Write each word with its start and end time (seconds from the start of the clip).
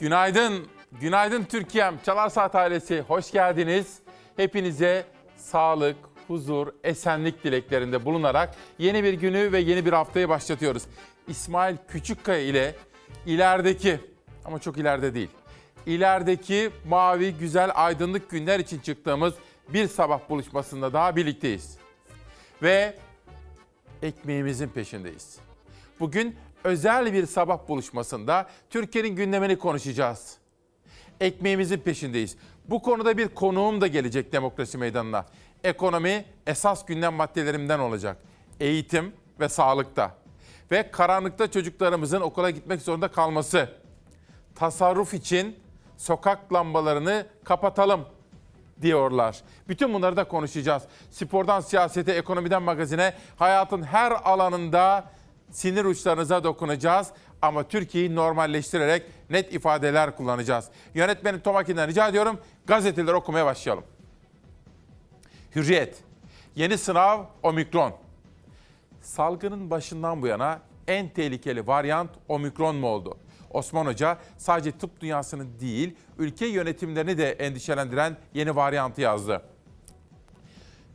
Günaydın, 0.00 0.66
günaydın 1.00 1.44
Türkiye'm. 1.44 1.98
Çalar 2.06 2.28
Saat 2.28 2.54
ailesi 2.54 3.00
hoş 3.00 3.32
geldiniz. 3.32 3.98
Hepinize 4.36 5.04
sağlık, 5.36 5.96
huzur, 6.28 6.68
esenlik 6.84 7.44
dileklerinde 7.44 8.04
bulunarak 8.04 8.54
yeni 8.78 9.04
bir 9.04 9.12
günü 9.12 9.52
ve 9.52 9.60
yeni 9.60 9.86
bir 9.86 9.92
haftayı 9.92 10.28
başlatıyoruz. 10.28 10.82
İsmail 11.28 11.76
Küçükkaya 11.88 12.40
ile 12.40 12.74
ilerideki 13.26 14.00
ama 14.44 14.58
çok 14.58 14.78
ileride 14.78 15.14
değil. 15.14 15.30
İlerideki 15.86 16.70
mavi, 16.88 17.32
güzel, 17.32 17.70
aydınlık 17.74 18.30
günler 18.30 18.60
için 18.60 18.78
çıktığımız 18.78 19.34
bir 19.68 19.88
sabah 19.88 20.28
buluşmasında 20.28 20.92
daha 20.92 21.16
birlikteyiz. 21.16 21.78
Ve 22.62 22.94
ekmeğimizin 24.02 24.68
peşindeyiz. 24.68 25.38
Bugün 26.00 26.36
özel 26.64 27.12
bir 27.12 27.26
sabah 27.26 27.68
buluşmasında 27.68 28.46
Türkiye'nin 28.70 29.16
gündemini 29.16 29.58
konuşacağız. 29.58 30.36
Ekmeğimizin 31.20 31.78
peşindeyiz. 31.78 32.36
Bu 32.68 32.82
konuda 32.82 33.18
bir 33.18 33.28
konuğum 33.28 33.80
da 33.80 33.86
gelecek 33.86 34.32
demokrasi 34.32 34.78
meydanına. 34.78 35.26
Ekonomi 35.64 36.24
esas 36.46 36.86
gündem 36.86 37.14
maddelerimden 37.14 37.78
olacak. 37.78 38.16
Eğitim 38.60 39.12
ve 39.40 39.48
sağlıkta. 39.48 40.14
Ve 40.70 40.90
karanlıkta 40.90 41.50
çocuklarımızın 41.50 42.20
okula 42.20 42.50
gitmek 42.50 42.82
zorunda 42.82 43.08
kalması. 43.08 43.68
Tasarruf 44.54 45.14
için 45.14 45.56
sokak 45.96 46.52
lambalarını 46.52 47.26
kapatalım 47.44 48.06
diyorlar. 48.82 49.40
Bütün 49.68 49.94
bunları 49.94 50.16
da 50.16 50.24
konuşacağız. 50.24 50.82
Spordan 51.10 51.60
siyasete, 51.60 52.12
ekonomiden 52.12 52.62
magazine, 52.62 53.14
hayatın 53.36 53.82
her 53.82 54.12
alanında 54.12 55.10
sinir 55.50 55.84
uçlarınıza 55.84 56.44
dokunacağız. 56.44 57.08
Ama 57.42 57.68
Türkiye'yi 57.68 58.14
normalleştirerek 58.14 59.02
net 59.30 59.54
ifadeler 59.54 60.16
kullanacağız. 60.16 60.68
Yönetmenim 60.94 61.40
Tomakin'den 61.40 61.88
rica 61.88 62.08
ediyorum 62.08 62.40
gazeteleri 62.66 63.14
okumaya 63.14 63.46
başlayalım. 63.46 63.84
Hürriyet. 65.56 66.04
Yeni 66.56 66.78
sınav 66.78 67.24
omikron. 67.42 67.92
Salgının 69.00 69.70
başından 69.70 70.22
bu 70.22 70.26
yana 70.26 70.60
en 70.88 71.08
tehlikeli 71.08 71.66
varyant 71.66 72.10
omikron 72.28 72.76
mu 72.76 72.86
oldu? 72.86 73.18
Osman 73.50 73.86
Hoca 73.86 74.18
sadece 74.38 74.72
tıp 74.72 75.00
dünyasını 75.00 75.60
değil, 75.60 75.96
ülke 76.18 76.46
yönetimlerini 76.46 77.18
de 77.18 77.32
endişelendiren 77.32 78.16
yeni 78.34 78.56
varyantı 78.56 79.00
yazdı. 79.00 79.42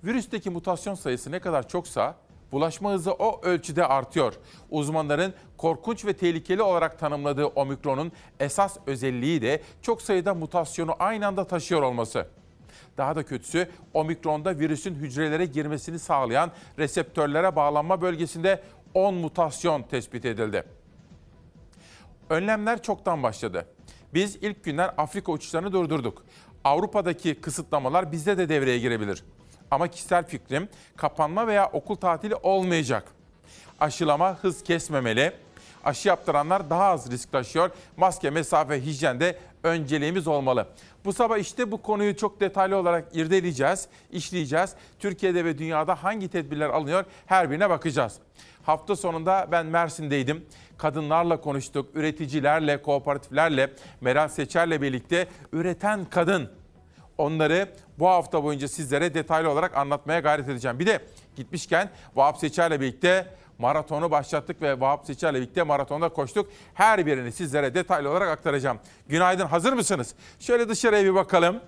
Virüsteki 0.04 0.50
mutasyon 0.50 0.96
sayısı 0.96 1.32
ne 1.32 1.40
kadar 1.40 1.68
çoksa 1.68 2.16
bulaşma 2.56 2.92
hızı 2.92 3.12
o 3.12 3.42
ölçüde 3.44 3.88
artıyor. 3.88 4.34
Uzmanların 4.70 5.34
korkunç 5.58 6.06
ve 6.06 6.14
tehlikeli 6.14 6.62
olarak 6.62 7.00
tanımladığı 7.00 7.46
omikronun 7.46 8.12
esas 8.40 8.78
özelliği 8.88 9.42
de 9.42 9.62
çok 9.82 10.02
sayıda 10.02 10.34
mutasyonu 10.34 10.96
aynı 11.00 11.28
anda 11.28 11.48
taşıyor 11.48 11.82
olması. 11.82 12.28
Daha 12.98 13.16
da 13.16 13.24
kötüsü 13.24 13.70
omikronda 13.94 14.60
virüsün 14.60 14.96
hücrelere 14.96 15.46
girmesini 15.46 16.00
sağlayan 16.00 16.52
reseptörlere 16.80 17.56
bağlanma 17.56 18.02
bölgesinde 18.02 18.64
10 18.94 19.14
mutasyon 19.14 19.84
tespit 19.84 20.26
edildi. 20.26 20.64
Önlemler 22.30 22.82
çoktan 22.84 23.24
başladı. 23.24 23.66
Biz 24.14 24.36
ilk 24.36 24.64
günler 24.64 24.94
Afrika 24.98 25.32
uçuşlarını 25.32 25.74
durdurduk. 25.74 26.26
Avrupa'daki 26.64 27.36
kısıtlamalar 27.36 28.12
bizde 28.12 28.38
de 28.38 28.50
devreye 28.50 28.80
girebilir. 28.80 29.24
Ama 29.72 29.88
kişisel 29.88 30.28
fikrim 30.28 30.70
kapanma 30.98 31.48
veya 31.48 31.70
okul 31.74 31.96
tatili 31.96 32.36
olmayacak. 32.36 33.04
Aşılama 33.80 34.38
hız 34.42 34.64
kesmemeli. 34.64 35.34
Aşı 35.84 36.08
yaptıranlar 36.08 36.70
daha 36.70 36.84
az 36.84 37.12
risk 37.12 37.32
taşıyor. 37.32 37.70
Maske, 37.98 38.30
mesafe, 38.30 38.86
hijyende 38.86 39.40
önceliğimiz 39.64 40.28
olmalı. 40.28 40.68
Bu 41.06 41.14
sabah 41.14 41.38
işte 41.38 41.72
bu 41.72 41.82
konuyu 41.82 42.18
çok 42.18 42.40
detaylı 42.40 42.78
olarak 42.78 43.16
irdeleyeceğiz, 43.16 43.88
işleyeceğiz. 44.12 44.74
Türkiye'de 45.00 45.46
ve 45.46 45.58
dünyada 45.58 46.04
hangi 46.04 46.28
tedbirler 46.28 46.70
alınıyor 46.70 47.06
her 47.26 47.52
birine 47.52 47.70
bakacağız. 47.70 48.14
Hafta 48.64 48.96
sonunda 48.96 49.48
ben 49.52 49.66
Mersin'deydim. 49.66 50.46
Kadınlarla 50.78 51.42
konuştuk, 51.42 51.90
üreticilerle, 51.96 52.82
kooperatiflerle, 52.82 53.74
Meral 54.02 54.28
Seçer'le 54.28 54.82
birlikte 54.82 55.28
üreten 55.54 56.06
kadın 56.06 56.50
Onları 57.18 57.70
bu 58.00 58.08
hafta 58.08 58.44
boyunca 58.44 58.68
sizlere 58.68 59.14
detaylı 59.14 59.50
olarak 59.50 59.78
anlatmaya 59.78 60.20
gayret 60.20 60.50
edeceğim. 60.50 60.80
Bir 60.80 60.86
de 60.86 61.00
gitmişken 61.36 61.90
Vahap 62.16 62.38
Seçer'le 62.38 62.82
birlikte 62.82 63.28
maratonu 63.58 64.12
başlattık 64.12 64.62
ve 64.62 64.80
Vahap 64.80 65.06
Seçer'le 65.06 65.34
birlikte 65.36 65.64
maratonda 65.64 66.10
koştuk. 66.10 66.50
Her 66.74 67.06
birini 67.06 67.32
sizlere 67.32 67.74
detaylı 67.74 68.10
olarak 68.10 68.30
aktaracağım. 68.30 68.80
Günaydın, 69.08 69.46
hazır 69.46 69.74
mısınız? 69.74 70.16
Şöyle 70.40 70.70
dışarıya 70.70 71.04
bir 71.04 71.16
bakalım. 71.16 71.60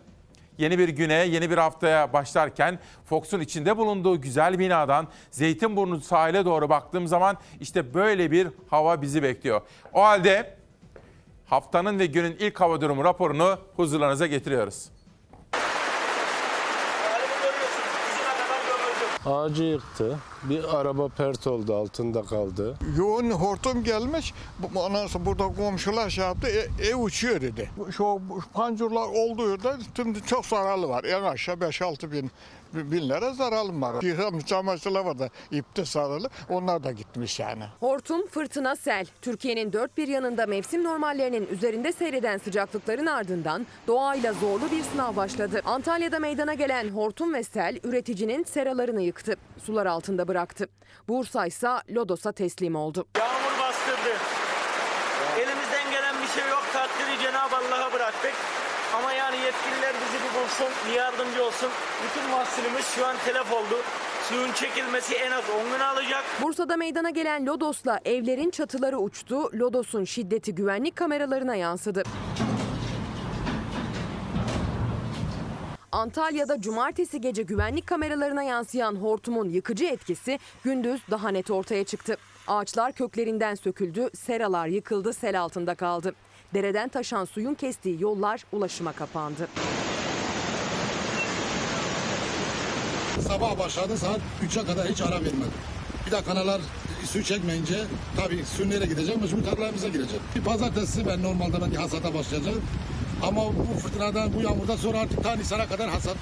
Yeni 0.58 0.80
bir 0.80 0.90
güne, 0.90 1.14
yeni 1.14 1.50
bir 1.50 1.58
haftaya 1.58 2.14
başlarken 2.14 2.80
Fox'un 3.06 3.40
içinde 3.40 3.78
bulunduğu 3.78 4.22
güzel 4.22 4.60
binadan 4.60 5.08
Zeytinburnu 5.32 6.02
sahile 6.02 6.46
doğru 6.46 6.70
baktığım 6.70 7.08
zaman 7.08 7.38
işte 7.60 7.94
böyle 7.94 8.32
bir 8.32 8.48
hava 8.70 9.02
bizi 9.02 9.24
bekliyor. 9.24 9.62
O 9.94 10.02
halde 10.02 10.58
haftanın 11.46 12.00
ve 12.00 12.06
günün 12.06 12.36
ilk 12.40 12.62
hava 12.62 12.82
durumu 12.82 13.04
raporunu 13.04 13.60
huzurlarınıza 13.76 14.28
getiriyoruz. 14.28 14.97
Ağacı 19.28 19.64
yıktı. 19.64 20.20
Bir 20.44 20.78
araba 20.78 21.08
pert 21.08 21.48
oldu 21.48 21.76
altında 21.76 22.22
kaldı. 22.24 22.78
Yoğun 22.98 23.32
hortum 23.32 23.84
gelmiş. 23.84 24.34
Ondan 24.76 25.08
sonra 25.08 25.26
burada 25.26 25.48
komşular 25.56 26.10
şey 26.10 26.24
yaptı. 26.24 26.48
E, 26.48 26.88
ev 26.88 26.96
uçuyor 26.96 27.42
dedi. 27.42 27.70
Şu 27.92 28.22
pancurlar 28.54 29.08
olduğu 29.08 29.50
yerde 29.50 29.76
tüm 29.96 30.20
çok 30.22 30.46
zararlı 30.46 30.90
var. 30.90 31.04
En 31.04 31.24
aşağı 31.24 31.56
5-6 31.56 32.12
bin 32.12 32.32
bin 32.74 33.10
lira 33.10 33.34
zararlı 33.34 33.82
var. 33.82 34.04
Yıkamış 34.04 34.46
çamaşırlar 34.46 35.06
var 35.06 35.20
da 35.20 35.30
ipte 35.52 35.86
sarılı. 35.86 36.30
Onlar 36.50 36.84
da 36.84 36.92
gitmiş 36.92 37.40
yani. 37.40 37.64
Hortum, 37.80 38.28
fırtına, 38.28 38.76
sel. 38.76 39.06
Türkiye'nin 39.22 39.74
dört 39.74 39.98
bir 39.98 40.08
yanında 40.08 40.46
mevsim 40.46 40.84
normallerinin 40.84 41.48
üzerinde 41.48 41.92
seyreden 41.92 42.38
sıcaklıkların 42.38 43.06
ardından 43.06 43.68
doğayla 43.88 44.34
zorlu 44.34 44.72
bir 44.72 44.84
sınav 44.84 45.16
başladı. 45.16 45.62
Antalya'da 45.66 46.20
meydana 46.20 46.54
gelen 46.54 46.90
hortum 46.90 47.34
ve 47.34 47.44
sel 47.44 47.80
üreticinin 47.84 48.44
seralarını 48.44 49.02
yıktı. 49.02 49.36
Sular 49.64 49.86
altında 49.86 50.27
bıraktı. 50.28 50.68
Bursa 51.08 51.46
ise 51.46 51.70
Lodos'a 51.90 52.32
teslim 52.32 52.76
oldu. 52.76 53.08
Yağmur 53.18 53.60
bastırdı. 53.60 54.14
Elimizden 55.38 55.92
gelen 55.92 56.16
bir 56.22 56.28
şey 56.42 56.50
yok. 56.50 56.64
Takdiri 56.74 57.20
Cenab-ı 57.24 57.56
Allah'a 57.56 57.94
bıraktık. 57.94 58.34
Ama 58.96 59.14
yani 59.14 59.38
yetkililer 59.38 59.94
bizi 59.94 60.24
bir 60.24 60.42
bulsun, 60.42 60.68
bir 60.88 60.94
yardımcı 60.94 61.44
olsun. 61.44 61.70
Bütün 62.04 62.30
mahsulümüz 62.30 62.86
şu 62.96 63.06
an 63.06 63.16
telef 63.26 63.54
oldu. 63.54 63.76
Suyun 64.30 64.52
çekilmesi 64.52 65.16
en 65.16 65.32
az 65.32 65.44
10 65.66 65.72
gün 65.72 65.80
alacak. 65.80 66.24
Bursa'da 66.42 66.78
meydana 66.78 67.10
gelen 67.10 67.46
Lodos'la 67.46 68.00
evlerin 68.06 68.50
çatıları 68.50 68.98
uçtu. 68.98 69.50
Lodos'un 69.54 70.04
şiddeti 70.04 70.56
güvenlik 70.56 70.96
kameralarına 70.96 71.56
yansıdı. 71.56 72.04
Antalya'da 75.98 76.62
cumartesi 76.62 77.22
gece 77.22 77.44
güvenlik 77.44 77.88
kameralarına 77.88 78.44
yansıyan 78.44 78.96
hortumun 78.96 79.50
yıkıcı 79.50 79.86
etkisi 79.86 80.40
gündüz 80.64 81.02
daha 81.12 81.30
net 81.30 81.52
ortaya 81.52 81.84
çıktı. 81.84 82.18
Ağaçlar 82.48 82.92
köklerinden 82.92 83.56
söküldü, 83.56 84.10
seralar 84.16 84.68
yıkıldı, 84.68 85.14
sel 85.14 85.42
altında 85.42 85.76
kaldı. 85.76 86.14
Dereden 86.54 86.90
taşan 86.90 87.26
suyun 87.26 87.54
kestiği 87.54 88.02
yollar 88.02 88.44
ulaşıma 88.52 88.92
kapandı. 88.92 89.48
Sabah 93.28 93.60
başladı 93.60 93.98
saat 93.98 94.20
3'e 94.46 94.66
kadar 94.66 94.88
hiç 94.88 95.02
ara 95.02 95.16
vermedi. 95.16 95.52
Bir 96.08 96.12
de 96.12 96.24
kanallar 96.24 96.62
su 97.06 97.24
çekmeyince 97.24 97.84
tabii 98.18 98.46
su 98.58 98.70
nereye 98.70 98.86
gidecek 98.86 99.22
mecbur 99.22 99.44
tarlalarımıza 99.44 99.88
girecek. 99.88 100.20
Bir 100.36 100.42
pazartesi 100.42 101.08
ben 101.08 101.24
normalde 101.24 101.62
ben 101.62 101.72
hasata 101.72 102.14
başlayacağım. 102.14 102.62
Ama 103.24 103.42
bu 103.46 103.74
fırtınadan 103.74 104.34
bu 104.34 104.42
yağmurdan 104.42 104.76
sonra 104.76 105.00
artık 105.00 105.24
ta 105.24 105.36
Nisan'a 105.36 105.68
kadar 105.68 105.90
hasat 105.90 106.18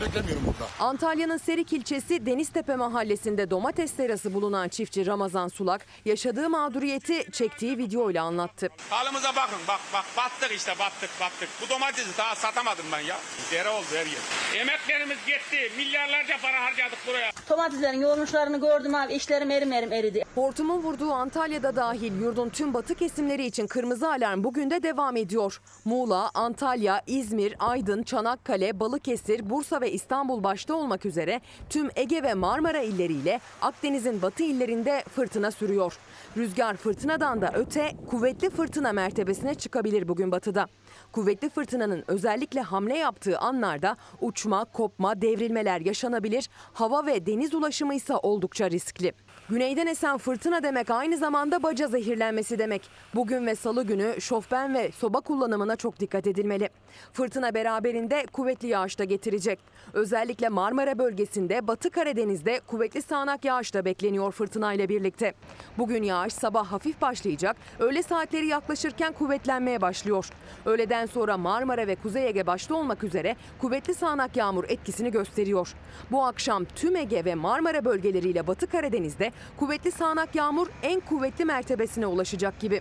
beklemiyorum 0.00 0.42
burada. 0.46 0.70
Antalya'nın 0.80 1.36
Serik 1.36 1.72
ilçesi 1.72 2.26
Deniztepe 2.26 2.76
mahallesinde 2.76 3.50
domates 3.50 3.94
serası 3.96 4.34
bulunan 4.34 4.68
çiftçi 4.68 5.06
Ramazan 5.06 5.48
Sulak 5.48 5.86
yaşadığı 6.04 6.50
mağduriyeti 6.50 7.32
çektiği 7.32 7.78
videoyla 7.78 8.24
anlattı. 8.24 8.68
Halımıza 8.90 9.28
bakın 9.36 9.58
bak 9.68 9.80
bak 9.94 10.04
battık 10.16 10.56
işte 10.56 10.72
battık 10.78 11.10
battık. 11.20 11.48
Bu 11.62 11.68
domatesi 11.70 12.18
daha 12.18 12.34
satamadım 12.34 12.84
ben 12.92 13.00
ya. 13.00 13.16
Dere 13.52 13.68
oldu 13.68 13.86
her 13.90 14.06
yer. 14.06 14.60
Emeklerimiz 14.60 15.18
gitti. 15.26 15.70
Milyarlarca 15.76 16.36
para 16.42 16.64
harcadık 16.64 16.98
buraya. 17.08 17.30
Domateslerin 17.50 18.00
yoğurmuşlarını 18.00 18.60
gördüm 18.60 18.94
abi. 18.94 19.14
İşlerim 19.14 19.50
erim 19.50 19.72
erim 19.72 19.92
eridi. 19.92 20.24
Hortumun 20.34 20.82
vurduğu 20.82 21.12
Antalya'da 21.12 21.76
dahil 21.76 22.20
yurdun 22.20 22.48
tüm 22.48 22.74
batı 22.74 22.94
kesimleri 22.94 23.46
için 23.46 23.66
kırmızı 23.66 24.08
alarm 24.08 24.44
bugün 24.44 24.70
de 24.70 24.82
devam 24.82 25.16
ediyor. 25.16 25.60
Muğla, 25.84 26.30
Antalya, 26.34 27.02
İzmir, 27.06 27.54
Aydın, 27.58 28.02
Çanakkale, 28.02 28.80
Balıkesir, 28.80 29.50
Bursa 29.50 29.80
ve 29.80 29.83
İstanbul 29.90 30.44
başta 30.44 30.74
olmak 30.74 31.06
üzere 31.06 31.40
tüm 31.70 31.90
Ege 31.96 32.22
ve 32.22 32.34
Marmara 32.34 32.80
illeriyle 32.80 33.40
Akdeniz'in 33.62 34.22
batı 34.22 34.42
illerinde 34.42 35.04
fırtına 35.14 35.50
sürüyor. 35.50 35.98
Rüzgar 36.36 36.76
fırtınadan 36.76 37.40
da 37.40 37.52
öte 37.54 37.92
kuvvetli 38.10 38.50
fırtına 38.50 38.92
mertebesine 38.92 39.54
çıkabilir 39.54 40.08
bugün 40.08 40.32
batıda. 40.32 40.66
Kuvvetli 41.12 41.48
fırtınanın 41.48 42.04
özellikle 42.08 42.60
hamle 42.60 42.98
yaptığı 42.98 43.38
anlarda 43.38 43.96
uçma, 44.20 44.64
kopma, 44.64 45.22
devrilmeler 45.22 45.80
yaşanabilir. 45.80 46.50
Hava 46.72 47.06
ve 47.06 47.26
deniz 47.26 47.54
ulaşımı 47.54 47.94
ise 47.94 48.16
oldukça 48.16 48.70
riskli. 48.70 49.12
Güneyden 49.48 49.86
esen 49.86 50.18
fırtına 50.18 50.62
demek 50.62 50.90
aynı 50.90 51.16
zamanda 51.16 51.62
baca 51.62 51.88
zehirlenmesi 51.88 52.58
demek. 52.58 52.82
Bugün 53.14 53.46
ve 53.46 53.54
salı 53.54 53.84
günü 53.84 54.20
şofben 54.20 54.74
ve 54.74 54.90
soba 54.92 55.20
kullanımına 55.20 55.76
çok 55.76 56.00
dikkat 56.00 56.26
edilmeli. 56.26 56.68
Fırtına 57.12 57.54
beraberinde 57.54 58.26
kuvvetli 58.32 58.68
yağış 58.68 58.98
da 58.98 59.04
getirecek. 59.04 59.58
Özellikle 59.92 60.48
Marmara 60.48 60.98
bölgesinde 60.98 61.66
Batı 61.66 61.90
Karadeniz'de 61.90 62.60
kuvvetli 62.66 63.02
sağanak 63.02 63.44
yağış 63.44 63.74
da 63.74 63.84
bekleniyor 63.84 64.32
fırtınayla 64.32 64.88
birlikte. 64.88 65.34
Bugün 65.78 66.02
yağış 66.02 66.32
sabah 66.32 66.72
hafif 66.72 67.00
başlayacak, 67.00 67.56
öğle 67.78 68.02
saatleri 68.02 68.46
yaklaşırken 68.46 69.12
kuvvetlenmeye 69.12 69.80
başlıyor. 69.80 70.30
Öğleden 70.66 71.06
sonra 71.06 71.36
Marmara 71.36 71.86
ve 71.86 71.94
Kuzey 71.94 72.26
Ege 72.26 72.46
başta 72.46 72.74
olmak 72.74 73.04
üzere 73.04 73.36
kuvvetli 73.60 73.94
sağanak 73.94 74.36
yağmur 74.36 74.64
etkisini 74.68 75.10
gösteriyor. 75.10 75.74
Bu 76.10 76.24
akşam 76.24 76.64
tüm 76.64 76.96
Ege 76.96 77.24
ve 77.24 77.34
Marmara 77.34 77.84
bölgeleriyle 77.84 78.46
Batı 78.46 78.66
Karadeniz'de 78.66 79.33
kuvvetli 79.56 79.92
sağanak 79.92 80.34
yağmur 80.34 80.66
en 80.82 81.00
kuvvetli 81.00 81.44
mertebesine 81.44 82.06
ulaşacak 82.06 82.60
gibi. 82.60 82.80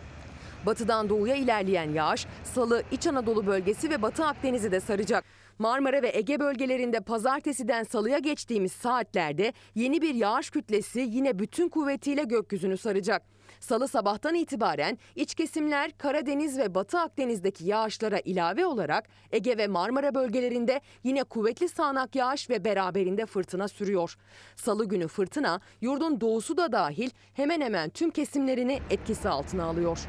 Batıdan 0.66 1.10
doğuya 1.10 1.36
ilerleyen 1.36 1.90
yağış 1.90 2.28
Salı, 2.44 2.84
İç 2.92 3.08
Anadolu 3.08 3.48
bölgesi 3.48 3.90
ve 3.90 4.02
Batı 4.02 4.26
Akdeniz'i 4.26 4.72
de 4.72 4.80
saracak. 4.80 5.24
Marmara 5.60 6.02
ve 6.02 6.12
Ege 6.14 6.40
bölgelerinde 6.40 7.00
pazartesiden 7.00 7.84
salıya 7.84 8.20
geçtiğimiz 8.20 8.72
saatlerde 8.72 9.54
yeni 9.76 10.02
bir 10.02 10.16
yağış 10.16 10.50
kütlesi 10.50 11.00
yine 11.00 11.40
bütün 11.40 11.70
kuvvetiyle 11.70 12.24
gökyüzünü 12.24 12.78
saracak. 12.78 13.22
Salı 13.64 13.88
sabahtan 13.88 14.36
itibaren 14.36 14.98
iç 15.16 15.36
kesimler 15.36 15.92
Karadeniz 15.98 16.58
ve 16.58 16.76
Batı 16.76 17.00
Akdeniz'deki 17.00 17.66
yağışlara 17.66 18.20
ilave 18.20 18.66
olarak 18.66 19.10
Ege 19.32 19.58
ve 19.58 19.68
Marmara 19.68 20.16
bölgelerinde 20.16 20.82
yine 21.04 21.24
kuvvetli 21.24 21.70
sağanak 21.70 22.16
yağış 22.16 22.50
ve 22.50 22.66
beraberinde 22.66 23.26
fırtına 23.26 23.68
sürüyor. 23.68 24.16
Salı 24.56 24.86
günü 24.86 25.08
fırtına 25.08 25.60
yurdun 25.82 26.22
doğusu 26.22 26.58
da 26.58 26.72
dahil 26.72 27.10
hemen 27.34 27.62
hemen 27.62 27.90
tüm 27.90 28.12
kesimlerini 28.12 28.80
etkisi 28.90 29.30
altına 29.30 29.64
alıyor. 29.64 30.00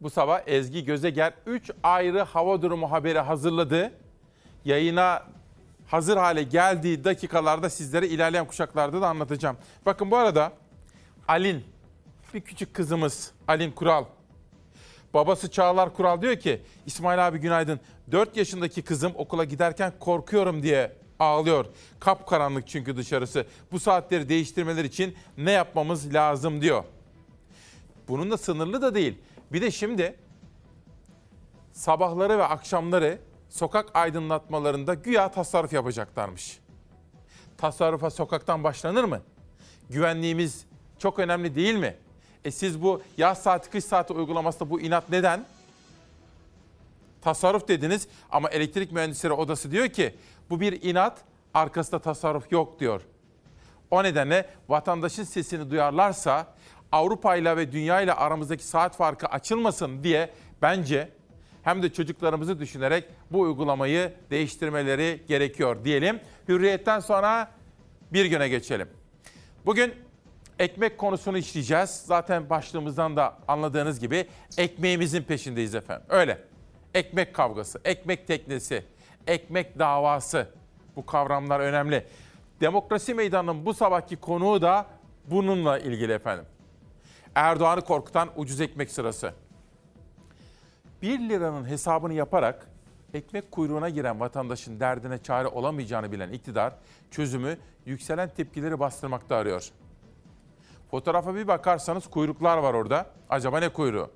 Bu 0.00 0.10
sabah 0.10 0.40
Ezgi 0.46 0.84
Gözeger 0.84 1.34
3 1.46 1.70
ayrı 1.82 2.22
hava 2.22 2.62
durumu 2.62 2.90
haberi 2.90 3.18
hazırladı. 3.18 3.92
Yayına 4.64 5.22
hazır 5.86 6.16
hale 6.16 6.42
geldiği 6.42 7.04
dakikalarda 7.04 7.70
sizlere 7.70 8.08
ilerleyen 8.08 8.46
kuşaklarda 8.46 9.00
da 9.00 9.08
anlatacağım. 9.08 9.56
Bakın 9.86 10.10
bu 10.10 10.16
arada 10.16 10.52
Alin, 11.28 11.73
bir 12.34 12.40
küçük 12.40 12.74
kızımız 12.74 13.32
Alin 13.48 13.70
Kural. 13.70 14.04
Babası 15.14 15.50
Çağlar 15.50 15.94
Kural 15.94 16.22
diyor 16.22 16.36
ki 16.36 16.62
İsmail 16.86 17.28
abi 17.28 17.38
günaydın. 17.38 17.80
4 18.12 18.36
yaşındaki 18.36 18.82
kızım 18.82 19.12
okula 19.14 19.44
giderken 19.44 19.92
korkuyorum 20.00 20.62
diye 20.62 20.96
ağlıyor. 21.18 21.66
Kapkaranlık 22.00 22.68
çünkü 22.68 22.96
dışarısı. 22.96 23.46
Bu 23.72 23.80
saatleri 23.80 24.28
değiştirmeler 24.28 24.84
için 24.84 25.16
ne 25.38 25.50
yapmamız 25.50 26.14
lazım 26.14 26.60
diyor. 26.60 26.84
Bunun 28.08 28.30
da 28.30 28.36
sınırlı 28.36 28.82
da 28.82 28.94
değil. 28.94 29.18
Bir 29.52 29.62
de 29.62 29.70
şimdi 29.70 30.16
sabahları 31.72 32.38
ve 32.38 32.44
akşamları 32.44 33.18
sokak 33.48 33.96
aydınlatmalarında 33.96 34.94
güya 34.94 35.30
tasarruf 35.30 35.72
yapacaklarmış. 35.72 36.58
Tasarrufa 37.58 38.10
sokaktan 38.10 38.64
başlanır 38.64 39.04
mı? 39.04 39.22
Güvenliğimiz 39.90 40.64
çok 40.98 41.18
önemli 41.18 41.54
değil 41.54 41.74
mi? 41.74 41.96
E 42.44 42.50
siz 42.50 42.82
bu 42.82 43.02
yaz 43.16 43.42
saati 43.42 43.70
kış 43.70 43.84
saati 43.84 44.12
uygulamasında 44.12 44.70
bu 44.70 44.80
inat 44.80 45.08
neden? 45.10 45.44
Tasarruf 47.22 47.68
dediniz 47.68 48.08
ama 48.30 48.50
elektrik 48.50 48.92
mühendisleri 48.92 49.32
odası 49.32 49.70
diyor 49.70 49.88
ki 49.88 50.14
bu 50.50 50.60
bir 50.60 50.82
inat 50.82 51.20
arkasında 51.54 51.98
tasarruf 51.98 52.52
yok 52.52 52.80
diyor. 52.80 53.02
O 53.90 54.02
nedenle 54.02 54.50
vatandaşın 54.68 55.24
sesini 55.24 55.70
duyarlarsa 55.70 56.46
Avrupa 56.92 57.36
ile 57.36 57.56
ve 57.56 57.72
dünya 57.72 58.00
ile 58.00 58.12
aramızdaki 58.12 58.64
saat 58.64 58.96
farkı 58.96 59.26
açılmasın 59.26 60.02
diye 60.02 60.30
bence 60.62 61.08
hem 61.62 61.82
de 61.82 61.92
çocuklarımızı 61.92 62.60
düşünerek 62.60 63.04
bu 63.30 63.40
uygulamayı 63.40 64.12
değiştirmeleri 64.30 65.22
gerekiyor 65.28 65.84
diyelim. 65.84 66.20
Hürriyetten 66.48 67.00
sonra 67.00 67.50
bir 68.12 68.24
güne 68.24 68.48
geçelim. 68.48 68.88
Bugün 69.66 69.94
ekmek 70.58 70.98
konusunu 70.98 71.38
işleyeceğiz. 71.38 71.90
Zaten 71.90 72.50
başlığımızdan 72.50 73.16
da 73.16 73.38
anladığınız 73.48 74.00
gibi 74.00 74.26
ekmeğimizin 74.58 75.22
peşindeyiz 75.22 75.74
efendim. 75.74 76.06
Öyle. 76.08 76.38
Ekmek 76.94 77.34
kavgası, 77.34 77.80
ekmek 77.84 78.26
teknesi, 78.26 78.84
ekmek 79.26 79.78
davası. 79.78 80.48
Bu 80.96 81.06
kavramlar 81.06 81.60
önemli. 81.60 82.06
Demokrasi 82.60 83.14
Meydanı'nın 83.14 83.66
bu 83.66 83.74
sabahki 83.74 84.16
konuğu 84.16 84.62
da 84.62 84.86
bununla 85.26 85.78
ilgili 85.78 86.12
efendim. 86.12 86.44
Erdoğan'ı 87.34 87.80
korkutan 87.80 88.28
ucuz 88.36 88.60
ekmek 88.60 88.90
sırası. 88.90 89.32
1 91.02 91.18
liranın 91.18 91.68
hesabını 91.68 92.14
yaparak 92.14 92.66
ekmek 93.14 93.50
kuyruğuna 93.50 93.88
giren 93.88 94.20
vatandaşın 94.20 94.80
derdine 94.80 95.22
çare 95.22 95.48
olamayacağını 95.48 96.12
bilen 96.12 96.32
iktidar 96.32 96.74
çözümü 97.10 97.58
yükselen 97.86 98.28
tepkileri 98.28 98.80
bastırmakta 98.80 99.36
arıyor. 99.36 99.70
Fotoğrafa 100.94 101.34
bir 101.34 101.48
bakarsanız 101.48 102.06
kuyruklar 102.06 102.58
var 102.58 102.74
orada. 102.74 103.06
Acaba 103.28 103.60
ne 103.60 103.68
kuyruğu? 103.68 104.10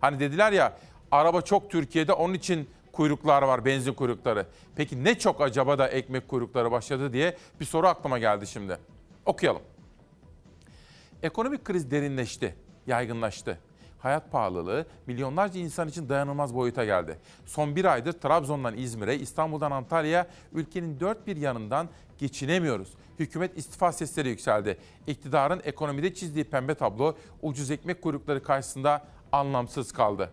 Hani 0.00 0.20
dediler 0.20 0.52
ya 0.52 0.76
araba 1.10 1.42
çok 1.42 1.70
Türkiye'de 1.70 2.12
onun 2.12 2.34
için 2.34 2.70
kuyruklar 2.92 3.42
var, 3.42 3.64
benzin 3.64 3.92
kuyrukları. 3.92 4.46
Peki 4.76 5.04
ne 5.04 5.18
çok 5.18 5.40
acaba 5.40 5.78
da 5.78 5.88
ekmek 5.88 6.28
kuyrukları 6.28 6.70
başladı 6.70 7.12
diye 7.12 7.36
bir 7.60 7.64
soru 7.64 7.86
aklıma 7.86 8.18
geldi 8.18 8.46
şimdi. 8.46 8.78
Okuyalım. 9.26 9.62
Ekonomik 11.22 11.64
kriz 11.64 11.90
derinleşti, 11.90 12.54
yaygınlaştı. 12.86 13.58
Hayat 14.04 14.32
pahalılığı 14.32 14.86
milyonlarca 15.06 15.60
insan 15.60 15.88
için 15.88 16.08
dayanılmaz 16.08 16.54
boyuta 16.54 16.84
geldi. 16.84 17.18
Son 17.46 17.76
bir 17.76 17.84
aydır 17.84 18.12
Trabzon'dan 18.12 18.76
İzmir'e, 18.76 19.16
İstanbul'dan 19.16 19.70
Antalya'ya 19.70 20.26
ülkenin 20.52 21.00
dört 21.00 21.26
bir 21.26 21.36
yanından 21.36 21.88
geçinemiyoruz. 22.18 22.88
Hükümet 23.18 23.58
istifa 23.58 23.92
sesleri 23.92 24.28
yükseldi. 24.28 24.78
İktidarın 25.06 25.60
ekonomide 25.64 26.14
çizdiği 26.14 26.44
pembe 26.44 26.74
tablo 26.74 27.16
ucuz 27.42 27.70
ekmek 27.70 28.02
kuyrukları 28.02 28.42
karşısında 28.42 29.04
anlamsız 29.32 29.92
kaldı. 29.92 30.30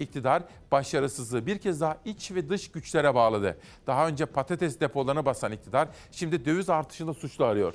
İktidar 0.00 0.42
başarısızlığı 0.72 1.46
bir 1.46 1.58
kez 1.58 1.80
daha 1.80 1.96
iç 2.04 2.30
ve 2.32 2.48
dış 2.48 2.70
güçlere 2.70 3.14
bağladı. 3.14 3.58
Daha 3.86 4.08
önce 4.08 4.26
patates 4.26 4.80
depolarını 4.80 5.24
basan 5.24 5.52
iktidar 5.52 5.88
şimdi 6.12 6.44
döviz 6.44 6.70
artışında 6.70 7.14
suçlu 7.14 7.44
arıyor. 7.44 7.74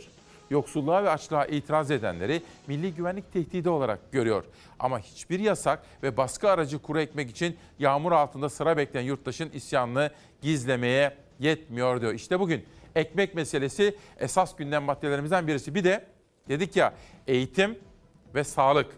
Yoksulluğa 0.50 1.04
ve 1.04 1.10
açlığa 1.10 1.46
itiraz 1.46 1.92
edenleri 1.92 2.42
milli 2.68 2.94
güvenlik 2.94 3.34
tehdidi 3.34 3.70
olarak 3.70 4.12
görüyor. 4.12 4.44
Ama 4.80 5.00
hiçbir 5.00 5.40
yasak 5.40 5.84
ve 6.04 6.18
baskı 6.18 6.50
aracı 6.50 6.80
kuru 6.80 7.00
ekmek 7.00 7.30
için 7.30 7.58
yağmur 7.80 8.12
altında 8.12 8.50
sıra 8.50 8.78
bekleyen 8.78 9.06
yurttaşın 9.06 9.50
isyanını 9.50 10.12
gizlemeye 10.42 11.18
yetmiyor 11.40 12.02
diyor. 12.02 12.14
İşte 12.14 12.40
bugün 12.40 12.66
ekmek 12.96 13.36
meselesi 13.36 13.96
esas 14.20 14.56
gündem 14.56 14.84
maddelerimizden 14.84 15.48
birisi. 15.48 15.76
Bir 15.76 15.84
de 15.84 16.06
dedik 16.50 16.76
ya 16.76 16.94
eğitim 17.28 17.80
ve 18.36 18.44
sağlık. 18.44 18.92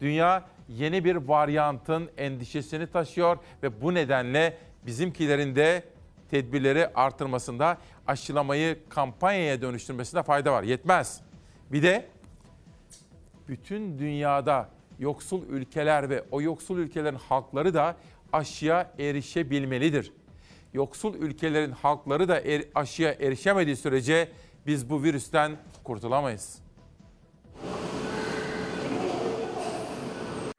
Dünya 0.00 0.44
yeni 0.68 1.04
bir 1.04 1.16
varyantın 1.16 2.10
endişesini 2.16 2.86
taşıyor 2.86 3.38
ve 3.62 3.82
bu 3.82 3.94
nedenle 3.94 4.58
bizimkilerin 4.86 5.56
de 5.56 5.82
tedbirleri 6.30 6.88
artırmasında 6.94 7.78
aşılamayı 8.10 8.78
kampanyaya 8.88 9.62
dönüştürmesinde 9.62 10.22
fayda 10.22 10.52
var. 10.52 10.62
Yetmez. 10.62 11.20
Bir 11.72 11.82
de 11.82 12.08
bütün 13.48 13.98
dünyada 13.98 14.68
yoksul 14.98 15.42
ülkeler 15.48 16.10
ve 16.10 16.24
o 16.30 16.42
yoksul 16.42 16.78
ülkelerin 16.78 17.16
halkları 17.16 17.74
da 17.74 17.96
aşıya 18.32 18.92
erişebilmelidir. 18.98 20.12
Yoksul 20.74 21.14
ülkelerin 21.14 21.70
halkları 21.70 22.28
da 22.28 22.40
er, 22.40 22.62
aşıya 22.74 23.12
erişemediği 23.12 23.76
sürece 23.76 24.28
biz 24.66 24.90
bu 24.90 25.02
virüsten 25.02 25.56
kurtulamayız. 25.84 26.58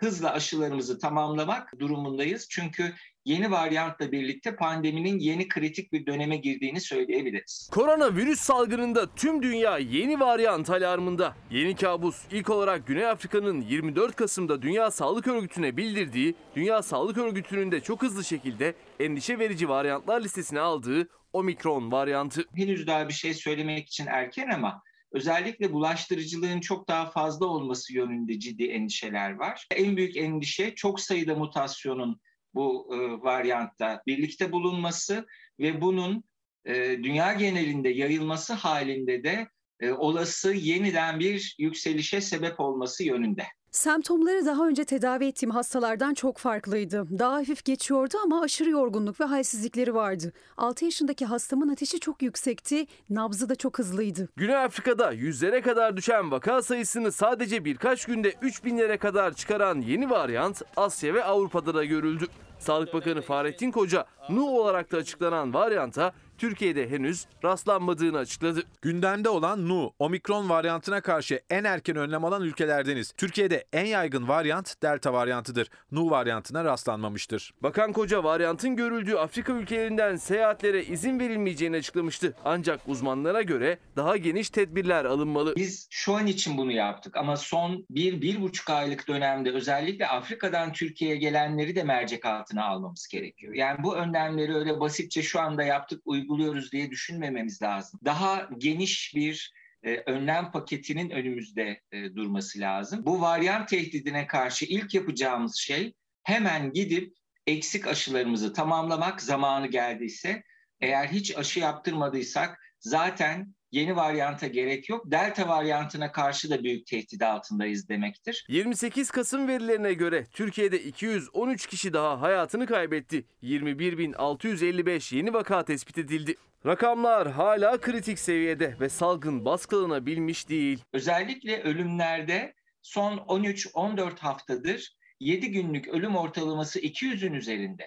Hızla 0.02 0.34
aşılarımızı 0.34 1.00
tamamlamak 1.00 1.80
durumundayız. 1.80 2.48
Çünkü 2.50 2.94
yeni 3.26 3.52
varyantla 3.52 4.12
birlikte 4.12 4.56
pandeminin 4.56 5.20
yeni 5.20 5.48
kritik 5.48 5.94
bir 5.94 6.06
döneme 6.06 6.38
girdiğini 6.38 6.82
söyleyebiliriz. 6.82 7.70
Koronavirüs 7.74 8.40
salgınında 8.40 9.16
tüm 9.16 9.44
dünya 9.44 9.78
yeni 9.78 10.20
varyant 10.20 10.70
alarmında. 10.70 11.36
Yeni 11.52 11.76
kabus 11.76 12.22
ilk 12.32 12.50
olarak 12.50 12.88
Güney 12.88 13.06
Afrika'nın 13.06 13.62
24 13.62 14.16
Kasım'da 14.16 14.62
Dünya 14.62 14.92
Sağlık 14.92 15.28
Örgütü'ne 15.28 15.78
bildirdiği, 15.78 16.36
Dünya 16.56 16.82
Sağlık 16.82 17.18
Örgütü'nün 17.18 17.72
de 17.72 17.82
çok 17.82 18.02
hızlı 18.02 18.24
şekilde 18.24 18.74
endişe 19.00 19.40
verici 19.40 19.70
varyantlar 19.70 20.22
listesine 20.22 20.60
aldığı 20.60 21.08
Omikron 21.34 21.92
varyantı. 21.92 22.46
Henüz 22.56 22.88
daha 22.88 23.08
bir 23.08 23.14
şey 23.14 23.34
söylemek 23.34 23.88
için 23.88 24.06
erken 24.06 24.50
ama 24.50 24.84
özellikle 25.12 25.74
bulaştırıcılığın 25.74 26.60
çok 26.60 26.88
daha 26.88 27.10
fazla 27.10 27.46
olması 27.46 27.94
yönünde 27.94 28.40
ciddi 28.40 28.64
endişeler 28.64 29.32
var. 29.32 29.68
En 29.76 29.98
büyük 29.98 30.18
endişe 30.18 30.76
çok 30.76 31.00
sayıda 31.00 31.36
mutasyonun 31.36 32.22
bu 32.54 32.96
e, 32.96 32.98
varyantta 33.24 34.02
birlikte 34.08 34.52
bulunması 34.52 35.28
ve 35.60 35.82
bunun 35.82 36.24
e, 36.66 36.74
dünya 37.04 37.34
genelinde 37.34 37.90
yayılması 37.90 38.54
halinde 38.54 39.24
de 39.24 39.48
e, 39.80 39.92
olası 39.92 40.54
yeniden 40.54 41.20
bir 41.20 41.56
yükselişe 41.60 42.22
sebep 42.22 42.60
olması 42.60 43.04
yönünde. 43.04 43.44
Semptomları 43.72 44.46
daha 44.46 44.68
önce 44.68 44.86
tedavi 44.86 45.26
ettiğim 45.26 45.52
hastalardan 45.52 46.14
çok 46.14 46.38
farklıydı. 46.38 47.08
Daha 47.20 47.34
hafif 47.34 47.66
geçiyordu 47.66 48.18
ama 48.24 48.42
aşırı 48.42 48.70
yorgunluk 48.70 49.20
ve 49.20 49.26
halsizlikleri 49.26 49.96
vardı. 49.96 50.34
6 50.58 50.86
yaşındaki 50.86 51.26
hastamın 51.26 51.70
ateşi 51.70 52.00
çok 52.00 52.22
yüksekti, 52.22 52.86
nabzı 53.10 53.50
da 53.50 53.56
çok 53.56 53.80
hızlıydı. 53.80 54.30
Güney 54.36 54.56
Afrika'da 54.56 55.12
yüzlere 55.12 55.62
kadar 55.62 55.98
düşen 55.98 56.32
vaka 56.32 56.62
sayısını 56.62 57.12
sadece 57.12 57.66
birkaç 57.66 58.06
günde 58.06 58.32
3000'lere 58.32 58.98
kadar 58.98 59.34
çıkaran 59.34 59.82
yeni 59.82 60.10
varyant 60.10 60.62
Asya 60.78 61.14
ve 61.14 61.24
Avrupa'da 61.24 61.74
da 61.74 61.86
görüldü. 61.86 62.28
Sağlık 62.62 62.94
Bakanı 62.94 63.22
Fahrettin 63.22 63.72
Koca, 63.72 64.06
Nu 64.30 64.46
olarak 64.46 64.92
da 64.92 64.98
açıklanan 64.98 65.54
varyanta 65.54 66.14
Türkiye'de 66.42 66.90
henüz 66.90 67.26
rastlanmadığını 67.44 68.18
açıkladı. 68.18 68.64
Gündemde 68.82 69.30
olan 69.30 69.70
Nu, 69.70 69.94
omikron 70.00 70.50
varyantına 70.50 71.02
karşı 71.02 71.42
en 71.50 71.64
erken 71.64 71.96
önlem 71.96 72.26
alan 72.26 72.42
ülkelerdeniz. 72.42 73.12
Türkiye'de 73.12 73.66
en 73.74 73.86
yaygın 73.86 74.28
varyant 74.28 74.82
Delta 74.84 75.14
varyantıdır. 75.14 75.68
Nu 75.92 76.10
varyantına 76.10 76.64
rastlanmamıştır. 76.64 77.54
Bakan 77.64 77.94
Koca 77.94 78.24
varyantın 78.24 78.76
görüldüğü 78.76 79.16
Afrika 79.16 79.54
ülkelerinden 79.54 80.16
seyahatlere 80.16 80.84
izin 80.84 81.20
verilmeyeceğini 81.20 81.76
açıklamıştı. 81.76 82.36
Ancak 82.46 82.80
uzmanlara 82.88 83.42
göre 83.42 83.78
daha 83.96 84.18
geniş 84.18 84.50
tedbirler 84.50 85.06
alınmalı. 85.06 85.56
Biz 85.56 85.88
şu 85.90 86.16
an 86.16 86.28
için 86.28 86.58
bunu 86.58 86.72
yaptık 86.72 87.18
ama 87.18 87.38
son 87.38 87.86
bir, 87.90 88.22
bir 88.22 88.42
buçuk 88.42 88.70
aylık 88.70 89.08
dönemde 89.08 89.52
özellikle 89.52 90.08
Afrika'dan 90.08 90.74
Türkiye'ye 90.74 91.18
gelenleri 91.18 91.76
de 91.76 91.84
mercek 91.84 92.26
altına 92.52 92.66
almamız 92.66 93.08
gerekiyor. 93.08 93.54
Yani 93.54 93.84
bu 93.84 93.96
önlemleri 93.96 94.56
öyle 94.56 94.80
basitçe 94.80 95.24
şu 95.24 95.40
anda 95.40 95.64
yaptık, 95.64 96.02
uyguluyoruz 96.06 96.72
diye 96.72 96.92
düşünmememiz 96.92 97.62
lazım. 97.62 98.00
Daha 98.06 98.50
geniş 98.58 99.16
bir 99.16 99.54
e, 99.84 99.98
önlem 99.98 100.52
paketinin 100.52 101.10
önümüzde 101.10 101.82
e, 101.92 102.16
durması 102.16 102.60
lazım. 102.60 103.06
Bu 103.06 103.22
varyant 103.22 103.70
tehdidine 103.70 104.28
karşı 104.28 104.66
ilk 104.66 104.94
yapacağımız 104.94 105.56
şey 105.56 105.94
hemen 106.24 106.72
gidip 106.72 107.14
eksik 107.48 107.88
aşılarımızı 107.88 108.54
tamamlamak 108.54 109.22
zamanı 109.22 109.68
geldiyse. 109.68 110.44
Eğer 110.82 111.08
hiç 111.08 111.38
aşı 111.38 111.60
yaptırmadıysak 111.60 112.60
zaten 112.80 113.56
yeni 113.72 113.96
varyanta 113.96 114.48
gerek 114.48 114.90
yok. 114.90 115.12
Delta 115.12 115.48
varyantına 115.48 116.12
karşı 116.12 116.50
da 116.50 116.64
büyük 116.64 116.88
tehdit 116.88 117.22
altındayız 117.22 117.90
demektir. 117.90 118.46
28 118.50 119.12
Kasım 119.12 119.48
verilerine 119.48 119.94
göre 119.94 120.26
Türkiye'de 120.32 120.84
213 120.84 121.68
kişi 121.68 121.94
daha 121.94 122.22
hayatını 122.22 122.66
kaybetti. 122.66 123.26
21.655 123.44 125.16
yeni 125.16 125.34
vaka 125.34 125.66
tespit 125.66 125.98
edildi. 125.98 126.36
Rakamlar 126.66 127.32
hala 127.32 127.82
kritik 127.82 128.20
seviyede 128.20 128.76
ve 128.80 128.90
salgın 128.90 129.46
baskılanabilmiş 129.46 130.50
değil. 130.50 130.84
Özellikle 130.94 131.62
ölümlerde 131.62 132.54
son 132.82 133.18
13-14 133.18 134.20
haftadır 134.20 134.96
7 135.20 135.52
günlük 135.52 135.88
ölüm 135.88 136.16
ortalaması 136.16 136.80
200'ün 136.80 137.34
üzerinde. 137.34 137.86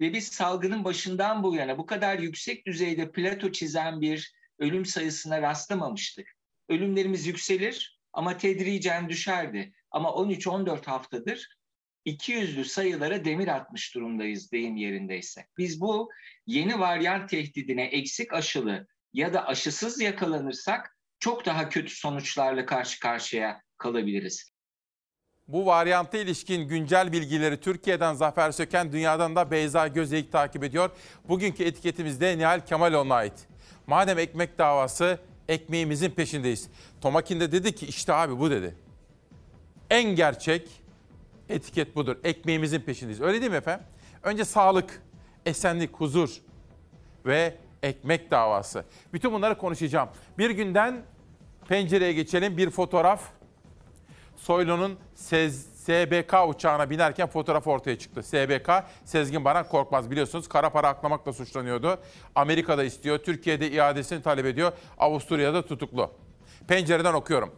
Ve 0.00 0.12
biz 0.12 0.28
salgının 0.28 0.84
başından 0.84 1.42
bu 1.42 1.54
yana 1.54 1.78
bu 1.78 1.86
kadar 1.86 2.18
yüksek 2.18 2.66
düzeyde 2.66 3.12
plato 3.12 3.52
çizen 3.52 4.00
bir 4.00 4.34
ölüm 4.58 4.84
sayısına 4.84 5.42
rastlamamıştık. 5.42 6.28
Ölümlerimiz 6.68 7.26
yükselir 7.26 8.00
ama 8.12 8.36
tedricen 8.36 9.08
düşerdi. 9.08 9.72
Ama 9.90 10.08
13-14 10.08 10.84
haftadır 10.84 11.48
200'lü 12.06 12.64
sayılara 12.64 13.24
demir 13.24 13.48
atmış 13.48 13.94
durumdayız 13.94 14.52
deyim 14.52 14.76
yerindeyse. 14.76 15.46
Biz 15.58 15.80
bu 15.80 16.10
yeni 16.46 16.80
varyant 16.80 17.30
tehdidine 17.30 17.84
eksik 17.84 18.32
aşılı 18.32 18.86
ya 19.12 19.34
da 19.34 19.46
aşısız 19.46 20.00
yakalanırsak 20.00 20.96
çok 21.18 21.46
daha 21.46 21.68
kötü 21.68 21.94
sonuçlarla 21.94 22.66
karşı 22.66 23.00
karşıya 23.00 23.62
kalabiliriz. 23.78 24.54
Bu 25.48 25.66
varyanta 25.66 26.18
ilişkin 26.18 26.68
güncel 26.68 27.12
bilgileri 27.12 27.60
Türkiye'den 27.60 28.14
Zafer 28.14 28.52
Söken, 28.52 28.92
dünyadan 28.92 29.36
da 29.36 29.50
Beyza 29.50 29.88
Gözeyik 29.88 30.32
takip 30.32 30.64
ediyor. 30.64 30.90
Bugünkü 31.28 31.64
etiketimizde 31.64 32.38
Nihal 32.38 32.60
Kemaloğlu'na 32.66 33.14
ait. 33.14 33.48
Madem 33.86 34.18
ekmek 34.18 34.58
davası, 34.58 35.18
ekmeğimizin 35.48 36.10
peşindeyiz. 36.10 36.68
Tomakin 37.00 37.40
de 37.40 37.52
dedi 37.52 37.74
ki 37.74 37.86
işte 37.86 38.12
abi 38.12 38.38
bu 38.38 38.50
dedi. 38.50 38.74
En 39.90 40.16
gerçek 40.16 40.68
etiket 41.48 41.96
budur. 41.96 42.16
Ekmeğimizin 42.24 42.80
peşindeyiz. 42.80 43.20
Öyle 43.20 43.40
değil 43.40 43.50
mi 43.50 43.56
efendim? 43.56 43.86
Önce 44.22 44.44
sağlık, 44.44 45.02
esenlik, 45.46 45.94
huzur 45.96 46.30
ve 47.26 47.54
ekmek 47.82 48.30
davası. 48.30 48.84
Bütün 49.12 49.32
bunları 49.32 49.58
konuşacağım. 49.58 50.08
Bir 50.38 50.50
günden 50.50 51.02
pencereye 51.68 52.12
geçelim. 52.12 52.56
Bir 52.56 52.70
fotoğraf. 52.70 53.22
Soylu'nun 54.44 54.98
SBK 55.14 56.34
uçağına 56.48 56.90
binerken 56.90 57.28
fotoğraf 57.28 57.66
ortaya 57.66 57.98
çıktı. 57.98 58.22
SBK, 58.22 58.70
Sezgin 59.04 59.44
Baran 59.44 59.68
Korkmaz 59.68 60.10
biliyorsunuz 60.10 60.48
kara 60.48 60.70
para 60.70 60.88
aklamakla 60.88 61.32
suçlanıyordu. 61.32 61.98
Amerika'da 62.34 62.84
istiyor, 62.84 63.18
Türkiye'de 63.18 63.70
iadesini 63.70 64.22
talep 64.22 64.46
ediyor, 64.46 64.72
Avusturya'da 64.98 65.66
tutuklu. 65.66 66.10
Pencereden 66.68 67.14
okuyorum. 67.14 67.50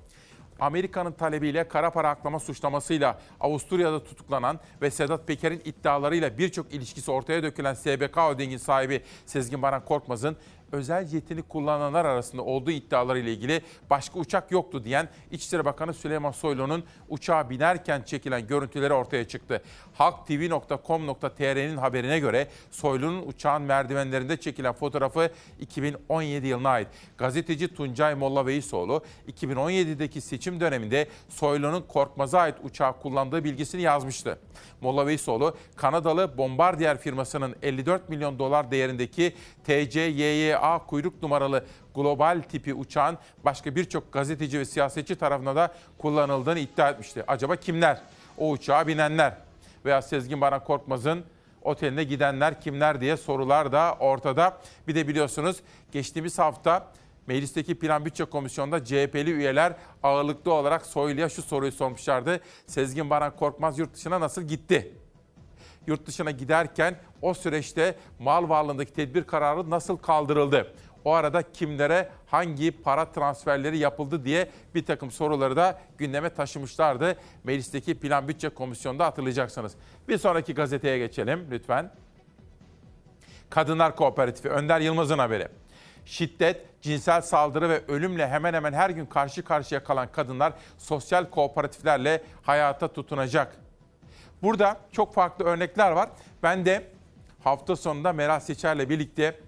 Amerika'nın 0.61 1.13
talebiyle 1.13 1.69
kara 1.69 1.91
para 1.91 2.09
aklama 2.09 2.41
suçlamasıyla 2.41 3.19
Avusturya'da 3.41 4.05
tutuklanan 4.05 4.61
ve 4.83 4.91
Sedat 4.91 5.27
Peker'in 5.27 5.63
iddialarıyla 5.65 6.39
birçok 6.39 6.75
ilişkisi 6.75 7.11
ortaya 7.11 7.43
dökülen 7.43 7.75
SBK 7.75 8.17
Holding'in 8.17 8.59
sahibi 8.59 9.03
Sezgin 9.27 9.63
Baran 9.63 9.85
Korkmaz'ın 9.85 10.37
özel 10.73 11.07
jetini 11.07 11.43
kullananlar 11.43 12.05
arasında 12.05 12.43
olduğu 12.43 12.71
iddiaları 12.71 13.19
ile 13.19 13.33
ilgili 13.33 13.63
başka 13.91 14.19
uçak 14.19 14.51
yoktu 14.51 14.85
diyen 14.85 15.09
İçişleri 15.31 15.65
Bakanı 15.65 15.95
Süleyman 15.95 16.31
Soylu'nun 16.31 16.85
uçağa 17.09 17.51
binerken 17.51 18.03
çekilen 18.03 18.47
görüntüleri 18.47 18.93
ortaya 18.93 19.29
çıktı. 19.29 19.63
halktv.com.tr'nin 19.95 21.77
haberine 21.77 22.19
göre 22.19 22.49
Soylu'nun 22.71 23.27
uçağın 23.27 23.63
merdivenlerinde 23.63 24.37
çekilen 24.37 24.73
fotoğrafı 24.73 25.31
2017 25.61 26.47
yılına 26.47 26.69
ait. 26.69 26.89
Gazeteci 27.19 27.75
Tuncay 27.75 28.15
Molla 28.15 28.47
Veysoğlu 28.47 29.05
2017'deki 29.33 30.21
seçim 30.21 30.61
döneminde 30.61 31.09
Soylu'nun 31.29 31.83
Korkmaz'a 31.83 32.39
ait 32.39 32.57
uçağı 32.63 33.01
kullandığı 33.01 33.45
bilgisini 33.45 33.83
yazmıştı. 33.83 34.39
Molla 34.81 35.07
Veysoğlu, 35.07 35.57
Kanadalı 35.77 36.39
Bombardier 36.39 36.99
firmasının 36.99 37.57
54 37.63 38.09
milyon 38.09 38.39
dolar 38.39 38.71
değerindeki 38.71 39.35
TCYYA 40.57 40.87
kuyruk 40.87 41.23
numaralı 41.23 41.65
global 41.95 42.43
tipi 42.49 42.75
uçağın 42.75 43.19
başka 43.45 43.77
birçok 43.77 44.13
gazeteci 44.13 44.59
ve 44.59 44.65
siyasetçi 44.65 45.17
tarafından 45.17 45.57
da 45.57 45.75
kullanıldığını 45.99 46.59
iddia 46.59 46.91
etmişti. 46.91 47.25
Acaba 47.27 47.57
kimler? 47.57 48.01
O 48.39 48.51
uçağa 48.51 48.87
binenler 48.87 49.37
veya 49.85 50.03
Sezgin 50.03 50.41
Baran 50.41 50.65
Korkmaz'ın 50.65 51.25
oteline 51.63 52.05
gidenler 52.05 52.61
kimler 52.61 53.01
diye 53.01 53.17
sorular 53.17 53.73
da 53.73 53.97
ortada. 54.01 54.59
Bir 54.89 54.95
de 54.95 55.09
biliyorsunuz 55.09 55.57
geçtiğimiz 55.93 56.39
hafta 56.39 56.93
Meclisteki 57.27 57.75
Plan 57.75 58.05
Bütçe 58.05 58.25
Komisyonu'nda 58.25 58.85
CHP'li 58.85 59.31
üyeler 59.31 59.73
ağırlıklı 60.03 60.53
olarak 60.53 60.87
Soylu'ya 60.87 61.29
şu 61.29 61.43
soruyu 61.43 61.73
sormuşlardı. 61.73 62.41
Sezgin 62.67 63.11
Baran 63.11 63.37
Korkmaz 63.37 63.79
yurt 63.79 63.95
dışına 63.95 64.21
nasıl 64.21 64.43
gitti? 64.43 64.93
Yurt 65.87 66.07
dışına 66.07 66.31
giderken 66.31 66.97
o 67.23 67.35
süreçte 67.35 67.95
mal 68.19 68.49
varlığındaki 68.49 68.93
tedbir 68.93 69.25
kararı 69.25 69.71
nasıl 69.71 69.97
kaldırıldı? 69.97 70.73
O 71.05 71.13
arada 71.13 71.53
kimlere 71.53 72.09
hangi 72.27 72.71
para 72.71 73.13
transferleri 73.13 73.79
yapıldı 73.79 74.25
diye 74.25 74.51
bir 74.75 74.85
takım 74.85 75.11
soruları 75.11 75.57
da 75.57 75.79
gündeme 75.99 76.31
taşımışlardı. 76.31 77.17
Meclisteki 77.45 77.99
Plan 77.99 78.29
Bütçe 78.29 78.49
Komisyonu'nda 78.49 79.07
hatırlayacaksınız. 79.07 79.75
Bir 80.09 80.19
sonraki 80.19 80.55
gazeteye 80.55 80.99
geçelim 80.99 81.47
lütfen. 81.51 81.93
Kadınlar 83.51 83.97
Kooperatifi 83.97 84.49
Önder 84.49 84.81
Yılmaz'ın 84.81 85.19
haberi. 85.19 85.49
Şiddet, 86.05 86.83
cinsel 86.83 87.21
saldırı 87.21 87.69
ve 87.69 87.83
ölümle 87.89 88.29
hemen 88.29 88.55
hemen 88.55 88.73
her 88.73 88.91
gün 88.91 89.07
karşı 89.07 89.45
karşıya 89.45 89.85
kalan 89.85 90.13
kadınlar 90.13 90.53
sosyal 90.79 91.31
kooperatiflerle 91.31 92.23
hayata 92.43 92.89
tutunacak. 92.89 93.66
Burada 94.43 94.81
çok 94.93 95.15
farklı 95.15 95.45
örnekler 95.45 95.91
var. 95.91 96.09
Ben 96.43 96.67
de 96.67 96.85
hafta 97.45 97.77
sonunda 97.77 98.13
Meral 98.13 98.41
Seçer'le 98.41 98.89
birlikte 98.89 99.41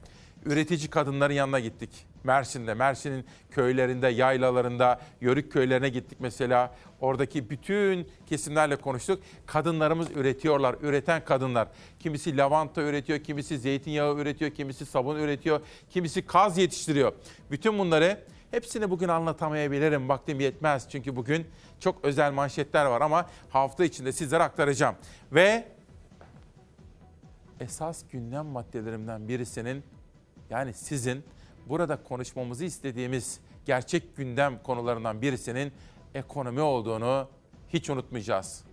üretici 0.44 0.88
kadınların 0.90 1.34
yanına 1.34 1.60
gittik. 1.60 1.90
Mersin'de, 2.24 2.74
Mersin'in 2.74 3.24
köylerinde, 3.50 4.08
yaylalarında, 4.08 5.00
yörük 5.20 5.52
köylerine 5.52 5.88
gittik 5.88 6.18
mesela. 6.20 6.74
Oradaki 7.00 7.50
bütün 7.50 8.08
kesimlerle 8.26 8.76
konuştuk. 8.76 9.22
Kadınlarımız 9.46 10.10
üretiyorlar, 10.10 10.76
üreten 10.82 11.24
kadınlar. 11.24 11.68
Kimisi 12.00 12.36
lavanta 12.36 12.82
üretiyor, 12.82 13.18
kimisi 13.18 13.58
zeytinyağı 13.58 14.16
üretiyor, 14.16 14.50
kimisi 14.50 14.86
sabun 14.86 15.16
üretiyor, 15.16 15.60
kimisi 15.90 16.26
kaz 16.26 16.58
yetiştiriyor. 16.58 17.12
Bütün 17.50 17.78
bunları 17.78 18.20
Hepsini 18.50 18.90
bugün 18.90 19.08
anlatamayabilirim. 19.08 20.08
Vaktim 20.08 20.40
yetmez 20.40 20.88
çünkü 20.90 21.16
bugün 21.16 21.46
çok 21.80 22.04
özel 22.04 22.32
manşetler 22.32 22.86
var 22.86 23.00
ama 23.00 23.26
hafta 23.50 23.84
içinde 23.84 24.12
sizlere 24.12 24.42
aktaracağım. 24.42 24.94
Ve 25.32 25.68
esas 27.60 28.02
gündem 28.12 28.46
maddelerimden 28.46 29.28
birisinin 29.28 29.84
yani 30.50 30.74
sizin 30.74 31.24
burada 31.68 32.02
konuşmamızı 32.02 32.64
istediğimiz 32.64 33.40
gerçek 33.66 34.16
gündem 34.16 34.62
konularından 34.62 35.22
birisinin 35.22 35.72
ekonomi 36.14 36.60
olduğunu 36.60 37.28
hiç 37.68 37.90
unutmayacağız. 37.90 38.64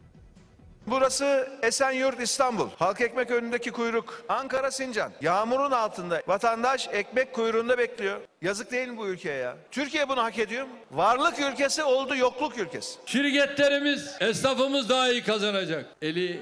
Burası 0.87 1.49
Esenyurt 1.61 2.19
İstanbul. 2.21 2.69
Halk 2.79 3.01
ekmek 3.01 3.31
önündeki 3.31 3.71
kuyruk. 3.71 4.23
Ankara 4.29 4.71
Sincan. 4.71 5.11
Yağmurun 5.21 5.71
altında. 5.71 6.21
Vatandaş 6.27 6.89
ekmek 6.91 7.33
kuyruğunda 7.33 7.77
bekliyor. 7.77 8.19
Yazık 8.41 8.71
değil 8.71 8.87
mi 8.87 8.97
bu 8.97 9.07
ülkeye 9.07 9.37
ya? 9.37 9.57
Türkiye 9.71 10.09
bunu 10.09 10.23
hak 10.23 10.39
ediyor 10.39 10.65
mu? 10.65 10.73
Varlık 10.91 11.39
ülkesi 11.39 11.83
oldu 11.83 12.15
yokluk 12.15 12.57
ülkesi. 12.57 12.99
Şirketlerimiz, 13.05 14.11
esnafımız 14.19 14.89
daha 14.89 15.09
iyi 15.11 15.23
kazanacak. 15.23 15.85
Eli 16.01 16.41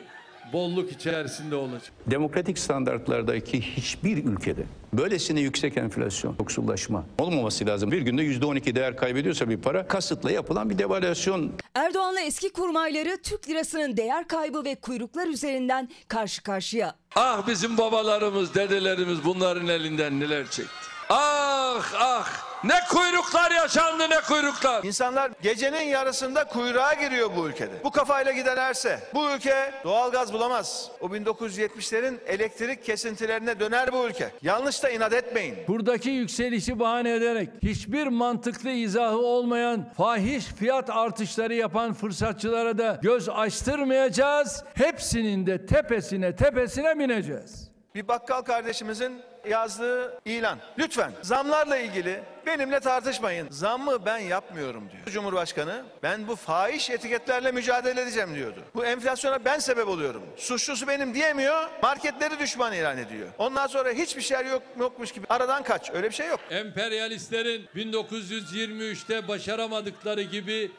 bolluk 0.54 0.92
içerisinde 0.92 1.56
olacak. 1.56 1.92
Demokratik 2.08 2.60
standartlardaki 2.60 3.62
hiçbir 3.62 4.26
ülkede 4.26 4.64
böylesine 4.94 5.40
yüksek 5.40 5.78
enflasyon, 5.78 6.36
yoksullaşma 6.40 7.06
olmaması 7.18 7.66
lazım. 7.66 7.92
Bir 7.92 8.02
günde 8.02 8.24
%12 8.24 8.76
değer 8.76 8.98
kaybediyorsa 8.98 9.50
bir 9.50 9.58
para 9.58 9.88
kasıtla 9.88 10.32
yapılan 10.32 10.70
bir 10.70 10.78
devalüasyon. 10.78 11.52
Erdoğan'la 11.76 12.22
eski 12.22 12.50
kurmayları 12.50 13.18
Türk 13.24 13.50
lirasının 13.50 13.98
değer 13.98 14.28
kaybı 14.28 14.64
ve 14.64 14.76
kuyruklar 14.76 15.28
üzerinden 15.28 15.90
karşı 16.08 16.44
karşıya. 16.44 16.96
Ah 17.16 17.48
bizim 17.48 17.78
babalarımız, 17.78 18.56
dedelerimiz 18.56 19.26
bunların 19.26 19.68
elinden 19.68 20.20
neler 20.20 20.50
çekti. 20.50 20.72
Ah 21.10 21.94
ah 22.00 22.52
ne 22.63 22.79
kuyruklar 22.89 23.51
yaşandı 23.51 24.10
ne 24.10 24.22
kuyruklar. 24.22 24.84
İnsanlar 24.84 25.32
gecenin 25.41 25.82
yarısında 25.82 26.43
kuyruğa 26.43 26.93
giriyor 26.93 27.29
bu 27.38 27.50
ülkede. 27.50 27.84
Bu 27.84 27.91
kafayla 27.91 28.32
giderlerse 28.32 29.00
bu 29.13 29.32
ülke 29.32 29.72
doğalgaz 29.84 30.34
bulamaz. 30.34 30.91
O 31.01 31.08
1970'lerin 31.08 32.17
elektrik 32.25 32.84
kesintilerine 32.84 33.60
döner 33.60 33.93
bu 33.93 34.08
ülke. 34.08 34.32
Yanlış 34.41 34.84
da 34.84 34.89
inat 34.89 35.13
etmeyin. 35.13 35.55
Buradaki 35.67 36.10
yükselişi 36.10 36.79
bahane 36.79 37.13
ederek 37.15 37.50
hiçbir 37.63 38.08
mantıklı 38.08 38.70
izahı 38.70 39.17
olmayan 39.17 39.93
fahiş 39.98 40.46
fiyat 40.46 40.89
artışları 40.89 41.53
yapan 41.53 41.93
fırsatçılara 41.93 42.77
da 42.77 43.00
göz 43.01 43.29
açtırmayacağız. 43.29 44.63
Hepsinin 44.74 45.46
de 45.46 45.65
tepesine 45.65 46.36
tepesine 46.36 47.00
bineceğiz. 47.00 47.70
Bir 47.96 48.08
bakkal 48.08 48.41
kardeşimizin 48.41 49.22
yazdığı 49.50 50.20
ilan. 50.26 50.60
Lütfen 50.80 51.12
zamlarla 51.22 51.78
ilgili 51.78 52.24
benimle 52.46 52.80
tartışmayın. 52.80 53.48
Zammı 53.50 54.06
ben 54.06 54.18
yapmıyorum 54.18 54.90
diyor. 54.92 55.04
Cumhurbaşkanı 55.06 55.84
ben 56.04 56.28
bu 56.28 56.36
fahiş 56.36 56.90
etiketlerle 56.90 57.52
mücadele 57.52 58.02
edeceğim 58.02 58.36
diyordu. 58.36 58.60
Bu 58.76 58.86
enflasyona 58.86 59.46
ben 59.46 59.60
sebep 59.60 59.88
oluyorum. 59.88 60.24
Suçlusu 60.38 60.88
benim 60.88 61.14
diyemiyor. 61.14 61.70
Marketleri 61.84 62.40
düşman 62.40 62.74
ilan 62.74 62.98
ediyor. 62.98 63.28
Ondan 63.38 63.68
sonra 63.68 63.90
hiçbir 63.90 64.22
şey 64.22 64.48
yok 64.48 64.64
yokmuş 64.80 65.12
gibi 65.12 65.26
aradan 65.30 65.64
kaç. 65.64 65.92
Öyle 65.92 66.10
bir 66.10 66.16
şey 66.16 66.28
yok. 66.28 66.40
Emperyalistlerin 66.50 67.66
1923'te 67.76 69.28
başaramadıkları 69.28 70.22
gibi 70.22 70.72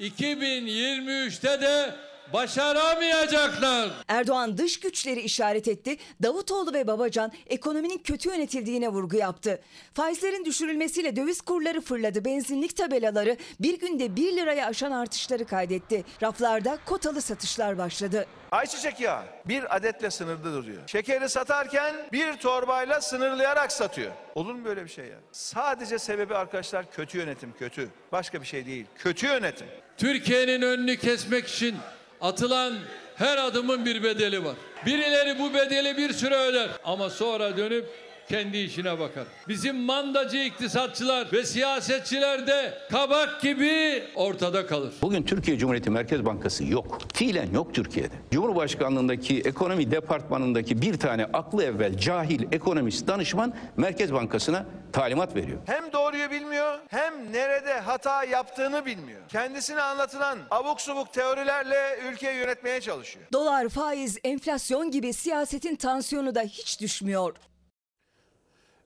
2023'te 0.00 1.60
de 1.60 1.94
başaramayacaklar. 2.32 3.90
Erdoğan 4.08 4.58
dış 4.58 4.80
güçleri 4.80 5.20
işaret 5.20 5.68
etti. 5.68 5.96
Davutoğlu 6.22 6.72
ve 6.72 6.86
Babacan 6.86 7.32
ekonominin 7.46 7.98
kötü 7.98 8.28
yönetildiğine 8.28 8.88
vurgu 8.88 9.16
yaptı. 9.16 9.60
Faizlerin 9.94 10.44
düşürülmesiyle 10.44 11.16
döviz 11.16 11.40
kurları 11.40 11.80
fırladı. 11.80 12.24
Benzinlik 12.24 12.76
tabelaları 12.76 13.36
bir 13.60 13.78
günde 13.78 14.16
1 14.16 14.36
liraya 14.36 14.66
aşan 14.66 14.90
artışları 14.92 15.44
kaydetti. 15.44 16.04
Raflarda 16.22 16.78
kotalı 16.86 17.20
satışlar 17.22 17.78
başladı. 17.78 18.26
Ayçiçek 18.50 19.00
yağı 19.00 19.22
bir 19.44 19.76
adetle 19.76 20.10
sınırlı 20.10 20.54
duruyor. 20.54 20.82
Şekeri 20.86 21.28
satarken 21.28 21.94
bir 22.12 22.32
torbayla 22.36 23.00
sınırlayarak 23.00 23.72
satıyor. 23.72 24.12
Olur 24.34 24.54
mu 24.54 24.64
böyle 24.64 24.84
bir 24.84 24.90
şey 24.90 25.04
ya? 25.04 25.16
Sadece 25.32 25.98
sebebi 25.98 26.34
arkadaşlar 26.34 26.90
kötü 26.90 27.18
yönetim 27.18 27.52
kötü. 27.58 27.88
Başka 28.12 28.40
bir 28.40 28.46
şey 28.46 28.66
değil. 28.66 28.86
Kötü 28.98 29.26
yönetim. 29.26 29.66
Türkiye'nin 29.96 30.62
önünü 30.62 30.96
kesmek 30.96 31.48
için 31.48 31.76
atılan 32.20 32.74
her 33.16 33.38
adımın 33.38 33.86
bir 33.86 34.02
bedeli 34.02 34.44
var. 34.44 34.54
Birileri 34.86 35.38
bu 35.38 35.54
bedeli 35.54 35.96
bir 35.96 36.12
süre 36.12 36.36
öder 36.36 36.68
ama 36.84 37.10
sonra 37.10 37.56
dönüp 37.56 37.84
kendi 38.30 38.58
işine 38.58 38.98
bakar. 38.98 39.24
Bizim 39.48 39.76
mandacı 39.76 40.36
iktisatçılar 40.36 41.32
ve 41.32 41.44
siyasetçiler 41.44 42.46
de 42.46 42.78
kabak 42.90 43.40
gibi 43.40 44.02
ortada 44.14 44.66
kalır. 44.66 44.92
Bugün 45.02 45.22
Türkiye 45.22 45.58
Cumhuriyeti 45.58 45.90
Merkez 45.90 46.24
Bankası 46.24 46.64
yok. 46.64 46.98
Fiilen 47.14 47.50
yok 47.52 47.74
Türkiye'de. 47.74 48.14
Cumhurbaşkanlığındaki 48.30 49.40
ekonomi 49.40 49.90
departmanındaki 49.90 50.82
bir 50.82 50.98
tane 50.98 51.24
aklı 51.24 51.64
evvel 51.64 51.98
cahil 51.98 52.42
ekonomist 52.52 53.08
danışman 53.08 53.54
Merkez 53.76 54.12
Bankası'na 54.12 54.66
talimat 54.92 55.36
veriyor. 55.36 55.58
Hem 55.66 55.92
doğruyu 55.92 56.30
bilmiyor 56.30 56.78
hem 56.88 57.32
nerede 57.32 57.80
hata 57.80 58.24
yaptığını 58.24 58.86
bilmiyor. 58.86 59.20
Kendisine 59.28 59.82
anlatılan 59.82 60.38
abuk 60.50 60.80
subuk 60.80 61.12
teorilerle 61.12 61.98
ülkeyi 62.12 62.36
yönetmeye 62.38 62.80
çalışıyor. 62.80 63.26
Dolar, 63.32 63.68
faiz, 63.68 64.18
enflasyon 64.24 64.90
gibi 64.90 65.12
siyasetin 65.12 65.76
tansiyonu 65.76 66.34
da 66.34 66.42
hiç 66.42 66.80
düşmüyor. 66.80 67.36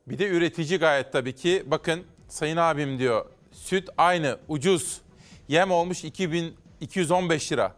Bir 0.06 0.18
de 0.18 0.28
üretici 0.28 0.78
gayet 0.78 1.12
tabii 1.12 1.34
ki. 1.34 1.62
Bakın 1.66 2.04
sayın 2.28 2.56
abim 2.56 2.98
diyor 2.98 3.26
süt 3.52 3.88
aynı 3.96 4.38
ucuz. 4.48 5.00
Yem 5.48 5.70
olmuş 5.70 6.04
2215 6.04 7.52
lira. 7.52 7.74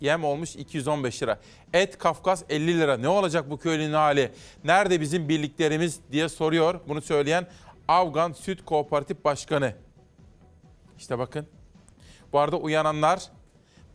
Yem 0.00 0.24
olmuş 0.24 0.56
215 0.56 1.22
lira. 1.22 1.40
Et 1.72 1.98
Kafkas 1.98 2.44
50 2.48 2.78
lira. 2.78 2.96
Ne 2.96 3.08
olacak 3.08 3.50
bu 3.50 3.58
köylünün 3.58 3.92
hali? 3.92 4.32
Nerede 4.64 5.00
bizim 5.00 5.28
birliklerimiz 5.28 6.00
diye 6.12 6.28
soruyor. 6.28 6.80
Bunu 6.88 7.00
söyleyen 7.00 7.46
Afgan 7.88 8.32
Süt 8.32 8.64
Kooperatif 8.64 9.24
Başkanı. 9.24 9.74
İşte 10.98 11.18
bakın. 11.18 11.46
Bu 12.32 12.38
arada 12.38 12.56
uyananlar 12.56 13.22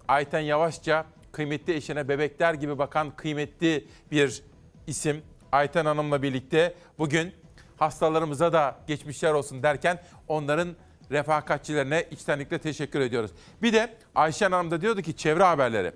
Ayten 0.08 0.40
Yavaşça 0.40 1.06
kıymetli 1.32 1.74
eşine 1.74 2.08
bebekler 2.10 2.54
gibi 2.54 2.78
bakan 2.78 3.16
kıymetli 3.16 3.88
bir 4.12 4.44
isim. 4.88 5.22
Ayten 5.52 5.86
Hanım'la 5.86 6.22
birlikte 6.22 6.76
bugün 7.00 7.43
hastalarımıza 7.84 8.54
da 8.54 8.76
geçmişler 8.88 9.34
olsun 9.34 9.64
derken 9.64 10.00
onların 10.28 10.76
refakatçilerine 11.12 12.06
içtenlikle 12.12 12.58
teşekkür 12.60 13.00
ediyoruz. 13.00 13.32
Bir 13.62 13.74
de 13.74 13.96
Ayşen 14.16 14.52
Hanım 14.52 14.72
da 14.72 14.82
diyordu 14.82 15.02
ki 15.02 15.18
çevre 15.18 15.44
haberleri. 15.44 15.92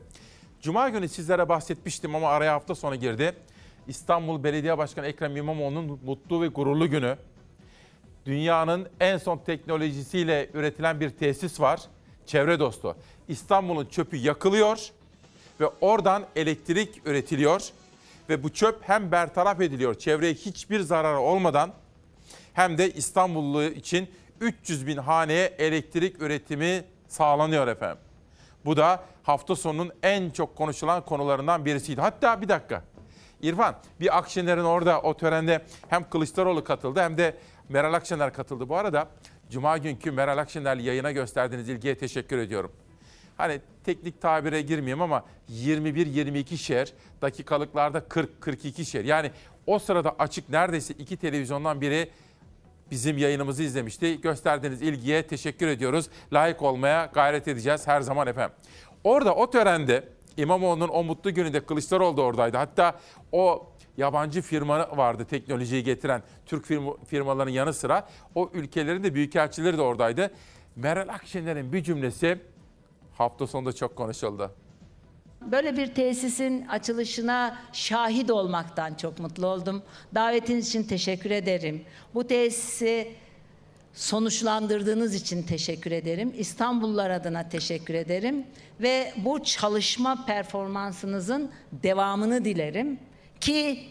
Cuma 0.62 0.90
günü 0.90 1.08
sizlere 1.08 1.50
bahsetmiştim 1.50 2.16
ama 2.16 2.30
araya 2.30 2.54
hafta 2.54 2.76
sonu 2.76 2.96
girdi. 2.96 3.34
İstanbul 3.88 4.44
Belediye 4.44 4.78
Başkanı 4.78 5.08
Ekrem 5.08 5.38
İmamoğlu'nun 5.38 6.00
mutlu 6.06 6.42
ve 6.42 6.48
gururlu 6.48 6.90
günü. 6.90 7.18
Dünyanın 8.26 8.88
en 9.00 9.18
son 9.18 9.38
teknolojisiyle 9.38 10.50
üretilen 10.54 11.00
bir 11.00 11.10
tesis 11.10 11.60
var. 11.60 11.82
Çevre 12.26 12.60
dostu. 12.60 12.96
İstanbul'un 13.28 13.86
çöpü 13.86 14.18
yakılıyor 14.18 14.90
ve 15.60 15.68
oradan 15.82 16.26
elektrik 16.36 17.08
üretiliyor 17.08 17.62
ve 18.30 18.44
bu 18.44 18.54
çöp 18.54 18.80
hem 18.82 19.12
bertaraf 19.12 19.62
ediliyor 19.62 19.96
çevreye 19.96 20.34
hiçbir 20.34 20.80
zararı 20.80 21.20
olmadan 21.20 21.74
hem 22.54 22.78
de 22.78 22.92
İstanbullu 22.92 23.64
için 23.64 24.10
300 24.42 24.88
bin 24.88 24.98
haneye 24.98 25.46
elektrik 25.46 26.22
üretimi 26.22 26.84
sağlanıyor 27.08 27.68
efendim. 27.68 27.98
Bu 28.66 28.78
da 28.78 29.04
hafta 29.24 29.56
sonunun 29.56 29.92
en 30.04 30.30
çok 30.30 30.56
konuşulan 30.56 31.06
konularından 31.06 31.66
birisiydi. 31.66 32.02
Hatta 32.02 32.42
bir 32.42 32.50
dakika. 32.50 32.84
İrfan, 33.42 33.76
bir 34.00 34.18
Akşener'in 34.18 34.64
orada 34.64 35.02
o 35.02 35.18
törende 35.18 35.62
hem 35.88 36.10
Kılıçdaroğlu 36.10 36.64
katıldı 36.64 37.02
hem 37.02 37.18
de 37.18 37.38
Meral 37.70 37.94
Akşener 37.94 38.34
katıldı. 38.34 38.70
Bu 38.70 38.78
arada 38.78 39.08
Cuma 39.50 39.78
günkü 39.78 40.12
Meral 40.12 40.38
Akşener'le 40.38 40.80
yayına 40.80 41.12
gösterdiğiniz 41.12 41.70
ilgiye 41.70 41.98
teşekkür 41.98 42.38
ediyorum. 42.38 42.72
Hani 43.38 43.62
teknik 43.84 44.22
tabire 44.22 44.62
girmeyeyim 44.62 45.02
ama 45.02 45.24
21-22 45.52 46.58
şer, 46.58 46.94
dakikalıklarda 47.22 48.00
40-42 48.00 48.86
şer. 48.86 49.06
Yani 49.06 49.32
o 49.68 49.80
sırada 49.80 50.16
açık 50.20 50.50
neredeyse 50.50 50.94
iki 50.94 51.18
televizyondan 51.18 51.82
biri 51.82 52.10
bizim 52.92 53.18
yayınımızı 53.18 53.64
izlemişti. 53.64 54.22
Gösterdiğiniz 54.22 54.82
ilgiye 54.82 55.28
teşekkür 55.28 55.68
ediyoruz. 55.68 56.10
Layık 56.34 56.62
olmaya 56.62 57.10
gayret 57.14 57.48
edeceğiz 57.48 57.88
her 57.88 58.02
zaman 58.02 58.28
efendim. 58.28 58.56
Orada 59.04 59.36
o 59.36 59.50
törende 59.50 60.04
İmamoğlu'nun 60.38 60.88
o 60.88 61.04
mutlu 61.04 61.34
gününde 61.34 61.66
Kılıçdaroğlu 61.66 62.18
da 62.18 62.22
oradaydı. 62.22 62.58
Hatta 62.58 63.00
o 63.32 63.70
yabancı 63.98 64.42
firma 64.42 64.98
vardı 64.98 65.26
teknolojiyi 65.26 65.84
getiren 65.84 66.24
Türk 66.46 66.66
firma, 66.66 66.94
firmaların 67.08 67.52
yanı 67.52 67.74
sıra 67.74 68.08
o 68.36 68.50
ülkelerin 68.54 69.04
de 69.04 69.14
büyükelçileri 69.14 69.78
de 69.78 69.82
oradaydı. 69.82 70.32
Meral 70.76 71.08
Akşener'in 71.08 71.74
bir 71.74 71.84
cümlesi 71.84 72.40
hafta 73.18 73.48
sonunda 73.48 73.74
çok 73.74 73.96
konuşuldu. 73.96 74.52
Böyle 75.42 75.78
bir 75.78 75.96
tesisin 75.96 76.68
açılışına 76.68 77.58
şahit 77.74 78.32
olmaktan 78.32 78.94
çok 78.94 79.20
mutlu 79.20 79.48
oldum. 79.48 79.84
Davetiniz 80.16 80.68
için 80.68 80.84
teşekkür 80.84 81.32
ederim. 81.32 81.84
Bu 82.14 82.28
tesisi 82.28 83.12
sonuçlandırdığınız 83.94 85.16
için 85.16 85.44
teşekkür 85.44 85.92
ederim. 85.92 86.34
İstanbullular 86.38 87.10
adına 87.10 87.50
teşekkür 87.50 87.94
ederim 87.94 88.46
ve 88.80 89.14
bu 89.18 89.44
çalışma 89.44 90.26
performansınızın 90.26 91.52
devamını 91.72 92.46
dilerim 92.46 93.00
ki 93.40 93.88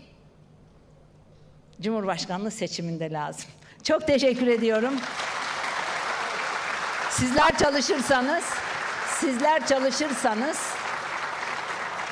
Cumhurbaşkanlığı 1.80 2.50
seçiminde 2.50 3.10
lazım. 3.10 3.50
Çok 3.82 4.06
teşekkür 4.06 4.46
ediyorum. 4.46 4.94
Sizler 7.10 7.58
çalışırsanız, 7.58 8.44
sizler 9.20 9.66
çalışırsanız 9.66 10.58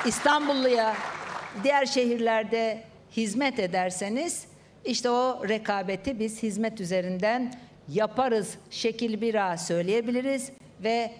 İstanbulluya 0.05 0.95
diğer 1.63 1.85
şehirlerde 1.85 2.83
hizmet 3.17 3.59
ederseniz 3.59 4.45
işte 4.85 5.09
o 5.09 5.47
rekabeti 5.47 6.19
biz 6.19 6.43
hizmet 6.43 6.81
üzerinden 6.81 7.53
yaparız 7.89 8.57
şekil 8.69 9.21
bir 9.21 9.51
A 9.51 9.57
söyleyebiliriz 9.57 10.51
ve 10.83 11.15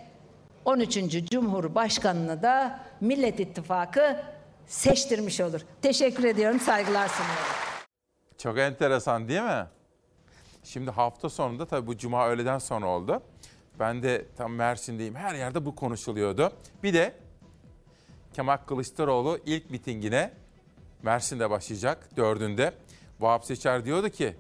13. 0.66 1.30
Cumhurbaşkanını 1.32 2.42
da 2.42 2.80
Millet 3.02 3.40
İttifakı 3.40 4.22
seçtirmiş 4.68 5.42
olur. 5.42 5.62
Teşekkür 5.82 6.24
ediyorum, 6.24 6.60
saygılar 6.60 7.08
sunuyorum. 7.08 7.46
Çok 8.38 8.60
enteresan 8.60 9.28
değil 9.28 9.42
mi? 9.42 9.66
Şimdi 10.64 10.92
hafta 10.92 11.30
sonunda 11.30 11.66
tabii 11.66 11.88
bu 11.88 11.98
cuma 11.98 12.28
öğleden 12.30 12.58
sonra 12.58 12.88
oldu. 12.88 13.22
Ben 13.80 14.04
de 14.04 14.26
tam 14.38 14.54
Mersin'deyim. 14.54 15.16
Her 15.16 15.36
yerde 15.36 15.66
bu 15.66 15.76
konuşuluyordu. 15.76 16.54
Bir 16.84 16.94
de 16.94 17.16
Kemal 18.34 18.58
Kılıçdaroğlu 18.58 19.40
ilk 19.46 19.70
mitingine 19.70 20.34
Mersin'de 21.04 21.50
başlayacak 21.50 22.10
dördünde. 22.18 22.74
Vahap 23.20 23.46
Seçer 23.46 23.86
diyordu 23.86 24.10
ki 24.10 24.36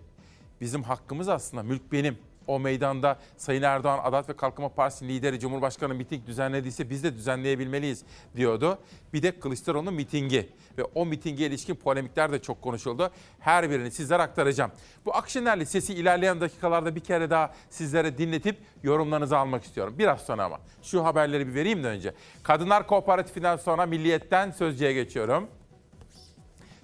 bizim 0.62 0.84
hakkımız 0.84 1.30
aslında 1.30 1.63
mülk 1.63 1.91
benim. 1.91 2.17
O 2.48 2.60
meydanda 2.60 3.20
Sayın 3.38 3.62
Erdoğan 3.62 4.00
Adalet 4.04 4.30
ve 4.30 4.36
Kalkınma 4.36 4.70
Partisi 4.70 5.08
lideri 5.08 5.40
Cumhurbaşkanı 5.40 5.94
miting 5.94 6.28
düzenlediyse 6.28 6.90
biz 6.90 7.04
de 7.04 7.14
düzenleyebilmeliyiz 7.14 8.04
diyordu. 8.36 8.78
Bir 9.14 9.24
de 9.24 9.40
Kılıçdaroğlu'nun 9.40 9.94
mitingi 9.94 10.50
ve 10.78 10.84
o 10.84 11.06
mitinge 11.06 11.46
ilişkin 11.46 11.76
polemikler 11.76 12.32
de 12.32 12.42
çok 12.42 12.62
konuşuldu. 12.62 13.12
Her 13.40 13.70
birini 13.70 13.92
sizlere 13.92 14.22
aktaracağım. 14.22 14.72
Bu 15.06 15.16
Akşener'li 15.16 15.66
sesi 15.66 15.94
ilerleyen 15.94 16.42
dakikalarda 16.42 16.96
bir 16.96 17.00
kere 17.00 17.30
daha 17.30 17.54
sizlere 17.70 18.18
dinletip 18.18 18.58
yorumlarınızı 18.84 19.38
almak 19.38 19.64
istiyorum. 19.64 19.96
Biraz 19.98 20.22
sonra 20.22 20.44
ama. 20.44 20.60
Şu 20.84 21.06
haberleri 21.06 21.48
bir 21.48 21.54
vereyim 21.54 21.84
de 21.84 21.88
önce. 21.88 22.14
Kadınlar 22.44 22.88
Kooperatifinden 22.88 23.58
sonra 23.58 23.86
Milliyet'ten 23.86 24.52
Sözcü'ye 24.52 24.94
geçiyorum. 24.94 25.48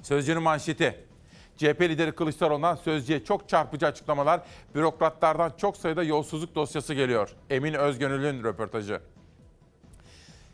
Sözcü'nün 0.02 0.44
manşeti. 0.44 1.11
CHP 1.62 1.82
lideri 1.82 2.12
Kılıçdaroğlu'ndan 2.12 2.76
Sözcü'ye 2.76 3.24
çok 3.24 3.50
çarpıcı 3.50 3.88
açıklamalar, 3.88 4.42
bürokratlardan 4.76 5.54
çok 5.58 5.78
sayıda 5.78 6.04
yolsuzluk 6.04 6.56
dosyası 6.56 6.94
geliyor. 6.94 7.36
Emin 7.50 7.74
Özgönül'ün 7.74 8.44
röportajı. 8.44 9.02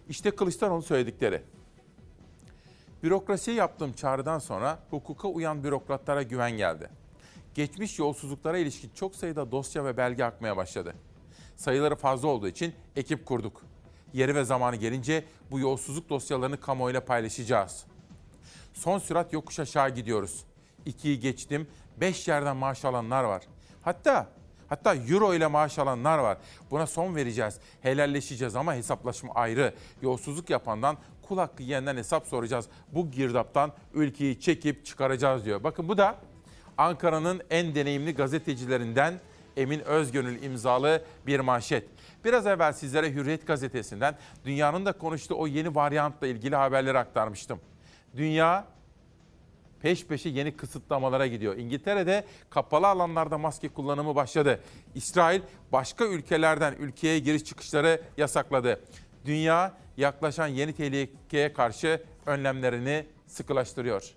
İşte 0.10 0.32
Kılıçdaroğlu 0.32 0.82
söyledikleri. 0.82 1.42
Bürokrasiye 3.04 3.58
yaptığım 3.58 3.94
çağrıdan 3.94 4.40
sonra 4.40 4.80
hukuka 4.90 5.28
uyan 5.28 5.64
bürokratlara 5.64 6.24
güven 6.24 6.52
geldi. 6.52 6.90
Geçmiş 7.56 8.00
yolsuzluklara 8.00 8.58
ilişkin 8.58 8.92
çok 8.96 9.16
sayıda 9.16 9.52
dosya 9.52 9.86
ve 9.86 9.98
belge 9.98 10.24
akmaya 10.24 10.58
başladı. 10.58 10.94
Sayıları 11.56 11.96
fazla 11.96 12.28
olduğu 12.28 12.48
için 12.48 12.74
ekip 12.96 13.26
kurduk. 13.26 13.62
Yeri 14.14 14.36
ve 14.36 14.44
zamanı 14.44 14.76
gelince 14.76 15.26
bu 15.52 15.60
yolsuzluk 15.60 16.10
dosyalarını 16.10 16.60
kamuoyuyla 16.60 17.06
paylaşacağız. 17.06 17.86
Son 18.74 19.00
sürat 19.00 19.34
yokuş 19.34 19.60
aşağı 19.60 19.90
gidiyoruz. 19.90 20.48
2'yi 20.88 21.20
geçtim. 21.20 21.68
5 21.98 22.28
yerden 22.28 22.58
maaş 22.58 22.86
alanlar 22.86 23.24
var. 23.24 23.44
Hatta 23.82 24.28
hatta 24.70 24.96
euro 24.96 25.34
ile 25.34 25.48
maaş 25.48 25.80
alanlar 25.80 26.18
var. 26.18 26.38
Buna 26.72 26.88
son 26.88 27.16
vereceğiz. 27.16 27.60
Helalleşeceğiz 27.82 28.56
ama 28.56 28.76
hesaplaşma 28.76 29.34
ayrı. 29.34 29.74
Yolsuzluk 30.02 30.50
yapandan 30.50 30.98
kul 31.22 31.38
hakkı 31.38 31.64
yiyenden 31.64 31.98
hesap 31.98 32.28
soracağız. 32.28 32.66
Bu 32.92 33.12
girdaptan 33.12 33.72
ülkeyi 33.94 34.40
çekip 34.40 34.86
çıkaracağız 34.86 35.46
diyor. 35.46 35.64
Bakın 35.64 35.88
bu 35.88 35.98
da 35.98 36.16
Ankara'nın 36.78 37.42
en 37.50 37.76
deneyimli 37.76 38.16
gazetecilerinden 38.16 39.20
Emin 39.58 39.80
Özgönül 39.80 40.44
imzalı 40.44 41.04
bir 41.28 41.40
manşet. 41.40 41.90
Biraz 42.26 42.48
evvel 42.48 42.74
sizlere 42.74 43.14
Hürriyet 43.14 43.48
gazetesinden 43.48 44.16
dünyanın 44.46 44.86
da 44.86 44.92
konuştuğu 44.92 45.36
o 45.36 45.48
yeni 45.48 45.76
varyantla 45.76 46.28
ilgili 46.28 46.56
haberleri 46.56 46.98
aktarmıştım. 46.98 47.60
Dünya 48.18 48.68
peş 49.88 50.06
peşe 50.06 50.30
yeni 50.30 50.58
kısıtlamalara 50.58 51.28
gidiyor. 51.28 51.58
İngiltere'de 51.58 52.26
kapalı 52.50 52.88
alanlarda 52.88 53.38
maske 53.38 53.70
kullanımı 53.70 54.16
başladı. 54.16 54.60
İsrail 54.96 55.42
başka 55.72 56.06
ülkelerden 56.06 56.76
ülkeye 56.80 57.20
giriş 57.20 57.44
çıkışları 57.44 58.02
yasakladı. 58.18 58.82
Dünya 59.26 59.78
yaklaşan 59.98 60.48
yeni 60.48 60.74
tehlikeye 60.74 61.54
karşı 61.54 62.04
önlemlerini 62.26 63.06
sıkılaştırıyor. 63.28 64.17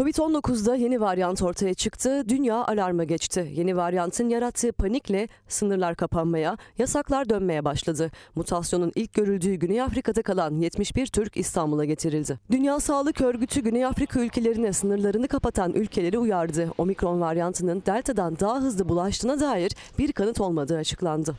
Covid-19'da 0.00 0.74
yeni 0.74 1.00
varyant 1.00 1.42
ortaya 1.42 1.74
çıktı, 1.74 2.28
dünya 2.28 2.64
alarma 2.64 3.04
geçti. 3.04 3.52
Yeni 3.54 3.76
varyantın 3.76 4.28
yarattığı 4.28 4.72
panikle 4.72 5.28
sınırlar 5.48 5.94
kapanmaya, 5.94 6.56
yasaklar 6.78 7.28
dönmeye 7.28 7.64
başladı. 7.64 8.10
Mutasyonun 8.34 8.92
ilk 8.94 9.14
görüldüğü 9.14 9.54
Güney 9.54 9.82
Afrika'da 9.82 10.22
kalan 10.22 10.54
71 10.54 11.06
Türk 11.06 11.36
İstanbul'a 11.36 11.84
getirildi. 11.84 12.38
Dünya 12.50 12.80
Sağlık 12.80 13.20
Örgütü 13.20 13.60
Güney 13.60 13.84
Afrika 13.84 14.20
ülkelerine 14.20 14.72
sınırlarını 14.72 15.28
kapatan 15.28 15.72
ülkeleri 15.72 16.18
uyardı. 16.18 16.70
Omikron 16.78 17.20
varyantının 17.20 17.82
Delta'dan 17.86 18.38
daha 18.40 18.60
hızlı 18.60 18.88
bulaştığına 18.88 19.40
dair 19.40 19.72
bir 19.98 20.12
kanıt 20.12 20.40
olmadığı 20.40 20.76
açıklandı. 20.76 21.34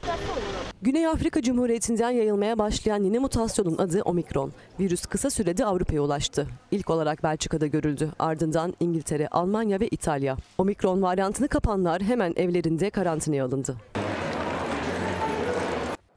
Güney 0.84 1.08
Afrika 1.08 1.42
Cumhuriyeti'nden 1.42 2.10
yayılmaya 2.10 2.58
başlayan 2.58 3.04
yeni 3.04 3.20
mutasyonun 3.20 3.78
adı 3.78 4.02
Omikron. 4.02 4.52
Virüs 4.80 5.06
kısa 5.06 5.30
sürede 5.30 5.66
Avrupa'ya 5.66 6.02
ulaştı. 6.02 6.48
İlk 6.72 6.90
olarak 6.90 7.24
Belçika'da 7.24 7.68
görüldü. 7.68 8.10
Ardından 8.20 8.74
İngiltere, 8.80 9.28
Almanya 9.28 9.80
ve 9.80 9.88
İtalya. 9.88 10.38
Omikron 10.58 11.02
varyantını 11.02 11.48
kapanlar 11.48 12.02
hemen 12.02 12.34
evlerinde 12.36 12.90
karantinaya 12.90 13.46
alındı. 13.46 13.76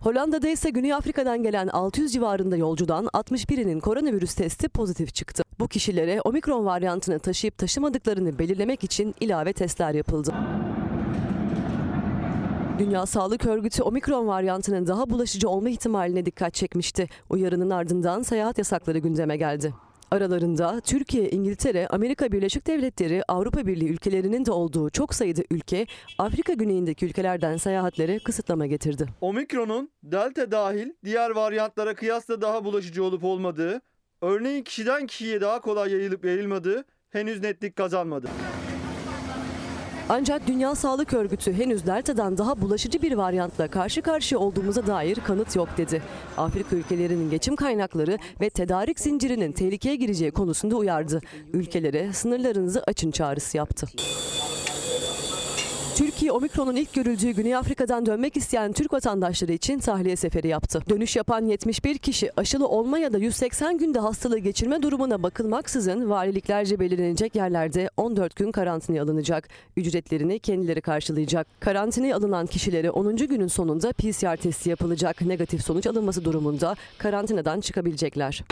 Hollanda'da 0.01 0.49
ise 0.49 0.71
Güney 0.71 0.95
Afrika'dan 0.95 1.43
gelen 1.43 1.69
600 1.69 2.13
civarında 2.13 2.57
yolcudan 2.57 3.07
61'inin 3.07 3.81
koronavirüs 3.81 4.35
testi 4.35 4.69
pozitif 4.69 5.15
çıktı. 5.15 5.43
Bu 5.59 5.69
kişilere 5.69 6.21
omikron 6.21 6.65
varyantını 6.65 7.19
taşıyıp 7.19 7.59
taşımadıklarını 7.59 8.39
belirlemek 8.39 8.85
için 8.85 9.15
ilave 9.21 9.53
testler 9.53 9.95
yapıldı. 9.95 10.35
Dünya 12.79 13.07
Sağlık 13.07 13.47
Örgütü 13.47 13.83
omikron 13.83 14.27
varyantının 14.27 14.87
daha 14.87 15.11
bulaşıcı 15.11 15.49
olma 15.49 15.71
ihtimaline 15.71 16.27
dikkat 16.27 16.55
çekmişti. 16.55 17.09
Uyarının 17.31 17.71
ardından 17.71 18.23
seyahat 18.23 18.59
yasakları 18.59 18.99
gündeme 18.99 19.37
geldi. 19.37 19.75
Aralarında 20.11 20.81
Türkiye, 20.81 21.31
İngiltere, 21.31 21.87
Amerika 21.87 22.33
Birleşik 22.33 22.67
Devletleri, 22.67 23.23
Avrupa 23.29 23.67
Birliği 23.67 23.89
ülkelerinin 23.89 24.45
de 24.45 24.53
olduğu 24.53 24.91
çok 24.91 25.15
sayıda 25.15 25.43
ülke 25.51 25.87
Afrika 26.19 26.53
güneyindeki 26.53 27.07
ülkelerden 27.07 27.57
seyahatlere 27.57 28.19
kısıtlama 28.19 28.67
getirdi. 28.67 29.07
Omikron'un 29.21 29.91
delta 30.03 30.51
dahil 30.51 30.91
diğer 31.05 31.31
varyantlara 31.31 31.95
kıyasla 31.95 32.41
daha 32.41 32.65
bulaşıcı 32.65 33.05
olup 33.05 33.25
olmadığı, 33.25 33.81
örneğin 34.21 34.63
kişiden 34.63 35.07
kişiye 35.07 35.41
daha 35.41 35.61
kolay 35.61 35.93
yayılıp 35.93 36.25
yayılmadığı 36.25 36.85
henüz 37.11 37.43
netlik 37.43 37.77
kazanmadı. 37.77 38.29
Ancak 40.09 40.47
Dünya 40.47 40.75
Sağlık 40.75 41.13
Örgütü 41.13 41.53
henüz 41.53 41.87
Delta'dan 41.87 42.39
daha 42.39 42.61
bulaşıcı 42.61 43.03
bir 43.03 43.13
varyantla 43.13 43.69
karşı 43.69 44.03
karşıya 44.03 44.39
olduğumuza 44.39 44.87
dair 44.87 45.15
kanıt 45.17 45.57
yok 45.57 45.69
dedi. 45.77 46.03
Afrika 46.37 46.77
ülkelerinin 46.77 47.31
geçim 47.31 47.57
kaynakları 47.57 48.19
ve 48.41 48.51
tedarik 48.51 49.01
zincirinin 49.01 49.53
tehlikeye 49.53 49.97
gireceği 49.97 50.31
konusunda 50.31 50.77
uyardı. 50.77 51.21
Ülkelere 51.53 52.13
sınırlarınızı 52.13 52.83
açın 52.87 53.11
çağrısı 53.11 53.57
yaptı. 53.57 53.87
Türkiye 55.97 56.33
omikronun 56.33 56.77
ilk 56.77 56.93
görüldüğü 56.93 57.31
Güney 57.31 57.57
Afrika'dan 57.57 58.07
dönmek 58.07 58.37
isteyen 58.37 58.73
Türk 58.73 58.93
vatandaşları 58.93 59.53
için 59.53 59.79
tahliye 59.79 60.17
seferi 60.17 60.49
yaptı. 60.49 60.83
Dönüş 60.89 61.17
yapan 61.17 61.47
71 61.47 61.99
kişi 61.99 62.31
aşılı 62.41 62.69
olma 62.69 62.99
ya 62.99 63.13
da 63.13 63.19
180 63.19 63.79
günde 63.79 63.99
hastalığı 63.99 64.39
geçirme 64.39 64.83
durumuna 64.83 65.23
bakılmaksızın 65.23 66.11
valiliklerce 66.11 66.81
belirlenecek 66.81 67.35
yerlerde 67.37 67.91
14 67.97 68.37
gün 68.37 68.53
karantinaya 68.53 69.03
alınacak. 69.03 69.49
Ücretlerini 69.77 70.39
kendileri 70.39 70.81
karşılayacak. 70.81 71.47
Karantinaya 71.61 72.17
alınan 72.17 72.47
kişilere 72.47 72.91
10. 72.91 73.17
günün 73.17 73.49
sonunda 73.49 73.93
PCR 73.93 74.37
testi 74.37 74.71
yapılacak. 74.71 75.21
Negatif 75.21 75.63
sonuç 75.65 75.87
alınması 75.87 76.25
durumunda 76.25 76.77
karantinadan 76.99 77.61
çıkabilecekler. 77.61 78.45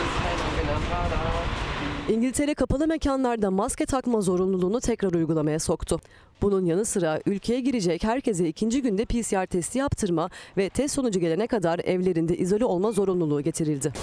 İngiltere 2.09 2.53
kapalı 2.53 2.87
mekanlarda 2.87 3.51
maske 3.51 3.85
takma 3.85 4.21
zorunluluğunu 4.21 4.81
tekrar 4.81 5.13
uygulamaya 5.13 5.59
soktu. 5.59 5.99
Bunun 6.41 6.65
yanı 6.65 6.85
sıra 6.85 7.19
ülkeye 7.25 7.59
girecek 7.59 8.03
herkese 8.03 8.47
ikinci 8.47 8.81
günde 8.81 9.05
PCR 9.05 9.45
testi 9.45 9.79
yaptırma 9.79 10.29
ve 10.57 10.69
test 10.69 10.95
sonucu 10.95 11.19
gelene 11.19 11.47
kadar 11.47 11.79
evlerinde 11.79 12.37
izole 12.37 12.65
olma 12.65 12.91
zorunluluğu 12.91 13.41
getirildi. 13.41 13.93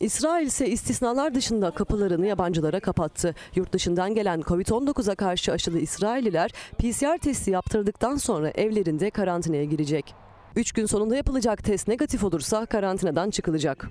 İsrail 0.00 0.46
ise 0.46 0.68
istisnalar 0.68 1.34
dışında 1.34 1.70
kapılarını 1.70 2.26
yabancılara 2.26 2.80
kapattı. 2.80 3.34
Yurt 3.54 3.72
dışından 3.72 4.14
gelen 4.14 4.40
Covid-19'a 4.40 5.14
karşı 5.14 5.52
aşılı 5.52 5.78
İsrailliler 5.78 6.50
PCR 6.78 7.18
testi 7.18 7.50
yaptırdıktan 7.50 8.16
sonra 8.16 8.50
evlerinde 8.50 9.10
karantinaya 9.10 9.64
girecek. 9.64 10.14
3 10.56 10.72
gün 10.72 10.86
sonunda 10.86 11.16
yapılacak 11.16 11.64
test 11.64 11.88
negatif 11.88 12.24
olursa 12.24 12.66
karantinadan 12.66 13.30
çıkılacak. 13.30 13.88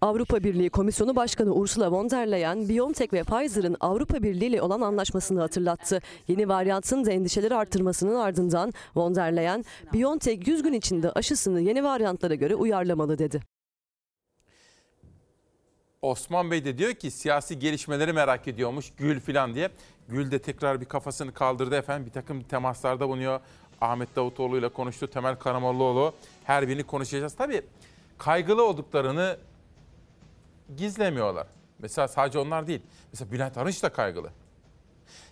Avrupa 0.00 0.44
Birliği 0.44 0.70
Komisyonu 0.70 1.16
Başkanı 1.16 1.54
Ursula 1.54 1.90
von 1.90 2.10
der 2.10 2.30
Leyen, 2.30 2.68
BioNTech 2.68 3.12
ve 3.12 3.22
Pfizer'ın 3.22 3.76
Avrupa 3.80 4.22
Birliği 4.22 4.46
ile 4.46 4.62
olan 4.62 4.80
anlaşmasını 4.80 5.40
hatırlattı. 5.40 6.00
Yeni 6.28 6.48
varyantın 6.48 7.04
da 7.04 7.12
endişeleri 7.12 7.54
arttırmasının 7.54 8.14
ardından 8.14 8.72
von 8.96 9.14
der 9.14 9.36
Leyen, 9.36 9.64
BioNTech 9.92 10.48
100 10.48 10.62
gün 10.62 10.72
içinde 10.72 11.10
aşısını 11.12 11.60
yeni 11.60 11.84
varyantlara 11.84 12.34
göre 12.34 12.54
uyarlamalı 12.54 13.18
dedi. 13.18 13.40
Osman 16.02 16.50
Bey 16.50 16.64
de 16.64 16.78
diyor 16.78 16.92
ki 16.92 17.10
siyasi 17.10 17.58
gelişmeleri 17.58 18.12
merak 18.12 18.48
ediyormuş 18.48 18.92
Gül 18.96 19.20
filan 19.20 19.54
diye. 19.54 19.70
Gül 20.08 20.30
de 20.30 20.38
tekrar 20.38 20.80
bir 20.80 20.86
kafasını 20.86 21.34
kaldırdı 21.34 21.76
efendim. 21.76 22.06
Bir 22.06 22.12
takım 22.12 22.42
temaslarda 22.42 23.08
bulunuyor. 23.08 23.40
Ahmet 23.80 24.16
Davutoğlu 24.16 24.58
ile 24.58 24.68
konuştu. 24.68 25.06
Temel 25.06 25.36
Karamollaoğlu. 25.36 26.12
Her 26.44 26.68
birini 26.68 26.82
konuşacağız. 26.82 27.34
Tabii 27.34 27.62
kaygılı 28.18 28.64
olduklarını 28.64 29.36
gizlemiyorlar. 30.76 31.46
Mesela 31.78 32.08
sadece 32.08 32.38
onlar 32.38 32.66
değil. 32.66 32.82
Mesela 33.12 33.32
Bülent 33.32 33.58
Arınç 33.58 33.82
da 33.82 33.92
kaygılı. 33.92 34.30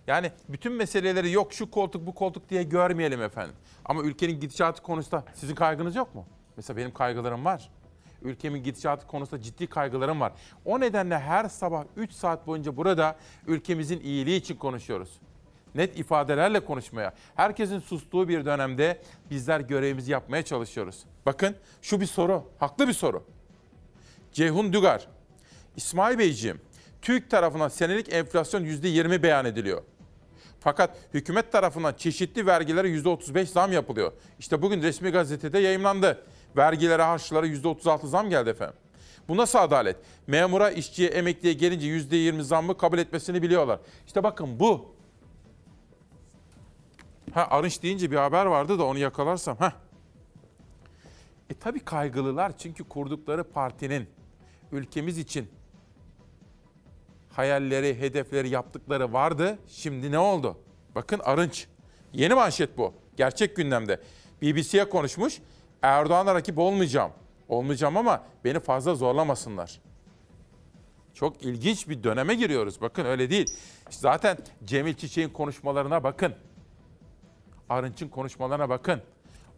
Yani 0.06 0.32
bütün 0.48 0.72
meseleleri 0.72 1.32
yok 1.32 1.52
şu 1.52 1.70
koltuk 1.70 2.06
bu 2.06 2.14
koltuk 2.14 2.50
diye 2.50 2.62
görmeyelim 2.62 3.22
efendim. 3.22 3.54
Ama 3.84 4.02
ülkenin 4.02 4.40
gidişatı 4.40 4.82
konusunda 4.82 5.24
sizin 5.34 5.54
kaygınız 5.54 5.96
yok 5.96 6.14
mu? 6.14 6.26
Mesela 6.56 6.76
benim 6.76 6.94
kaygılarım 6.94 7.44
var. 7.44 7.70
Ülkemin 8.22 8.62
gidişatı 8.62 9.06
konusunda 9.06 9.42
ciddi 9.42 9.66
kaygılarım 9.66 10.20
var. 10.20 10.32
O 10.64 10.80
nedenle 10.80 11.18
her 11.18 11.48
sabah 11.48 11.84
3 11.96 12.12
saat 12.12 12.46
boyunca 12.46 12.76
burada 12.76 13.16
ülkemizin 13.46 14.00
iyiliği 14.00 14.36
için 14.36 14.56
konuşuyoruz. 14.56 15.20
Net 15.74 15.98
ifadelerle 15.98 16.64
konuşmaya, 16.64 17.14
herkesin 17.34 17.78
sustuğu 17.78 18.28
bir 18.28 18.44
dönemde 18.44 19.02
bizler 19.30 19.60
görevimizi 19.60 20.12
yapmaya 20.12 20.42
çalışıyoruz. 20.42 21.04
Bakın 21.26 21.56
şu 21.82 22.00
bir 22.00 22.06
soru, 22.06 22.44
haklı 22.58 22.88
bir 22.88 22.92
soru. 22.92 23.24
Ceyhun 24.32 24.72
Dügar, 24.72 25.08
İsmail 25.76 26.18
Beyciğim, 26.18 26.60
TÜİK 27.02 27.30
tarafından 27.30 27.68
senelik 27.68 28.12
enflasyon 28.12 28.64
%20 28.64 29.22
beyan 29.22 29.44
ediliyor. 29.44 29.82
Fakat 30.60 30.96
hükümet 31.14 31.52
tarafından 31.52 31.94
çeşitli 31.94 32.46
vergilere 32.46 32.88
%35 32.88 33.46
zam 33.46 33.72
yapılıyor. 33.72 34.12
İşte 34.38 34.62
bugün 34.62 34.82
resmi 34.82 35.10
gazetede 35.10 35.58
yayımlandı. 35.58 36.24
Vergilere, 36.56 37.02
harçlara 37.02 37.46
%36 37.46 38.06
zam 38.06 38.30
geldi 38.30 38.50
efendim. 38.50 38.76
Bu 39.28 39.36
nasıl 39.36 39.58
adalet? 39.58 39.96
Memura, 40.26 40.70
işçiye, 40.70 41.08
emekliye 41.08 41.54
gelince 41.54 41.86
%20 41.86 42.42
zammı 42.42 42.78
kabul 42.78 42.98
etmesini 42.98 43.42
biliyorlar. 43.42 43.80
İşte 44.06 44.22
bakın 44.22 44.60
bu. 44.60 44.94
Ha 47.34 47.46
Arınç 47.50 47.82
deyince 47.82 48.10
bir 48.10 48.16
haber 48.16 48.46
vardı 48.46 48.78
da 48.78 48.84
onu 48.84 48.98
yakalarsam. 48.98 49.56
Ha. 49.56 49.72
E 51.50 51.54
tabii 51.54 51.80
kaygılılar 51.80 52.58
çünkü 52.58 52.84
kurdukları 52.84 53.44
partinin 53.44 54.06
ülkemiz 54.72 55.18
için 55.18 55.48
hayalleri, 57.36 58.00
hedefleri 58.00 58.48
yaptıkları 58.48 59.12
vardı. 59.12 59.58
Şimdi 59.68 60.12
ne 60.12 60.18
oldu? 60.18 60.58
Bakın 60.94 61.20
Arınç. 61.24 61.66
Yeni 62.12 62.34
manşet 62.34 62.78
bu. 62.78 62.94
Gerçek 63.16 63.56
gündemde. 63.56 64.00
BBC'ye 64.42 64.88
konuşmuş. 64.88 65.40
Erdoğan'a 65.82 66.34
rakip 66.34 66.58
olmayacağım. 66.58 67.10
Olmayacağım 67.48 67.96
ama 67.96 68.22
beni 68.44 68.60
fazla 68.60 68.94
zorlamasınlar. 68.94 69.80
Çok 71.14 71.42
ilginç 71.42 71.88
bir 71.88 72.02
döneme 72.02 72.34
giriyoruz. 72.34 72.80
Bakın 72.80 73.04
öyle 73.04 73.30
değil. 73.30 73.46
Zaten 73.90 74.38
Cemil 74.64 74.94
Çiçek'in 74.94 75.32
konuşmalarına 75.32 76.04
bakın. 76.04 76.34
Arınç'ın 77.68 78.08
konuşmalarına 78.08 78.68
bakın. 78.68 79.00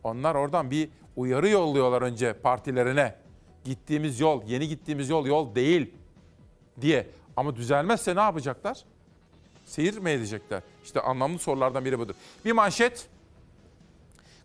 Onlar 0.04 0.34
oradan 0.34 0.70
bir 0.70 0.88
uyarı 1.16 1.48
yolluyorlar 1.48 2.02
önce 2.02 2.32
partilerine. 2.32 3.14
Gittiğimiz 3.64 4.20
yol, 4.20 4.42
yeni 4.46 4.68
gittiğimiz 4.68 5.08
yol 5.08 5.26
yol 5.26 5.54
değil 5.54 5.94
diye. 6.80 7.06
Ama 7.36 7.56
düzelmezse 7.56 8.16
ne 8.16 8.20
yapacaklar? 8.20 8.84
Seyir 9.64 9.98
mi 9.98 10.10
edecekler? 10.10 10.62
İşte 10.84 11.00
anlamlı 11.00 11.38
sorulardan 11.38 11.84
biri 11.84 11.98
budur. 11.98 12.14
Bir 12.44 12.52
manşet. 12.52 13.08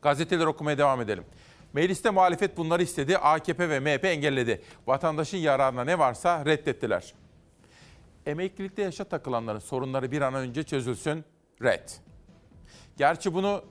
Gazeteler 0.02 0.46
okumaya 0.46 0.78
devam 0.78 1.02
edelim. 1.02 1.24
Mecliste 1.74 2.10
muhalefet 2.10 2.58
bunları 2.58 2.84
istedi. 2.84 3.18
AKP 3.18 3.70
ve 3.70 3.80
MHP 3.80 4.06
engelledi. 4.06 4.62
Vatandaşın 4.88 5.38
yararına 5.38 5.84
ne 5.84 6.00
varsa 6.00 6.46
reddettiler. 6.46 7.14
Emeklilikte 8.26 8.82
yaşa 8.82 9.04
takılanların 9.04 9.60
sorunları 9.60 10.12
bir 10.12 10.22
an 10.22 10.34
önce 10.34 10.64
çözülsün. 10.64 11.26
Red. 11.62 11.90
Gerçi 12.98 13.34
bunu 13.34 13.64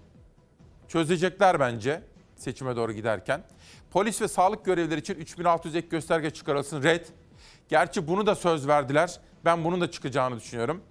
çözecekler 0.88 1.60
bence 1.60 2.02
seçime 2.36 2.76
doğru 2.76 2.92
giderken. 2.92 3.42
Polis 3.90 4.22
ve 4.22 4.28
sağlık 4.28 4.64
görevlileri 4.64 5.00
için 5.00 5.14
3600 5.14 5.76
ek 5.76 5.88
gösterge 5.88 6.30
çıkarılsın. 6.30 6.82
Red. 6.82 7.06
Gerçi 7.70 8.08
bunu 8.08 8.26
da 8.26 8.34
söz 8.34 8.68
verdiler. 8.68 9.20
Ben 9.44 9.64
bunun 9.64 9.80
da 9.80 9.90
çıkacağını 9.90 10.36
düşünüyorum. 10.36 10.82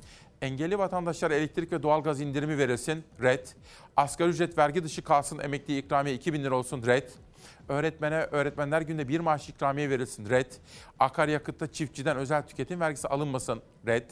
Engelli 0.42 0.80
vatandaşlara 0.80 1.34
elektrik 1.34 1.72
ve 1.72 1.84
doğalgaz 1.84 2.22
indirimi 2.22 2.58
verilsin. 2.58 3.04
Red. 3.22 3.48
Asgari 3.98 4.30
ücret 4.30 4.58
vergi 4.58 4.84
dışı 4.84 5.04
kalsın. 5.04 5.40
Emekli 5.40 5.78
ikramiye 5.78 6.16
2000 6.16 6.44
lira 6.44 6.56
olsun. 6.56 6.84
Red. 6.86 7.08
Öğretmene 7.70 8.16
öğretmenler 8.16 8.82
günde 8.82 9.08
bir 9.08 9.20
maaş 9.20 9.50
ikramiye 9.50 9.90
verilsin. 9.90 10.30
Red. 10.30 10.52
Akaryakıtta 11.00 11.72
çiftçiden 11.72 12.18
özel 12.18 12.48
tüketim 12.48 12.80
vergisi 12.80 13.08
alınmasın. 13.08 13.62
Red. 13.88 14.10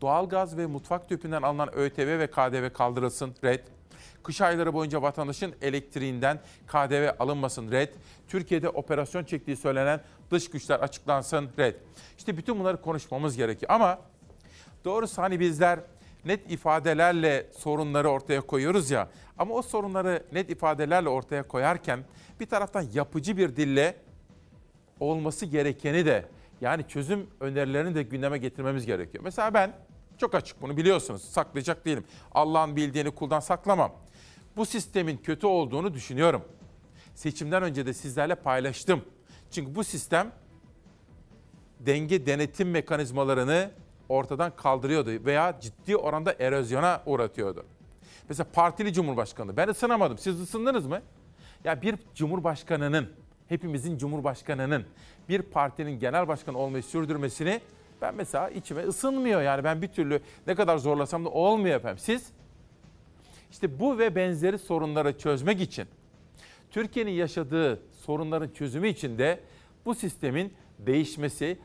Doğalgaz 0.00 0.56
ve 0.56 0.66
mutfak 0.66 1.08
tüpünden 1.08 1.42
alınan 1.42 1.74
ÖTV 1.74 2.18
ve 2.18 2.26
KDV 2.26 2.72
kaldırılsın. 2.72 3.34
Red. 3.44 3.64
Kış 4.22 4.40
ayları 4.40 4.74
boyunca 4.74 5.02
vatandaşın 5.02 5.54
elektriğinden 5.62 6.40
KDV 6.66 7.10
alınmasın. 7.18 7.70
Red. 7.72 7.88
Türkiye'de 8.28 8.68
operasyon 8.68 9.24
çektiği 9.24 9.56
söylenen 9.56 10.00
dış 10.30 10.50
güçler 10.50 10.80
açıklansın. 10.80 11.50
Red. 11.58 11.74
İşte 12.18 12.36
bütün 12.36 12.58
bunları 12.58 12.80
konuşmamız 12.80 13.36
gerekiyor. 13.36 13.72
Ama 13.72 13.98
doğrusu 14.84 15.22
hani 15.22 15.40
bizler 15.40 15.80
net 16.24 16.50
ifadelerle 16.50 17.46
sorunları 17.56 18.08
ortaya 18.08 18.40
koyuyoruz 18.40 18.90
ya. 18.90 19.08
Ama 19.38 19.54
o 19.54 19.62
sorunları 19.62 20.22
net 20.32 20.50
ifadelerle 20.50 21.08
ortaya 21.08 21.42
koyarken 21.42 22.04
bir 22.40 22.46
taraftan 22.46 22.86
yapıcı 22.94 23.36
bir 23.36 23.56
dille 23.56 23.96
olması 25.00 25.46
gerekeni 25.46 26.06
de 26.06 26.24
yani 26.60 26.88
çözüm 26.88 27.26
önerilerini 27.40 27.94
de 27.94 28.02
gündeme 28.02 28.38
getirmemiz 28.38 28.86
gerekiyor. 28.86 29.24
Mesela 29.24 29.54
ben 29.54 29.72
çok 30.18 30.34
açık 30.34 30.62
bunu 30.62 30.76
biliyorsunuz. 30.76 31.24
Saklayacak 31.24 31.84
değilim. 31.84 32.04
Allah'ın 32.32 32.76
bildiğini 32.76 33.10
kuldan 33.10 33.40
saklamam. 33.40 33.92
Bu 34.56 34.66
sistemin 34.66 35.16
kötü 35.16 35.46
olduğunu 35.46 35.94
düşünüyorum. 35.94 36.42
Seçimden 37.14 37.62
önce 37.62 37.86
de 37.86 37.94
sizlerle 37.94 38.34
paylaştım. 38.34 39.04
Çünkü 39.50 39.74
bu 39.74 39.84
sistem 39.84 40.32
denge 41.80 42.26
denetim 42.26 42.70
mekanizmalarını 42.70 43.70
ortadan 44.08 44.56
kaldırıyordu 44.56 45.10
veya 45.24 45.60
ciddi 45.60 45.96
oranda 45.96 46.34
erozyona 46.38 47.02
uğratıyordu. 47.06 47.64
Mesela 48.28 48.46
partili 48.52 48.92
cumhurbaşkanı. 48.92 49.56
Ben 49.56 49.68
ısınamadım. 49.68 50.18
Siz 50.18 50.40
ısındınız 50.40 50.86
mı? 50.86 51.02
Ya 51.64 51.82
bir 51.82 51.96
cumhurbaşkanının, 52.14 53.08
hepimizin 53.48 53.98
cumhurbaşkanının 53.98 54.84
bir 55.28 55.42
partinin 55.42 55.98
genel 55.98 56.28
başkanı 56.28 56.58
olmayı 56.58 56.82
sürdürmesini 56.82 57.60
ben 58.02 58.14
mesela 58.14 58.50
içime 58.50 58.82
ısınmıyor. 58.82 59.42
Yani 59.42 59.64
ben 59.64 59.82
bir 59.82 59.88
türlü 59.88 60.20
ne 60.46 60.54
kadar 60.54 60.78
zorlasam 60.78 61.24
da 61.24 61.28
olmuyor 61.28 61.76
efendim. 61.76 61.98
Siz 61.98 62.26
işte 63.52 63.80
bu 63.80 63.98
ve 63.98 64.14
benzeri 64.16 64.58
sorunları 64.58 65.18
çözmek 65.18 65.60
için 65.60 65.86
Türkiye'nin 66.70 67.10
yaşadığı 67.10 67.80
sorunların 67.92 68.48
çözümü 68.48 68.88
için 68.88 69.18
de 69.18 69.40
bu 69.84 69.94
sistemin 69.94 70.52
değişmesi 70.78 71.58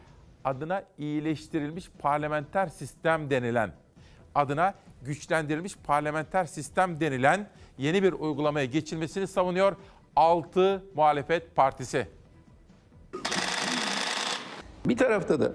adına 0.43 0.83
iyileştirilmiş 0.97 1.89
parlamenter 1.99 2.67
sistem 2.67 3.29
denilen 3.29 3.71
adına 4.35 4.73
güçlendirilmiş 5.01 5.75
parlamenter 5.83 6.45
sistem 6.45 6.99
denilen 6.99 7.47
yeni 7.77 8.03
bir 8.03 8.13
uygulamaya 8.13 8.65
geçilmesini 8.65 9.27
savunuyor 9.27 9.75
6 10.15 10.83
muhalefet 10.95 11.55
partisi. 11.55 12.07
Bir 14.85 14.97
tarafta 14.97 15.39
da 15.39 15.51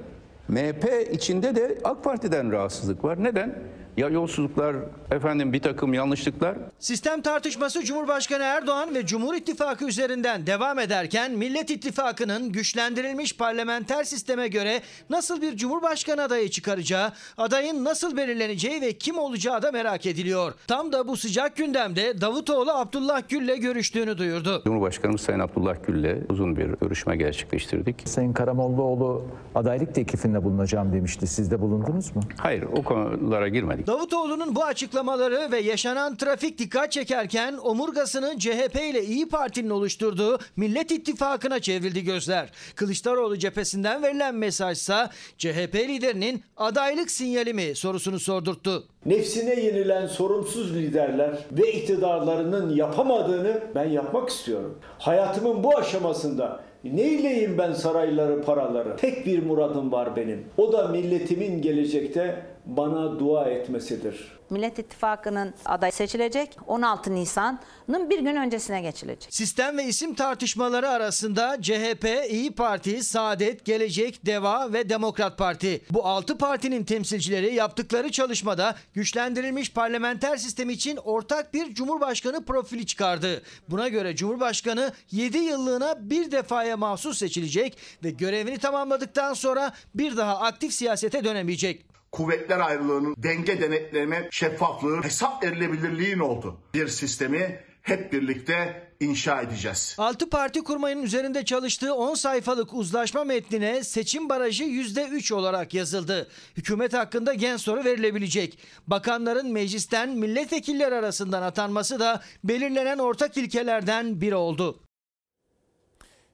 MHP 0.49 1.09
içinde 1.13 1.57
de 1.57 1.79
AK 1.85 2.05
Parti'den 2.05 2.53
rahatsızlık 2.53 3.05
var. 3.05 3.25
Neden? 3.25 3.63
Ya 3.97 4.09
yolsuzluklar, 4.09 4.77
efendim 5.11 5.53
bir 5.53 5.61
takım 5.61 5.95
yanlışlıklar 5.95 6.57
Sistem 6.79 7.23
tartışması 7.23 7.85
Cumhurbaşkanı 7.85 8.43
Erdoğan 8.43 8.95
ve 8.95 9.07
Cumhur 9.07 9.35
İttifakı 9.35 9.85
üzerinden 9.89 10.47
devam 10.47 10.79
ederken 10.79 11.33
Millet 11.33 11.71
İttifakı'nın 11.71 12.53
güçlendirilmiş 12.53 13.37
parlamenter 13.37 14.05
sisteme 14.05 14.49
göre 14.49 14.81
nasıl 15.11 15.43
bir 15.43 15.57
Cumhurbaşkanı 15.57 16.23
adayı 16.23 16.51
çıkaracağı, 16.51 17.13
adayın 17.39 17.85
nasıl 17.85 18.17
belirleneceği 18.17 18.81
ve 18.81 18.93
kim 18.93 19.19
olacağı 19.19 19.63
da 19.63 19.73
merak 19.73 20.07
ediliyor. 20.07 20.55
Tam 20.67 20.93
da 20.93 21.09
bu 21.09 21.17
sıcak 21.17 21.57
gündemde 21.57 22.21
Davutoğlu 22.21 22.71
Abdullah 22.71 23.23
Gül'le 23.29 23.57
görüştüğünü 23.61 24.19
duyurdu. 24.19 24.63
Cumhurbaşkanımız 24.65 25.21
Sayın 25.21 25.41
Abdullah 25.41 25.77
Gül'le 25.87 26.17
uzun 26.29 26.57
bir 26.57 26.67
görüşme 26.67 27.17
gerçekleştirdik. 27.17 27.97
Sayın 28.05 28.33
Karamollaoğlu 28.33 29.25
adaylık 29.55 29.95
teklifinde 29.95 30.45
bulunacağım 30.45 30.93
demişti. 30.93 31.27
Siz 31.27 31.51
de 31.51 31.61
bulundunuz 31.61 32.17
mu? 32.17 32.23
Hayır 32.39 32.63
o 32.63 32.83
konulara 32.83 33.49
girmedik. 33.49 33.82
Davutoğlu'nun 33.87 34.55
bu 34.55 34.65
açıklamaları 34.65 35.53
ve 35.53 35.59
yaşanan 35.59 36.17
trafik 36.17 36.59
dikkat 36.59 36.93
çekerken 36.93 37.57
omurgasını 37.63 38.39
CHP 38.39 38.77
ile 38.91 39.05
İyi 39.05 39.29
Parti'nin 39.29 39.71
oluşturduğu 39.71 40.39
Millet 40.57 40.91
İttifakı'na 40.91 41.61
çevrildi 41.61 42.05
gözler. 42.05 42.51
Kılıçdaroğlu 42.75 43.39
cephesinden 43.39 44.03
verilen 44.03 44.35
mesajsa 44.35 45.11
CHP 45.39 45.75
liderinin 45.75 46.43
adaylık 46.57 47.11
sinyali 47.11 47.55
mi 47.55 47.75
sorusunu 47.75 48.21
sordurttu. 48.21 48.85
Nefsine 49.07 49.61
yenilen 49.61 50.07
sorumsuz 50.07 50.75
liderler 50.75 51.39
ve 51.53 51.73
iktidarlarının 51.73 52.77
yapamadığını 52.77 53.61
ben 53.75 53.89
yapmak 53.89 54.29
istiyorum. 54.29 54.79
Hayatımın 54.99 55.65
bu 55.65 55.77
aşamasında 55.77 56.61
neyleyim 56.85 57.59
ben 57.59 57.73
sarayları, 57.73 58.43
paraları? 58.43 58.97
Tek 58.97 59.27
bir 59.27 59.43
muradım 59.43 59.93
var 59.93 60.17
benim. 60.17 60.45
O 60.57 60.73
da 60.73 60.89
milletimin 60.89 61.63
gelecekte 61.63 62.52
bana 62.67 63.19
dua 63.19 63.45
etmesidir. 63.45 64.43
Millet 64.51 64.79
İttifakı'nın 64.79 65.55
adayı 65.65 65.93
seçilecek. 65.93 66.57
16 66.67 67.15
Nisan'ın 67.15 68.11
bir 68.11 68.19
gün 68.19 68.37
öncesine 68.37 68.83
geçilecek. 68.83 69.35
Sistem 69.35 69.79
ve 69.79 69.85
isim 69.85 70.15
tartışmaları 70.15 70.89
arasında 70.89 71.63
CHP, 71.63 72.07
İyi 72.31 72.55
Parti, 72.55 73.05
Saadet, 73.05 73.65
Gelecek, 73.65 74.27
Deva 74.27 74.73
ve 74.73 74.89
Demokrat 74.89 75.39
Parti. 75.39 75.83
Bu 75.91 76.07
6 76.07 76.39
partinin 76.39 76.85
temsilcileri 76.85 77.55
yaptıkları 77.55 78.11
çalışmada 78.11 78.77
güçlendirilmiş 78.95 79.73
parlamenter 79.73 80.37
sistem 80.37 80.71
için 80.71 80.97
ortak 80.97 81.55
bir 81.55 81.75
Cumhurbaşkanı 81.75 82.45
profili 82.45 82.87
çıkardı. 82.87 83.43
Buna 83.69 83.89
göre 83.89 84.17
Cumhurbaşkanı 84.17 84.93
7 85.11 85.39
yıllığına 85.39 86.11
bir 86.11 86.31
defaya 86.31 86.77
mahsus 86.77 87.19
seçilecek 87.19 87.79
ve 88.05 88.11
görevini 88.11 88.59
tamamladıktan 88.59 89.35
sonra 89.35 89.73
bir 89.95 90.17
daha 90.17 90.39
aktif 90.39 90.73
siyasete 90.73 91.25
dönemeyecek. 91.25 91.93
Kuvvetler 92.13 92.61
ayrılığının 92.61 93.15
denge 93.19 93.61
denetleme, 93.61 94.29
şeffaflığı, 94.31 95.03
hesap 95.03 95.45
verilebilirliğin 95.45 96.19
oldu. 96.19 96.57
Bir 96.75 96.89
sistemi 96.89 97.61
hep 97.83 98.13
birlikte 98.13 98.89
inşa 99.01 99.43
edeceğiz. 99.43 99.97
6 99.99 100.31
parti 100.31 100.65
kurmayın 100.65 101.03
üzerinde 101.03 101.45
çalıştığı 101.45 101.95
10 101.95 102.15
sayfalık 102.15 102.75
uzlaşma 102.75 103.25
metnine 103.25 103.85
seçim 103.85 104.29
barajı 104.29 104.65
%3 104.65 105.35
olarak 105.35 105.75
yazıldı. 105.75 106.29
Hükümet 106.57 106.95
hakkında 106.95 107.35
gen 107.35 107.57
soru 107.57 107.85
verilebilecek. 107.85 108.59
Bakanların 108.87 109.53
meclisten 109.53 110.11
milletvekilleri 110.11 110.95
arasından 110.95 111.43
atanması 111.43 112.01
da 112.01 112.23
belirlenen 112.45 112.99
ortak 112.99 113.37
ilkelerden 113.37 114.21
biri 114.21 114.35
oldu. 114.37 114.81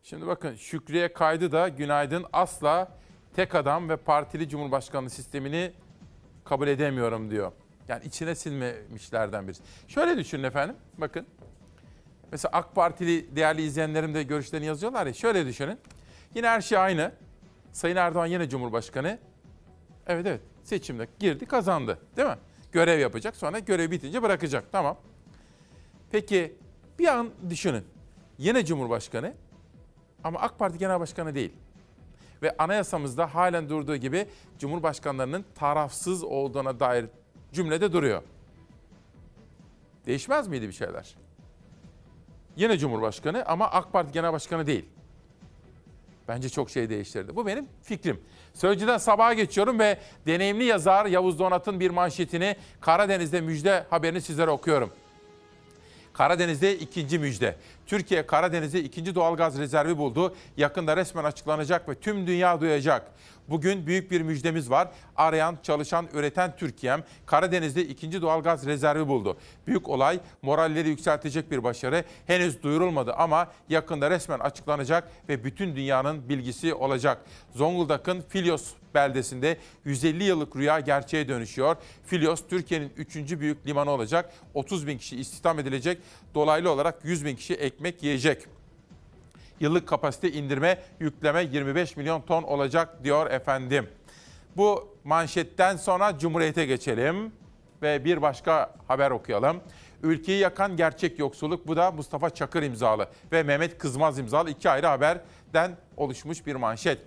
Şimdi 0.03 0.27
bakın 0.27 0.55
Şükriye 0.55 1.13
Kaydı 1.13 1.53
da 1.53 1.69
günaydın 1.69 2.25
asla 2.33 2.99
tek 3.37 3.55
adam 3.55 3.89
ve 3.89 3.97
partili 3.97 4.49
cumhurbaşkanlığı 4.49 5.11
sistemini 5.11 5.73
kabul 6.45 6.69
edemiyorum 6.69 7.31
diyor. 7.31 7.53
Yani 7.89 8.05
içine 8.05 8.35
silmemişlerden 8.35 9.49
birisi. 9.49 9.63
Şöyle 9.89 10.17
düşünün 10.19 10.43
efendim 10.43 10.77
bakın. 10.99 11.27
Mesela 12.33 12.53
AK 12.53 12.75
Partili 12.75 13.37
değerli 13.37 13.63
izleyenlerim 13.63 14.15
de 14.15 14.23
görüşlerini 14.23 14.67
yazıyorlar 14.67 15.07
ya. 15.07 15.13
Şöyle 15.13 15.47
düşünün. 15.47 15.79
Yine 16.35 16.49
her 16.49 16.61
şey 16.61 16.79
aynı. 16.79 17.13
Sayın 17.73 17.97
Erdoğan 17.97 18.27
yine 18.27 18.49
Cumhurbaşkanı. 18.49 19.19
Evet 20.07 20.27
evet 20.27 20.41
seçimde 20.63 21.09
girdi 21.19 21.47
kazandı 21.47 21.99
değil 22.17 22.29
mi? 22.29 22.37
Görev 22.73 22.99
yapacak 22.99 23.37
sonra 23.37 23.59
görev 23.59 23.91
bitince 23.91 24.23
bırakacak 24.23 24.65
tamam. 24.73 24.97
Peki 26.11 26.57
bir 26.99 27.07
an 27.07 27.31
düşünün. 27.51 27.85
Yine 28.39 28.65
Cumhurbaşkanı 28.65 29.35
ama 30.25 30.39
AK 30.39 30.59
Parti 30.59 30.79
Genel 30.79 31.01
Başkanı 31.01 31.35
değil. 31.35 31.53
Ve 32.43 32.57
anayasamızda 32.59 33.35
halen 33.35 33.69
durduğu 33.69 33.97
gibi 33.97 34.27
Cumhurbaşkanlarının 34.59 35.45
tarafsız 35.55 36.25
olduğuna 36.25 36.81
dair 36.81 37.07
cümlede 37.53 37.93
duruyor. 37.93 38.23
Değişmez 40.07 40.49
miydi 40.49 40.69
bir 40.69 40.73
şeyler? 40.73 41.17
Yine 42.57 42.79
Cumhurbaşkanı 42.79 43.45
ama 43.47 43.71
AK 43.71 43.93
Parti 43.93 44.13
Genel 44.13 44.33
Başkanı 44.33 44.67
değil. 44.67 44.85
Bence 46.29 46.49
çok 46.49 46.71
şey 46.71 46.91
değiştirdi. 46.91 47.37
Bu 47.37 47.47
benim 47.47 47.69
fikrim. 47.83 48.21
Sözcüden 48.55 48.99
sabaha 48.99 49.33
geçiyorum 49.33 49.79
ve 49.79 49.99
deneyimli 50.27 50.65
yazar 50.65 51.07
Yavuz 51.07 51.39
Donat'ın 51.39 51.81
bir 51.81 51.91
manşetini 51.91 52.57
Karadeniz'de 52.81 53.41
müjde 53.41 53.87
haberini 53.91 54.21
sizlere 54.21 54.51
okuyorum. 54.51 54.93
Karadeniz'de 56.19 56.79
ikinci 56.79 57.19
müjde. 57.19 57.57
Türkiye 57.87 58.27
Karadeniz'de 58.27 58.81
ikinci 58.81 59.15
doğalgaz 59.15 59.59
rezervi 59.59 59.99
buldu. 59.99 60.35
Yakında 60.57 60.97
resmen 60.97 61.25
açıklanacak 61.25 61.89
ve 61.89 61.95
tüm 61.95 62.27
dünya 62.27 62.61
duyacak. 62.61 63.13
Bugün 63.49 63.87
büyük 63.87 64.11
bir 64.11 64.21
müjdemiz 64.21 64.71
var. 64.71 64.89
Arayan, 65.17 65.59
çalışan, 65.63 66.09
üreten 66.13 66.57
Türkiye'm 66.57 67.05
Karadeniz'de 67.27 67.85
ikinci 67.85 68.23
doğalgaz 68.23 68.67
rezervi 68.67 69.09
buldu. 69.09 69.37
Büyük 69.67 69.89
olay, 69.89 70.21
moralleri 70.43 70.89
yükseltecek 70.89 71.51
bir 71.51 71.65
başarı. 71.65 72.05
Henüz 72.27 72.63
duyurulmadı 72.63 73.13
ama 73.13 73.49
yakında 73.69 74.11
resmen 74.11 74.39
açıklanacak 74.39 75.11
ve 75.29 75.45
bütün 75.45 75.77
dünyanın 75.77 76.29
bilgisi 76.29 76.75
olacak. 76.75 77.25
Zonguldak'ın 77.55 78.21
Filyos 78.29 78.73
beldesinde 78.95 79.57
150 79.85 80.25
yıllık 80.25 80.57
rüya 80.57 80.81
gerçeğe 80.81 81.29
dönüşüyor. 81.29 81.77
Filyos 82.07 82.43
Türkiye'nin 82.49 82.93
3. 82.97 83.17
büyük 83.41 83.67
limanı 83.67 83.91
olacak. 83.91 84.33
30 84.55 84.87
bin 84.87 84.99
kişi 84.99 85.17
istihdam 85.17 85.59
edilecek. 85.59 85.99
Dolaylı 86.35 86.71
olarak 86.71 87.05
100 87.05 87.25
bin 87.25 87.37
kişi 87.37 87.55
ekmek 87.55 88.03
yiyecek. 88.03 88.58
Yıllık 89.61 89.89
kapasite 89.89 90.33
indirme, 90.33 90.79
yükleme 91.01 91.43
25 91.43 91.97
milyon 91.97 92.21
ton 92.21 92.43
olacak 92.43 93.05
diyor 93.05 93.31
efendim. 93.31 93.89
Bu 94.57 94.97
manşetten 95.05 95.77
sonra 95.77 96.19
Cumhuriyet'e 96.19 96.67
geçelim 96.67 97.33
ve 97.83 98.05
bir 98.05 98.23
başka 98.23 98.75
haber 98.89 99.11
okuyalım. 99.11 99.61
Ülkeyi 100.03 100.39
yakan 100.39 100.77
gerçek 100.77 101.19
yoksulluk 101.19 101.67
bu 101.67 101.77
da 101.77 101.91
Mustafa 101.91 102.31
Çakır 102.31 102.63
imzalı 102.63 103.09
ve 103.33 103.43
Mehmet 103.43 103.79
Kızmaz 103.79 104.19
imzalı 104.19 104.51
iki 104.51 104.71
ayrı 104.71 104.87
haberden 104.87 105.77
oluşmuş 105.97 106.47
bir 106.47 106.55
manşet. 106.55 106.99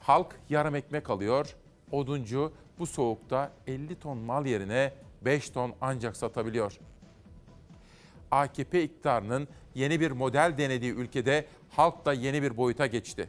Halk 0.00 0.36
yarım 0.48 0.74
ekmek 0.74 1.10
alıyor. 1.10 1.56
Oduncu 1.92 2.52
bu 2.78 2.86
soğukta 2.86 3.52
50 3.66 3.94
ton 3.94 4.18
mal 4.18 4.46
yerine 4.46 4.92
5 5.22 5.50
ton 5.50 5.74
ancak 5.80 6.16
satabiliyor. 6.16 6.78
AKP 8.30 8.82
iktidarının 8.82 9.48
yeni 9.74 10.00
bir 10.00 10.10
model 10.10 10.54
denediği 10.58 10.92
ülkede 10.92 11.46
halk 11.70 12.06
da 12.06 12.12
yeni 12.12 12.42
bir 12.42 12.56
boyuta 12.56 12.86
geçti. 12.86 13.28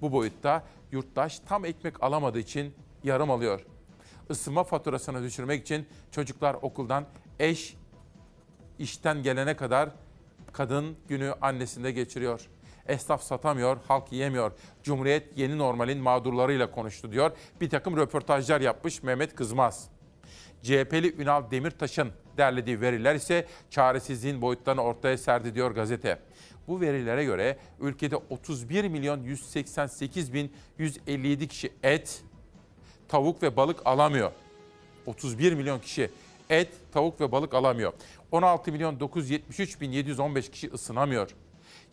Bu 0.00 0.12
boyutta 0.12 0.64
yurttaş 0.92 1.38
tam 1.38 1.64
ekmek 1.64 2.02
alamadığı 2.02 2.38
için 2.38 2.74
yarım 3.04 3.30
alıyor. 3.30 3.66
Isınma 4.30 4.64
faturasını 4.64 5.22
düşürmek 5.22 5.62
için 5.62 5.86
çocuklar 6.10 6.54
okuldan, 6.62 7.04
eş 7.38 7.76
işten 8.78 9.22
gelene 9.22 9.56
kadar 9.56 9.90
kadın 10.52 10.96
günü 11.08 11.34
annesinde 11.40 11.92
geçiriyor. 11.92 12.48
Esnaf 12.86 13.22
satamıyor, 13.22 13.76
halk 13.88 14.12
yiyemiyor. 14.12 14.52
Cumhuriyet 14.82 15.38
yeni 15.38 15.58
normalin 15.58 15.98
mağdurlarıyla 15.98 16.70
konuştu 16.70 17.12
diyor. 17.12 17.30
Bir 17.60 17.70
takım 17.70 17.96
röportajlar 17.96 18.60
yapmış 18.60 19.02
Mehmet 19.02 19.34
Kızmaz. 19.34 19.88
CHP'li 20.62 21.22
Ünal 21.22 21.50
Demirtaş'ın 21.50 22.10
derlediği 22.36 22.80
veriler 22.80 23.14
ise 23.14 23.46
çaresizliğin 23.70 24.42
boyutlarını 24.42 24.82
ortaya 24.82 25.18
serdi 25.18 25.54
diyor 25.54 25.70
gazete. 25.70 26.18
Bu 26.68 26.80
verilere 26.80 27.24
göre 27.24 27.58
ülkede 27.80 28.16
31 28.16 28.84
milyon 28.84 29.22
188 29.22 30.32
bin 30.32 30.52
157 30.78 31.48
kişi 31.48 31.72
et, 31.82 32.22
tavuk 33.08 33.42
ve 33.42 33.56
balık 33.56 33.86
alamıyor. 33.86 34.32
31 35.06 35.52
milyon 35.52 35.78
kişi 35.78 36.10
et, 36.50 36.72
tavuk 36.92 37.20
ve 37.20 37.32
balık 37.32 37.54
alamıyor. 37.54 37.92
16 38.32 38.72
milyon 38.72 39.00
973 39.00 39.80
bin 39.80 39.92
715 39.92 40.50
kişi 40.50 40.70
ısınamıyor. 40.70 41.30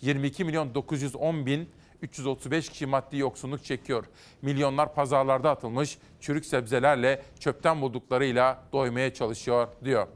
22 0.02 0.44
milyon 0.44 0.76
910 0.76 1.46
bin 1.46 1.70
335 2.02 2.70
kişi 2.70 2.86
maddi 2.86 3.18
yoksunluk 3.18 3.64
çekiyor. 3.64 4.06
Milyonlar 4.42 4.94
pazarlarda 4.94 5.52
atılmış 5.52 5.98
çürük 6.20 6.46
sebzelerle 6.46 7.24
çöpten 7.40 7.82
bulduklarıyla 7.82 8.64
doymaya 8.74 9.14
çalışıyor 9.14 9.68
diyor. 9.84 10.08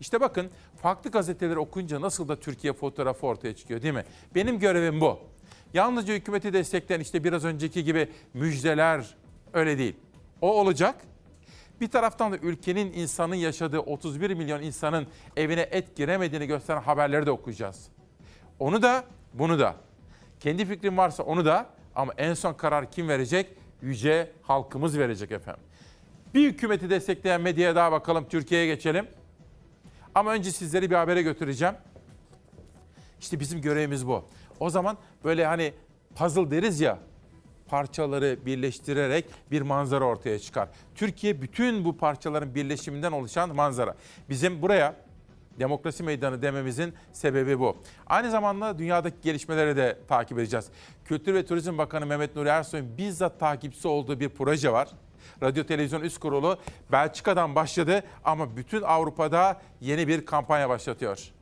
İşte 0.00 0.20
bakın 0.20 0.50
farklı 0.76 1.10
gazeteleri 1.10 1.58
okuyunca 1.58 2.00
nasıl 2.00 2.28
da 2.28 2.36
Türkiye 2.36 2.72
fotoğrafı 2.72 3.26
ortaya 3.26 3.56
çıkıyor 3.56 3.82
değil 3.82 3.94
mi? 3.94 4.04
Benim 4.34 4.58
görevim 4.58 5.00
bu. 5.00 5.18
Yalnızca 5.74 6.14
hükümeti 6.14 6.52
destekleyen 6.52 7.00
işte 7.00 7.24
biraz 7.24 7.44
önceki 7.44 7.84
gibi 7.84 8.08
müjdeler 8.34 9.16
öyle 9.52 9.78
değil. 9.78 9.96
O 10.40 10.60
olacak. 10.60 10.94
Bir 11.80 11.88
taraftan 11.88 12.32
da 12.32 12.36
ülkenin 12.36 12.92
insanın 12.92 13.34
yaşadığı 13.34 13.80
31 13.80 14.30
milyon 14.30 14.62
insanın 14.62 15.06
evine 15.36 15.60
et 15.60 15.96
giremediğini 15.96 16.46
gösteren 16.46 16.80
haberleri 16.80 17.26
de 17.26 17.30
okuyacağız. 17.30 17.88
Onu 18.58 18.82
da 18.82 19.04
bunu 19.34 19.58
da. 19.58 19.74
Kendi 20.40 20.64
fikrim 20.64 20.96
varsa 20.96 21.22
onu 21.22 21.44
da 21.44 21.66
ama 21.94 22.12
en 22.16 22.34
son 22.34 22.54
karar 22.54 22.90
kim 22.90 23.08
verecek? 23.08 23.50
Yüce 23.82 24.30
halkımız 24.42 24.98
verecek 24.98 25.32
efendim. 25.32 25.62
Bir 26.34 26.48
hükümeti 26.48 26.90
destekleyen 26.90 27.40
medyaya 27.40 27.76
daha 27.76 27.92
bakalım. 27.92 28.26
Türkiye'ye 28.28 28.66
geçelim. 28.66 29.06
Ama 30.16 30.32
önce 30.32 30.52
sizleri 30.52 30.90
bir 30.90 30.94
habere 30.94 31.22
götüreceğim. 31.22 31.74
İşte 33.20 33.40
bizim 33.40 33.60
görevimiz 33.60 34.06
bu. 34.06 34.24
O 34.60 34.70
zaman 34.70 34.96
böyle 35.24 35.46
hani 35.46 35.72
puzzle 36.14 36.50
deriz 36.50 36.80
ya 36.80 36.98
parçaları 37.68 38.38
birleştirerek 38.46 39.24
bir 39.50 39.62
manzara 39.62 40.04
ortaya 40.04 40.38
çıkar. 40.38 40.68
Türkiye 40.94 41.42
bütün 41.42 41.84
bu 41.84 41.96
parçaların 41.96 42.54
birleşiminden 42.54 43.12
oluşan 43.12 43.54
manzara. 43.54 43.94
Bizim 44.28 44.62
buraya 44.62 44.94
demokrasi 45.58 46.02
meydanı 46.02 46.42
dememizin 46.42 46.94
sebebi 47.12 47.58
bu. 47.58 47.76
Aynı 48.06 48.30
zamanda 48.30 48.78
dünyadaki 48.78 49.16
gelişmeleri 49.22 49.76
de 49.76 49.98
takip 50.08 50.38
edeceğiz. 50.38 50.66
Kültür 51.04 51.34
ve 51.34 51.46
Turizm 51.46 51.78
Bakanı 51.78 52.06
Mehmet 52.06 52.36
Nuri 52.36 52.48
Ersoy'un 52.48 52.98
bizzat 52.98 53.40
takipçisi 53.40 53.88
olduğu 53.88 54.20
bir 54.20 54.28
proje 54.28 54.72
var. 54.72 54.88
Radyo 55.42 55.64
Televizyon 55.64 56.00
Üst 56.00 56.18
Kurulu 56.18 56.58
Belçika'dan 56.92 57.54
başladı 57.54 58.02
ama 58.24 58.56
bütün 58.56 58.82
Avrupa'da 58.82 59.60
yeni 59.80 60.08
bir 60.08 60.26
kampanya 60.26 60.68
başlatıyor. 60.68 61.35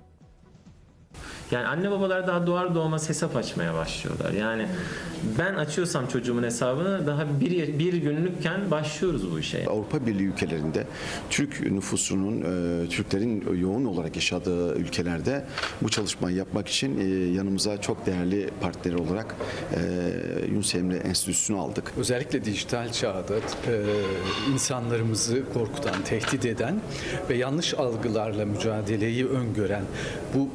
Yani 1.51 1.67
anne 1.67 1.91
babalar 1.91 2.27
daha 2.27 2.47
doğar 2.47 2.75
doğmaz 2.75 3.09
hesap 3.09 3.37
açmaya 3.37 3.75
başlıyorlar. 3.75 4.33
Yani 4.33 4.67
ben 5.39 5.55
açıyorsam 5.55 6.07
çocuğumun 6.07 6.43
hesabını 6.43 7.07
daha 7.07 7.41
bir, 7.41 7.79
bir 7.79 7.93
günlükken 7.93 8.71
başlıyoruz 8.71 9.33
bu 9.33 9.39
işe. 9.39 9.67
Avrupa 9.67 10.07
Birliği 10.07 10.27
ülkelerinde 10.27 10.87
Türk 11.31 11.61
nüfusunun, 11.61 12.41
e, 12.41 12.89
Türklerin 12.89 13.59
yoğun 13.61 13.85
olarak 13.85 14.17
yaşadığı 14.17 14.75
ülkelerde 14.75 15.45
bu 15.83 15.89
çalışmayı 15.89 16.37
yapmak 16.37 16.69
için 16.69 16.99
e, 17.01 17.05
yanımıza 17.35 17.81
çok 17.81 18.07
değerli 18.07 18.51
partner 18.61 18.95
olarak 18.95 19.37
e, 19.75 19.81
Yunus 20.53 20.75
Emre 20.75 20.97
Enstitüsü'nü 20.97 21.57
aldık. 21.57 21.93
Özellikle 21.97 22.45
dijital 22.45 22.93
çağda 22.93 23.35
insanlarımızı 24.53 25.43
korkutan, 25.55 26.05
tehdit 26.05 26.45
eden 26.45 26.81
ve 27.31 27.37
yanlış 27.37 27.75
algılarla 27.75 28.45
mücadeleyi 28.45 29.27
öngören 29.27 29.85
bu 30.35 30.49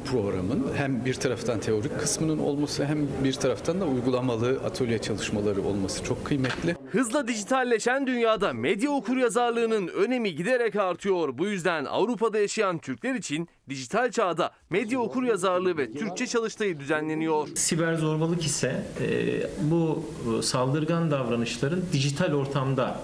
programın 0.50 0.76
hem 0.76 1.04
bir 1.04 1.14
taraftan 1.14 1.60
teorik 1.60 2.00
kısmının 2.00 2.38
olması 2.38 2.84
hem 2.84 2.98
bir 3.24 3.32
taraftan 3.32 3.80
da 3.80 3.84
uygulamalı 3.84 4.60
atölye 4.64 4.98
çalışmaları 4.98 5.62
olması 5.62 6.04
çok 6.04 6.24
kıymetli. 6.24 6.76
Hızla 6.92 7.28
dijitalleşen 7.28 8.06
dünyada 8.06 8.52
medya 8.52 8.90
okuryazarlığının 8.90 9.88
önemi 9.88 10.34
giderek 10.34 10.76
artıyor. 10.76 11.38
Bu 11.38 11.46
yüzden 11.46 11.84
Avrupa'da 11.84 12.38
yaşayan 12.38 12.78
Türkler 12.78 13.14
için 13.14 13.48
dijital 13.68 14.10
çağda 14.10 14.50
medya 14.70 14.98
okuryazarlığı 14.98 15.76
ve 15.78 15.92
Türkçe 15.92 16.26
çalıştayı 16.26 16.80
düzenleniyor. 16.80 17.48
Siber 17.54 17.94
zorbalık 17.94 18.46
ise 18.46 18.82
e, 19.00 19.42
bu 19.60 20.04
saldırgan 20.42 21.10
davranışların 21.10 21.82
dijital 21.92 22.32
ortamda 22.32 23.00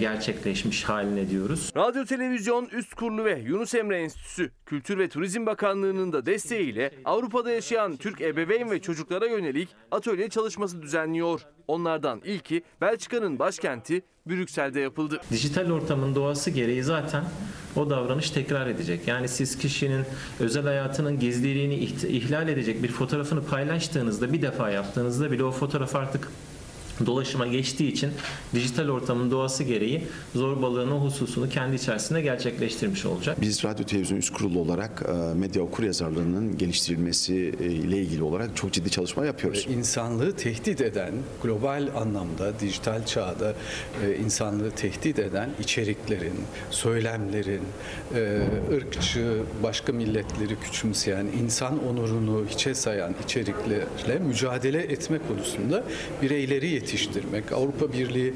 gerçekleşmiş 0.00 0.84
haline 0.84 1.30
diyoruz. 1.30 1.72
Radyo 1.76 2.04
Televizyon 2.04 2.66
Üst 2.66 2.94
Kurulu 2.94 3.24
ve 3.24 3.38
Yunus 3.46 3.74
Emre 3.74 3.98
Enstitüsü 3.98 4.50
Kültür 4.66 4.98
ve 4.98 5.08
Turizm 5.08 5.46
Bakanlığı'nın 5.46 6.12
da 6.12 6.26
desteğiyle 6.26 6.90
Avrupa'da 7.04 7.50
yaşayan 7.50 7.96
Türk 7.96 8.20
ebeveyn 8.20 8.70
ve 8.70 8.80
çocuklara 8.80 9.26
yönelik 9.26 9.68
atölye 9.90 10.28
çalışması 10.28 10.82
düzenliyor. 10.82 11.40
Onlardan 11.68 12.20
ilki 12.24 12.62
Belçika'nın 12.80 13.38
başkenti 13.38 14.02
Brüksel'de 14.26 14.80
yapıldı. 14.80 15.20
Dijital 15.30 15.70
ortamın 15.70 16.14
doğası 16.14 16.50
gereği 16.50 16.82
zaten 16.82 17.24
o 17.76 17.90
davranış 17.90 18.30
tekrar 18.30 18.66
edecek. 18.66 19.08
Yani 19.08 19.28
siz 19.28 19.58
kişinin 19.58 20.04
özel 20.40 20.64
hayatının 20.64 21.18
gizliliğini 21.18 21.74
ihlal 22.08 22.48
edecek 22.48 22.82
bir 22.82 22.88
fotoğrafını 22.88 23.44
paylaştığınızda 23.46 24.32
bir 24.32 24.42
defa 24.42 24.70
yaptığınızda 24.70 25.32
bile 25.32 25.44
o 25.44 25.50
fotoğraf 25.50 25.96
artık 25.96 26.28
dolaşıma 27.06 27.46
geçtiği 27.46 27.92
için 27.92 28.10
dijital 28.54 28.88
ortamın 28.88 29.30
doğası 29.30 29.64
gereği 29.64 30.04
zorbalığın 30.34 30.90
o 30.90 31.00
hususunu 31.00 31.48
kendi 31.48 31.76
içerisinde 31.76 32.22
gerçekleştirmiş 32.22 33.06
olacak. 33.06 33.40
Biz 33.40 33.64
Radyo 33.64 33.86
Televizyon 33.86 34.18
Üst 34.18 34.32
Kurulu 34.32 34.60
olarak 34.60 35.02
e, 35.08 35.34
medya 35.34 35.62
okuryazarlığının 35.62 36.58
geliştirilmesi 36.58 37.54
e, 37.60 37.64
ile 37.64 37.98
ilgili 37.98 38.22
olarak 38.22 38.56
çok 38.56 38.72
ciddi 38.72 38.90
çalışma 38.90 39.26
yapıyoruz. 39.26 39.66
İnsanlığı 39.70 40.36
tehdit 40.36 40.80
eden, 40.80 41.12
global 41.42 41.88
anlamda 41.96 42.60
dijital 42.60 43.06
çağda 43.06 43.54
e, 44.04 44.16
insanlığı 44.16 44.70
tehdit 44.70 45.18
eden 45.18 45.50
içeriklerin, 45.60 46.34
söylemlerin, 46.70 47.62
ırkçı, 48.72 49.42
başka 49.62 49.92
milletleri 49.92 50.60
küçümseyen, 50.60 51.26
insan 51.42 51.86
onurunu 51.88 52.44
hiçe 52.48 52.74
sayan 52.74 53.14
içeriklerle 53.24 54.18
mücadele 54.18 54.78
etme 54.82 55.18
konusunda 55.28 55.84
bireyleri 56.22 56.68
yetiştirmek, 56.68 56.85
Avrupa 57.52 57.92
Birliği 57.92 58.34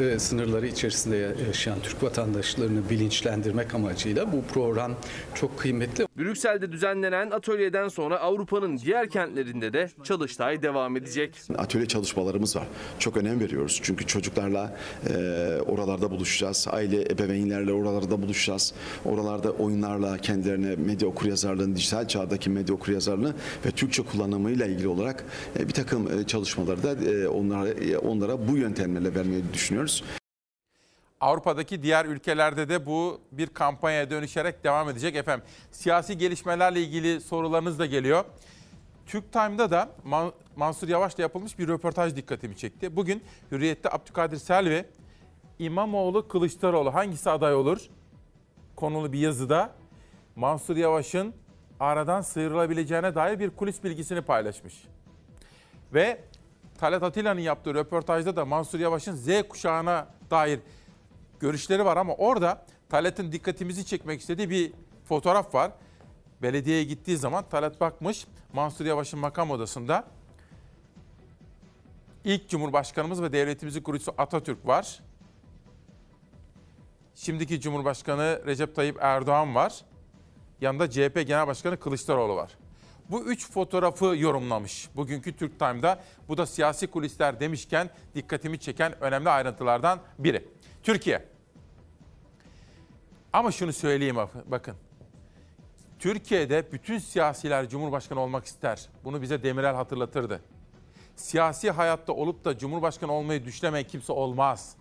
e, 0.00 0.18
sınırları 0.18 0.66
içerisinde 0.66 1.34
yaşayan 1.46 1.78
Türk 1.82 2.02
vatandaşlarını 2.02 2.90
bilinçlendirmek 2.90 3.74
amacıyla 3.74 4.32
bu 4.32 4.42
program 4.42 4.92
çok 5.34 5.58
kıymetli. 5.58 6.06
Brüksel'de 6.18 6.72
düzenlenen 6.72 7.30
atölyeden 7.30 7.88
sonra 7.88 8.18
Avrupa'nın 8.18 8.78
diğer 8.78 9.10
kentlerinde 9.10 9.72
de 9.72 9.90
çalıştay 10.04 10.62
devam 10.62 10.96
edecek. 10.96 11.40
Atölye 11.58 11.86
çalışmalarımız 11.86 12.56
var. 12.56 12.66
Çok 12.98 13.16
önem 13.16 13.40
veriyoruz. 13.40 13.80
Çünkü 13.82 14.06
çocuklarla 14.06 14.76
e, 15.08 15.12
oralarda 15.66 16.10
buluşacağız. 16.10 16.66
Aile 16.70 17.02
ebeveynlerle 17.02 17.72
oralarda 17.72 18.22
buluşacağız. 18.22 18.74
Oralarda 19.04 19.50
oyunlarla 19.50 20.18
kendilerine 20.18 20.76
medya 20.76 21.08
okuryazarlığını, 21.08 21.76
dijital 21.76 22.08
çağdaki 22.08 22.50
medya 22.50 22.74
okuryazarlığını 22.74 23.34
ve 23.66 23.70
Türkçe 23.70 24.02
kullanımıyla 24.02 24.66
ilgili 24.66 24.88
olarak 24.88 25.24
e, 25.58 25.68
bir 25.68 25.72
takım 25.72 26.20
e, 26.20 26.26
çalışmaları 26.26 26.82
da 26.82 27.10
e, 27.10 27.28
onlara, 27.28 27.68
e, 27.92 27.98
onlara 27.98 28.48
bu 28.48 28.56
yöntemlerle 28.56 29.14
vermeyi 29.14 29.52
düşünüyoruz. 29.52 30.04
Avrupa'daki 31.20 31.82
diğer 31.82 32.04
ülkelerde 32.04 32.68
de 32.68 32.86
bu 32.86 33.20
bir 33.32 33.46
kampanyaya 33.46 34.10
dönüşerek 34.10 34.64
devam 34.64 34.88
edecek 34.88 35.16
efendim. 35.16 35.44
Siyasi 35.70 36.18
gelişmelerle 36.18 36.80
ilgili 36.80 37.20
sorularınız 37.20 37.78
da 37.78 37.86
geliyor. 37.86 38.24
Türk 39.06 39.32
Time'da 39.32 39.70
da 39.70 39.90
Mansur 40.56 40.88
Yavaş'la 40.88 41.22
yapılmış 41.22 41.58
bir 41.58 41.68
röportaj 41.68 42.16
dikkatimi 42.16 42.56
çekti. 42.56 42.96
Bugün 42.96 43.22
Hürriyet'te 43.52 43.90
Abdülkadir 43.90 44.36
Selvi, 44.36 44.84
İmamoğlu, 45.58 46.28
Kılıçdaroğlu 46.28 46.94
hangisi 46.94 47.30
aday 47.30 47.54
olur? 47.54 47.80
Konulu 48.76 49.12
bir 49.12 49.18
yazıda 49.18 49.72
Mansur 50.36 50.76
Yavaş'ın 50.76 51.34
aradan 51.80 52.20
sıyrılabileceğine 52.20 53.14
dair 53.14 53.38
bir 53.38 53.50
kulis 53.50 53.84
bilgisini 53.84 54.22
paylaşmış. 54.22 54.74
Ve 55.94 56.20
Talat 56.82 57.02
Atilla'nın 57.02 57.40
yaptığı 57.40 57.74
röportajda 57.74 58.36
da 58.36 58.44
Mansur 58.44 58.80
Yavaş'ın 58.80 59.16
Z 59.16 59.48
kuşağına 59.48 60.06
dair 60.30 60.60
görüşleri 61.40 61.84
var 61.84 61.96
ama 61.96 62.14
orada 62.14 62.66
Talat'ın 62.88 63.32
dikkatimizi 63.32 63.86
çekmek 63.86 64.20
istediği 64.20 64.50
bir 64.50 64.72
fotoğraf 65.04 65.54
var. 65.54 65.72
Belediyeye 66.42 66.84
gittiği 66.84 67.16
zaman 67.16 67.44
Talat 67.48 67.80
bakmış 67.80 68.26
Mansur 68.52 68.84
Yavaş'ın 68.84 69.20
makam 69.20 69.50
odasında 69.50 70.04
ilk 72.24 72.48
Cumhurbaşkanımız 72.48 73.22
ve 73.22 73.32
devletimizin 73.32 73.82
kurucusu 73.82 74.14
Atatürk 74.18 74.66
var. 74.66 75.00
Şimdiki 77.14 77.60
Cumhurbaşkanı 77.60 78.42
Recep 78.46 78.74
Tayyip 78.74 78.98
Erdoğan 79.00 79.54
var. 79.54 79.84
Yanında 80.60 80.90
CHP 80.90 81.26
Genel 81.26 81.46
Başkanı 81.46 81.80
Kılıçdaroğlu 81.80 82.36
var. 82.36 82.61
Bu 83.12 83.24
üç 83.24 83.50
fotoğrafı 83.50 84.04
yorumlamış 84.04 84.88
bugünkü 84.96 85.36
Türk 85.36 85.58
Time'da. 85.58 86.02
Bu 86.28 86.36
da 86.36 86.46
siyasi 86.46 86.86
kulisler 86.86 87.40
demişken 87.40 87.90
dikkatimi 88.14 88.58
çeken 88.60 89.02
önemli 89.02 89.30
ayrıntılardan 89.30 90.00
biri. 90.18 90.48
Türkiye. 90.82 91.24
Ama 93.32 93.52
şunu 93.52 93.72
söyleyeyim 93.72 94.16
bakın. 94.46 94.74
Türkiye'de 95.98 96.72
bütün 96.72 96.98
siyasiler 96.98 97.68
Cumhurbaşkanı 97.68 98.20
olmak 98.20 98.44
ister. 98.44 98.88
Bunu 99.04 99.22
bize 99.22 99.42
Demirel 99.42 99.74
hatırlatırdı. 99.74 100.40
Siyasi 101.16 101.70
hayatta 101.70 102.12
olup 102.12 102.44
da 102.44 102.58
Cumhurbaşkanı 102.58 103.12
olmayı 103.12 103.44
düşlemeyen 103.44 103.86
kimse 103.86 104.12
olmaz. 104.12 104.76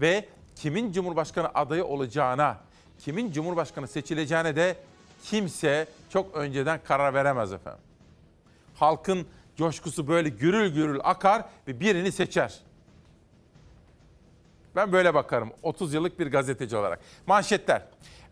Ve 0.00 0.28
kimin 0.56 0.92
Cumhurbaşkanı 0.92 1.48
adayı 1.54 1.84
olacağına, 1.84 2.60
kimin 2.98 3.32
Cumhurbaşkanı 3.32 3.88
seçileceğine 3.88 4.56
de 4.56 4.76
kimse 5.24 5.86
çok 6.12 6.34
önceden 6.34 6.80
karar 6.84 7.14
veremez 7.14 7.52
efendim. 7.52 7.82
Halkın 8.74 9.26
coşkusu 9.56 10.08
böyle 10.08 10.28
gürül 10.28 10.74
gürül 10.74 11.00
akar 11.04 11.44
ve 11.68 11.80
birini 11.80 12.12
seçer. 12.12 12.60
Ben 14.76 14.92
böyle 14.92 15.14
bakarım 15.14 15.52
30 15.62 15.94
yıllık 15.94 16.18
bir 16.18 16.26
gazeteci 16.26 16.76
olarak. 16.76 17.00
Manşetler. 17.26 17.82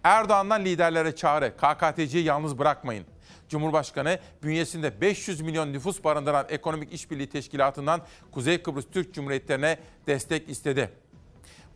Erdoğan'dan 0.04 0.64
liderlere 0.64 1.16
çağrı. 1.16 1.56
KKTC'yi 1.56 2.24
yalnız 2.24 2.58
bırakmayın. 2.58 3.04
Cumhurbaşkanı 3.48 4.18
bünyesinde 4.42 5.00
500 5.00 5.40
milyon 5.40 5.72
nüfus 5.72 6.04
barındıran 6.04 6.46
Ekonomik 6.48 6.92
İşbirliği 6.92 7.28
Teşkilatı'ndan 7.28 8.00
Kuzey 8.32 8.62
Kıbrıs 8.62 8.84
Türk 8.92 9.14
Cumhuriyetlerine 9.14 9.78
destek 10.06 10.48
istedi. 10.48 10.90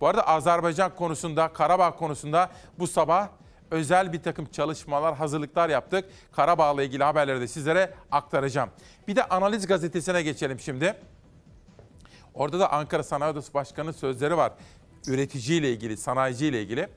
Bu 0.00 0.08
arada 0.08 0.26
Azerbaycan 0.26 0.94
konusunda, 0.94 1.52
Karabağ 1.52 1.96
konusunda 1.96 2.50
bu 2.78 2.86
sabah 2.86 3.28
özel 3.72 4.12
bir 4.12 4.22
takım 4.22 4.46
çalışmalar, 4.46 5.16
hazırlıklar 5.16 5.68
yaptık. 5.68 6.04
Karabağ'la 6.32 6.82
ilgili 6.82 7.04
haberleri 7.04 7.40
de 7.40 7.48
sizlere 7.48 7.94
aktaracağım. 8.10 8.70
Bir 9.08 9.16
de 9.16 9.24
Analiz 9.24 9.66
Gazetesi'ne 9.66 10.22
geçelim 10.22 10.60
şimdi. 10.60 10.94
Orada 12.34 12.60
da 12.60 12.72
Ankara 12.72 13.02
Sanayi 13.02 13.32
Odası 13.32 13.54
Başkanı'nın 13.54 13.92
sözleri 13.92 14.36
var. 14.36 14.52
Üreticiyle 15.06 15.72
ilgili, 15.72 15.96
sanayiciyle 15.96 16.62
ilgili. 16.62 16.88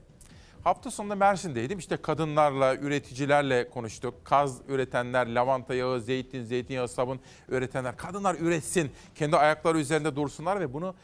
Hafta 0.64 0.92
sonunda 0.92 1.16
Mersin'deydim. 1.16 1.80
İşte 1.80 1.98
kadınlarla, 1.98 2.76
üreticilerle 2.76 3.70
konuştuk. 3.70 4.26
Kaz 4.26 4.62
üretenler, 4.68 5.28
lavanta 5.28 5.76
yağı, 5.76 6.02
zeytin, 6.02 6.44
zeytinyağı, 6.44 6.88
sabun 6.88 7.20
üretenler. 7.50 7.98
Kadınlar 7.98 8.36
üretsin, 8.36 8.92
kendi 9.16 9.38
ayakları 9.38 9.80
üzerinde 9.80 10.16
dursunlar 10.16 10.60
ve 10.60 10.74
bunu 10.74 10.96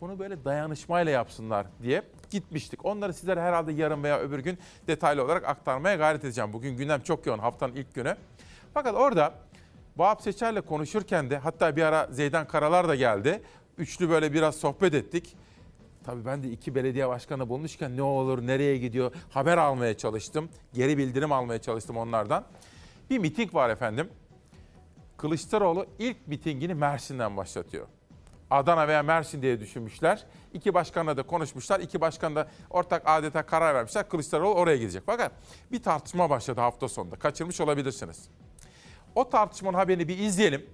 bunu 0.00 0.18
böyle 0.18 0.44
dayanışmayla 0.44 1.12
yapsınlar 1.12 1.66
diye 1.82 2.02
gitmiştik. 2.30 2.84
Onları 2.84 3.14
sizlere 3.14 3.40
herhalde 3.40 3.72
yarın 3.72 4.02
veya 4.02 4.20
öbür 4.20 4.38
gün 4.38 4.58
detaylı 4.86 5.24
olarak 5.24 5.44
aktarmaya 5.44 5.96
gayret 5.96 6.24
edeceğim. 6.24 6.52
Bugün 6.52 6.76
gündem 6.76 7.00
çok 7.00 7.26
yoğun 7.26 7.38
haftanın 7.38 7.74
ilk 7.74 7.94
günü. 7.94 8.16
Fakat 8.74 8.94
orada 8.94 9.34
Vahap 9.96 10.22
Seçer'le 10.22 10.60
konuşurken 10.60 11.30
de 11.30 11.38
hatta 11.38 11.76
bir 11.76 11.82
ara 11.82 12.08
Zeydan 12.10 12.46
Karalar 12.46 12.88
da 12.88 12.94
geldi. 12.94 13.42
Üçlü 13.78 14.10
böyle 14.10 14.32
biraz 14.32 14.56
sohbet 14.56 14.94
ettik. 14.94 15.36
Tabii 16.04 16.26
ben 16.26 16.42
de 16.42 16.50
iki 16.50 16.74
belediye 16.74 17.08
başkanı 17.08 17.48
bulmuşken 17.48 17.96
ne 17.96 18.02
olur, 18.02 18.46
nereye 18.46 18.78
gidiyor 18.78 19.12
haber 19.30 19.58
almaya 19.58 19.96
çalıştım. 19.96 20.48
Geri 20.74 20.98
bildirim 20.98 21.32
almaya 21.32 21.62
çalıştım 21.62 21.96
onlardan. 21.96 22.44
Bir 23.10 23.18
miting 23.18 23.54
var 23.54 23.70
efendim. 23.70 24.08
Kılıçdaroğlu 25.16 25.86
ilk 25.98 26.28
mitingini 26.28 26.74
Mersin'den 26.74 27.36
başlatıyor. 27.36 27.86
Adana 28.54 28.88
veya 28.88 29.02
Mersin 29.02 29.42
diye 29.42 29.60
düşünmüşler. 29.60 30.24
İki 30.52 30.74
başkanla 30.74 31.16
da 31.16 31.22
konuşmuşlar. 31.22 31.80
İki 31.80 32.00
başkan 32.00 32.36
da 32.36 32.48
ortak 32.70 33.02
adeta 33.06 33.46
karar 33.46 33.74
vermişler. 33.74 34.08
Kılıçdaroğlu 34.08 34.54
oraya 34.54 34.76
gidecek. 34.76 35.02
Fakat 35.06 35.32
bir 35.72 35.82
tartışma 35.82 36.30
başladı 36.30 36.60
hafta 36.60 36.88
sonunda. 36.88 37.16
Kaçırmış 37.16 37.60
olabilirsiniz. 37.60 38.28
O 39.14 39.28
tartışmanın 39.28 39.76
haberini 39.76 40.08
bir 40.08 40.18
izleyelim. 40.18 40.66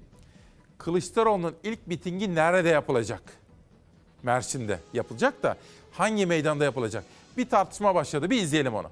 Kılıçdaroğlu'nun 0.78 1.57
ilk 1.62 1.87
mitingi 1.87 2.35
nerede 2.35 2.68
yapılacak? 2.68 3.22
Mersin'de 4.22 4.78
yapılacak 4.93 5.43
da 5.43 5.57
hangi 5.93 6.26
meydanda 6.26 6.64
yapılacak? 6.64 7.05
Bir 7.37 7.49
tartışma 7.49 7.95
başladı. 7.95 8.31
Bir 8.31 8.43
izleyelim 8.43 8.74
onu. 8.74 8.91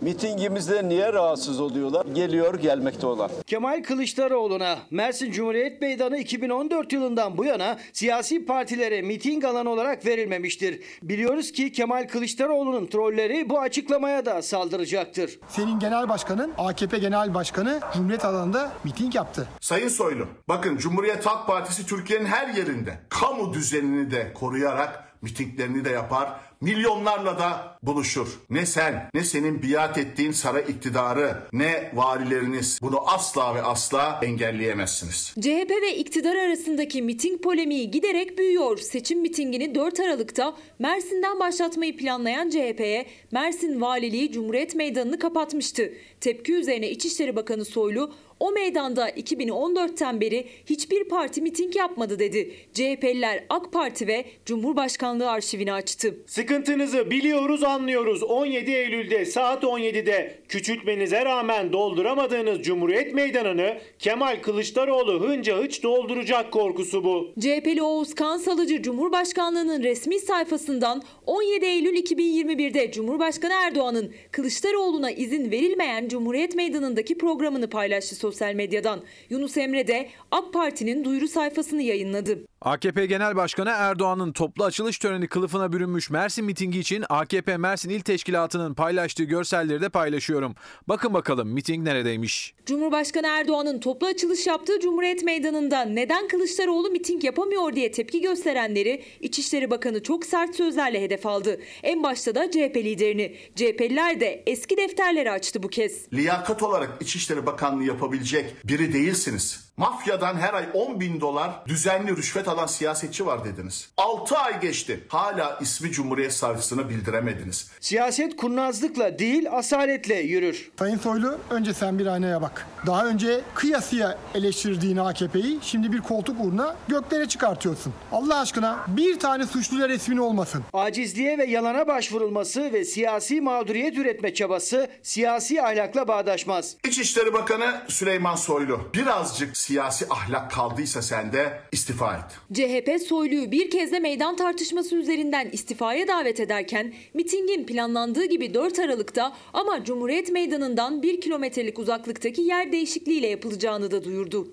Mitingimizde 0.00 0.88
niye 0.88 1.12
rahatsız 1.12 1.60
oluyorlar? 1.60 2.06
Geliyor 2.06 2.54
gelmekte 2.54 3.06
olan. 3.06 3.30
Kemal 3.46 3.82
Kılıçdaroğlu'na 3.82 4.78
Mersin 4.90 5.32
Cumhuriyet 5.32 5.80
Meydanı 5.80 6.18
2014 6.18 6.92
yılından 6.92 7.38
bu 7.38 7.44
yana 7.44 7.78
siyasi 7.92 8.46
partilere 8.46 9.02
miting 9.02 9.44
alanı 9.44 9.70
olarak 9.70 10.06
verilmemiştir. 10.06 10.80
Biliyoruz 11.02 11.52
ki 11.52 11.72
Kemal 11.72 12.08
Kılıçdaroğlu'nun 12.08 12.86
trolleri 12.86 13.48
bu 13.48 13.60
açıklamaya 13.60 14.26
da 14.26 14.42
saldıracaktır. 14.42 15.38
Senin 15.48 15.78
genel 15.78 16.08
başkanın, 16.08 16.52
AKP 16.58 16.98
genel 16.98 17.34
başkanı 17.34 17.80
Cumhuriyet 17.94 18.24
alanında 18.24 18.72
miting 18.84 19.14
yaptı. 19.14 19.48
Sayın 19.60 19.88
Soylu, 19.88 20.26
bakın 20.48 20.76
Cumhuriyet 20.76 21.26
Halk 21.26 21.46
Partisi 21.46 21.86
Türkiye'nin 21.86 22.26
her 22.26 22.48
yerinde 22.48 22.98
kamu 23.08 23.54
düzenini 23.54 24.10
de 24.10 24.32
koruyarak 24.34 25.06
mitinglerini 25.22 25.84
de 25.84 25.90
yapar, 25.90 26.40
milyonlarla 26.60 27.38
da 27.38 27.78
buluşur. 27.82 28.40
Ne 28.50 28.66
sen, 28.66 29.10
ne 29.14 29.24
senin 29.24 29.62
biat 29.62 29.98
ettiğin 29.98 30.32
saray 30.32 30.64
iktidarı, 30.68 31.36
ne 31.52 31.90
valileriniz 31.94 32.78
bunu 32.82 33.10
asla 33.10 33.54
ve 33.54 33.62
asla 33.62 34.20
engelleyemezsiniz. 34.22 35.34
CHP 35.40 35.70
ve 35.82 35.96
iktidar 35.96 36.36
arasındaki 36.36 37.02
miting 37.02 37.42
polemiği 37.42 37.90
giderek 37.90 38.38
büyüyor. 38.38 38.78
Seçim 38.78 39.20
mitingini 39.20 39.74
4 39.74 40.00
Aralık'ta 40.00 40.56
Mersin'den 40.78 41.40
başlatmayı 41.40 41.96
planlayan 41.96 42.50
CHP'ye 42.50 43.06
Mersin 43.32 43.80
Valiliği 43.80 44.32
Cumhuriyet 44.32 44.74
Meydanı'nı 44.74 45.18
kapatmıştı. 45.18 45.92
Tepki 46.20 46.54
üzerine 46.54 46.90
İçişleri 46.90 47.36
Bakanı 47.36 47.64
Soylu 47.64 48.12
o 48.40 48.52
meydanda 48.52 49.10
2014'ten 49.10 50.20
beri 50.20 50.46
hiçbir 50.66 51.04
parti 51.08 51.42
miting 51.42 51.76
yapmadı 51.76 52.18
dedi. 52.18 52.54
CHP'liler 52.72 53.44
AK 53.48 53.72
Parti 53.72 54.06
ve 54.06 54.24
Cumhurbaşkanlığı 54.46 55.30
arşivini 55.30 55.72
açtı. 55.72 56.16
Sıkıntınızı 56.46 57.10
biliyoruz 57.10 57.62
anlıyoruz. 57.64 58.22
17 58.22 58.70
Eylül'de 58.70 59.24
saat 59.24 59.64
17'de 59.64 60.38
küçültmenize 60.48 61.24
rağmen 61.24 61.72
dolduramadığınız 61.72 62.62
Cumhuriyet 62.62 63.14
Meydanı'nı 63.14 63.78
Kemal 63.98 64.42
Kılıçdaroğlu 64.42 65.20
hınca 65.20 65.58
hıç 65.58 65.82
dolduracak 65.82 66.52
korkusu 66.52 67.04
bu. 67.04 67.32
CHP'li 67.40 67.82
Oğuz 67.82 68.14
Kansalıcı 68.14 68.82
Cumhurbaşkanlığının 68.82 69.82
resmi 69.82 70.20
sayfasından 70.20 71.02
17 71.26 71.66
Eylül 71.66 71.96
2021'de 71.96 72.92
Cumhurbaşkanı 72.92 73.52
Erdoğan'ın 73.52 74.12
Kılıçdaroğlu'na 74.30 75.10
izin 75.10 75.50
verilmeyen 75.50 76.08
Cumhuriyet 76.08 76.54
Meydanı'ndaki 76.54 77.18
programını 77.18 77.70
paylaştı 77.70 78.14
sosyal 78.14 78.54
medyadan. 78.54 79.00
Yunus 79.30 79.56
Emre 79.56 79.86
de 79.86 80.08
AK 80.30 80.52
Parti'nin 80.52 81.04
duyuru 81.04 81.28
sayfasını 81.28 81.82
yayınladı. 81.82 82.38
AKP 82.66 83.06
Genel 83.06 83.36
Başkanı 83.36 83.70
Erdoğan'ın 83.70 84.32
toplu 84.32 84.64
açılış 84.64 84.98
töreni 84.98 85.28
kılıfına 85.28 85.72
bürünmüş 85.72 86.10
Mersin 86.10 86.44
mitingi 86.44 86.78
için 86.78 87.04
AKP 87.08 87.56
Mersin 87.56 87.90
İl 87.90 88.00
Teşkilatı'nın 88.00 88.74
paylaştığı 88.74 89.24
görselleri 89.24 89.80
de 89.80 89.88
paylaşıyorum. 89.88 90.54
Bakın 90.88 91.14
bakalım 91.14 91.48
miting 91.48 91.84
neredeymiş? 91.84 92.54
Cumhurbaşkanı 92.66 93.26
Erdoğan'ın 93.26 93.78
toplu 93.78 94.06
açılış 94.06 94.46
yaptığı 94.46 94.80
Cumhuriyet 94.80 95.24
Meydanı'nda 95.24 95.82
neden 95.82 96.28
Kılıçdaroğlu 96.28 96.90
miting 96.90 97.24
yapamıyor 97.24 97.72
diye 97.72 97.92
tepki 97.92 98.20
gösterenleri 98.20 99.02
İçişleri 99.20 99.70
Bakanı 99.70 100.02
çok 100.02 100.26
sert 100.26 100.56
sözlerle 100.56 101.02
hedef 101.02 101.26
aldı. 101.26 101.60
En 101.82 102.02
başta 102.02 102.34
da 102.34 102.50
CHP 102.50 102.76
liderini. 102.76 103.36
CHP'liler 103.56 104.20
de 104.20 104.42
eski 104.46 104.76
defterleri 104.76 105.30
açtı 105.30 105.62
bu 105.62 105.68
kez. 105.68 106.12
Liyakat 106.12 106.62
olarak 106.62 107.02
İçişleri 107.02 107.46
Bakanlığı 107.46 107.84
yapabilecek 107.84 108.54
biri 108.64 108.92
değilsiniz. 108.92 109.65
Mafyadan 109.76 110.36
her 110.36 110.54
ay 110.54 110.68
10 110.74 111.00
bin 111.00 111.20
dolar 111.20 111.50
düzenli 111.66 112.16
rüşvet 112.16 112.48
alan 112.48 112.66
siyasetçi 112.66 113.26
var 113.26 113.44
dediniz. 113.44 113.88
6 113.96 114.38
ay 114.38 114.60
geçti. 114.60 115.04
Hala 115.08 115.58
ismi 115.60 115.90
Cumhuriyet 115.92 116.32
Savcısına 116.32 116.88
bildiremediniz. 116.88 117.70
Siyaset 117.80 118.36
kurnazlıkla 118.36 119.18
değil 119.18 119.52
asaletle 119.52 120.14
yürür. 120.14 120.70
Sayın 120.78 120.98
Soylu 120.98 121.38
önce 121.50 121.74
sen 121.74 121.98
bir 121.98 122.06
aynaya 122.06 122.42
bak. 122.42 122.66
Daha 122.86 123.06
önce 123.06 123.40
kıyasıya 123.54 124.18
eleştirdiğin 124.34 124.96
AKP'yi 124.96 125.58
şimdi 125.62 125.92
bir 125.92 126.00
koltuk 126.00 126.36
uğruna 126.40 126.76
göklere 126.88 127.28
çıkartıyorsun. 127.28 127.92
Allah 128.12 128.40
aşkına 128.40 128.84
bir 128.88 129.18
tane 129.18 129.46
suçluyla 129.46 129.88
resmin 129.88 130.16
olmasın. 130.16 130.64
Acizliğe 130.72 131.38
ve 131.38 131.44
yalana 131.44 131.86
başvurulması 131.86 132.72
ve 132.72 132.84
siyasi 132.84 133.40
mağduriyet 133.40 133.98
üretme 133.98 134.34
çabası 134.34 134.88
siyasi 135.02 135.62
ahlakla 135.62 136.08
bağdaşmaz. 136.08 136.76
İçişleri 136.84 137.32
Bakanı 137.32 137.82
Süleyman 137.88 138.36
Soylu 138.36 138.80
birazcık 138.94 139.56
siyasi 139.66 140.06
ahlak 140.10 140.50
kaldıysa 140.50 141.02
sende 141.02 141.60
istifa 141.72 142.16
et. 142.16 142.56
CHP 142.56 143.06
Soylu'yu 143.08 143.50
bir 143.50 143.70
kez 143.70 143.92
de 143.92 143.98
meydan 143.98 144.36
tartışması 144.36 144.96
üzerinden 144.96 145.48
istifaya 145.50 146.08
davet 146.08 146.40
ederken 146.40 146.94
mitingin 147.14 147.66
planlandığı 147.66 148.24
gibi 148.24 148.54
4 148.54 148.78
Aralık'ta 148.78 149.36
ama 149.52 149.84
Cumhuriyet 149.84 150.30
Meydanı'ndan 150.30 151.02
1 151.02 151.20
kilometrelik 151.20 151.78
uzaklıktaki 151.78 152.42
yer 152.42 152.72
değişikliğiyle 152.72 153.26
yapılacağını 153.26 153.90
da 153.90 154.04
duyurdu. 154.04 154.48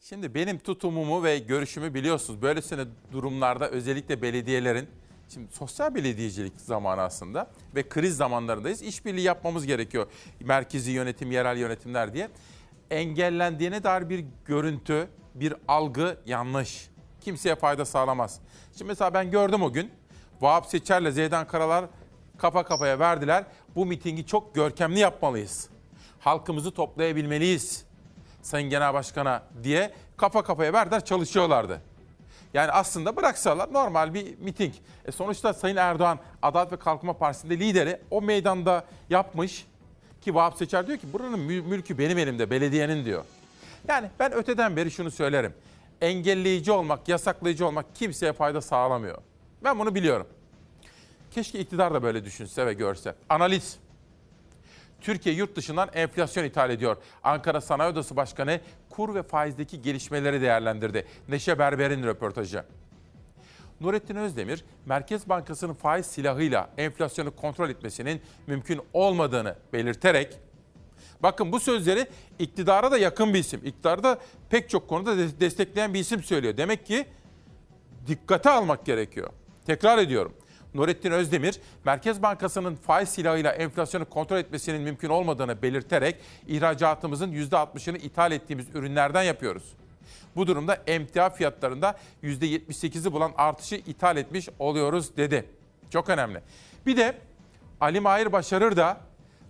Şimdi 0.00 0.34
benim 0.34 0.58
tutumumu 0.58 1.24
ve 1.24 1.38
görüşümü 1.38 1.94
biliyorsunuz. 1.94 2.42
Böylesine 2.42 2.84
durumlarda 3.12 3.70
özellikle 3.70 4.22
belediyelerin 4.22 4.88
Şimdi 5.34 5.52
sosyal 5.52 5.94
belediyecilik 5.94 6.52
zamanı 6.60 7.00
aslında 7.00 7.50
ve 7.74 7.88
kriz 7.88 8.16
zamanlarındayız. 8.16 8.82
İşbirliği 8.82 9.24
yapmamız 9.24 9.66
gerekiyor. 9.66 10.06
Merkezi 10.40 10.90
yönetim, 10.90 11.32
yerel 11.32 11.56
yönetimler 11.58 12.14
diye. 12.14 12.28
Engellendiğine 12.90 13.84
dair 13.84 14.08
bir 14.08 14.24
görüntü, 14.44 15.08
bir 15.34 15.54
algı 15.68 16.18
yanlış. 16.26 16.90
Kimseye 17.20 17.56
fayda 17.56 17.84
sağlamaz. 17.84 18.40
Şimdi 18.72 18.88
mesela 18.88 19.14
ben 19.14 19.30
gördüm 19.30 19.62
o 19.62 19.72
gün. 19.72 19.90
Vahap 20.40 20.66
Seçer'le 20.66 21.10
Zeydan 21.10 21.46
Karalar 21.46 21.84
kafa 22.38 22.64
kafaya 22.64 22.98
verdiler. 22.98 23.44
Bu 23.74 23.86
mitingi 23.86 24.26
çok 24.26 24.54
görkemli 24.54 24.98
yapmalıyız. 24.98 25.68
Halkımızı 26.20 26.70
toplayabilmeliyiz. 26.70 27.84
Sayın 28.42 28.70
Genel 28.70 28.94
Başkan'a 28.94 29.42
diye 29.62 29.94
kafa 30.16 30.42
kafaya 30.42 30.72
verdiler 30.72 31.04
çalışıyorlardı. 31.04 31.80
Yani 32.54 32.70
aslında 32.70 33.16
bıraksalar 33.16 33.72
normal 33.72 34.14
bir 34.14 34.38
miting. 34.38 34.74
E 35.04 35.12
sonuçta 35.12 35.54
Sayın 35.54 35.76
Erdoğan 35.76 36.18
Adalet 36.42 36.72
ve 36.72 36.76
Kalkınma 36.76 37.12
Partisi'nde 37.12 37.58
lideri 37.58 38.00
o 38.10 38.22
meydanda 38.22 38.84
yapmış. 39.10 39.66
Ki 40.26 40.34
Vahap 40.34 40.56
Seçer 40.56 40.86
diyor 40.86 40.98
ki 40.98 41.12
buranın 41.12 41.38
mülkü 41.40 41.98
benim 41.98 42.18
elimde, 42.18 42.50
belediyenin 42.50 43.04
diyor. 43.04 43.24
Yani 43.88 44.10
ben 44.18 44.32
öteden 44.32 44.76
beri 44.76 44.90
şunu 44.90 45.10
söylerim. 45.10 45.54
Engelleyici 46.00 46.72
olmak, 46.72 47.08
yasaklayıcı 47.08 47.66
olmak 47.66 47.94
kimseye 47.94 48.32
fayda 48.32 48.60
sağlamıyor. 48.60 49.18
Ben 49.64 49.78
bunu 49.78 49.94
biliyorum. 49.94 50.26
Keşke 51.30 51.58
iktidar 51.58 51.94
da 51.94 52.02
böyle 52.02 52.24
düşünse 52.24 52.66
ve 52.66 52.72
görse. 52.72 53.14
Analiz. 53.28 53.76
Türkiye 55.00 55.34
yurt 55.34 55.56
dışından 55.56 55.88
enflasyon 55.94 56.44
ithal 56.44 56.70
ediyor. 56.70 56.96
Ankara 57.24 57.60
Sanayi 57.60 57.92
Odası 57.92 58.16
Başkanı 58.16 58.60
kur 58.90 59.14
ve 59.14 59.22
faizdeki 59.22 59.82
gelişmeleri 59.82 60.40
değerlendirdi. 60.40 61.06
Neşe 61.28 61.58
Berber'in 61.58 62.02
röportajı. 62.02 62.64
Nurettin 63.80 64.16
Özdemir, 64.16 64.64
Merkez 64.86 65.28
Bankası'nın 65.28 65.74
faiz 65.74 66.06
silahıyla 66.06 66.70
enflasyonu 66.78 67.36
kontrol 67.36 67.70
etmesinin 67.70 68.20
mümkün 68.46 68.80
olmadığını 68.92 69.56
belirterek 69.72 70.38
Bakın 71.22 71.52
bu 71.52 71.60
sözleri 71.60 72.06
iktidara 72.38 72.90
da 72.90 72.98
yakın 72.98 73.34
bir 73.34 73.38
isim. 73.38 73.60
İktidarı 73.64 74.02
da 74.02 74.18
pek 74.50 74.70
çok 74.70 74.88
konuda 74.88 75.18
de- 75.18 75.40
destekleyen 75.40 75.94
bir 75.94 76.00
isim 76.00 76.22
söylüyor. 76.22 76.56
Demek 76.56 76.86
ki 76.86 77.06
dikkate 78.06 78.50
almak 78.50 78.86
gerekiyor. 78.86 79.30
Tekrar 79.66 79.98
ediyorum. 79.98 80.32
Nurettin 80.74 81.10
Özdemir, 81.10 81.60
Merkez 81.84 82.22
Bankası'nın 82.22 82.74
faiz 82.74 83.08
silahıyla 83.08 83.52
enflasyonu 83.52 84.04
kontrol 84.04 84.36
etmesinin 84.36 84.82
mümkün 84.82 85.08
olmadığını 85.08 85.62
belirterek 85.62 86.16
ihracatımızın 86.46 87.32
%60'ını 87.32 87.98
ithal 87.98 88.32
ettiğimiz 88.32 88.66
ürünlerden 88.74 89.22
yapıyoruz. 89.22 89.72
Bu 90.36 90.46
durumda 90.46 90.74
emtia 90.86 91.30
fiyatlarında 91.30 91.96
%78'i 92.22 93.12
bulan 93.12 93.32
artışı 93.36 93.74
ithal 93.74 94.16
etmiş 94.16 94.48
oluyoruz 94.58 95.16
dedi. 95.16 95.44
Çok 95.90 96.08
önemli. 96.08 96.42
Bir 96.86 96.96
de 96.96 97.18
Ali 97.80 98.00
Mahir 98.00 98.32
Başarır 98.32 98.76
da 98.76 99.00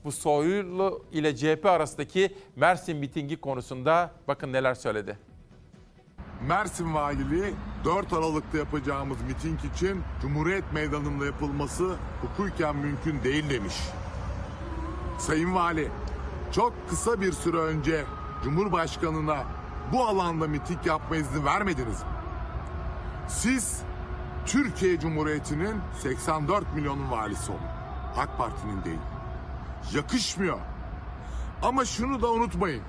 bu 0.05 0.13
Soylu 0.13 1.05
ile 1.13 1.37
CHP 1.37 1.67
arasındaki 1.67 2.37
Mersin 2.57 2.97
mitingi 2.97 3.37
konusunda 3.41 4.11
bakın 4.29 4.53
neler 4.53 4.75
söyledi. 4.75 5.19
Mersin 6.49 6.95
Valiliği 6.95 7.55
4 7.85 8.13
Aralık'ta 8.13 8.59
yapacağımız 8.59 9.17
miting 9.23 9.59
için 9.75 10.03
Cumhuriyet 10.23 10.73
Meydanı'nda 10.73 11.27
yapılması 11.27 11.97
hukuken 12.23 12.77
mümkün 12.77 13.25
değil 13.25 13.51
demiş. 13.51 13.75
Sayın 15.19 15.55
Vali, 15.55 15.89
çok 16.53 16.73
kısa 16.89 17.21
bir 17.21 17.33
süre 17.33 17.57
önce 17.57 18.05
Cumhurbaşkanı'na 18.45 19.45
bu 19.93 20.07
alanda 20.07 20.49
miting 20.49 20.87
yapma 20.87 21.17
izni 21.17 21.45
vermediniz 21.45 22.03
mi? 22.03 22.09
Siz 23.29 23.83
Türkiye 24.47 25.01
Cumhuriyeti'nin 25.01 25.77
84 26.03 26.75
milyonun 26.75 27.11
valisi 27.11 27.53
olun. 27.53 27.61
AK 28.17 28.39
Parti'nin 28.39 28.85
değil. 28.85 28.99
Yakışmıyor. 29.95 30.59
Ama 31.63 31.85
şunu 31.85 32.23
da 32.23 32.31
unutmayın. 32.31 32.83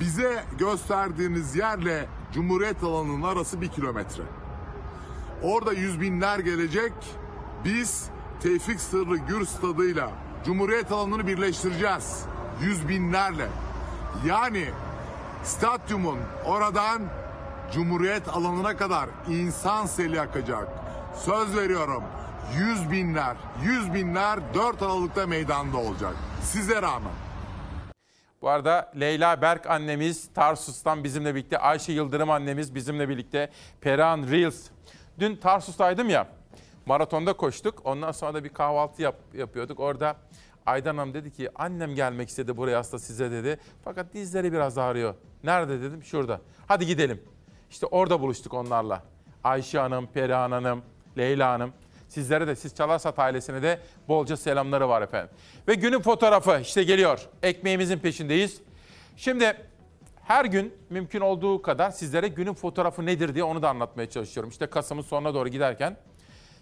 Bize 0.00 0.44
gösterdiğiniz 0.58 1.56
yerle 1.56 2.08
Cumhuriyet 2.32 2.82
alanının 2.82 3.22
arası 3.22 3.60
bir 3.60 3.68
kilometre. 3.68 4.22
Orada 5.42 5.72
yüz 5.72 6.00
binler 6.00 6.38
gelecek. 6.38 6.92
Biz 7.64 8.08
Tevfik 8.40 8.80
Sırrı 8.80 9.16
Gür 9.16 9.46
stadıyla 9.46 10.10
Cumhuriyet 10.44 10.92
alanını 10.92 11.26
birleştireceğiz. 11.26 12.24
Yüz 12.62 12.88
binlerle. 12.88 13.48
Yani 14.26 14.68
stadyumun 15.44 16.18
oradan 16.44 17.02
Cumhuriyet 17.72 18.28
alanına 18.28 18.76
kadar 18.76 19.08
insan 19.28 19.86
seli 19.86 20.20
akacak. 20.20 20.68
Söz 21.14 21.56
veriyorum. 21.56 22.04
Yüz 22.56 22.90
binler, 22.90 23.36
yüz 23.62 23.94
binler 23.94 24.54
4 24.54 24.82
Aralık'ta 24.82 25.26
meydanda 25.26 25.76
olacak. 25.76 26.14
Size 26.42 26.82
rağmen. 26.82 27.12
Bu 28.42 28.48
arada 28.48 28.92
Leyla 29.00 29.42
Berk 29.42 29.66
annemiz 29.66 30.32
Tarsus'tan 30.34 31.04
bizimle 31.04 31.34
birlikte, 31.34 31.58
Ayşe 31.58 31.92
Yıldırım 31.92 32.30
annemiz 32.30 32.74
bizimle 32.74 33.08
birlikte, 33.08 33.50
Perihan 33.80 34.22
Reels. 34.30 34.68
Dün 35.18 35.36
Tarsus'taydım 35.36 36.08
ya, 36.08 36.28
maratonda 36.86 37.32
koştuk. 37.32 37.80
Ondan 37.84 38.12
sonra 38.12 38.34
da 38.34 38.44
bir 38.44 38.48
kahvaltı 38.48 39.02
yap, 39.02 39.16
yapıyorduk. 39.34 39.80
Orada 39.80 40.16
Aydan 40.68 40.96
Hanım 40.96 41.14
dedi 41.14 41.30
ki 41.32 41.48
annem 41.54 41.94
gelmek 41.94 42.28
istedi 42.28 42.56
buraya 42.56 42.78
hasta 42.78 42.98
size 42.98 43.30
dedi. 43.30 43.58
Fakat 43.84 44.14
dizleri 44.14 44.52
biraz 44.52 44.78
ağrıyor. 44.78 45.14
Nerede 45.44 45.82
dedim 45.82 46.02
şurada. 46.02 46.40
Hadi 46.66 46.86
gidelim. 46.86 47.22
İşte 47.70 47.86
orada 47.86 48.20
buluştuk 48.20 48.54
onlarla. 48.54 49.02
Ayşe 49.44 49.78
Hanım, 49.78 50.06
Perihan 50.06 50.50
Hanım, 50.50 50.82
Leyla 51.18 51.52
Hanım. 51.52 51.72
Sizlere 52.08 52.46
de 52.46 52.56
siz 52.56 52.74
Çalarsat 52.74 53.18
ailesine 53.18 53.62
de 53.62 53.80
bolca 54.08 54.36
selamları 54.36 54.88
var 54.88 55.02
efendim. 55.02 55.30
Ve 55.68 55.74
günün 55.74 56.00
fotoğrafı 56.00 56.58
işte 56.62 56.82
geliyor. 56.84 57.28
Ekmeğimizin 57.42 57.98
peşindeyiz. 57.98 58.60
Şimdi 59.16 59.56
her 60.24 60.44
gün 60.44 60.74
mümkün 60.90 61.20
olduğu 61.20 61.62
kadar 61.62 61.90
sizlere 61.90 62.28
günün 62.28 62.54
fotoğrafı 62.54 63.06
nedir 63.06 63.34
diye 63.34 63.44
onu 63.44 63.62
da 63.62 63.68
anlatmaya 63.68 64.10
çalışıyorum. 64.10 64.50
İşte 64.50 64.66
Kasım'ın 64.66 65.02
sonuna 65.02 65.34
doğru 65.34 65.48
giderken 65.48 65.96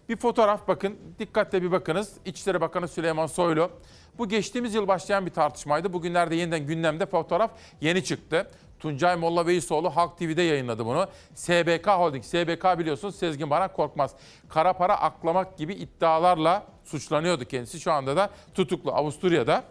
bir 0.09 0.17
fotoğraf 0.17 0.69
bakın, 0.69 0.99
dikkatle 1.19 1.63
bir 1.63 1.73
bakınız. 1.73 2.13
İçişleri 2.25 2.61
Bakanı 2.61 2.89
Süleyman 2.89 3.27
Soylu. 3.27 3.71
Bu 4.19 4.29
geçtiğimiz 4.29 4.75
yıl 4.75 4.89
başlayan 4.89 5.27
bir 5.27 5.31
tartışmaydı. 5.31 5.93
Bugünlerde 5.93 6.35
yeniden 6.35 6.67
gündemde 6.67 7.07
fotoğraf 7.07 7.51
yeni 7.81 8.05
çıktı. 8.05 8.51
Tuncay 8.81 9.17
Molla 9.17 9.47
Beysoğlu 9.47 9.91
Halk 9.97 10.19
TV'de 10.19 10.43
yayınladı 10.43 10.87
bunu. 10.87 11.07
SBK 11.35 11.87
Holding, 11.87 12.25
SBK 12.25 12.79
biliyorsunuz 12.79 13.17
Sezgin 13.17 13.51
Baran 13.51 13.73
Korkmaz. 13.73 14.15
Kara 14.49 14.73
para 14.73 15.01
aklamak 15.01 15.59
gibi 15.59 15.75
iddialarla 15.75 16.67
suçlanıyordu 16.85 17.45
kendisi. 17.45 17.81
Şu 17.81 17.93
anda 17.93 18.17
da 18.17 18.31
tutuklu 18.55 18.93
Avusturya'da. 18.93 19.65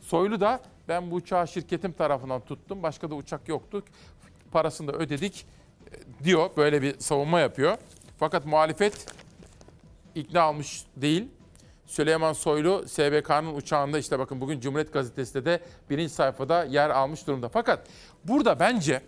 Soylu 0.00 0.40
da 0.40 0.60
ben 0.88 1.10
bu 1.10 1.14
uçağı 1.14 1.48
şirketim 1.48 1.92
tarafından 1.92 2.40
tuttum. 2.40 2.82
Başka 2.82 3.10
da 3.10 3.14
uçak 3.14 3.48
yoktu. 3.48 3.82
Parasını 4.52 4.92
da 4.92 4.98
ödedik 4.98 5.46
e, 5.90 6.24
diyor. 6.24 6.50
Böyle 6.56 6.82
bir 6.82 6.98
savunma 6.98 7.40
yapıyor. 7.40 7.76
Fakat 8.18 8.46
muhalefet 8.46 9.06
ikna 10.20 10.50
olmuş 10.50 10.82
değil. 10.96 11.28
Süleyman 11.86 12.32
Soylu 12.32 12.84
SBK'nın 12.88 13.54
uçağında 13.54 13.98
işte 13.98 14.18
bakın 14.18 14.40
bugün 14.40 14.60
Cumhuriyet 14.60 14.92
Gazetesi'nde 14.92 15.44
de 15.44 15.60
birinci 15.90 16.14
sayfada 16.14 16.64
yer 16.64 16.90
almış 16.90 17.26
durumda. 17.26 17.48
Fakat 17.48 17.88
burada 18.24 18.60
bence 18.60 19.02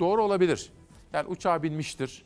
doğru 0.00 0.24
olabilir. 0.24 0.70
Yani 1.12 1.28
uçağa 1.28 1.62
binmiştir, 1.62 2.24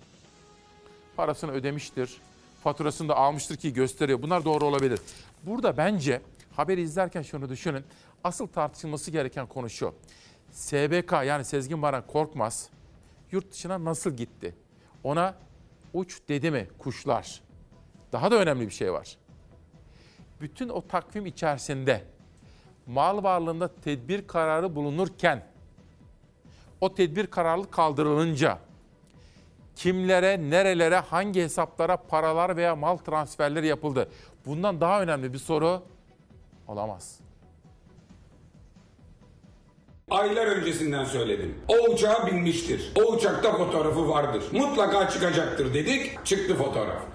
parasını 1.17 1.53
ödemiştir, 1.53 2.21
faturasını 2.65 3.09
da 3.09 3.17
almıştır 3.17 3.57
ki 3.57 3.73
gösteriyor. 3.73 4.23
Bunlar 4.23 4.45
doğru 4.45 4.65
olabilir. 4.65 5.01
Burada 5.43 5.77
bence 5.77 6.21
haberi 6.57 6.81
izlerken 6.81 7.23
şunu 7.23 7.49
düşünün. 7.49 7.85
Asıl 8.25 8.47
tartışılması 8.47 9.11
gereken 9.11 9.47
konu 9.47 9.71
şu. 9.71 9.95
SBK 10.51 11.13
yani 11.13 11.45
Sezgin 11.45 11.83
Baran 11.83 12.07
Korkmaz 12.07 12.69
yurt 13.33 13.53
dışına 13.53 13.85
nasıl 13.85 14.11
gitti? 14.11 14.55
Ona 15.05 15.35
uç 15.95 16.21
dedi 16.29 16.51
mi 16.51 16.69
kuşlar? 16.79 17.44
Daha 18.15 18.31
da 18.31 18.37
önemli 18.37 18.67
bir 18.67 18.73
şey 18.73 18.93
var. 18.93 19.17
Bütün 20.41 20.69
o 20.69 20.87
takvim 20.87 21.27
içerisinde 21.27 22.05
mal 22.87 23.23
varlığında 23.23 23.69
tedbir 23.69 24.27
kararı 24.27 24.77
bulunurken 24.77 25.47
o 26.81 26.95
tedbir 26.95 27.27
kararı 27.27 27.71
kaldırılınca 27.71 28.59
kimlere, 29.77 30.51
nerelere, 30.51 30.97
hangi 30.97 31.43
hesaplara 31.43 31.97
paralar 31.97 32.57
veya 32.57 32.77
mal 32.77 32.97
transferleri 32.97 33.67
yapıldı? 33.67 34.09
Bundan 34.47 34.81
daha 34.81 35.03
önemli 35.03 35.33
bir 35.33 35.39
soru 35.39 35.83
olamaz. 36.69 37.21
Aylar 40.11 40.47
öncesinden 40.47 41.05
söyledim. 41.05 41.55
O 41.69 41.93
uçağa 41.93 42.27
binmiştir. 42.27 42.93
O 42.99 43.13
uçakta 43.13 43.57
fotoğrafı 43.57 44.09
vardır. 44.09 44.45
Mutlaka 44.53 45.09
çıkacaktır 45.09 45.75
dedik. 45.75 46.27
Çıktı 46.27 46.57
fotoğraf. 46.57 47.14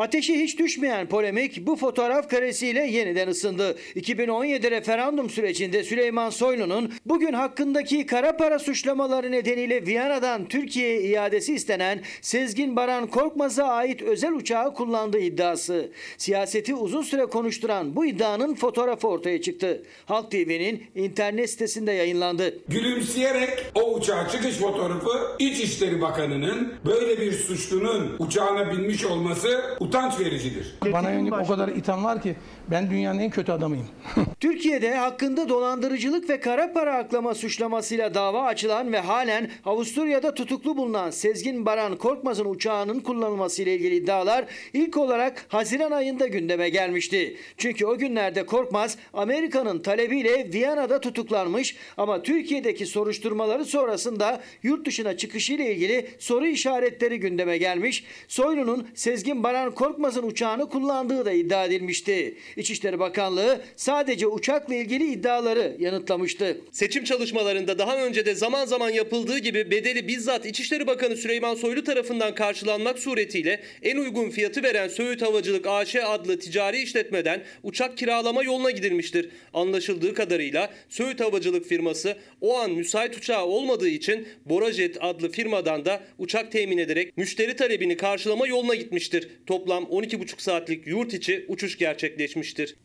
Ateşi 0.00 0.40
hiç 0.40 0.58
düşmeyen 0.58 1.08
polemik 1.08 1.66
bu 1.66 1.76
fotoğraf 1.76 2.30
karesiyle 2.30 2.86
yeniden 2.86 3.28
ısındı. 3.28 3.76
2017 3.94 4.70
referandum 4.70 5.30
sürecinde 5.30 5.82
Süleyman 5.82 6.30
Soylu'nun 6.30 6.92
bugün 7.06 7.32
hakkındaki 7.32 8.06
kara 8.06 8.36
para 8.36 8.58
suçlamaları 8.58 9.30
nedeniyle 9.30 9.86
Viyana'dan 9.86 10.48
Türkiye'ye 10.48 11.00
iadesi 11.00 11.54
istenen 11.54 12.00
Sezgin 12.20 12.76
Baran 12.76 13.06
Korkmaz'a 13.06 13.64
ait 13.64 14.02
özel 14.02 14.32
uçağı 14.32 14.74
kullandığı 14.74 15.18
iddiası. 15.18 15.90
Siyaseti 16.18 16.74
uzun 16.74 17.02
süre 17.02 17.26
konuşturan 17.26 17.96
bu 17.96 18.06
iddianın 18.06 18.54
fotoğrafı 18.54 19.08
ortaya 19.08 19.42
çıktı. 19.42 19.82
Halk 20.06 20.30
TV'nin 20.30 20.84
internet 20.94 21.50
sitesinde 21.50 21.92
yayınlandı. 21.92 22.58
Gülümseyerek 22.68 23.50
o 23.74 23.94
uçağa 23.94 24.28
çıkış 24.28 24.56
fotoğrafı 24.56 25.36
İçişleri 25.38 26.00
Bakanı'nın 26.00 26.74
böyle 26.84 27.20
bir 27.20 27.32
suçlunun 27.32 28.16
uçağına 28.18 28.70
binmiş 28.70 29.04
olması 29.04 29.60
utanç 29.90 30.20
vericidir. 30.20 30.74
Bana 30.92 31.10
yönelik 31.10 31.32
o 31.32 31.46
kadar 31.46 31.68
itham 31.68 32.04
var 32.04 32.22
ki 32.22 32.36
ben 32.70 32.90
dünyanın 32.90 33.18
en 33.18 33.30
kötü 33.30 33.52
adamıyım. 33.52 33.86
Türkiye'de 34.40 34.94
hakkında 34.94 35.48
dolandırıcılık 35.48 36.30
ve 36.30 36.40
kara 36.40 36.72
para 36.72 36.96
aklama 36.96 37.34
suçlamasıyla 37.34 38.14
dava 38.14 38.42
açılan 38.42 38.92
ve 38.92 38.98
halen 38.98 39.50
Avusturya'da 39.64 40.34
tutuklu 40.34 40.76
bulunan 40.76 41.10
Sezgin 41.10 41.66
Baran 41.66 41.96
Korkmaz'ın 41.96 42.44
uçağının 42.44 43.00
kullanılmasıyla 43.00 43.72
ilgili 43.72 43.94
iddialar 43.94 44.44
ilk 44.72 44.96
olarak 44.96 45.46
Haziran 45.48 45.90
ayında 45.90 46.26
gündeme 46.26 46.68
gelmişti. 46.68 47.36
Çünkü 47.56 47.86
o 47.86 47.98
günlerde 47.98 48.46
Korkmaz 48.46 48.96
Amerika'nın 49.12 49.78
talebiyle 49.78 50.52
Viyana'da 50.52 51.00
tutuklanmış 51.00 51.76
ama 51.96 52.22
Türkiye'deki 52.22 52.86
soruşturmaları 52.86 53.64
sonrasında 53.64 54.40
yurt 54.62 54.86
dışına 54.86 55.16
çıkışıyla 55.16 55.64
ilgili 55.64 56.08
soru 56.18 56.46
işaretleri 56.46 57.20
gündeme 57.20 57.58
gelmiş. 57.58 58.04
Soylu'nun 58.28 58.88
Sezgin 58.94 59.42
Baran 59.42 59.74
Korkmaz'ın 59.74 60.22
uçağını 60.22 60.68
kullandığı 60.68 61.24
da 61.24 61.32
iddia 61.32 61.64
edilmişti. 61.64 62.36
İçişleri 62.60 62.98
Bakanlığı 62.98 63.60
sadece 63.76 64.26
uçakla 64.26 64.74
ilgili 64.74 65.12
iddiaları 65.12 65.76
yanıtlamıştı. 65.78 66.60
Seçim 66.72 67.04
çalışmalarında 67.04 67.78
daha 67.78 68.04
önce 68.04 68.26
de 68.26 68.34
zaman 68.34 68.66
zaman 68.66 68.90
yapıldığı 68.90 69.38
gibi 69.38 69.70
bedeli 69.70 70.08
bizzat 70.08 70.46
İçişleri 70.46 70.86
Bakanı 70.86 71.16
Süleyman 71.16 71.54
Soylu 71.54 71.84
tarafından 71.84 72.34
karşılanmak 72.34 72.98
suretiyle 72.98 73.60
en 73.82 73.96
uygun 73.96 74.30
fiyatı 74.30 74.62
veren 74.62 74.88
Söğüt 74.88 75.22
Havacılık 75.22 75.66
AŞ 75.66 75.96
adlı 75.96 76.38
ticari 76.38 76.82
işletmeden 76.82 77.42
uçak 77.62 77.98
kiralama 77.98 78.42
yoluna 78.42 78.70
gidilmiştir. 78.70 79.28
Anlaşıldığı 79.54 80.14
kadarıyla 80.14 80.70
Söğüt 80.88 81.20
Havacılık 81.20 81.66
firması 81.66 82.16
o 82.40 82.58
an 82.58 82.70
müsait 82.70 83.16
uçağı 83.16 83.44
olmadığı 83.44 83.88
için 83.88 84.28
Borajet 84.44 84.96
adlı 85.00 85.30
firmadan 85.30 85.84
da 85.84 86.00
uçak 86.18 86.52
temin 86.52 86.78
ederek 86.78 87.16
müşteri 87.16 87.56
talebini 87.56 87.96
karşılama 87.96 88.46
yoluna 88.46 88.74
gitmiştir. 88.74 89.28
Toplam 89.46 89.84
12,5 89.84 90.42
saatlik 90.42 90.86
yurt 90.86 91.14
içi 91.14 91.44
uçuş 91.48 91.78
gerçekleşmiştir. 91.78 92.39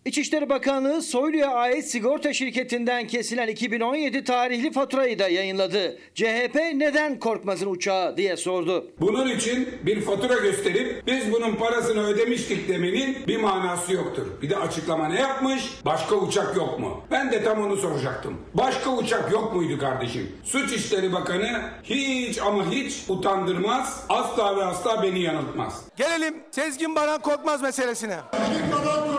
İçişleri 0.06 0.50
Bakanlığı 0.50 1.02
Soylu'ya 1.02 1.52
ait 1.52 1.86
sigorta 1.86 2.34
şirketinden 2.34 3.08
kesilen 3.08 3.48
2017 3.48 4.24
tarihli 4.24 4.72
faturayı 4.72 5.20
da 5.20 5.28
yayınladı. 5.28 5.98
CHP 6.16 6.56
neden 6.74 7.20
Korkmaz'ın 7.20 7.70
uçağı 7.72 8.18
diye 8.18 8.38
sordu. 8.38 8.92
Bunun 9.00 9.28
için 9.28 9.70
bir 9.86 10.02
fatura 10.02 10.34
gösterip 10.34 11.08
biz 11.08 11.32
bunun 11.32 11.56
parasını 11.56 12.08
ödemiştik 12.08 12.70
demenin 12.70 13.18
bir 13.28 13.38
manası 13.38 13.94
yoktur. 13.94 14.26
Bir 14.42 14.50
de 14.50 14.58
açıklama 14.58 15.08
ne 15.08 15.20
yapmış? 15.22 15.64
Başka 15.86 16.16
uçak 16.16 16.56
yok 16.56 16.80
mu? 16.80 17.04
Ben 17.12 17.32
de 17.32 17.44
tam 17.44 17.62
onu 17.62 17.78
soracaktım. 17.78 18.38
Başka 18.54 18.90
uçak 18.96 19.32
yok 19.32 19.56
muydu 19.56 19.80
kardeşim? 19.80 20.32
Suç 20.44 20.72
İşleri 20.74 21.14
Bakanı 21.14 21.62
hiç 21.84 22.38
ama 22.42 22.72
hiç 22.72 22.96
utandırmaz, 23.08 24.04
asla 24.10 24.58
ve 24.58 24.64
asla 24.64 25.04
beni 25.04 25.22
yanıltmaz. 25.22 25.82
Gelelim 25.98 26.36
Sezgin 26.52 26.96
Baran 26.96 27.22
Korkmaz 27.22 27.62
meselesine. 27.62 28.18
Sezgin 28.32 28.72
Baran 28.72 28.96
açıklayın. 28.96 29.15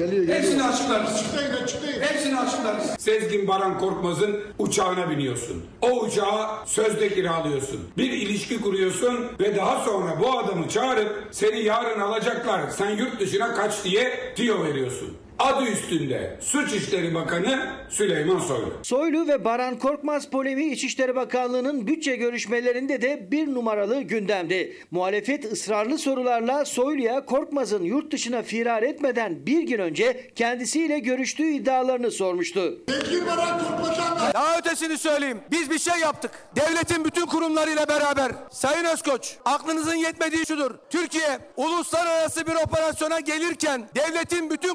Geliyor, 0.00 0.22
geliyor. 0.22 0.38
Hepsini 0.38 0.62
açıklarız. 0.62 1.10
Açıklayın, 1.14 1.62
açıklayın. 1.64 2.00
Hepsini 2.00 2.38
açıklarız. 2.38 2.84
Sezgin 2.98 3.48
Baran 3.48 3.78
Korkmaz'ın 3.78 4.40
uçağına 4.58 5.10
biniyorsun. 5.10 5.62
O 5.82 6.00
uçağı 6.00 6.46
sözde 6.66 7.14
kiralıyorsun. 7.14 7.80
Bir 7.98 8.12
ilişki 8.12 8.60
kuruyorsun 8.60 9.26
ve 9.40 9.56
daha 9.56 9.84
sonra 9.84 10.20
bu 10.20 10.38
adamı 10.38 10.68
çağırıp 10.68 11.28
seni 11.30 11.60
yarın 11.62 12.00
alacaklar 12.00 12.60
sen 12.70 12.90
yurt 12.90 13.20
dışına 13.20 13.54
kaç 13.54 13.84
diye 13.84 14.34
tiyo 14.36 14.64
veriyorsun. 14.64 15.08
Adı 15.40 15.64
üstünde 15.64 16.36
Suç 16.40 16.72
İşleri 16.72 17.14
Bakanı 17.14 17.70
Süleyman 17.88 18.38
Soylu. 18.38 18.72
Soylu 18.82 19.28
ve 19.28 19.44
Baran 19.44 19.78
Korkmaz 19.78 20.30
polemiği 20.30 20.72
İçişleri 20.72 21.14
Bakanlığı'nın 21.14 21.86
bütçe 21.86 22.16
görüşmelerinde 22.16 23.02
de 23.02 23.28
bir 23.30 23.54
numaralı 23.54 24.02
gündemdi. 24.02 24.76
Muhalefet 24.90 25.52
ısrarlı 25.52 25.98
sorularla 25.98 26.64
Soylu'ya 26.64 27.24
Korkmaz'ın 27.24 27.82
yurt 27.82 28.12
dışına 28.12 28.42
firar 28.42 28.82
etmeden 28.82 29.46
bir 29.46 29.62
gün 29.62 29.78
önce 29.78 30.30
kendisiyle 30.34 30.98
görüştüğü 30.98 31.48
iddialarını 31.48 32.10
sormuştu. 32.10 32.78
Sezgin 32.88 33.26
Baran 33.26 33.58
Korkmaz'ı 33.58 34.34
Daha 34.34 34.58
ötesini 34.58 34.98
söyleyeyim. 34.98 35.40
Biz 35.50 35.70
bir 35.70 35.78
şey 35.78 35.98
yaptık. 36.00 36.30
Devletin 36.56 37.04
bütün 37.04 37.26
kurumlarıyla 37.26 37.88
beraber. 37.88 38.32
Sayın 38.50 38.84
Özkoç, 38.84 39.36
aklınızın 39.44 39.94
yetmediği 39.94 40.46
şudur. 40.46 40.70
Türkiye 40.90 41.38
uluslararası 41.56 42.46
bir 42.46 42.54
operasyona 42.54 43.20
gelirken 43.20 43.88
devletin 43.94 44.50
bütün 44.50 44.74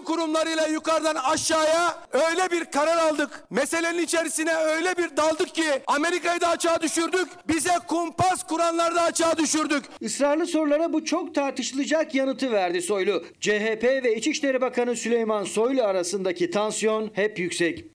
kurumlarıyla 0.56 0.74
yukarıdan 0.74 1.16
aşağıya 1.16 1.98
öyle 2.12 2.52
bir 2.52 2.66
karar 2.66 2.98
aldık. 2.98 3.44
Meselenin 3.50 4.04
içerisine 4.04 4.56
öyle 4.56 4.98
bir 4.98 5.18
daldık 5.18 5.56
ki 5.56 5.84
Amerika'yı 5.88 6.42
da 6.42 6.48
açığa 6.48 6.82
düşürdük. 6.82 7.28
Bize 7.48 7.80
kumpas 7.88 8.44
kuranları 8.44 8.96
da 8.96 9.02
açığa 9.02 9.38
düşürdük. 9.38 9.86
Israrlı 10.02 10.48
sorulara 10.48 10.94
bu 10.94 11.06
çok 11.06 11.36
tartışılacak 11.36 12.16
yanıtı 12.16 12.52
verdi 12.52 12.82
Soylu. 12.82 13.26
CHP 13.40 13.84
ve 13.84 14.16
İçişleri 14.16 14.62
Bakanı 14.62 14.96
Süleyman 14.96 15.44
Soylu 15.44 15.84
arasındaki 15.84 16.52
tansiyon 16.52 17.12
hep 17.14 17.40
yüksek. 17.40 17.86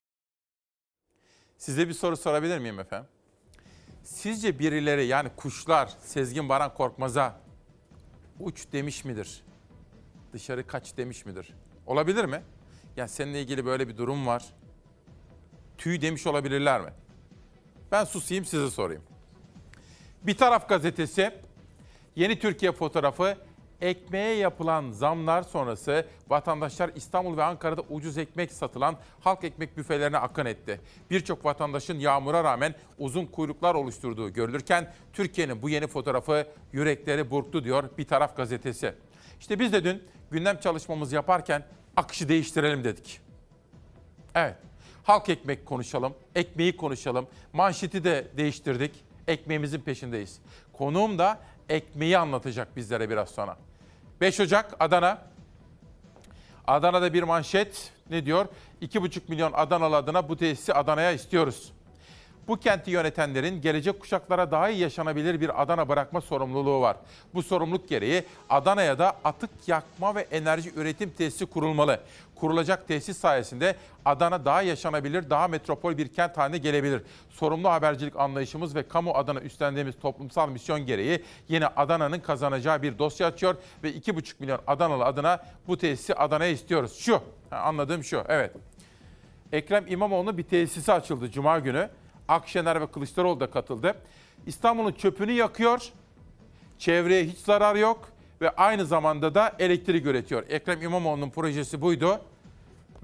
Size 1.57 1.87
bir 1.87 1.93
soru 1.93 2.17
sorabilir 2.17 2.59
miyim 2.59 2.79
efendim? 2.79 3.09
Sizce 4.03 4.59
birileri 4.59 5.05
yani 5.05 5.29
kuşlar 5.35 5.89
Sezgin 6.03 6.49
Baran 6.49 6.73
Korkmaz'a 6.73 7.39
uç 8.39 8.65
demiş 8.71 9.05
midir? 9.05 9.43
Dışarı 10.33 10.67
kaç 10.67 10.97
demiş 10.97 11.25
midir? 11.25 11.53
Olabilir 11.87 12.25
mi? 12.25 12.43
Ya 12.97 13.07
seninle 13.07 13.41
ilgili 13.41 13.65
böyle 13.65 13.87
bir 13.87 13.97
durum 13.97 14.27
var. 14.27 14.45
Tüy 15.77 16.01
demiş 16.01 16.27
olabilirler 16.27 16.81
mi? 16.81 16.89
Ben 17.91 18.03
susayım 18.03 18.45
size 18.45 18.69
sorayım. 18.69 19.03
Bir 20.23 20.37
taraf 20.37 20.69
gazetesi 20.69 21.31
Yeni 22.15 22.39
Türkiye 22.39 22.71
fotoğrafı 22.71 23.37
ekmeğe 23.81 24.35
yapılan 24.35 24.91
zamlar 24.91 25.43
sonrası 25.43 26.05
vatandaşlar 26.27 26.91
İstanbul 26.95 27.37
ve 27.37 27.43
Ankara'da 27.43 27.81
ucuz 27.81 28.17
ekmek 28.17 28.51
satılan 28.51 28.97
halk 29.19 29.43
ekmek 29.43 29.77
büfelerine 29.77 30.17
akın 30.17 30.45
etti. 30.45 30.81
Birçok 31.11 31.45
vatandaşın 31.45 31.99
yağmura 31.99 32.43
rağmen 32.43 32.75
uzun 32.97 33.25
kuyruklar 33.25 33.75
oluşturduğu 33.75 34.33
görülürken 34.33 34.93
Türkiye'nin 35.13 35.61
bu 35.61 35.69
yeni 35.69 35.87
fotoğrafı 35.87 36.47
yürekleri 36.73 37.31
burktu 37.31 37.63
diyor 37.63 37.83
bir 37.97 38.07
taraf 38.07 38.37
gazetesi. 38.37 38.93
İşte 39.39 39.59
biz 39.59 39.73
de 39.73 39.83
dün 39.83 40.03
gündem 40.31 40.59
çalışmamızı 40.59 41.15
yaparken 41.15 41.63
akışı 41.97 42.29
değiştirelim 42.29 42.83
dedik. 42.83 43.21
Evet. 44.35 44.55
Halk 45.03 45.29
ekmek 45.29 45.65
konuşalım, 45.65 46.13
ekmeği 46.35 46.77
konuşalım. 46.77 47.27
Manşeti 47.53 48.03
de 48.03 48.27
değiştirdik. 48.37 49.03
Ekmeğimizin 49.27 49.81
peşindeyiz. 49.81 50.39
Konuğum 50.73 51.19
da 51.19 51.39
ekmeği 51.69 52.17
anlatacak 52.17 52.75
bizlere 52.75 53.09
biraz 53.09 53.29
sonra. 53.29 53.57
5 54.21 54.39
Ocak 54.39 54.75
Adana. 54.79 55.21
Adana'da 56.67 57.13
bir 57.13 57.23
manşet 57.23 57.91
ne 58.09 58.25
diyor? 58.25 58.45
2,5 58.81 59.21
milyon 59.27 59.53
Adanalı 59.53 59.95
adına 59.95 60.29
bu 60.29 60.37
tesisi 60.37 60.73
Adana'ya 60.73 61.11
istiyoruz. 61.11 61.73
Bu 62.47 62.57
kenti 62.57 62.91
yönetenlerin 62.91 63.61
gelecek 63.61 63.99
kuşaklara 63.99 64.51
daha 64.51 64.69
iyi 64.69 64.79
yaşanabilir 64.79 65.41
bir 65.41 65.61
Adana 65.61 65.89
bırakma 65.89 66.21
sorumluluğu 66.21 66.81
var. 66.81 66.97
Bu 67.33 67.43
sorumluluk 67.43 67.89
gereği 67.89 68.23
Adana'ya 68.49 68.99
da 68.99 69.13
atık 69.23 69.49
yakma 69.67 70.15
ve 70.15 70.21
enerji 70.21 70.71
üretim 70.75 71.09
tesisi 71.09 71.45
kurulmalı. 71.45 71.99
Kurulacak 72.35 72.87
tesis 72.87 73.17
sayesinde 73.17 73.75
Adana 74.05 74.45
daha 74.45 74.61
yaşanabilir, 74.61 75.29
daha 75.29 75.47
metropol 75.47 75.97
bir 75.97 76.07
kent 76.07 76.37
haline 76.37 76.57
gelebilir. 76.57 77.01
Sorumlu 77.29 77.69
habercilik 77.69 78.15
anlayışımız 78.15 78.75
ve 78.75 78.87
kamu 78.87 79.11
adına 79.11 79.39
üstlendiğimiz 79.39 79.99
toplumsal 79.99 80.49
misyon 80.49 80.85
gereği 80.85 81.23
yine 81.49 81.67
Adana'nın 81.67 82.19
kazanacağı 82.19 82.81
bir 82.81 82.99
dosya 82.99 83.27
açıyor 83.27 83.55
ve 83.83 83.91
2,5 83.91 84.33
milyon 84.39 84.59
Adanalı 84.67 85.05
adına 85.05 85.43
bu 85.67 85.77
tesisi 85.77 86.15
Adana'ya 86.15 86.51
istiyoruz. 86.51 86.97
Şu, 86.99 87.21
anladığım 87.51 88.03
şu, 88.03 88.23
evet. 88.27 88.51
Ekrem 89.51 89.87
İmamoğlu'nun 89.87 90.37
bir 90.37 90.43
tesisi 90.43 90.93
açıldı 90.93 91.31
Cuma 91.31 91.59
günü. 91.59 91.89
Akşener 92.31 92.81
ve 92.81 92.87
Kılıçdaroğlu 92.91 93.39
da 93.39 93.51
katıldı. 93.51 93.95
İstanbul'un 94.45 94.91
çöpünü 94.91 95.31
yakıyor. 95.31 95.91
Çevreye 96.77 97.25
hiç 97.25 97.37
zarar 97.37 97.75
yok 97.75 98.09
ve 98.41 98.49
aynı 98.49 98.85
zamanda 98.85 99.35
da 99.35 99.55
elektrik 99.59 100.05
üretiyor. 100.05 100.43
Ekrem 100.49 100.81
İmamoğlu'nun 100.81 101.29
projesi 101.29 101.81
buydu. 101.81 102.21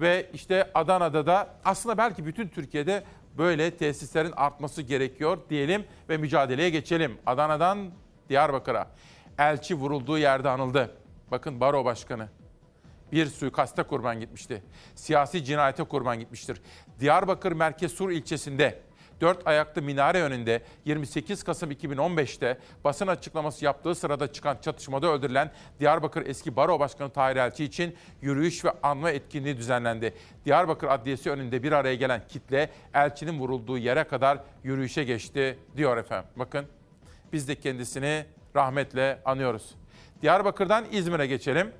Ve 0.00 0.30
işte 0.34 0.70
Adana'da 0.74 1.26
da 1.26 1.48
aslında 1.64 1.98
belki 1.98 2.26
bütün 2.26 2.48
Türkiye'de 2.48 3.04
böyle 3.38 3.70
tesislerin 3.70 4.32
artması 4.32 4.82
gerekiyor 4.82 5.38
diyelim 5.50 5.84
ve 6.08 6.16
mücadeleye 6.16 6.70
geçelim. 6.70 7.18
Adana'dan 7.26 7.90
Diyarbakır'a. 8.28 8.88
Elçi 9.38 9.74
vurulduğu 9.74 10.18
yerde 10.18 10.48
anıldı. 10.48 10.96
Bakın 11.30 11.60
baro 11.60 11.84
başkanı 11.84 12.28
bir 13.12 13.26
suikaste 13.26 13.82
kurban 13.82 14.20
gitmişti. 14.20 14.62
Siyasi 14.94 15.44
cinayete 15.44 15.84
kurban 15.84 16.18
gitmiştir. 16.20 16.60
Diyarbakır 17.00 17.52
Merkez 17.52 17.92
Sur 17.92 18.10
ilçesinde 18.10 18.87
dört 19.20 19.46
ayaklı 19.46 19.82
minare 19.82 20.22
önünde 20.22 20.62
28 20.84 21.42
Kasım 21.42 21.70
2015'te 21.70 22.58
basın 22.84 23.06
açıklaması 23.06 23.64
yaptığı 23.64 23.94
sırada 23.94 24.32
çıkan 24.32 24.58
çatışmada 24.62 25.12
öldürülen 25.12 25.52
Diyarbakır 25.80 26.26
eski 26.26 26.56
baro 26.56 26.80
başkanı 26.80 27.10
Tahir 27.10 27.36
Elçi 27.36 27.64
için 27.64 27.96
yürüyüş 28.22 28.64
ve 28.64 28.70
anma 28.82 29.10
etkinliği 29.10 29.56
düzenlendi. 29.56 30.14
Diyarbakır 30.44 30.88
Adliyesi 30.88 31.30
önünde 31.30 31.62
bir 31.62 31.72
araya 31.72 31.94
gelen 31.94 32.22
kitle 32.28 32.70
elçinin 32.94 33.38
vurulduğu 33.38 33.78
yere 33.78 34.04
kadar 34.04 34.38
yürüyüşe 34.64 35.04
geçti 35.04 35.58
diyor 35.76 35.96
efendim. 35.96 36.30
Bakın 36.36 36.66
biz 37.32 37.48
de 37.48 37.54
kendisini 37.54 38.24
rahmetle 38.56 39.20
anıyoruz. 39.24 39.74
Diyarbakır'dan 40.22 40.84
İzmir'e 40.92 41.26
geçelim. 41.26 41.72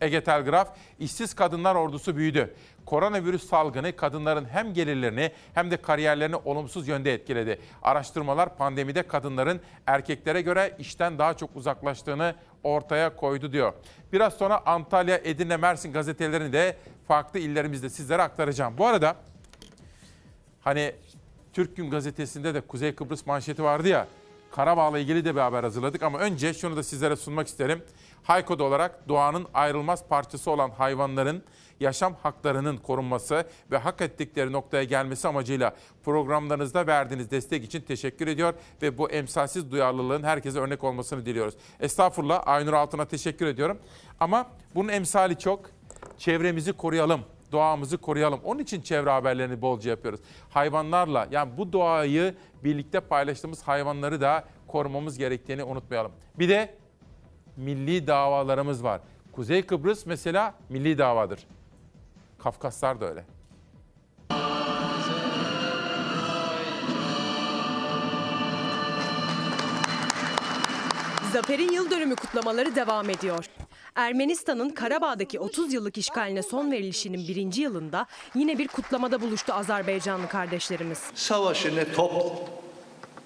Ege 0.00 0.24
Telgraf, 0.24 0.76
işsiz 0.98 1.34
kadınlar 1.34 1.74
ordusu 1.74 2.16
büyüdü. 2.16 2.54
Koronavirüs 2.88 3.48
salgını 3.48 3.96
kadınların 3.96 4.44
hem 4.44 4.74
gelirlerini 4.74 5.32
hem 5.54 5.70
de 5.70 5.76
kariyerlerini 5.76 6.36
olumsuz 6.36 6.88
yönde 6.88 7.14
etkiledi. 7.14 7.60
Araştırmalar 7.82 8.56
pandemide 8.56 9.02
kadınların 9.02 9.60
erkeklere 9.86 10.40
göre 10.40 10.76
işten 10.78 11.18
daha 11.18 11.34
çok 11.34 11.56
uzaklaştığını 11.56 12.34
ortaya 12.62 13.16
koydu 13.16 13.52
diyor. 13.52 13.72
Biraz 14.12 14.34
sonra 14.34 14.66
Antalya, 14.66 15.20
Edirne, 15.24 15.56
Mersin 15.56 15.92
gazetelerini 15.92 16.52
de 16.52 16.76
farklı 17.08 17.38
illerimizde 17.38 17.90
sizlere 17.90 18.22
aktaracağım. 18.22 18.78
Bu 18.78 18.86
arada 18.86 19.16
hani 20.60 20.92
Türk 21.52 21.76
Gün 21.76 21.90
gazetesinde 21.90 22.54
de 22.54 22.60
Kuzey 22.60 22.94
Kıbrıs 22.94 23.26
manşeti 23.26 23.62
vardı 23.62 23.88
ya. 23.88 24.06
Karabağ'la 24.50 24.98
ilgili 24.98 25.24
de 25.24 25.34
bir 25.34 25.40
haber 25.40 25.64
hazırladık 25.64 26.02
ama 26.02 26.18
önce 26.18 26.54
şunu 26.54 26.76
da 26.76 26.82
sizlere 26.82 27.16
sunmak 27.16 27.46
isterim. 27.46 27.82
Hayko'da 28.22 28.64
olarak 28.64 29.08
doğanın 29.08 29.46
ayrılmaz 29.54 30.08
parçası 30.08 30.50
olan 30.50 30.70
hayvanların 30.70 31.42
yaşam 31.80 32.14
haklarının 32.22 32.76
korunması 32.76 33.44
ve 33.70 33.78
hak 33.78 34.00
ettikleri 34.00 34.52
noktaya 34.52 34.84
gelmesi 34.84 35.28
amacıyla 35.28 35.74
programlarınızda 36.04 36.86
verdiğiniz 36.86 37.30
destek 37.30 37.64
için 37.64 37.80
teşekkür 37.80 38.26
ediyor 38.26 38.54
ve 38.82 38.98
bu 38.98 39.10
emsalsiz 39.10 39.70
duyarlılığın 39.70 40.22
herkese 40.22 40.58
örnek 40.58 40.84
olmasını 40.84 41.26
diliyoruz. 41.26 41.54
Estağfurullah 41.80 42.42
Aynur 42.46 42.72
Altun'a 42.72 43.04
teşekkür 43.04 43.46
ediyorum. 43.46 43.78
Ama 44.20 44.46
bunun 44.74 44.88
emsali 44.88 45.38
çok. 45.38 45.60
Çevremizi 46.18 46.72
koruyalım 46.72 47.20
doğamızı 47.52 47.98
koruyalım. 47.98 48.40
Onun 48.44 48.60
için 48.60 48.82
çevre 48.82 49.10
haberlerini 49.10 49.62
bolca 49.62 49.90
yapıyoruz. 49.90 50.20
Hayvanlarla 50.50 51.28
yani 51.30 51.56
bu 51.58 51.72
doğayı 51.72 52.34
birlikte 52.64 53.00
paylaştığımız 53.00 53.62
hayvanları 53.62 54.20
da 54.20 54.44
korumamız 54.66 55.18
gerektiğini 55.18 55.64
unutmayalım. 55.64 56.12
Bir 56.38 56.48
de 56.48 56.74
milli 57.56 58.06
davalarımız 58.06 58.84
var. 58.84 59.00
Kuzey 59.32 59.66
Kıbrıs 59.66 60.06
mesela 60.06 60.54
milli 60.68 60.98
davadır. 60.98 61.46
Kafkaslar 62.38 63.00
da 63.00 63.08
öyle. 63.08 63.24
Zafer'in 71.32 71.72
yıl 71.72 71.90
dönümü 71.90 72.16
kutlamaları 72.16 72.76
devam 72.76 73.10
ediyor. 73.10 73.44
Ermenistan'ın 73.98 74.70
Karabağ'daki 74.70 75.40
30 75.40 75.72
yıllık 75.72 75.98
işgaline 75.98 76.42
son 76.42 76.72
verilişinin 76.72 77.28
birinci 77.28 77.62
yılında 77.62 78.06
yine 78.34 78.58
bir 78.58 78.68
kutlamada 78.68 79.20
buluştu 79.20 79.52
Azerbaycanlı 79.52 80.28
kardeşlerimiz. 80.28 80.98
Savaşı 81.14 81.76
ne 81.76 81.92
top 81.92 82.48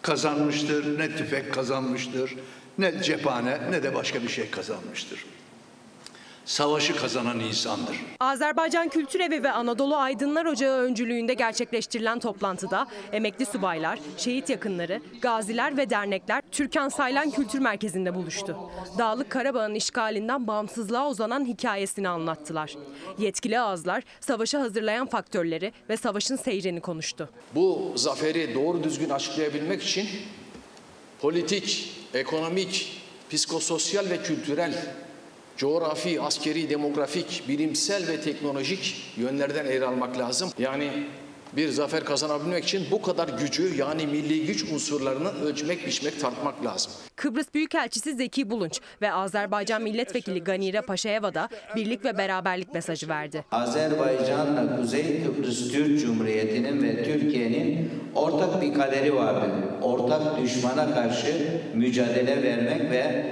kazanmıştır, 0.03 0.99
ne 0.99 1.16
tüfek 1.16 1.55
kazanmıştır, 1.55 2.37
ne 2.79 3.03
cephane 3.03 3.59
ne 3.70 3.83
de 3.83 3.95
başka 3.95 4.23
bir 4.23 4.29
şey 4.29 4.51
kazanmıştır 4.51 5.25
savaşı 6.45 6.97
kazanan 6.97 7.40
insandır. 7.40 7.97
Azerbaycan 8.20 8.88
Kültür 8.88 9.20
Evi 9.20 9.43
ve 9.43 9.53
Anadolu 9.53 9.97
Aydınlar 9.97 10.45
Ocağı 10.45 10.78
öncülüğünde 10.78 11.34
gerçekleştirilen 11.34 12.18
toplantıda 12.18 12.86
emekli 13.12 13.47
subaylar, 13.47 13.99
şehit 14.16 14.51
yakınları, 14.51 15.01
gaziler 15.20 15.76
ve 15.76 15.90
dernekler 15.90 16.43
Türkan 16.53 16.88
Saylan 16.88 17.30
Kültür 17.30 17.59
Merkezi'nde 17.59 18.14
buluştu. 18.14 18.57
Dağlık 18.99 19.30
Karabağ'ın 19.30 19.74
işgalinden 19.74 20.47
bağımsızlığa 20.47 21.09
uzanan 21.09 21.45
hikayesini 21.45 22.09
anlattılar. 22.09 22.74
Yetkili 23.18 23.61
ağızlar 23.61 24.03
savaşı 24.20 24.59
hazırlayan 24.59 25.07
faktörleri 25.07 25.72
ve 25.88 25.97
savaşın 25.97 26.36
seyrini 26.36 26.80
konuştu. 26.80 27.28
Bu 27.55 27.93
zaferi 27.97 28.55
doğru 28.55 28.84
düzgün 28.84 29.11
açıklayabilmek 29.11 29.82
için 29.82 30.09
politik, 31.20 31.93
ekonomik, 32.14 33.03
psikososyal 33.30 34.11
ve 34.11 34.22
kültürel 34.22 34.74
coğrafi, 35.57 36.20
askeri, 36.20 36.70
demografik, 36.70 37.44
bilimsel 37.48 38.09
ve 38.09 38.20
teknolojik 38.20 39.12
yönlerden 39.16 39.64
ele 39.64 39.86
almak 39.86 40.18
lazım. 40.18 40.50
Yani 40.59 40.90
bir 41.57 41.68
zafer 41.68 42.05
kazanabilmek 42.05 42.64
için 42.64 42.86
bu 42.90 43.03
kadar 43.03 43.28
gücü 43.28 43.76
yani 43.76 44.07
milli 44.07 44.46
güç 44.46 44.64
unsurlarını 44.64 45.44
ölçmek, 45.44 45.86
biçmek, 45.86 46.20
tartmak 46.20 46.64
lazım. 46.64 46.92
Kıbrıs 47.16 47.55
Büyükelçisi 47.55 48.14
Zeki 48.14 48.50
Bulunç 48.50 48.80
ve 49.03 49.12
Azerbaycan 49.12 49.82
Milletvekili 49.82 50.44
Ganire 50.44 50.80
Paşayeva 50.80 51.34
da 51.34 51.48
birlik 51.76 52.05
ve 52.05 52.18
beraberlik 52.18 52.74
mesajı 52.74 53.09
verdi. 53.09 53.44
Azerbaycan'la 53.53 54.76
Kuzey 54.76 55.24
Kıbrıs 55.24 55.72
Türk 55.72 56.00
Cumhuriyeti'nin 56.00 56.82
ve 56.82 57.05
Türkiye'nin 57.05 57.90
ortak 58.14 58.62
bir 58.62 58.74
kaderi 58.74 59.14
vardır. 59.14 59.50
Ortak 59.82 60.42
düşmana 60.42 60.94
karşı 60.94 61.61
mücadele 61.74 62.42
vermek 62.42 62.90
ve 62.90 63.24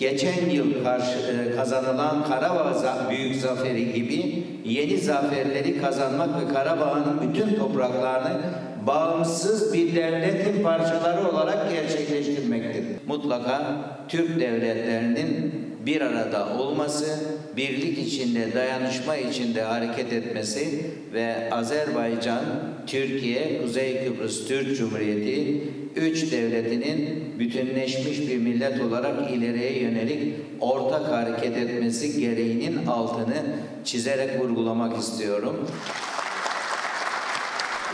geçen 0.00 0.50
yıl 0.50 0.70
e, 0.70 1.56
kazanılan 1.56 2.24
Karabağ 2.24 2.74
büyük 3.10 3.36
zaferi 3.36 3.92
gibi 3.92 4.44
yeni 4.64 4.98
zaferleri 4.98 5.80
kazanmak 5.80 6.28
ve 6.40 6.54
Karabağ'ın 6.54 7.20
bütün 7.20 7.54
topraklarını 7.54 8.40
bağımsız 8.86 9.74
bir 9.74 9.96
devletin 9.96 10.62
parçaları 10.62 11.28
olarak 11.28 11.70
gerçekleştirmektir. 11.70 12.84
Mutlaka 13.06 13.76
Türk 14.08 14.40
devletlerinin 14.40 15.54
bir 15.86 16.00
arada 16.00 16.58
olması, 16.58 17.18
birlik 17.56 17.98
içinde, 17.98 18.54
dayanışma 18.54 19.16
içinde 19.16 19.62
hareket 19.62 20.12
etmesi 20.12 20.86
ve 21.12 21.50
Azerbaycan, 21.52 22.44
Türkiye, 22.86 23.62
Kuzey 23.62 24.04
Kıbrıs 24.04 24.48
Türk 24.48 24.76
Cumhuriyeti 24.76 25.60
üç 25.96 26.32
devletinin 26.32 27.24
bütünleşmiş 27.38 28.20
bir 28.20 28.38
millet 28.38 28.80
olarak 28.80 29.30
ileriye 29.30 29.82
yönelik 29.82 30.34
ortak 30.60 31.12
hareket 31.12 31.56
etmesi 31.56 32.20
gereğinin 32.20 32.86
altını 32.86 33.42
çizerek 33.84 34.40
vurgulamak 34.40 34.98
istiyorum. 34.98 35.66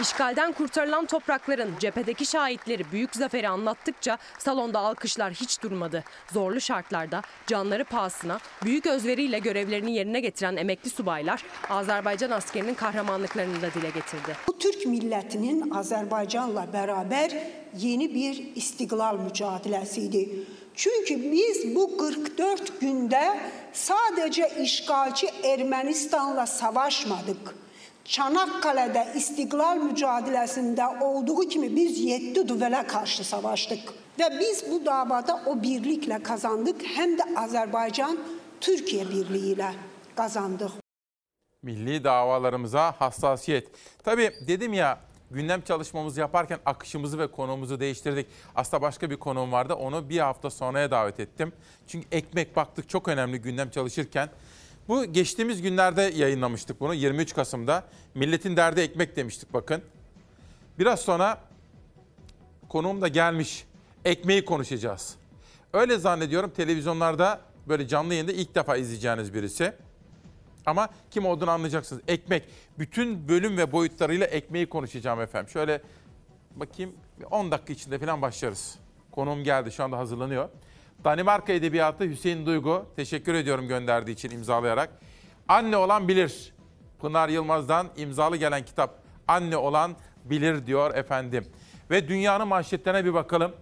İşgalden 0.00 0.52
kurtarılan 0.52 1.06
toprakların 1.06 1.70
cephedeki 1.80 2.26
şahitleri 2.26 2.92
büyük 2.92 3.16
zaferi 3.16 3.48
anlattıkça 3.48 4.18
salonda 4.38 4.78
alkışlar 4.78 5.32
hiç 5.32 5.62
durmadı. 5.62 6.04
Zorlu 6.32 6.60
şartlarda 6.60 7.22
canları 7.46 7.84
pahasına 7.84 8.38
büyük 8.64 8.86
özveriyle 8.86 9.38
görevlerini 9.38 9.94
yerine 9.94 10.20
getiren 10.20 10.56
emekli 10.56 10.90
subaylar 10.90 11.44
Azerbaycan 11.70 12.30
askerinin 12.30 12.74
kahramanlıklarını 12.74 13.62
da 13.62 13.74
dile 13.74 13.90
getirdi. 13.90 14.36
Bu 14.48 14.58
Türk 14.58 14.86
milletinin 14.86 15.70
Azerbaycanla 15.70 16.72
beraber 16.72 17.32
yeni 17.76 18.14
bir 18.14 18.56
istiklal 18.56 19.18
mücadelesiydi. 19.18 20.28
Çünkü 20.74 21.32
biz 21.32 21.74
bu 21.74 21.98
44 21.98 22.80
günde 22.80 23.40
sadece 23.72 24.50
işgalci 24.62 25.26
Ermenistan'la 25.44 26.46
savaşmadık. 26.46 27.65
Çanakkale'de 28.08 29.12
istiklal 29.14 29.76
mücadelesinde 29.76 30.86
olduğu 31.00 31.48
gibi 31.48 31.76
biz 31.76 31.98
yetti 31.98 32.48
düvele 32.48 32.86
karşı 32.86 33.24
savaştık. 33.24 33.78
Ve 34.18 34.24
biz 34.40 34.70
bu 34.70 34.86
davada 34.86 35.42
o 35.46 35.62
birlikle 35.62 36.22
kazandık. 36.22 36.82
Hem 36.84 37.18
de 37.18 37.22
Azerbaycan 37.36 38.18
Türkiye 38.60 39.08
birliğiyle 39.08 39.72
kazandık. 40.16 40.70
Milli 41.62 42.04
davalarımıza 42.04 42.92
hassasiyet. 42.98 43.68
Tabii 44.04 44.32
dedim 44.48 44.72
ya 44.72 44.98
gündem 45.30 45.62
çalışmamızı 45.62 46.20
yaparken 46.20 46.58
akışımızı 46.66 47.18
ve 47.18 47.30
konuğumuzu 47.30 47.80
değiştirdik. 47.80 48.26
Aslında 48.54 48.82
başka 48.82 49.10
bir 49.10 49.16
konuğum 49.16 49.52
vardı. 49.52 49.74
Onu 49.74 50.08
bir 50.08 50.18
hafta 50.18 50.50
sonraya 50.50 50.90
davet 50.90 51.20
ettim. 51.20 51.52
Çünkü 51.86 52.06
ekmek 52.12 52.56
baktık 52.56 52.88
çok 52.88 53.08
önemli 53.08 53.38
gündem 53.38 53.70
çalışırken. 53.70 54.28
Bu 54.88 55.04
geçtiğimiz 55.04 55.62
günlerde 55.62 56.02
yayınlamıştık 56.02 56.80
bunu 56.80 56.94
23 56.94 57.34
Kasım'da. 57.34 57.84
Milletin 58.14 58.56
derdi 58.56 58.80
ekmek 58.80 59.16
demiştik 59.16 59.52
bakın. 59.52 59.82
Biraz 60.78 61.00
sonra 61.00 61.40
konuğum 62.68 63.02
da 63.02 63.08
gelmiş. 63.08 63.64
Ekmeği 64.04 64.44
konuşacağız. 64.44 65.16
Öyle 65.72 65.98
zannediyorum 65.98 66.50
televizyonlarda 66.50 67.40
böyle 67.68 67.88
canlı 67.88 68.14
yayında 68.14 68.32
ilk 68.32 68.54
defa 68.54 68.76
izleyeceğiniz 68.76 69.34
birisi. 69.34 69.72
Ama 70.66 70.88
kim 71.10 71.26
olduğunu 71.26 71.50
anlayacaksınız. 71.50 72.02
Ekmek. 72.08 72.44
Bütün 72.78 73.28
bölüm 73.28 73.58
ve 73.58 73.72
boyutlarıyla 73.72 74.26
ekmeği 74.26 74.66
konuşacağım 74.66 75.20
efendim. 75.20 75.50
Şöyle 75.50 75.82
bakayım 76.56 76.92
10 77.30 77.50
dakika 77.50 77.72
içinde 77.72 77.98
falan 77.98 78.22
başlarız. 78.22 78.78
Konuğum 79.10 79.44
geldi 79.44 79.72
şu 79.72 79.84
anda 79.84 79.98
hazırlanıyor. 79.98 80.48
Danimarka 81.04 81.52
Edebiyatı 81.52 82.04
Hüseyin 82.04 82.46
Duygu. 82.46 82.86
Teşekkür 82.96 83.34
ediyorum 83.34 83.68
gönderdiği 83.68 84.12
için 84.12 84.30
imzalayarak. 84.30 84.90
Anne 85.48 85.76
olan 85.76 86.08
bilir. 86.08 86.54
Pınar 87.00 87.28
Yılmaz'dan 87.28 87.88
imzalı 87.96 88.36
gelen 88.36 88.64
kitap. 88.64 89.02
Anne 89.28 89.56
olan 89.56 89.96
bilir 90.24 90.66
diyor 90.66 90.94
efendim. 90.94 91.46
Ve 91.90 92.08
dünyanın 92.08 92.48
manşetlerine 92.48 93.04
bir 93.04 93.14
bakalım. 93.14 93.52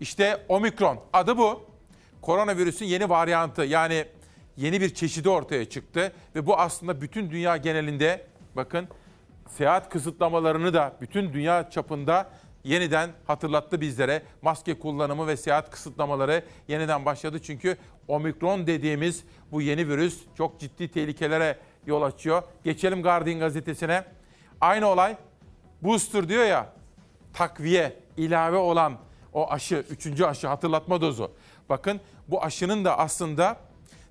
İşte 0.00 0.44
omikron 0.48 1.00
adı 1.12 1.38
bu. 1.38 1.66
Koronavirüsün 2.22 2.86
yeni 2.86 3.08
varyantı 3.08 3.62
yani 3.62 4.04
yeni 4.56 4.80
bir 4.80 4.94
çeşidi 4.94 5.28
ortaya 5.28 5.64
çıktı. 5.64 6.12
Ve 6.34 6.46
bu 6.46 6.58
aslında 6.58 7.00
bütün 7.00 7.30
dünya 7.30 7.56
genelinde 7.56 8.26
bakın 8.56 8.88
seyahat 9.48 9.90
kısıtlamalarını 9.90 10.74
da 10.74 10.92
bütün 11.00 11.32
dünya 11.32 11.70
çapında 11.70 12.30
yeniden 12.64 13.10
hatırlattı 13.26 13.80
bizlere. 13.80 14.22
Maske 14.42 14.78
kullanımı 14.78 15.26
ve 15.26 15.36
seyahat 15.36 15.70
kısıtlamaları 15.70 16.44
yeniden 16.68 17.04
başladı. 17.04 17.38
Çünkü 17.42 17.76
omikron 18.08 18.66
dediğimiz 18.66 19.24
bu 19.52 19.62
yeni 19.62 19.88
virüs 19.88 20.20
çok 20.38 20.60
ciddi 20.60 20.88
tehlikelere 20.88 21.58
yol 21.86 22.02
açıyor. 22.02 22.42
Geçelim 22.64 23.02
Guardian 23.02 23.38
gazetesine. 23.38 24.04
Aynı 24.60 24.86
olay 24.86 25.16
booster 25.82 26.28
diyor 26.28 26.44
ya 26.44 26.72
takviye, 27.32 27.96
ilave 28.16 28.56
olan 28.56 28.98
o 29.32 29.50
aşı, 29.50 29.84
üçüncü 29.90 30.24
aşı 30.24 30.48
hatırlatma 30.48 31.00
dozu. 31.00 31.30
Bakın 31.68 32.00
bu 32.28 32.42
aşının 32.42 32.84
da 32.84 32.98
aslında 32.98 33.56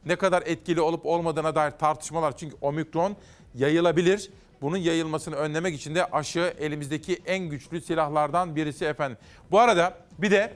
ne 0.05 0.15
kadar 0.15 0.43
etkili 0.45 0.81
olup 0.81 1.05
olmadığına 1.05 1.55
dair 1.55 1.71
tartışmalar. 1.71 2.37
Çünkü 2.37 2.55
omikron 2.61 3.15
yayılabilir. 3.55 4.31
Bunun 4.61 4.77
yayılmasını 4.77 5.35
önlemek 5.35 5.75
için 5.75 5.95
de 5.95 6.05
aşı 6.05 6.53
elimizdeki 6.59 7.19
en 7.25 7.39
güçlü 7.39 7.81
silahlardan 7.81 8.55
birisi 8.55 8.85
efendim. 8.85 9.17
Bu 9.51 9.59
arada 9.59 9.97
bir 10.17 10.31
de 10.31 10.53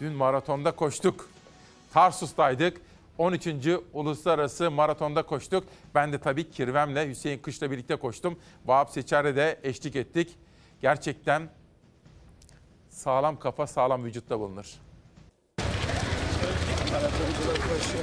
dün 0.00 0.12
maratonda 0.12 0.72
koştuk. 0.72 1.28
Tarsus'taydık. 1.92 2.80
13. 3.18 3.48
Uluslararası 3.92 4.70
Maratonda 4.70 5.22
koştuk. 5.22 5.64
Ben 5.94 6.12
de 6.12 6.18
tabii 6.18 6.50
Kirvem'le 6.50 7.08
Hüseyin 7.08 7.38
Kış'la 7.38 7.70
birlikte 7.70 7.96
koştum. 7.96 8.38
Vahap 8.66 8.90
Seçer'le 8.90 9.36
de 9.36 9.60
eşlik 9.62 9.96
ettik. 9.96 10.36
Gerçekten 10.82 11.48
sağlam 12.88 13.38
kafa 13.38 13.66
sağlam 13.66 14.04
vücutta 14.04 14.40
bulunur. 14.40 14.87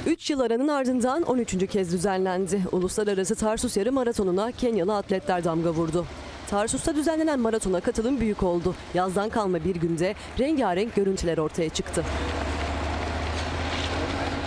3 0.06 0.30
yıl 0.30 0.40
aranın 0.40 0.68
ardından 0.68 1.22
13. 1.22 1.66
kez 1.66 1.92
düzenlendi. 1.92 2.62
Uluslararası 2.72 3.34
Tarsus 3.34 3.76
Yarı 3.76 3.92
Maratonu'na 3.92 4.52
Kenyalı 4.52 4.96
atletler 4.96 5.44
damga 5.44 5.70
vurdu. 5.70 6.06
Tarsus'ta 6.50 6.94
düzenlenen 6.94 7.40
maratona 7.40 7.80
katılım 7.80 8.20
büyük 8.20 8.42
oldu. 8.42 8.74
Yazdan 8.94 9.28
kalma 9.28 9.64
bir 9.64 9.74
günde 9.74 10.14
rengarenk 10.38 10.94
görüntüler 10.94 11.38
ortaya 11.38 11.68
çıktı. 11.68 12.04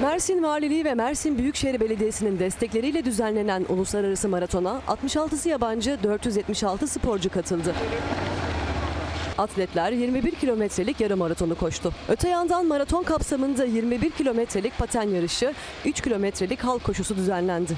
Mersin 0.01 0.43
Valiliği 0.43 0.85
ve 0.85 0.93
Mersin 0.93 1.37
Büyükşehir 1.37 1.79
Belediyesi'nin 1.79 2.39
destekleriyle 2.39 3.05
düzenlenen 3.05 3.65
uluslararası 3.69 4.29
maratona 4.29 4.81
66'sı 4.87 5.49
yabancı 5.49 5.97
476 6.03 6.87
sporcu 6.87 7.29
katıldı. 7.29 7.73
Atletler 9.39 9.91
21 9.91 10.31
kilometrelik 10.31 10.99
yarım 10.99 11.19
maratonu 11.19 11.55
koştu. 11.55 11.93
Öte 12.09 12.29
yandan 12.29 12.65
maraton 12.65 13.03
kapsamında 13.03 13.65
21 13.65 14.09
kilometrelik 14.09 14.77
paten 14.77 15.03
yarışı, 15.03 15.53
3 15.85 16.01
kilometrelik 16.01 16.63
halk 16.63 16.83
koşusu 16.83 17.15
düzenlendi. 17.15 17.73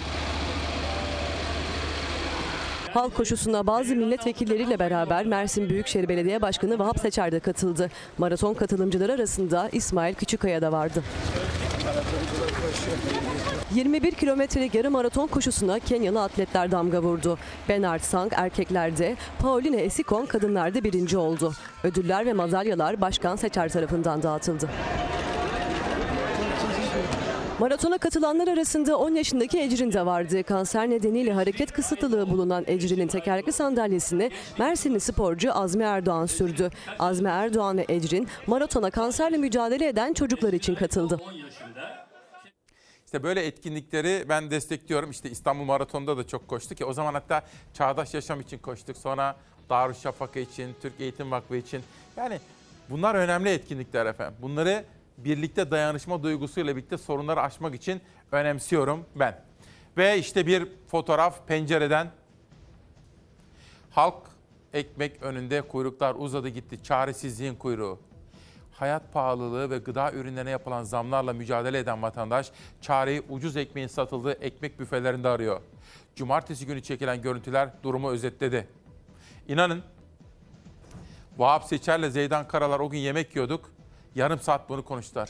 Halk 2.93 3.15
koşusuna 3.15 3.67
bazı 3.67 3.95
milletvekilleriyle 3.95 4.79
beraber 4.79 5.25
Mersin 5.25 5.69
Büyükşehir 5.69 6.07
Belediye 6.07 6.41
Başkanı 6.41 6.79
Vahap 6.79 6.99
Seçer 6.99 7.31
de 7.31 7.39
katıldı. 7.39 7.89
Maraton 8.17 8.53
katılımcıları 8.53 9.13
arasında 9.13 9.69
İsmail 9.71 10.13
Küçükkaya 10.13 10.61
da 10.61 10.71
vardı. 10.71 11.03
21 13.75 14.11
kilometrelik 14.11 14.75
yarım 14.75 14.93
maraton 14.93 15.27
koşusuna 15.27 15.79
Kenyalı 15.79 16.23
atletler 16.23 16.71
damga 16.71 17.01
vurdu. 17.01 17.37
Bernard 17.69 18.01
Sang 18.01 18.33
erkeklerde, 18.35 19.15
Pauline 19.39 19.81
Esikon 19.81 20.25
kadınlarda 20.25 20.83
birinci 20.83 21.17
oldu. 21.17 21.53
Ödüller 21.83 22.25
ve 22.25 22.33
madalyalar 22.33 23.01
Başkan 23.01 23.35
Seçer 23.35 23.69
tarafından 23.69 24.23
dağıtıldı. 24.23 24.69
Maratona 27.61 27.97
katılanlar 27.97 28.47
arasında 28.47 28.97
10 28.97 29.15
yaşındaki 29.15 29.59
Ecrin 29.59 29.93
de 29.93 30.05
vardı. 30.05 30.43
Kanser 30.43 30.89
nedeniyle 30.89 31.33
hareket 31.33 31.71
kısıtlılığı 31.71 32.29
bulunan 32.29 32.63
Ecrin'in 32.67 33.07
tekerlekli 33.07 33.51
sandalyesini 33.51 34.31
Mersinli 34.59 34.99
sporcu 34.99 35.53
Azmi 35.53 35.83
Erdoğan 35.83 36.25
sürdü. 36.25 36.69
Azmi 36.99 37.29
Erdoğan 37.29 37.77
ve 37.77 37.85
Ecrin 37.89 38.27
maratona 38.47 38.89
kanserle 38.89 39.37
mücadele 39.37 39.87
eden 39.87 40.13
çocuklar 40.13 40.53
için 40.53 40.75
katıldı. 40.75 41.19
İşte 43.11 43.23
böyle 43.23 43.45
etkinlikleri 43.45 44.25
ben 44.29 44.51
destekliyorum. 44.51 45.11
İşte 45.11 45.29
İstanbul 45.29 45.63
Maratonu'nda 45.63 46.17
da 46.17 46.27
çok 46.27 46.47
koştuk 46.47 46.77
ki 46.77 46.85
o 46.85 46.93
zaman 46.93 47.13
hatta 47.13 47.43
Çağdaş 47.73 48.13
Yaşam 48.13 48.41
için 48.41 48.57
koştuk. 48.57 48.97
Sonra 48.97 49.35
Darüşşafaka 49.69 50.39
için, 50.39 50.75
Türk 50.81 50.93
Eğitim 50.99 51.31
Vakfı 51.31 51.55
için. 51.55 51.83
Yani 52.17 52.39
bunlar 52.89 53.15
önemli 53.15 53.49
etkinlikler 53.49 54.05
efendim. 54.05 54.35
Bunları 54.41 54.85
birlikte 55.17 55.71
dayanışma 55.71 56.23
duygusuyla 56.23 56.75
birlikte 56.75 56.97
sorunları 56.97 57.41
aşmak 57.41 57.75
için 57.75 58.01
önemsiyorum 58.31 59.05
ben. 59.15 59.41
Ve 59.97 60.17
işte 60.17 60.47
bir 60.47 60.67
fotoğraf 60.87 61.47
pencereden 61.47 62.11
halk 63.89 64.23
ekmek 64.73 65.23
önünde 65.23 65.61
kuyruklar 65.61 66.15
uzadı 66.15 66.49
gitti. 66.49 66.83
Çaresizliğin 66.83 67.55
kuyruğu. 67.55 67.99
Hayat 68.81 69.13
pahalılığı 69.13 69.69
ve 69.69 69.77
gıda 69.77 70.11
ürünlerine 70.11 70.49
yapılan 70.49 70.83
zamlarla 70.83 71.33
mücadele 71.33 71.79
eden 71.79 72.01
vatandaş 72.01 72.51
çareyi 72.81 73.21
ucuz 73.29 73.57
ekmeğin 73.57 73.87
satıldığı 73.87 74.31
ekmek 74.31 74.79
büfelerinde 74.79 75.27
arıyor. 75.27 75.61
Cumartesi 76.15 76.65
günü 76.65 76.83
çekilen 76.83 77.21
görüntüler 77.21 77.69
durumu 77.83 78.09
özetledi. 78.09 78.67
İnanın 79.47 79.83
Vahap 81.37 81.63
Seçer'le 81.63 82.09
Zeydan 82.09 82.47
Karalar 82.47 82.79
o 82.79 82.89
gün 82.89 82.97
yemek 82.97 83.35
yiyorduk. 83.35 83.71
Yarım 84.15 84.39
saat 84.39 84.69
bunu 84.69 84.85
konuştular. 84.85 85.29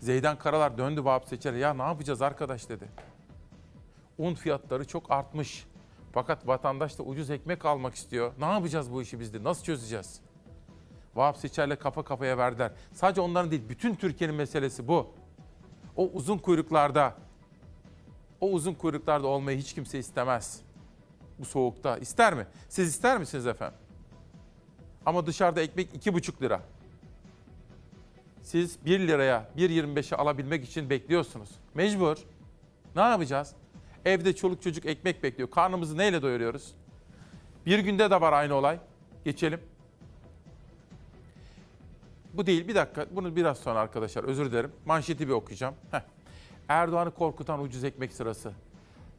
Zeydan 0.00 0.38
Karalar 0.38 0.78
döndü 0.78 1.04
Vahap 1.04 1.24
Seçer'e 1.24 1.58
ya 1.58 1.74
ne 1.74 1.82
yapacağız 1.82 2.22
arkadaş 2.22 2.68
dedi. 2.68 2.88
Un 4.18 4.34
fiyatları 4.34 4.86
çok 4.86 5.10
artmış. 5.10 5.66
Fakat 6.12 6.46
vatandaş 6.46 6.98
da 6.98 7.02
ucuz 7.02 7.30
ekmek 7.30 7.64
almak 7.64 7.94
istiyor. 7.94 8.32
Ne 8.38 8.46
yapacağız 8.46 8.92
bu 8.92 9.02
işi 9.02 9.20
biz? 9.20 9.34
Nasıl 9.34 9.64
çözeceğiz? 9.64 10.20
Vahap 11.14 11.36
Seçer'le 11.36 11.76
kafa 11.76 12.02
kafaya 12.02 12.38
verdiler. 12.38 12.72
Sadece 12.92 13.20
onların 13.20 13.50
değil, 13.50 13.62
bütün 13.68 13.94
Türkiye'nin 13.94 14.36
meselesi 14.36 14.88
bu. 14.88 15.10
O 15.96 16.08
uzun 16.08 16.38
kuyruklarda, 16.38 17.14
o 18.40 18.50
uzun 18.50 18.74
kuyruklarda 18.74 19.26
olmayı 19.26 19.58
hiç 19.58 19.74
kimse 19.74 19.98
istemez. 19.98 20.60
Bu 21.38 21.44
soğukta. 21.44 21.98
İster 21.98 22.34
mi? 22.34 22.46
Siz 22.68 22.88
ister 22.88 23.18
misiniz 23.18 23.46
efendim? 23.46 23.78
Ama 25.06 25.26
dışarıda 25.26 25.60
ekmek 25.60 25.94
iki 25.94 26.14
buçuk 26.14 26.42
lira. 26.42 26.62
Siz 28.42 28.84
1 28.84 29.00
liraya 29.00 29.48
1.25'e 29.56 30.16
alabilmek 30.16 30.64
için 30.64 30.90
bekliyorsunuz. 30.90 31.48
Mecbur. 31.74 32.16
Ne 32.96 33.02
yapacağız? 33.02 33.54
Evde 34.04 34.36
çoluk 34.36 34.62
çocuk 34.62 34.86
ekmek 34.86 35.22
bekliyor. 35.22 35.50
Karnımızı 35.50 35.98
neyle 35.98 36.22
doyuruyoruz? 36.22 36.74
Bir 37.66 37.78
günde 37.78 38.10
de 38.10 38.20
var 38.20 38.32
aynı 38.32 38.54
olay. 38.54 38.78
Geçelim. 39.24 39.60
Bu 42.34 42.46
değil 42.46 42.68
bir 42.68 42.74
dakika. 42.74 43.06
Bunu 43.10 43.36
biraz 43.36 43.58
sonra 43.58 43.80
arkadaşlar 43.80 44.24
özür 44.24 44.50
dilerim. 44.50 44.72
Manşeti 44.86 45.28
bir 45.28 45.32
okuyacağım. 45.32 45.74
Heh. 45.90 46.00
Erdoğan'ı 46.68 47.10
korkutan 47.10 47.60
ucuz 47.60 47.84
ekmek 47.84 48.12
sırası. 48.12 48.52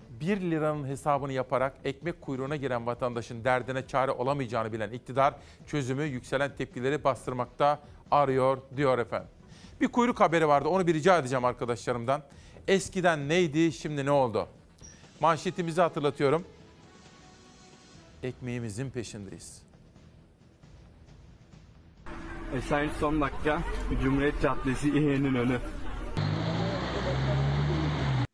1 0.09 0.41
liranın 0.41 0.87
hesabını 0.87 1.33
yaparak 1.33 1.73
ekmek 1.83 2.21
kuyruğuna 2.21 2.55
giren 2.55 2.85
vatandaşın 2.85 3.43
derdine 3.43 3.87
çare 3.87 4.11
olamayacağını 4.11 4.73
bilen 4.73 4.91
iktidar 4.91 5.33
çözümü 5.67 6.03
yükselen 6.03 6.55
tepkileri 6.55 7.03
bastırmakta 7.03 7.79
arıyor 8.11 8.57
diyor 8.77 8.99
efendim. 8.99 9.29
Bir 9.81 9.87
kuyruk 9.87 10.19
haberi 10.19 10.47
vardı 10.47 10.69
onu 10.69 10.87
bir 10.87 10.93
rica 10.93 11.17
edeceğim 11.17 11.45
arkadaşlarımdan. 11.45 12.23
Eskiden 12.67 13.29
neydi 13.29 13.71
şimdi 13.71 14.05
ne 14.05 14.11
oldu? 14.11 14.47
Manşetimizi 15.19 15.81
hatırlatıyorum. 15.81 16.43
Ekmeğimizin 18.23 18.89
peşindeyiz. 18.89 19.70
Esenyurt 22.57 22.99
son 22.99 23.21
dakika 23.21 23.63
Cumhuriyet 24.03 24.41
Caddesi 24.41 24.87
İHA'nın 24.87 25.35
önü. 25.35 25.59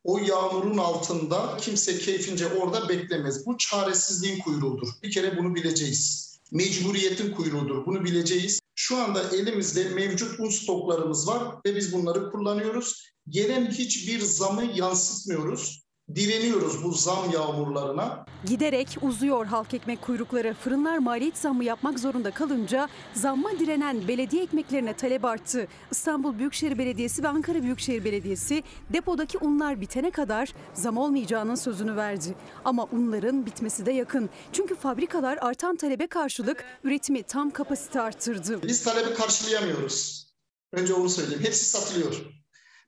O 0.04 0.18
yağmurun 0.18 0.78
altında 0.78 1.58
kimse 1.62 1.98
keyfince 1.98 2.48
orada 2.48 2.90
beklemez. 2.90 3.46
Bu 3.46 3.58
çaresizliğin 3.58 4.40
kuyruğudur. 4.40 4.88
Bir 5.04 5.12
kere 5.12 5.38
bunu 5.38 5.56
bileceğiz. 5.56 6.28
Mecburiyetin 6.52 7.34
kuyruğudur. 7.34 7.86
Bunu 7.86 8.04
bileceğiz. 8.04 8.60
Şu 8.76 8.98
anda 8.98 9.30
elimizde 9.30 9.90
mevcut 9.90 10.40
un 10.40 10.50
stoklarımız 10.50 11.28
var 11.28 11.44
ve 11.66 11.76
biz 11.76 11.94
bunları 11.94 12.32
kullanıyoruz. 12.32 13.04
Gelen 13.30 13.72
hiçbir 13.72 14.20
zamı 14.20 14.64
yansıtmıyoruz. 14.76 15.87
Direniyoruz 16.16 16.84
bu 16.84 16.92
zam 16.92 17.32
yağmurlarına. 17.34 18.26
Giderek 18.46 18.98
uzuyor 19.02 19.46
halk 19.46 19.74
ekmek 19.74 20.02
kuyrukları. 20.02 20.54
Fırınlar 20.54 20.98
maliyet 20.98 21.38
zammı 21.38 21.64
yapmak 21.64 22.00
zorunda 22.00 22.32
kalınca 22.32 22.90
zamma 23.14 23.52
direnen 23.60 24.08
belediye 24.08 24.44
ekmeklerine 24.44 24.94
talep 24.94 25.26
arttı. 25.26 25.68
İstanbul 25.92 26.38
Büyükşehir 26.38 26.78
Belediyesi 26.78 27.24
ve 27.24 27.28
Ankara 27.28 27.64
Büyükşehir 27.64 28.04
Belediyesi 28.06 28.64
depodaki 28.94 29.38
unlar 29.38 29.82
bitene 29.82 30.12
kadar 30.12 30.54
zam 30.74 30.98
olmayacağının 30.98 31.56
sözünü 31.56 31.96
verdi. 31.96 32.36
Ama 32.66 32.88
unların 32.92 33.46
bitmesi 33.46 33.86
de 33.86 33.92
yakın. 33.92 34.30
Çünkü 34.54 34.76
fabrikalar 34.76 35.38
artan 35.42 35.76
talebe 35.76 36.08
karşılık 36.08 36.64
üretimi 36.84 37.24
tam 37.24 37.50
kapasite 37.52 38.02
arttırdı. 38.02 38.64
Biz 38.64 38.84
talebi 38.84 39.14
karşılayamıyoruz. 39.14 40.28
Önce 40.74 40.94
onu 40.94 41.10
söyleyeyim. 41.10 41.44
Hepsi 41.44 41.66
satılıyor. 41.66 42.16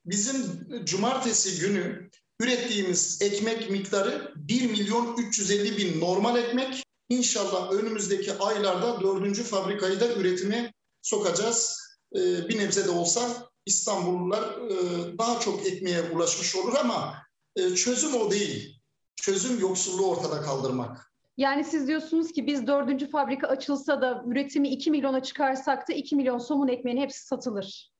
Bizim 0.05 0.67
cumartesi 0.85 1.61
günü 1.61 2.09
ürettiğimiz 2.39 3.21
ekmek 3.21 3.69
miktarı 3.69 4.33
1 4.35 4.71
milyon 4.71 5.17
350 5.17 5.77
bin 5.77 6.01
normal 6.01 6.37
ekmek. 6.37 6.83
İnşallah 7.09 7.71
önümüzdeki 7.71 8.33
aylarda 8.33 9.01
dördüncü 9.01 9.43
fabrikayı 9.43 9.99
da 9.99 10.13
üretime 10.13 10.73
sokacağız. 11.01 11.79
Ee, 12.15 12.49
bir 12.49 12.59
nebze 12.59 12.85
de 12.85 12.89
olsa 12.89 13.49
İstanbullular 13.65 14.43
e, 14.43 15.17
daha 15.17 15.39
çok 15.39 15.67
ekmeğe 15.67 16.01
ulaşmış 16.11 16.55
olur 16.55 16.75
ama 16.79 17.15
e, 17.55 17.75
çözüm 17.75 18.13
o 18.13 18.31
değil. 18.31 18.79
Çözüm 19.15 19.59
yoksulluğu 19.59 20.09
ortada 20.09 20.41
kaldırmak. 20.41 21.11
Yani 21.37 21.63
siz 21.63 21.87
diyorsunuz 21.87 22.31
ki 22.31 22.47
biz 22.47 22.67
dördüncü 22.67 23.09
fabrika 23.09 23.47
açılsa 23.47 24.01
da 24.01 24.23
üretimi 24.27 24.69
2 24.69 24.91
milyona 24.91 25.23
çıkarsak 25.23 25.89
da 25.89 25.93
2 25.93 26.15
milyon 26.15 26.37
somun 26.37 26.67
ekmeğinin 26.67 27.01
hepsi 27.01 27.25
satılır. 27.25 27.91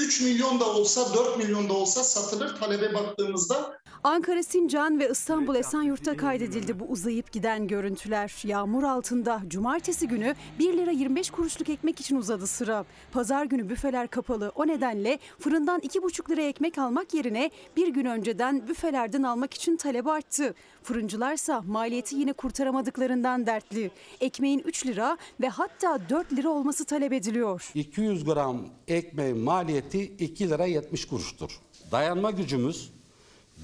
3 0.00 0.20
milyon 0.20 0.60
da 0.60 0.64
olsa 0.64 1.14
4 1.14 1.36
milyon 1.36 1.68
da 1.68 1.72
olsa 1.72 2.04
satılır 2.04 2.56
talebe 2.56 2.94
baktığımızda. 2.94 3.79
Ankara 4.04 4.42
Sincan 4.42 5.00
ve 5.00 5.10
İstanbul 5.10 5.54
Esenyurt'ta 5.54 6.16
kaydedildi 6.16 6.80
bu 6.80 6.84
uzayıp 6.84 7.32
giden 7.32 7.66
görüntüler. 7.66 8.42
Yağmur 8.44 8.82
altında 8.82 9.42
cumartesi 9.48 10.08
günü 10.08 10.34
1 10.58 10.78
lira 10.78 10.90
25 10.90 11.30
kuruşluk 11.30 11.68
ekmek 11.68 12.00
için 12.00 12.16
uzadı 12.16 12.46
sıra. 12.46 12.84
Pazar 13.12 13.44
günü 13.44 13.68
büfeler 13.68 14.08
kapalı. 14.08 14.52
O 14.54 14.66
nedenle 14.66 15.18
fırından 15.38 15.80
2,5 15.80 16.30
lira 16.30 16.42
ekmek 16.42 16.78
almak 16.78 17.14
yerine 17.14 17.50
bir 17.76 17.88
gün 17.88 18.04
önceden 18.04 18.68
büfelerden 18.68 19.22
almak 19.22 19.54
için 19.54 19.76
talep 19.76 20.06
arttı. 20.06 20.54
Fırıncılarsa 20.82 21.62
maliyeti 21.62 22.16
yine 22.16 22.32
kurtaramadıklarından 22.32 23.46
dertli. 23.46 23.90
Ekmeğin 24.20 24.58
3 24.58 24.86
lira 24.86 25.16
ve 25.40 25.48
hatta 25.48 25.98
4 26.10 26.32
lira 26.32 26.48
olması 26.48 26.84
talep 26.84 27.12
ediliyor. 27.12 27.70
200 27.74 28.24
gram 28.24 28.66
ekmeğin 28.88 29.38
maliyeti 29.38 30.02
2 30.02 30.48
lira 30.48 30.66
70 30.66 31.04
kuruştur. 31.04 31.50
Dayanma 31.92 32.30
gücümüz 32.30 32.99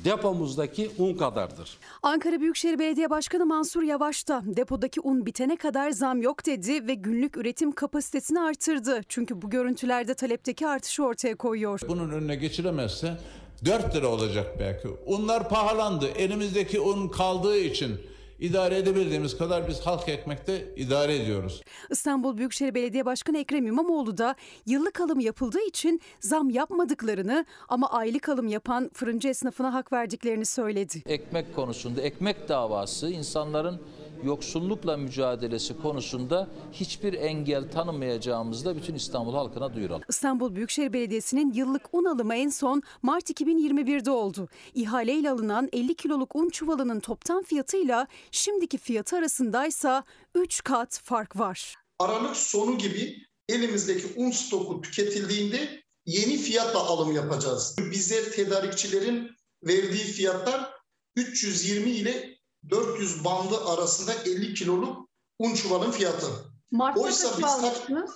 depomuzdaki 0.05 0.91
un 0.99 1.15
kadardır. 1.15 1.79
Ankara 2.03 2.41
Büyükşehir 2.41 2.79
Belediye 2.79 3.11
Başkanı 3.11 3.47
Mansur 3.47 3.83
Yavaş 3.83 4.29
da 4.29 4.43
depodaki 4.45 5.01
un 5.01 5.27
bitene 5.27 5.57
kadar 5.57 5.91
zam 5.91 6.23
yok 6.23 6.47
dedi 6.47 6.87
ve 6.87 6.95
günlük 6.95 7.37
üretim 7.37 7.73
kapasitesini 7.73 8.41
artırdı. 8.41 9.01
Çünkü 9.09 9.43
bu 9.43 9.51
görüntülerde 9.51 10.15
talepteki 10.15 10.67
artışı 10.67 11.05
ortaya 11.05 11.37
koyuyor. 11.37 11.81
Bunun 11.89 12.11
önüne 12.11 12.37
geçilemezse 12.37 13.19
4 13.65 13.97
lira 13.97 14.07
olacak 14.09 14.47
belki. 14.61 14.89
Unlar 15.07 15.49
pahalandı. 15.49 16.09
Elimizdeki 16.09 16.81
un 16.81 17.09
kaldığı 17.09 17.59
için 17.59 18.01
idare 18.41 18.78
edebildiğimiz 18.78 19.39
kadar 19.39 19.68
biz 19.68 19.80
halk 19.80 20.09
ekmekte 20.09 20.74
idare 20.76 21.16
ediyoruz. 21.16 21.62
İstanbul 21.91 22.39
Büyükşehir 22.39 22.74
Belediye 22.74 23.05
Başkanı 23.05 23.39
Ekrem 23.39 23.66
İmamoğlu 23.66 24.18
da 24.18 24.34
yıllık 24.66 25.01
alım 25.01 25.20
yapıldığı 25.20 25.66
için 25.68 26.01
zam 26.20 26.51
yapmadıklarını 26.51 27.47
ama 27.68 27.91
aylık 27.91 28.28
alım 28.28 28.49
yapan 28.49 28.91
fırıncı 28.95 29.28
esnafına 29.28 29.74
hak 29.74 29.93
verdiklerini 29.93 30.47
söyledi. 30.47 31.03
Ekmek 31.07 31.57
konusunda 31.57 32.03
ekmek 32.03 32.49
davası 32.49 33.11
insanların 33.11 33.80
yoksullukla 34.27 34.97
mücadelesi 34.97 35.83
konusunda 35.83 36.49
hiçbir 36.72 37.12
engel 37.12 37.70
tanımayacağımızı 37.70 38.64
da 38.64 38.77
bütün 38.77 38.95
İstanbul 38.95 39.35
halkına 39.35 39.74
duyuralım. 39.74 40.03
İstanbul 40.09 40.55
Büyükşehir 40.55 40.93
Belediyesi'nin 40.93 41.53
yıllık 41.53 41.83
un 41.93 42.05
alımı 42.05 42.35
en 42.35 42.49
son 42.49 42.83
Mart 43.03 43.31
2021'de 43.31 44.11
oldu. 44.11 44.49
İhaleyle 44.74 45.31
alınan 45.31 45.68
50 45.72 45.95
kiloluk 45.95 46.37
un 46.37 46.49
çuvalının 46.49 47.01
toptan 47.01 47.43
fiyatıyla 47.43 48.07
şimdiki 48.31 48.79
fiyatı 48.79 49.16
arasındaysa 49.16 50.05
3 50.35 50.64
kat 50.64 51.01
fark 51.05 51.39
var. 51.39 51.74
Aralık 51.99 52.37
sonu 52.37 52.79
gibi 52.79 53.16
elimizdeki 53.49 54.07
un 54.16 54.31
stoku 54.31 54.81
tüketildiğinde 54.81 55.83
yeni 56.07 56.37
fiyatla 56.37 56.81
alım 56.81 57.14
yapacağız. 57.14 57.77
Bizler 57.91 58.24
tedarikçilerin 58.33 59.31
verdiği 59.62 60.05
fiyatlar 60.05 60.70
320 61.16 61.91
ile 61.91 62.36
400 62.71 63.25
bandı 63.25 63.55
arasında 63.67 64.12
50 64.31 64.55
kiloluk 64.55 65.09
un 65.39 65.55
çuvalın 65.55 65.91
fiyatı. 65.91 66.27
Mart'ta 66.71 67.03
Oysa 67.03 67.29
kaç 67.29 67.39
biz 67.39 67.45
kaç- 67.45 67.64
almıştınız? 67.64 68.11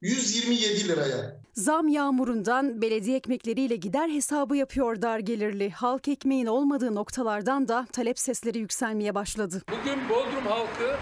127 0.00 0.88
liraya. 0.88 1.40
Zam 1.54 1.88
yağmurundan 1.88 2.82
belediye 2.82 3.16
ekmekleriyle 3.16 3.76
gider 3.76 4.08
hesabı 4.08 4.56
yapıyor 4.56 5.02
dar 5.02 5.18
gelirli. 5.18 5.70
Halk 5.70 6.08
ekmeğin 6.08 6.46
olmadığı 6.46 6.94
noktalardan 6.94 7.68
da 7.68 7.86
talep 7.92 8.18
sesleri 8.18 8.58
yükselmeye 8.58 9.14
başladı. 9.14 9.62
Bugün 9.70 10.08
Bodrum 10.08 10.46
halkı 10.46 10.96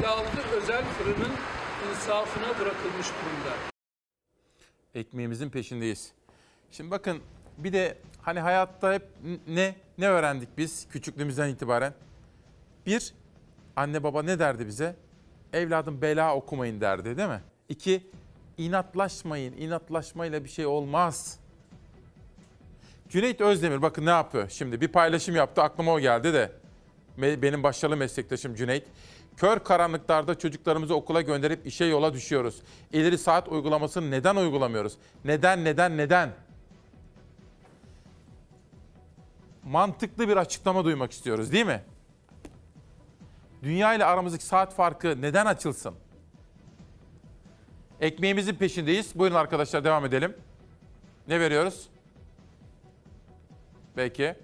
56 0.00 0.40
özel 0.56 0.84
fırının 0.98 1.32
insafına 1.92 2.48
bırakılmış 2.60 3.06
durumda. 3.06 3.56
ekmeğimizin 4.94 5.50
peşindeyiz. 5.50 6.12
Şimdi 6.70 6.90
bakın 6.90 7.18
bir 7.58 7.72
de 7.72 7.98
hani 8.22 8.40
hayatta 8.40 8.92
hep 8.92 9.02
ne 9.48 9.74
ne 9.98 10.08
öğrendik 10.08 10.48
biz 10.58 10.88
küçüklüğümüzden 10.88 11.48
itibaren? 11.48 11.94
Bir, 12.86 13.14
anne 13.76 14.02
baba 14.02 14.22
ne 14.22 14.38
derdi 14.38 14.66
bize? 14.66 14.96
Evladım 15.52 16.02
bela 16.02 16.36
okumayın 16.36 16.80
derdi 16.80 17.16
değil 17.16 17.28
mi? 17.28 17.40
İki, 17.68 18.10
inatlaşmayın. 18.58 19.52
İnatlaşmayla 19.52 20.44
bir 20.44 20.48
şey 20.48 20.66
olmaz. 20.66 21.38
Cüneyt 23.08 23.40
Özdemir 23.40 23.82
bakın 23.82 24.06
ne 24.06 24.10
yapıyor 24.10 24.48
şimdi? 24.48 24.80
Bir 24.80 24.88
paylaşım 24.88 25.36
yaptı 25.36 25.62
aklıma 25.62 25.92
o 25.92 26.00
geldi 26.00 26.34
de. 26.34 26.52
Benim 27.18 27.62
başarılı 27.62 27.96
meslektaşım 27.96 28.54
Cüneyt. 28.54 28.84
Kör 29.36 29.58
karanlıklarda 29.58 30.38
çocuklarımızı 30.38 30.94
okula 30.94 31.20
gönderip 31.20 31.66
işe 31.66 31.84
yola 31.84 32.14
düşüyoruz. 32.14 32.62
İleri 32.92 33.18
saat 33.18 33.48
uygulamasını 33.48 34.10
neden 34.10 34.36
uygulamıyoruz? 34.36 34.96
Neden, 35.24 35.64
neden, 35.64 35.96
neden? 35.96 36.30
Mantıklı 39.66 40.28
bir 40.28 40.36
açıklama 40.36 40.84
duymak 40.84 41.12
istiyoruz 41.12 41.52
değil 41.52 41.66
mi? 41.66 41.82
Dünya 43.62 43.94
ile 43.94 44.04
aramızdaki 44.04 44.44
saat 44.44 44.74
farkı 44.74 45.22
neden 45.22 45.46
açılsın? 45.46 45.94
Ekmeğimizin 48.00 48.54
peşindeyiz. 48.54 49.14
Buyurun 49.14 49.36
arkadaşlar 49.36 49.84
devam 49.84 50.04
edelim. 50.04 50.36
Ne 51.28 51.40
veriyoruz? 51.40 51.88
Peki. 53.94 54.34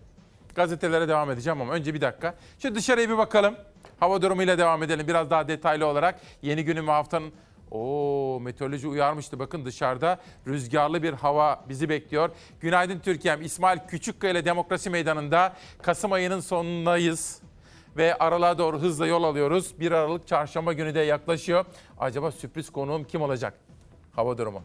Gazetelere 0.55 1.09
devam 1.09 1.31
edeceğim 1.31 1.61
ama 1.61 1.73
önce 1.73 1.95
bir 1.95 2.01
dakika. 2.01 2.35
Şu 2.59 2.75
dışarıya 2.75 3.09
bir 3.09 3.19
bakalım. 3.19 3.57
Hava 4.01 4.23
durumuyla 4.23 4.59
devam 4.59 4.83
edelim. 4.83 5.09
Biraz 5.09 5.31
daha 5.31 5.49
detaylı 5.49 5.87
olarak 5.87 6.21
yeni 6.43 6.65
günün 6.65 6.87
ve 6.87 6.91
haftanın 6.91 7.33
Oo, 7.73 8.41
meteoroloji 8.41 8.89
uyarmıştı. 8.89 9.39
Bakın 9.39 9.65
dışarıda 9.65 10.21
rüzgarlı 10.47 11.03
bir 11.03 11.13
hava 11.13 11.65
bizi 11.69 11.89
bekliyor. 11.89 12.31
Günaydın 12.61 12.99
Türkiye'm. 12.99 13.43
İsmail 13.43 13.79
Küçükkaya 13.89 14.33
ile 14.33 14.45
Demokrasi 14.45 14.91
Meydanı'nda 14.91 15.53
Kasım 15.83 16.13
ayının 16.13 16.41
sonundayız. 16.41 17.43
Ve 17.97 18.15
aralığa 18.15 18.59
doğru 18.59 18.79
hızla 18.79 19.07
yol 19.07 19.23
alıyoruz. 19.25 19.81
1 19.81 19.93
Aralık 19.93 20.27
çarşamba 20.27 20.73
günü 20.73 20.95
de 20.95 21.01
yaklaşıyor. 21.01 21.65
Acaba 21.99 22.31
sürpriz 22.31 22.71
konuğum 22.71 23.05
kim 23.05 23.23
olacak? 23.23 23.55
Hava 24.13 24.39
durumu. 24.39 24.63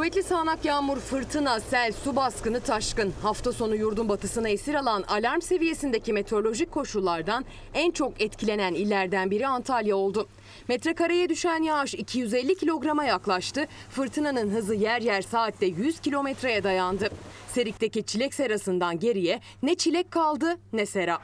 Kuvvetli 0.00 0.22
sağanak 0.22 0.64
yağmur, 0.64 0.96
fırtına, 0.96 1.60
sel, 1.60 1.92
su 1.92 2.16
baskını, 2.16 2.60
taşkın. 2.60 3.12
Hafta 3.22 3.52
sonu 3.52 3.76
yurdun 3.76 4.08
batısına 4.08 4.48
esir 4.48 4.74
alan 4.74 5.02
alarm 5.02 5.40
seviyesindeki 5.40 6.12
meteorolojik 6.12 6.72
koşullardan 6.72 7.44
en 7.74 7.90
çok 7.90 8.20
etkilenen 8.20 8.74
illerden 8.74 9.30
biri 9.30 9.46
Antalya 9.46 9.96
oldu. 9.96 10.28
Metrekareye 10.68 11.28
düşen 11.28 11.62
yağış 11.62 11.94
250 11.94 12.54
kilograma 12.54 13.04
yaklaştı. 13.04 13.66
Fırtınanın 13.90 14.50
hızı 14.50 14.74
yer 14.74 15.00
yer 15.00 15.22
saatte 15.22 15.66
100 15.66 16.00
kilometreye 16.00 16.64
dayandı. 16.64 17.08
Serik'teki 17.48 18.02
çilek 18.02 18.34
serasından 18.34 18.98
geriye 18.98 19.40
ne 19.62 19.74
çilek 19.74 20.10
kaldı 20.10 20.58
ne 20.72 20.86
sera. 20.86 21.18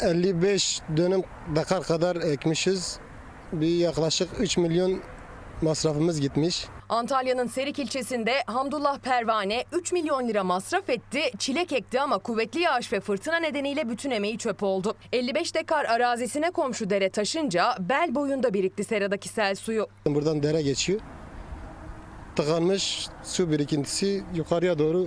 55 0.00 0.80
dönüm 0.96 1.22
dakar 1.56 1.82
kadar 1.82 2.16
ekmişiz. 2.16 2.98
Bir 3.52 3.76
yaklaşık 3.76 4.28
3 4.40 4.56
milyon 4.56 5.00
masrafımız 5.62 6.20
gitmiş. 6.20 6.66
Antalya'nın 6.88 7.46
Serik 7.46 7.78
ilçesinde 7.78 8.32
Hamdullah 8.46 8.98
Pervane 8.98 9.64
3 9.72 9.92
milyon 9.92 10.28
lira 10.28 10.44
masraf 10.44 10.90
etti, 10.90 11.20
çilek 11.38 11.72
ekti 11.72 12.00
ama 12.00 12.18
kuvvetli 12.18 12.60
yağış 12.60 12.92
ve 12.92 13.00
fırtına 13.00 13.36
nedeniyle 13.36 13.88
bütün 13.88 14.10
emeği 14.10 14.38
çöp 14.38 14.62
oldu. 14.62 14.94
55 15.12 15.54
dekar 15.54 15.84
arazisine 15.84 16.50
komşu 16.50 16.90
dere 16.90 17.10
taşınca 17.10 17.76
bel 17.80 18.14
boyunda 18.14 18.54
birikti 18.54 18.84
seradaki 18.84 19.28
sel 19.28 19.54
suyu. 19.54 19.86
Buradan 20.06 20.42
dere 20.42 20.62
geçiyor. 20.62 21.00
Tıkanmış 22.36 23.08
su 23.24 23.50
birikintisi 23.50 24.22
yukarıya 24.34 24.78
doğru 24.78 25.06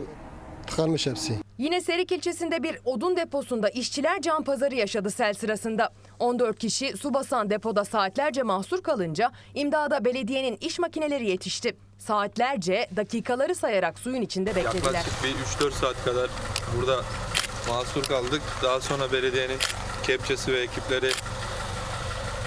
tıkanmış 0.68 1.08
hepsi. 1.08 1.34
Yine 1.58 1.82
Serik 1.82 2.12
ilçesinde 2.12 2.64
bir 2.64 2.78
odun 2.86 3.18
deposunda 3.18 3.70
işçiler 3.70 4.22
can 4.22 4.44
pazarı 4.44 4.76
yaşadı 4.76 5.12
sel 5.12 5.34
sırasında. 5.34 5.90
14 6.22 6.60
kişi 6.60 6.98
su 6.98 7.14
basan 7.14 7.50
depoda 7.50 7.86
saatlerce 7.86 8.44
mahsur 8.44 8.84
kalınca 8.84 9.32
imdada 9.54 10.06
belediyenin 10.06 10.58
iş 10.62 10.80
makineleri 10.80 11.30
yetişti. 11.30 11.76
Saatlerce 11.98 12.88
dakikaları 12.96 13.56
sayarak 13.56 14.00
suyun 14.00 14.22
içinde 14.22 14.56
beklediler. 14.56 14.94
Yaklaşık 14.94 15.14
bir 15.24 15.66
3-4 15.66 15.72
saat 15.72 16.06
kadar 16.06 16.30
burada 16.78 17.02
mahsur 17.70 18.04
kaldık. 18.04 18.42
Daha 18.64 18.82
sonra 18.82 19.12
belediyenin 19.12 19.58
kepçesi 20.04 20.54
ve 20.54 20.60
ekipleri 20.60 21.12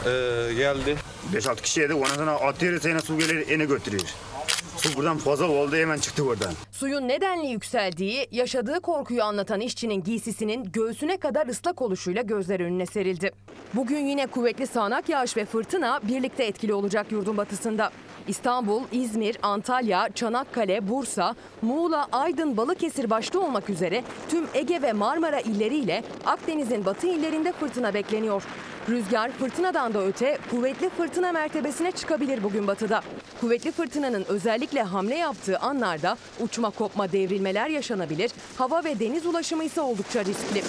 eee, 0.07 0.55
geldi. 0.55 0.97
5-6 1.33 1.63
kişi 1.63 1.81
yedik. 1.81 1.97
Ondan 1.97 2.15
sonra 2.15 2.33
atıyoruz 2.33 2.85
yine 2.85 3.01
su 3.01 3.19
gelir 3.19 3.49
yine 3.51 3.65
götürüyor. 3.65 4.03
Su 4.77 4.97
buradan 4.97 5.19
fazla 5.19 5.49
oldu 5.49 5.77
hemen 5.77 5.99
çıktı 5.99 6.27
buradan. 6.27 6.53
Suyun 6.73 7.09
nedenli 7.09 7.47
yükseldiği, 7.47 8.27
yaşadığı 8.31 8.81
korkuyu 8.81 9.23
anlatan 9.23 9.61
işçinin 9.61 10.03
giysisinin 10.05 10.65
göğsüne 10.73 11.17
kadar 11.17 11.47
ıslak 11.47 11.83
oluşuyla 11.83 12.23
gözler 12.23 12.61
önüne 12.61 12.87
serildi. 12.87 13.31
Bugün 13.75 14.07
yine 14.07 14.27
kuvvetli 14.27 14.67
sağanak 14.67 15.09
yağış 15.09 15.37
ve 15.37 15.45
fırtına 15.45 16.01
birlikte 16.03 16.45
etkili 16.45 16.75
olacak 16.75 17.13
yurdun 17.13 17.37
batısında. 17.37 17.91
İstanbul, 18.29 18.83
İzmir, 18.93 19.37
Antalya, 19.43 20.09
Çanakkale, 20.15 20.89
Bursa, 20.89 21.35
Muğla, 21.63 22.09
Aydın, 22.13 22.57
Balıkesir 22.57 23.11
başta 23.11 23.41
olmak 23.41 23.71
üzere 23.71 24.03
tüm 24.29 24.45
Ege 24.55 24.83
ve 24.83 24.93
Marmara 24.93 25.41
illeriyle 25.41 26.05
Akdeniz'in 26.27 26.85
batı 26.85 27.07
illerinde 27.07 27.53
fırtına 27.53 27.95
bekleniyor. 27.95 28.43
Rüzgar 28.89 29.31
fırtınadan 29.31 29.95
da 29.95 30.07
öte 30.07 30.39
kuvvetli 30.51 30.89
fırtına 30.89 31.33
mertebesine 31.33 31.91
çıkabilir 31.91 32.43
bugün 32.43 32.67
batıda. 32.67 33.03
Kuvvetli 33.41 33.73
fırtınanın 33.73 34.25
özellikle 34.29 34.83
hamle 34.83 35.15
yaptığı 35.15 35.59
anlarda 35.59 36.17
uçma 36.41 36.71
kopma 36.71 37.13
devrilmeler 37.13 37.69
yaşanabilir. 37.69 38.31
Hava 38.59 38.85
ve 38.85 39.01
deniz 39.01 39.27
ulaşımı 39.27 39.65
ise 39.65 39.81
oldukça 39.81 40.25
riskli. 40.25 40.63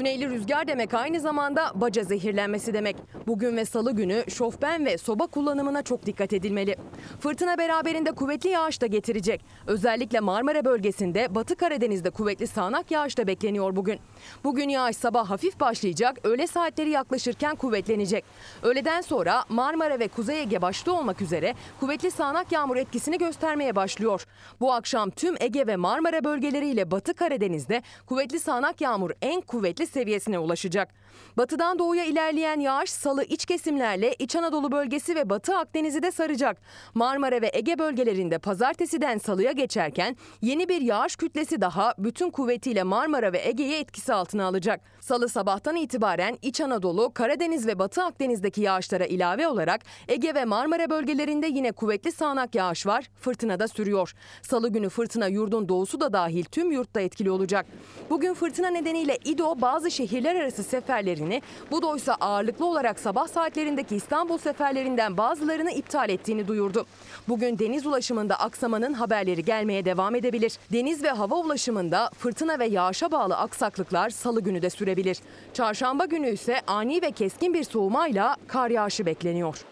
Güneyli 0.00 0.30
rüzgar 0.30 0.66
demek 0.66 0.94
aynı 0.94 1.20
zamanda 1.20 1.72
baca 1.74 2.02
zehirlenmesi 2.04 2.74
demek. 2.74 2.96
Bugün 3.26 3.56
ve 3.56 3.64
salı 3.64 3.92
günü 3.92 4.24
şofben 4.28 4.86
ve 4.86 4.98
soba 4.98 5.26
kullanımına 5.26 5.82
çok 5.82 6.06
dikkat 6.06 6.32
edilmeli. 6.32 6.76
Fırtına 7.20 7.58
beraberinde 7.58 8.12
kuvvetli 8.12 8.50
yağış 8.50 8.80
da 8.80 8.86
getirecek. 8.86 9.44
Özellikle 9.66 10.20
Marmara 10.20 10.64
bölgesinde 10.64 11.34
Batı 11.34 11.56
Karadeniz'de 11.56 12.10
kuvvetli 12.10 12.46
sağanak 12.46 12.90
yağış 12.90 13.18
da 13.18 13.26
bekleniyor 13.26 13.76
bugün. 13.76 13.98
Bugün 14.44 14.68
yağış 14.68 14.96
sabah 14.96 15.30
hafif 15.30 15.60
başlayacak, 15.60 16.18
öğle 16.24 16.46
saatleri 16.46 16.90
yaklaşırken 16.90 17.56
kuvvetlenecek. 17.56 18.24
Öğleden 18.62 19.00
sonra 19.00 19.44
Marmara 19.48 19.98
ve 19.98 20.08
Kuzey 20.08 20.40
Ege 20.40 20.62
başta 20.62 20.92
olmak 20.92 21.22
üzere 21.22 21.54
kuvvetli 21.80 22.10
sağanak 22.10 22.52
yağmur 22.52 22.76
etkisini 22.76 23.18
göstermeye 23.18 23.76
başlıyor. 23.76 24.26
Bu 24.60 24.72
akşam 24.72 25.10
tüm 25.10 25.34
Ege 25.40 25.66
ve 25.66 25.76
Marmara 25.76 26.24
bölgeleriyle 26.24 26.90
Batı 26.90 27.14
Karadeniz'de 27.14 27.82
kuvvetli 28.06 28.40
sağanak 28.40 28.80
yağmur 28.80 29.10
en 29.22 29.40
kuvvetli 29.40 29.89
seviyesine 29.90 30.38
ulaşacak. 30.38 30.94
Batıdan 31.36 31.78
doğuya 31.78 32.04
ilerleyen 32.04 32.60
yağış 32.60 32.90
salı 32.90 33.24
iç 33.24 33.44
kesimlerle 33.46 34.14
İç 34.18 34.36
Anadolu 34.36 34.72
bölgesi 34.72 35.14
ve 35.14 35.30
Batı 35.30 35.56
Akdeniz'i 35.56 36.02
de 36.02 36.10
saracak. 36.10 36.60
Marmara 36.94 37.40
ve 37.42 37.50
Ege 37.52 37.78
bölgelerinde 37.78 38.38
pazartesiden 38.38 39.18
salıya 39.18 39.52
geçerken 39.52 40.16
yeni 40.42 40.68
bir 40.68 40.80
yağış 40.80 41.16
kütlesi 41.16 41.60
daha 41.60 41.94
bütün 41.98 42.30
kuvvetiyle 42.30 42.82
Marmara 42.82 43.32
ve 43.32 43.40
Ege'yi 43.44 43.74
etkisi 43.74 44.14
altına 44.14 44.44
alacak. 44.44 44.80
Salı 45.00 45.28
sabahtan 45.28 45.76
itibaren 45.76 46.38
İç 46.42 46.60
Anadolu, 46.60 47.14
Karadeniz 47.14 47.66
ve 47.66 47.78
Batı 47.78 48.02
Akdeniz'deki 48.04 48.60
yağışlara 48.60 49.06
ilave 49.06 49.48
olarak 49.48 49.80
Ege 50.08 50.34
ve 50.34 50.44
Marmara 50.44 50.90
bölgelerinde 50.90 51.46
yine 51.46 51.72
kuvvetli 51.72 52.12
sağanak 52.12 52.54
yağış 52.54 52.86
var. 52.86 53.10
Fırtına 53.20 53.60
da 53.60 53.68
sürüyor. 53.68 54.14
Salı 54.42 54.68
günü 54.68 54.88
fırtına 54.88 55.26
yurdun 55.26 55.68
doğusu 55.68 56.00
da 56.00 56.12
dahil 56.12 56.44
tüm 56.44 56.72
yurtta 56.72 57.00
etkili 57.00 57.30
olacak. 57.30 57.66
Bugün 58.10 58.34
fırtına 58.34 58.68
nedeniyle 58.68 59.18
İDO 59.24 59.60
bazı 59.60 59.90
şehirler 59.90 60.36
arası 60.36 60.62
seferlerini, 61.00 61.42
Budo 61.70 61.96
ise 61.96 62.14
ağırlıklı 62.14 62.66
olarak 62.66 63.00
sabah 63.00 63.28
saatlerindeki 63.28 63.96
İstanbul 63.96 64.38
seferlerinden 64.38 65.16
bazılarını 65.16 65.70
iptal 65.70 66.08
ettiğini 66.10 66.48
duyurdu. 66.48 66.86
Bugün 67.28 67.58
deniz 67.58 67.86
ulaşımında 67.86 68.40
aksamanın 68.40 68.92
haberleri 68.92 69.44
gelmeye 69.44 69.84
devam 69.84 70.14
edebilir. 70.14 70.58
Deniz 70.72 71.02
ve 71.02 71.10
hava 71.10 71.34
ulaşımında 71.34 72.10
fırtına 72.18 72.58
ve 72.58 72.66
yağışa 72.66 73.12
bağlı 73.12 73.36
aksaklıklar 73.36 74.10
salı 74.10 74.40
günü 74.40 74.62
de 74.62 74.70
sürebilir. 74.70 75.18
Çarşamba 75.54 76.04
günü 76.04 76.30
ise 76.30 76.60
ani 76.66 77.02
ve 77.02 77.10
keskin 77.10 77.54
bir 77.54 77.64
soğumayla 77.64 78.36
kar 78.46 78.70
yağışı 78.70 79.06
bekleniyor. 79.06 79.64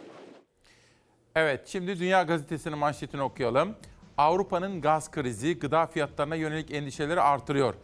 Evet, 1.36 1.60
şimdi 1.66 1.98
Dünya 2.00 2.22
Gazetesi'nin 2.22 2.78
manşetini 2.78 3.22
okuyalım. 3.22 3.74
Avrupa'nın 4.18 4.80
gaz 4.80 5.10
krizi 5.10 5.59
gıda 5.59 5.86
fiyatlarına 5.86 6.34
yönelik 6.34 6.70
endişeleri 6.70 7.20
artırıyor. 7.20 7.74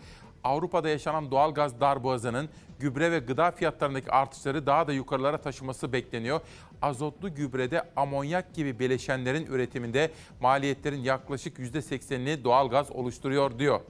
Avrupa'da 0.44 0.88
yaşanan 0.88 1.30
doğal 1.30 1.54
gaz 1.54 1.80
darboğazının 1.80 2.48
gübre 2.78 3.12
ve 3.12 3.18
gıda 3.18 3.50
fiyatlarındaki 3.50 4.10
artışları 4.10 4.66
daha 4.66 4.86
da 4.86 4.92
yukarılara 4.92 5.38
taşıması 5.38 5.92
bekleniyor. 5.92 6.40
Azotlu 6.82 7.34
gübrede 7.34 7.82
amonyak 7.96 8.54
gibi 8.54 8.78
bileşenlerin 8.78 9.46
üretiminde 9.46 10.10
maliyetlerin 10.40 11.00
yaklaşık 11.00 11.58
%80'ini 11.58 12.44
doğal 12.44 12.68
gaz 12.68 12.90
oluşturuyor 12.90 13.58
diyor. 13.58 13.80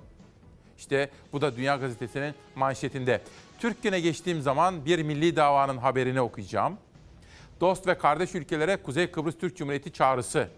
İşte 0.79 1.11
bu 1.33 1.41
da 1.41 1.57
Dünya 1.57 1.77
Gazetesi'nin 1.77 2.35
manşetinde. 2.55 3.21
Türk 3.59 3.83
Gün'e 3.83 4.01
geçtiğim 4.01 4.43
zaman 4.43 4.85
bir 4.85 5.03
milli 5.03 5.37
davanın 5.37 5.79
haberini 5.79 6.21
okuyacağım. 6.21 6.77
Dost 7.61 7.87
ve 7.87 7.99
kardeş 7.99 8.35
ülkelere 8.35 8.77
Kuzey 8.77 9.11
Kıbrıs 9.11 9.39
Türk 9.39 9.57
Cumhuriyeti 9.57 9.93
çağrısı. 9.93 10.49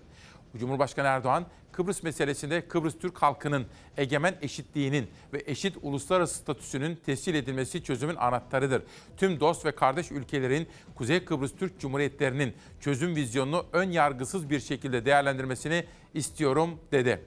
Cumhurbaşkanı 0.56 1.06
Erdoğan, 1.06 1.44
Kıbrıs 1.76 2.02
meselesinde 2.02 2.68
Kıbrıs 2.68 2.98
Türk 2.98 3.22
halkının 3.22 3.66
egemen 3.96 4.34
eşitliğinin 4.42 5.10
ve 5.32 5.42
eşit 5.46 5.76
uluslararası 5.82 6.34
statüsünün 6.34 6.96
tescil 7.06 7.34
edilmesi 7.34 7.82
çözümün 7.82 8.16
anahtarıdır. 8.16 8.82
Tüm 9.16 9.40
dost 9.40 9.64
ve 9.66 9.72
kardeş 9.72 10.10
ülkelerin 10.10 10.68
Kuzey 10.94 11.24
Kıbrıs 11.24 11.52
Türk 11.56 11.80
Cumhuriyetlerinin 11.80 12.54
çözüm 12.80 13.16
vizyonunu 13.16 13.66
ön 13.72 13.90
yargısız 13.90 14.50
bir 14.50 14.60
şekilde 14.60 15.04
değerlendirmesini 15.04 15.84
istiyorum 16.14 16.80
dedi. 16.92 17.22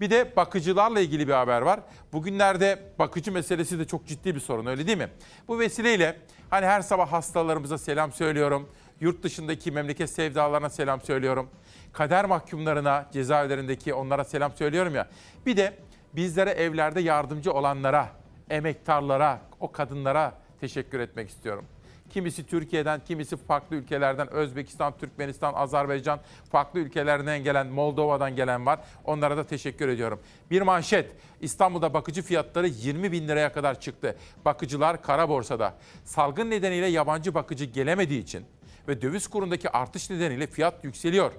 Bir 0.00 0.10
de 0.10 0.36
bakıcılarla 0.36 1.00
ilgili 1.00 1.28
bir 1.28 1.32
haber 1.32 1.62
var. 1.62 1.80
Bugünlerde 2.12 2.82
bakıcı 2.98 3.32
meselesi 3.32 3.78
de 3.78 3.84
çok 3.84 4.06
ciddi 4.06 4.34
bir 4.34 4.40
sorun 4.40 4.66
öyle 4.66 4.86
değil 4.86 4.98
mi? 4.98 5.08
Bu 5.48 5.58
vesileyle 5.58 6.16
hani 6.50 6.66
her 6.66 6.80
sabah 6.80 7.12
hastalarımıza 7.12 7.78
selam 7.78 8.12
söylüyorum. 8.12 8.68
Yurt 9.00 9.22
dışındaki 9.22 9.70
memleket 9.70 10.10
sevdalarına 10.10 10.70
selam 10.70 11.00
söylüyorum. 11.00 11.50
Kader 11.94 12.24
mahkumlarına, 12.24 13.06
cezaevlerindeki 13.12 13.94
onlara 13.94 14.24
selam 14.24 14.52
söylüyorum 14.52 14.94
ya. 14.94 15.08
Bir 15.46 15.56
de 15.56 15.74
bizlere 16.12 16.50
evlerde 16.50 17.00
yardımcı 17.00 17.52
olanlara, 17.52 18.08
emektarlara, 18.50 19.40
o 19.60 19.72
kadınlara 19.72 20.34
teşekkür 20.60 21.00
etmek 21.00 21.30
istiyorum. 21.30 21.64
Kimisi 22.10 22.46
Türkiye'den, 22.46 23.00
kimisi 23.04 23.36
farklı 23.36 23.76
ülkelerden, 23.76 24.30
Özbekistan, 24.30 24.98
Türkmenistan, 24.98 25.54
Azerbaycan, 25.54 26.20
farklı 26.52 26.80
ülkelerden 26.80 27.44
gelen, 27.44 27.66
Moldova'dan 27.66 28.36
gelen 28.36 28.66
var. 28.66 28.80
Onlara 29.04 29.36
da 29.36 29.46
teşekkür 29.46 29.88
ediyorum. 29.88 30.20
Bir 30.50 30.62
manşet, 30.62 31.12
İstanbul'da 31.40 31.94
bakıcı 31.94 32.22
fiyatları 32.22 32.66
20 32.66 33.12
bin 33.12 33.28
liraya 33.28 33.52
kadar 33.52 33.80
çıktı. 33.80 34.16
Bakıcılar 34.44 35.02
kara 35.02 35.28
borsada. 35.28 35.74
Salgın 36.04 36.50
nedeniyle 36.50 36.86
yabancı 36.86 37.34
bakıcı 37.34 37.64
gelemediği 37.64 38.22
için 38.22 38.46
ve 38.88 39.02
döviz 39.02 39.28
kurundaki 39.28 39.70
artış 39.70 40.10
nedeniyle 40.10 40.46
fiyat 40.46 40.84
yükseliyor. 40.84 41.32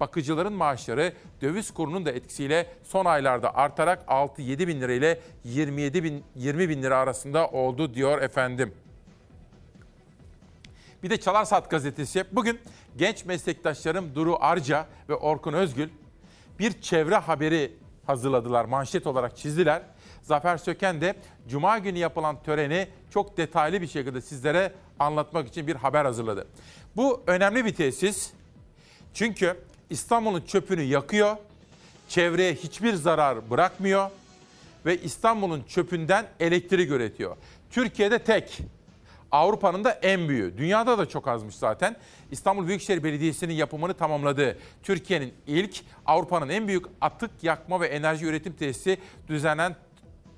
Bakıcıların 0.00 0.52
maaşları 0.52 1.12
döviz 1.42 1.70
kurunun 1.70 2.06
da 2.06 2.12
etkisiyle 2.12 2.66
son 2.84 3.04
aylarda 3.04 3.54
artarak 3.54 4.04
6-7 4.08 4.68
bin 4.68 4.80
lira 4.80 4.92
ile 4.92 5.20
27 5.44 6.04
bin, 6.04 6.24
20 6.36 6.68
bin 6.68 6.82
lira 6.82 6.98
arasında 6.98 7.48
oldu 7.48 7.94
diyor 7.94 8.22
efendim. 8.22 8.74
Bir 11.02 11.10
de 11.10 11.16
Çalar 11.16 11.44
Saat 11.44 11.70
gazetesi. 11.70 12.24
Bugün 12.32 12.60
genç 12.96 13.24
meslektaşlarım 13.24 14.14
Duru 14.14 14.36
Arca 14.40 14.86
ve 15.08 15.14
Orkun 15.14 15.52
Özgül 15.52 15.88
bir 16.58 16.80
çevre 16.80 17.16
haberi 17.16 17.72
hazırladılar, 18.06 18.64
manşet 18.64 19.06
olarak 19.06 19.36
çizdiler. 19.36 19.82
Zafer 20.22 20.56
Söken 20.56 21.00
de 21.00 21.14
Cuma 21.48 21.78
günü 21.78 21.98
yapılan 21.98 22.42
töreni 22.42 22.88
çok 23.10 23.36
detaylı 23.36 23.82
bir 23.82 23.86
şekilde 23.86 24.20
sizlere 24.20 24.72
anlatmak 24.98 25.48
için 25.48 25.66
bir 25.66 25.76
haber 25.76 26.04
hazırladı. 26.04 26.46
Bu 26.96 27.22
önemli 27.26 27.64
bir 27.64 27.74
tesis. 27.74 28.30
Çünkü 29.14 29.56
İstanbul'un 29.90 30.40
çöpünü 30.40 30.82
yakıyor, 30.82 31.36
çevreye 32.08 32.54
hiçbir 32.54 32.94
zarar 32.94 33.50
bırakmıyor 33.50 34.10
ve 34.86 35.02
İstanbul'un 35.02 35.62
çöpünden 35.62 36.26
elektrik 36.40 36.90
üretiyor. 36.90 37.36
Türkiye'de 37.70 38.18
tek, 38.18 38.58
Avrupa'nın 39.32 39.84
da 39.84 39.90
en 39.90 40.28
büyüğü. 40.28 40.58
Dünyada 40.58 40.98
da 40.98 41.06
çok 41.08 41.28
azmış 41.28 41.54
zaten. 41.54 41.96
İstanbul 42.30 42.66
Büyükşehir 42.66 43.04
Belediyesi'nin 43.04 43.54
yapımını 43.54 43.94
tamamladığı 43.94 44.58
Türkiye'nin 44.82 45.34
ilk 45.46 45.80
Avrupa'nın 46.06 46.48
en 46.48 46.68
büyük 46.68 46.84
atık 47.00 47.30
yakma 47.42 47.80
ve 47.80 47.86
enerji 47.86 48.26
üretim 48.26 48.52
tesisi 48.52 48.98
düzenlenen 49.28 49.76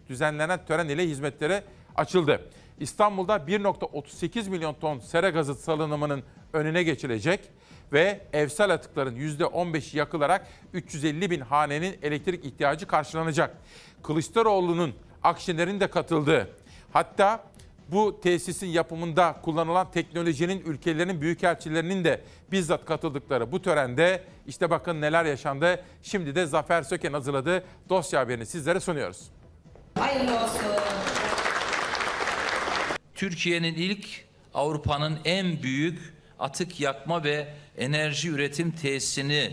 düzenlenen 0.09 0.65
tören 0.67 0.89
ile 0.89 1.09
hizmetlere 1.09 1.65
açıldı. 1.97 2.51
İstanbul'da 2.81 3.37
1.38 3.37 4.51
milyon 4.51 4.75
ton 4.75 4.99
sera 4.99 5.31
gazı 5.31 5.55
salınımının 5.55 6.23
önüne 6.53 6.83
geçilecek 6.83 7.41
ve 7.93 8.21
evsel 8.33 8.71
atıkların 8.71 9.17
%15'i 9.17 9.99
yakılarak 9.99 10.47
350 10.73 11.31
bin 11.31 11.41
hanenin 11.41 11.99
elektrik 12.03 12.45
ihtiyacı 12.45 12.87
karşılanacak. 12.87 13.57
Kılıçdaroğlu'nun 14.03 14.95
Akşener'in 15.23 15.81
de 15.81 15.87
katıldığı 15.87 16.49
hatta 16.93 17.45
bu 17.89 18.21
tesisin 18.21 18.67
yapımında 18.67 19.37
kullanılan 19.43 19.91
teknolojinin 19.91 20.63
ülkelerinin 20.67 21.21
büyükelçilerinin 21.21 22.05
de 22.05 22.21
bizzat 22.53 22.85
katıldıkları 22.85 23.53
bu 23.53 23.63
törende 23.63 24.25
işte 24.47 24.71
bakın 24.71 25.01
neler 25.01 25.25
yaşandı. 25.25 25.85
Şimdi 26.03 26.35
de 26.35 26.47
Zafer 26.47 26.83
Söken 26.83 27.13
hazırladığı 27.13 27.65
dosya 27.89 28.21
haberini 28.21 28.47
sizlere 28.47 28.81
sunuyoruz. 28.81 29.31
Hayırlı 29.99 30.35
olsun. 30.35 30.61
Türkiye'nin 33.15 33.75
ilk 33.75 34.07
Avrupa'nın 34.55 35.19
en 35.25 35.63
büyük 35.63 36.15
atık 36.41 36.81
yakma 36.81 37.25
ve 37.25 37.55
enerji 37.79 38.29
üretim 38.29 38.71
tesisini 38.71 39.53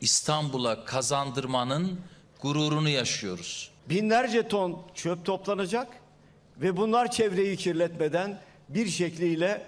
İstanbul'a 0.00 0.84
kazandırmanın 0.84 2.00
gururunu 2.42 2.88
yaşıyoruz. 2.88 3.70
Binlerce 3.88 4.48
ton 4.48 4.82
çöp 4.94 5.24
toplanacak 5.24 5.88
ve 6.56 6.76
bunlar 6.76 7.10
çevreyi 7.10 7.56
kirletmeden 7.56 8.40
bir 8.68 8.86
şekliyle 8.86 9.66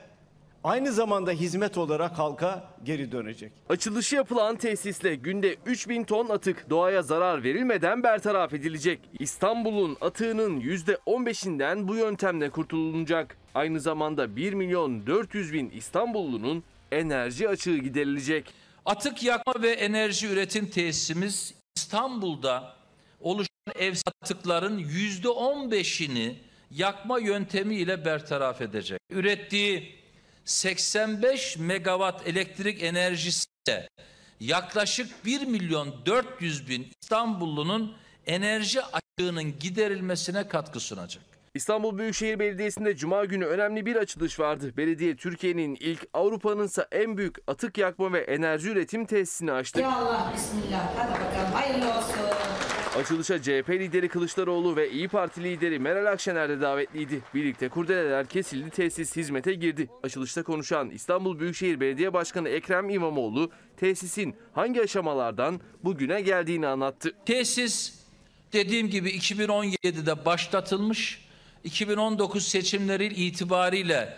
aynı 0.64 0.92
zamanda 0.92 1.30
hizmet 1.30 1.78
olarak 1.78 2.18
halka 2.18 2.64
geri 2.84 3.12
dönecek. 3.12 3.52
Açılışı 3.68 4.16
yapılan 4.16 4.56
tesisle 4.56 5.14
günde 5.14 5.56
3000 5.66 6.04
ton 6.04 6.28
atık 6.28 6.70
doğaya 6.70 7.02
zarar 7.02 7.42
verilmeden 7.42 8.02
bertaraf 8.02 8.54
edilecek. 8.54 9.00
İstanbul'un 9.18 9.96
atığının 10.00 10.60
%15'inden 10.60 11.88
bu 11.88 11.94
yöntemle 11.94 12.50
kurtulunacak. 12.50 13.36
Aynı 13.54 13.80
zamanda 13.80 14.36
1 14.36 14.52
milyon 14.52 15.06
400 15.06 15.52
bin 15.52 15.70
İstanbullunun 15.70 16.64
enerji 16.92 17.48
açığı 17.48 17.76
giderilecek. 17.76 18.54
Atık 18.86 19.22
yakma 19.22 19.62
ve 19.62 19.70
enerji 19.70 20.26
üretim 20.26 20.70
tesisimiz 20.70 21.54
İstanbul'da 21.76 22.74
oluşan 23.20 23.48
ev 23.78 23.94
atıkların 24.22 24.78
yüzde 24.78 25.28
15'ini 25.28 26.34
yakma 26.70 27.18
yöntemiyle 27.18 28.04
bertaraf 28.04 28.60
edecek. 28.60 29.00
Ürettiği 29.10 29.94
85 30.44 31.58
megawatt 31.58 32.28
elektrik 32.28 32.82
enerjisi 32.82 33.46
de 33.66 33.88
yaklaşık 34.40 35.24
1 35.24 35.46
milyon 35.46 35.94
400 36.06 36.68
bin 36.68 36.88
İstanbullunun 37.02 37.96
enerji 38.26 38.80
açığının 38.82 39.58
giderilmesine 39.58 40.48
katkı 40.48 40.80
sunacak. 40.80 41.31
İstanbul 41.54 41.98
Büyükşehir 41.98 42.38
Belediyesi'nde 42.38 42.96
Cuma 42.96 43.24
günü 43.24 43.44
önemli 43.44 43.86
bir 43.86 43.96
açılış 43.96 44.40
vardı. 44.40 44.72
Belediye 44.76 45.16
Türkiye'nin 45.16 45.76
ilk 45.80 46.06
Avrupa'nın 46.12 46.66
ise 46.66 46.86
en 46.92 47.16
büyük 47.16 47.36
atık 47.46 47.78
yakma 47.78 48.12
ve 48.12 48.20
enerji 48.20 48.68
üretim 48.68 49.06
tesisini 49.06 49.52
açtı. 49.52 49.80
Ya 49.80 49.96
Allah 49.96 50.32
bismillah 50.36 50.92
hadi 50.96 51.12
bakalım 51.12 51.52
hayırlı 51.52 51.98
olsun. 51.98 52.14
Açılışa 52.98 53.42
CHP 53.42 53.70
lideri 53.70 54.08
Kılıçdaroğlu 54.08 54.76
ve 54.76 54.90
İyi 54.90 55.08
Parti 55.08 55.44
lideri 55.44 55.78
Meral 55.78 56.12
Akşener 56.12 56.48
de 56.48 56.60
davetliydi. 56.60 57.20
Birlikte 57.34 57.68
kurdeleler 57.68 58.26
kesildi, 58.26 58.70
tesis 58.70 59.16
hizmete 59.16 59.54
girdi. 59.54 59.88
Açılışta 60.02 60.42
konuşan 60.42 60.90
İstanbul 60.90 61.38
Büyükşehir 61.38 61.80
Belediye 61.80 62.12
Başkanı 62.12 62.48
Ekrem 62.48 62.90
İmamoğlu 62.90 63.50
tesisin 63.76 64.36
hangi 64.52 64.82
aşamalardan 64.82 65.60
bugüne 65.84 66.20
geldiğini 66.20 66.66
anlattı. 66.66 67.12
Tesis 67.26 67.94
dediğim 68.52 68.90
gibi 68.90 69.10
2017'de 69.10 70.24
başlatılmış. 70.24 71.31
2019 71.64 72.48
seçimleri 72.48 73.06
itibariyle 73.06 74.16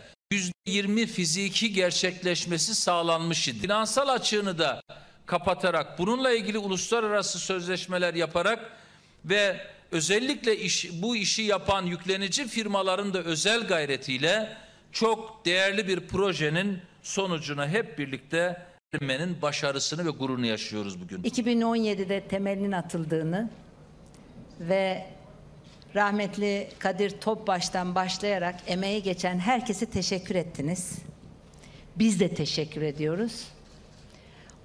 %20 0.66 1.06
fiziki 1.06 1.72
gerçekleşmesi 1.72 2.74
sağlanmış 2.74 3.48
idi. 3.48 3.58
Finansal 3.58 4.08
açığını 4.08 4.58
da 4.58 4.82
kapatarak 5.26 5.98
bununla 5.98 6.32
ilgili 6.32 6.58
uluslararası 6.58 7.38
sözleşmeler 7.38 8.14
yaparak 8.14 8.72
ve 9.24 9.60
özellikle 9.92 10.58
iş, 10.58 11.02
bu 11.02 11.16
işi 11.16 11.42
yapan 11.42 11.86
yüklenici 11.86 12.48
firmaların 12.48 13.14
da 13.14 13.22
özel 13.22 13.66
gayretiyle 13.66 14.56
çok 14.92 15.46
değerli 15.46 15.88
bir 15.88 16.00
projenin 16.00 16.78
sonucuna 17.02 17.68
hep 17.68 17.98
birlikte 17.98 18.66
ermenin 18.94 19.42
başarısını 19.42 20.06
ve 20.06 20.10
gururunu 20.10 20.46
yaşıyoruz 20.46 21.00
bugün. 21.00 21.22
2017'de 21.22 22.20
temelinin 22.20 22.72
atıldığını 22.72 23.50
ve 24.60 25.13
rahmetli 25.94 26.68
Kadir 26.78 27.10
Topbaş'tan 27.10 27.94
başlayarak 27.94 28.54
emeği 28.66 29.02
geçen 29.02 29.38
herkese 29.38 29.86
teşekkür 29.86 30.34
ettiniz. 30.34 30.98
Biz 31.96 32.20
de 32.20 32.34
teşekkür 32.34 32.82
ediyoruz. 32.82 33.48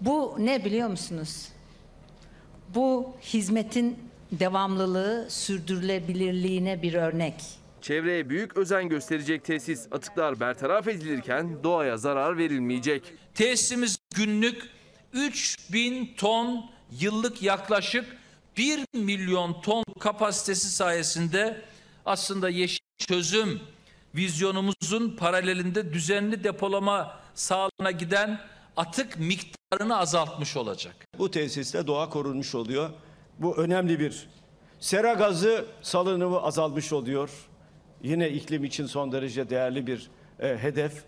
Bu 0.02 0.36
ne 0.40 0.66
biliyor 0.66 0.90
musunuz? 0.90 1.48
Bu 2.76 3.14
hizmetin 3.22 3.98
devamlılığı, 4.32 5.30
sürdürülebilirliğine 5.30 6.82
bir 6.82 6.94
örnek. 6.94 7.36
Çevreye 7.82 8.30
büyük 8.30 8.58
özen 8.58 8.90
gösterecek 8.90 9.46
tesis 9.46 9.88
atıklar 9.92 10.40
bertaraf 10.40 10.88
edilirken 10.88 11.64
doğaya 11.64 11.98
zarar 11.98 12.38
verilmeyecek. 12.38 13.04
Tesisimiz 13.34 13.98
günlük 14.16 14.62
3000 15.14 16.14
ton 16.18 16.70
yıllık 16.92 17.44
yaklaşık 17.44 18.06
1 18.60 18.86
milyon 18.94 19.61
ton 19.61 19.84
kapasitesi 19.99 20.69
sayesinde 20.69 21.61
aslında 22.06 22.49
yeşil 22.49 22.86
çözüm 22.98 23.60
vizyonumuzun 24.15 25.15
paralelinde 25.19 25.94
düzenli 25.94 26.44
depolama 26.44 27.19
sağlığına 27.36 27.91
giden 27.91 28.40
atık 28.77 29.19
miktarını 29.19 29.98
azaltmış 29.98 30.57
olacak. 30.57 30.95
Bu 31.18 31.31
tesiste 31.31 31.88
doğa 31.88 32.10
korunmuş 32.10 32.56
oluyor. 32.56 32.90
Bu 33.40 33.57
önemli 33.57 33.99
bir 33.99 34.27
sera 34.80 35.14
gazı 35.14 35.65
salınımı 35.81 36.41
azalmış 36.41 36.94
oluyor. 36.94 37.30
Yine 38.03 38.30
iklim 38.30 38.64
için 38.64 38.86
son 38.86 39.11
derece 39.11 39.49
değerli 39.49 39.88
bir 39.88 40.10
e, 40.40 40.57
hedef. 40.57 41.03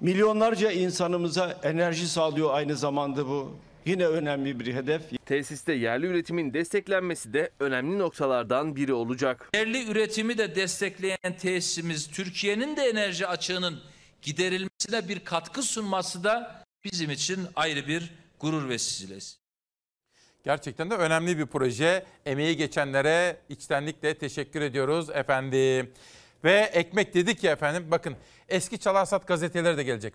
Milyonlarca 0.00 0.70
insanımıza 0.70 1.58
enerji 1.62 2.08
sağlıyor 2.08 2.54
aynı 2.54 2.76
zamanda 2.76 3.26
bu. 3.28 3.56
Yine 3.86 4.06
önemli 4.06 4.60
bir 4.60 4.74
hedef. 4.74 5.02
Tesiste 5.26 5.72
yerli 5.72 6.06
üretimin 6.06 6.54
desteklenmesi 6.54 7.32
de 7.32 7.50
önemli 7.60 7.98
noktalardan 7.98 8.76
biri 8.76 8.92
olacak. 8.92 9.50
Yerli 9.54 9.90
üretimi 9.90 10.38
de 10.38 10.54
destekleyen 10.54 11.36
tesisimiz 11.38 12.10
Türkiye'nin 12.10 12.76
de 12.76 12.82
enerji 12.82 13.26
açığının 13.26 13.80
giderilmesine 14.22 15.08
bir 15.08 15.20
katkı 15.20 15.62
sunması 15.62 16.24
da 16.24 16.64
bizim 16.84 17.10
için 17.10 17.40
ayrı 17.56 17.88
bir 17.88 18.12
gurur 18.40 18.68
vesilesi. 18.68 19.36
Gerçekten 20.44 20.90
de 20.90 20.94
önemli 20.94 21.38
bir 21.38 21.46
proje. 21.46 22.06
Emeği 22.26 22.56
geçenlere 22.56 23.36
içtenlikle 23.48 24.18
teşekkür 24.18 24.60
ediyoruz 24.60 25.10
efendim. 25.10 25.92
Ve 26.44 26.70
ekmek 26.72 27.14
dedik 27.14 27.44
ya 27.44 27.52
efendim 27.52 27.86
bakın 27.90 28.16
eski 28.48 28.78
Çalarsat 28.78 29.26
gazeteleri 29.28 29.76
de 29.76 29.82
gelecek. 29.82 30.14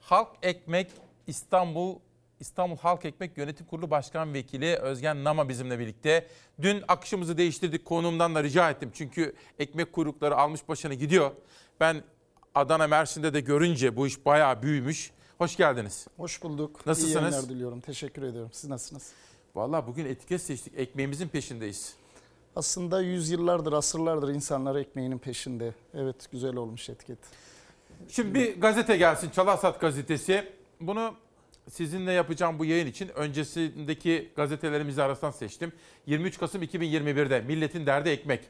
Halk 0.00 0.28
Ekmek 0.42 0.90
İstanbul 1.26 1.98
İstanbul 2.44 2.76
Halk 2.76 3.04
Ekmek 3.04 3.38
Yönetim 3.38 3.66
Kurulu 3.66 3.90
Başkan 3.90 4.34
Vekili 4.34 4.76
Özgen 4.76 5.24
Nama 5.24 5.48
bizimle 5.48 5.78
birlikte. 5.78 6.26
Dün 6.62 6.82
akışımızı 6.88 7.38
değiştirdik 7.38 7.84
konuğumdan 7.84 8.34
da 8.34 8.42
rica 8.42 8.70
ettim. 8.70 8.90
Çünkü 8.94 9.34
ekmek 9.58 9.92
kuyrukları 9.92 10.36
almış 10.36 10.68
başını 10.68 10.94
gidiyor. 10.94 11.30
Ben 11.80 12.02
Adana 12.54 12.86
Mersin'de 12.86 13.34
de 13.34 13.40
görünce 13.40 13.96
bu 13.96 14.06
iş 14.06 14.26
bayağı 14.26 14.62
büyümüş. 14.62 15.10
Hoş 15.38 15.56
geldiniz. 15.56 16.06
Hoş 16.16 16.42
bulduk. 16.42 16.86
Nasılsınız? 16.86 17.14
İyi 17.14 17.22
yayınlar 17.22 17.48
diliyorum. 17.48 17.80
Teşekkür 17.80 18.22
ediyorum. 18.22 18.50
Siz 18.52 18.70
nasılsınız? 18.70 19.12
Vallahi 19.54 19.86
bugün 19.86 20.04
etiket 20.04 20.42
seçtik. 20.42 20.72
Ekmeğimizin 20.76 21.28
peşindeyiz. 21.28 21.94
Aslında 22.56 23.00
yüzyıllardır, 23.00 23.72
asırlardır 23.72 24.34
insanlar 24.34 24.76
ekmeğinin 24.76 25.18
peşinde. 25.18 25.74
Evet 25.94 26.30
güzel 26.32 26.56
olmuş 26.56 26.88
etiket. 26.88 27.18
Şimdi 28.08 28.34
bir 28.34 28.60
gazete 28.60 28.96
gelsin. 28.96 29.30
Çalarsat 29.30 29.80
gazetesi. 29.80 30.52
Bunu 30.80 31.14
sizinle 31.70 32.12
yapacağım 32.12 32.58
bu 32.58 32.64
yayın 32.64 32.86
için 32.86 33.08
öncesindeki 33.08 34.32
gazetelerimizi 34.36 35.02
arasından 35.02 35.30
seçtim. 35.30 35.72
23 36.06 36.38
Kasım 36.38 36.62
2021'de 36.62 37.40
Milletin 37.40 37.86
Derdi 37.86 38.08
Ekmek. 38.08 38.40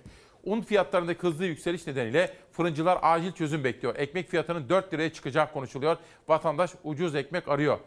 Un 0.45 0.61
fiyatlarındaki 0.61 1.23
hızlı 1.23 1.47
yükseliş 1.47 1.87
nedeniyle 1.87 2.35
fırıncılar 2.53 2.99
acil 3.03 3.33
çözüm 3.33 3.65
bekliyor. 3.65 3.97
Ekmek 3.97 4.29
fiyatının 4.29 4.69
4 4.69 4.95
liraya 4.95 5.13
çıkacağı 5.13 5.53
konuşuluyor. 5.53 5.97
Vatandaş 6.29 6.71
ucuz 6.85 7.15
ekmek 7.15 7.49
arıyor. 7.49 7.79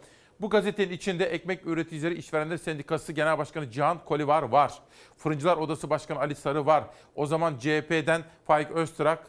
Bu 0.41 0.49
gazetenin 0.49 0.93
içinde 0.93 1.25
Ekmek 1.25 1.67
Üreticileri 1.67 2.15
İşverenler 2.15 2.57
Sendikası 2.57 3.13
Genel 3.13 3.37
Başkanı 3.37 3.71
Cihan 3.71 4.05
Kolivar 4.05 4.43
var. 4.43 4.73
Fırıncılar 5.17 5.57
Odası 5.57 5.89
Başkanı 5.89 6.19
Ali 6.19 6.35
Sarı 6.35 6.65
var. 6.65 6.83
O 7.15 7.25
zaman 7.25 7.57
CHP'den 7.57 8.23
Faik 8.47 8.71
Öztürk 8.71 9.19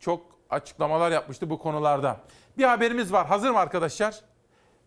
çok 0.00 0.26
açıklamalar 0.50 1.10
yapmıştı 1.10 1.50
bu 1.50 1.58
konularda. 1.58 2.20
Bir 2.58 2.64
haberimiz 2.64 3.12
var. 3.12 3.26
Hazır 3.26 3.50
mı 3.50 3.58
arkadaşlar? 3.58 4.20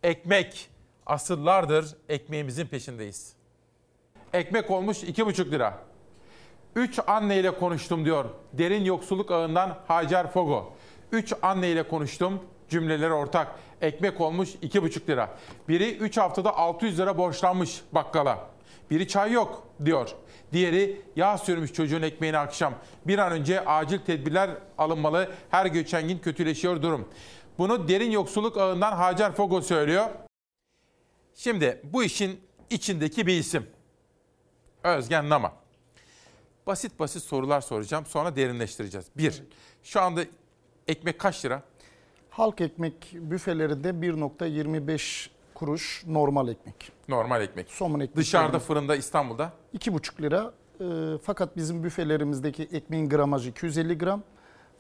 Ekmek. 0.03 0.69
Asırlardır 1.05 1.95
ekmeğimizin 2.09 2.65
peşindeyiz. 2.65 3.33
Ekmek 4.33 4.71
olmuş 4.71 5.03
2,5 5.03 5.51
lira. 5.51 5.77
3 6.75 6.99
anne 7.07 7.39
ile 7.39 7.51
konuştum 7.57 8.05
diyor. 8.05 8.25
Derin 8.53 8.85
yoksulluk 8.85 9.31
ağından 9.31 9.77
Hacer 9.87 10.31
Fogo. 10.31 10.73
3 11.11 11.33
anne 11.41 11.69
ile 11.69 11.87
konuştum. 11.87 12.39
Cümleleri 12.69 13.13
ortak. 13.13 13.47
Ekmek 13.81 14.21
olmuş 14.21 14.49
2,5 14.49 15.07
lira. 15.07 15.37
Biri 15.69 15.97
3 15.97 16.17
haftada 16.17 16.57
600 16.57 16.99
lira 16.99 17.17
borçlanmış 17.17 17.81
bakkala. 17.91 18.49
Biri 18.91 19.07
çay 19.07 19.31
yok 19.31 19.67
diyor. 19.85 20.09
Diğeri 20.53 21.01
yağ 21.15 21.37
sürmüş 21.37 21.73
çocuğun 21.73 22.01
ekmeğine 22.01 22.37
akşam. 22.37 22.73
Bir 23.07 23.17
an 23.17 23.31
önce 23.31 23.65
acil 23.65 23.99
tedbirler 23.99 24.49
alınmalı. 24.77 25.31
Her 25.49 25.65
geçen 25.65 26.07
gün 26.07 26.17
kötüleşiyor 26.17 26.81
durum. 26.81 27.07
Bunu 27.57 27.87
derin 27.87 28.11
yoksulluk 28.11 28.57
ağından 28.57 28.91
Hacer 28.91 29.31
Fogo 29.31 29.61
söylüyor. 29.61 30.09
Şimdi 31.35 31.81
bu 31.83 32.03
işin 32.03 32.39
içindeki 32.69 33.27
bir 33.27 33.37
isim. 33.37 33.67
Özgen 34.83 35.29
Nama. 35.29 35.53
Basit 36.67 36.99
basit 36.99 37.23
sorular 37.23 37.61
soracağım 37.61 38.05
sonra 38.05 38.35
derinleştireceğiz. 38.35 39.07
Bir, 39.17 39.43
şu 39.83 40.01
anda 40.01 40.21
ekmek 40.87 41.19
kaç 41.19 41.45
lira? 41.45 41.63
Halk 42.29 42.61
ekmek 42.61 43.11
büfelerinde 43.13 43.89
1.25 43.89 45.29
kuruş 45.55 46.03
normal 46.07 46.47
ekmek. 46.47 46.91
Normal 47.07 47.41
ekmek. 47.41 47.71
Somun 47.71 47.99
ekmek. 47.99 48.15
Dışarıda 48.15 48.59
fırında 48.59 48.95
İstanbul'da? 48.95 49.53
2,5 49.77 50.21
lira. 50.21 50.53
E, 50.81 51.17
fakat 51.23 51.57
bizim 51.57 51.83
büfelerimizdeki 51.83 52.63
ekmeğin 52.63 53.09
gramajı 53.09 53.49
250 53.49 53.97
gram. 53.97 54.23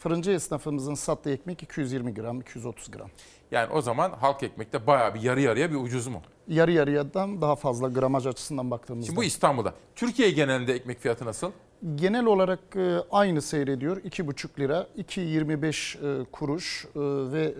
Fırıncı 0.01 0.31
esnafımızın 0.31 0.93
sattığı 0.93 1.31
ekmek 1.31 1.63
220 1.63 2.13
gram, 2.13 2.41
230 2.41 2.91
gram. 2.91 3.09
Yani 3.51 3.73
o 3.73 3.81
zaman 3.81 4.11
halk 4.11 4.43
ekmekte 4.43 4.87
bayağı 4.87 5.13
bir 5.13 5.21
yarı 5.21 5.41
yarıya 5.41 5.71
bir 5.71 5.75
ucuz 5.75 6.07
mu? 6.07 6.21
Yarı 6.47 6.71
yarıyadan 6.71 7.41
daha 7.41 7.55
fazla 7.55 7.87
gramaj 7.89 8.27
açısından 8.27 8.71
baktığımızda. 8.71 9.05
Şimdi 9.05 9.17
bu 9.17 9.23
İstanbul'da. 9.23 9.73
Türkiye 9.95 10.31
genelinde 10.31 10.73
ekmek 10.73 10.99
fiyatı 10.99 11.25
nasıl? 11.25 11.51
Genel 11.95 12.25
olarak 12.25 12.59
e, 12.75 12.97
aynı 13.11 13.41
seyrediyor. 13.41 13.97
2,5 13.97 14.59
lira, 14.59 14.87
2,25 14.97 16.21
e, 16.21 16.25
kuruş 16.31 16.85
e, 16.85 16.99
ve 17.33 17.53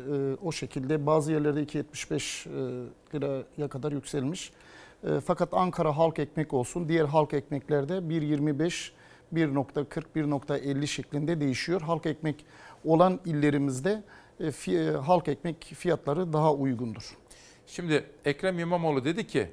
o 0.43 0.51
şekilde 0.51 1.05
bazı 1.05 1.31
yerlerde 1.31 1.63
2,75 1.63 2.49
e, 2.49 3.17
liraya 3.17 3.67
kadar 3.67 3.91
yükselmiş. 3.91 4.53
Fakat 5.25 5.53
Ankara 5.53 5.97
halk 5.97 6.19
ekmek 6.19 6.53
olsun, 6.53 6.89
diğer 6.89 7.05
halk 7.05 7.33
ekmeklerde 7.33 7.93
1,25, 7.93 8.91
1.40, 9.33 10.03
1.50 10.15 10.87
şeklinde 10.87 11.41
değişiyor. 11.41 11.81
Halk 11.81 12.05
ekmek 12.05 12.45
olan 12.85 13.19
illerimizde 13.25 14.03
e, 14.39 14.73
e, 14.73 14.91
halk 14.91 15.27
ekmek 15.27 15.73
fiyatları 15.77 16.33
daha 16.33 16.53
uygundur. 16.53 17.17
Şimdi 17.67 18.05
Ekrem 18.25 18.59
İmamoğlu 18.59 19.05
dedi 19.05 19.27
ki 19.27 19.49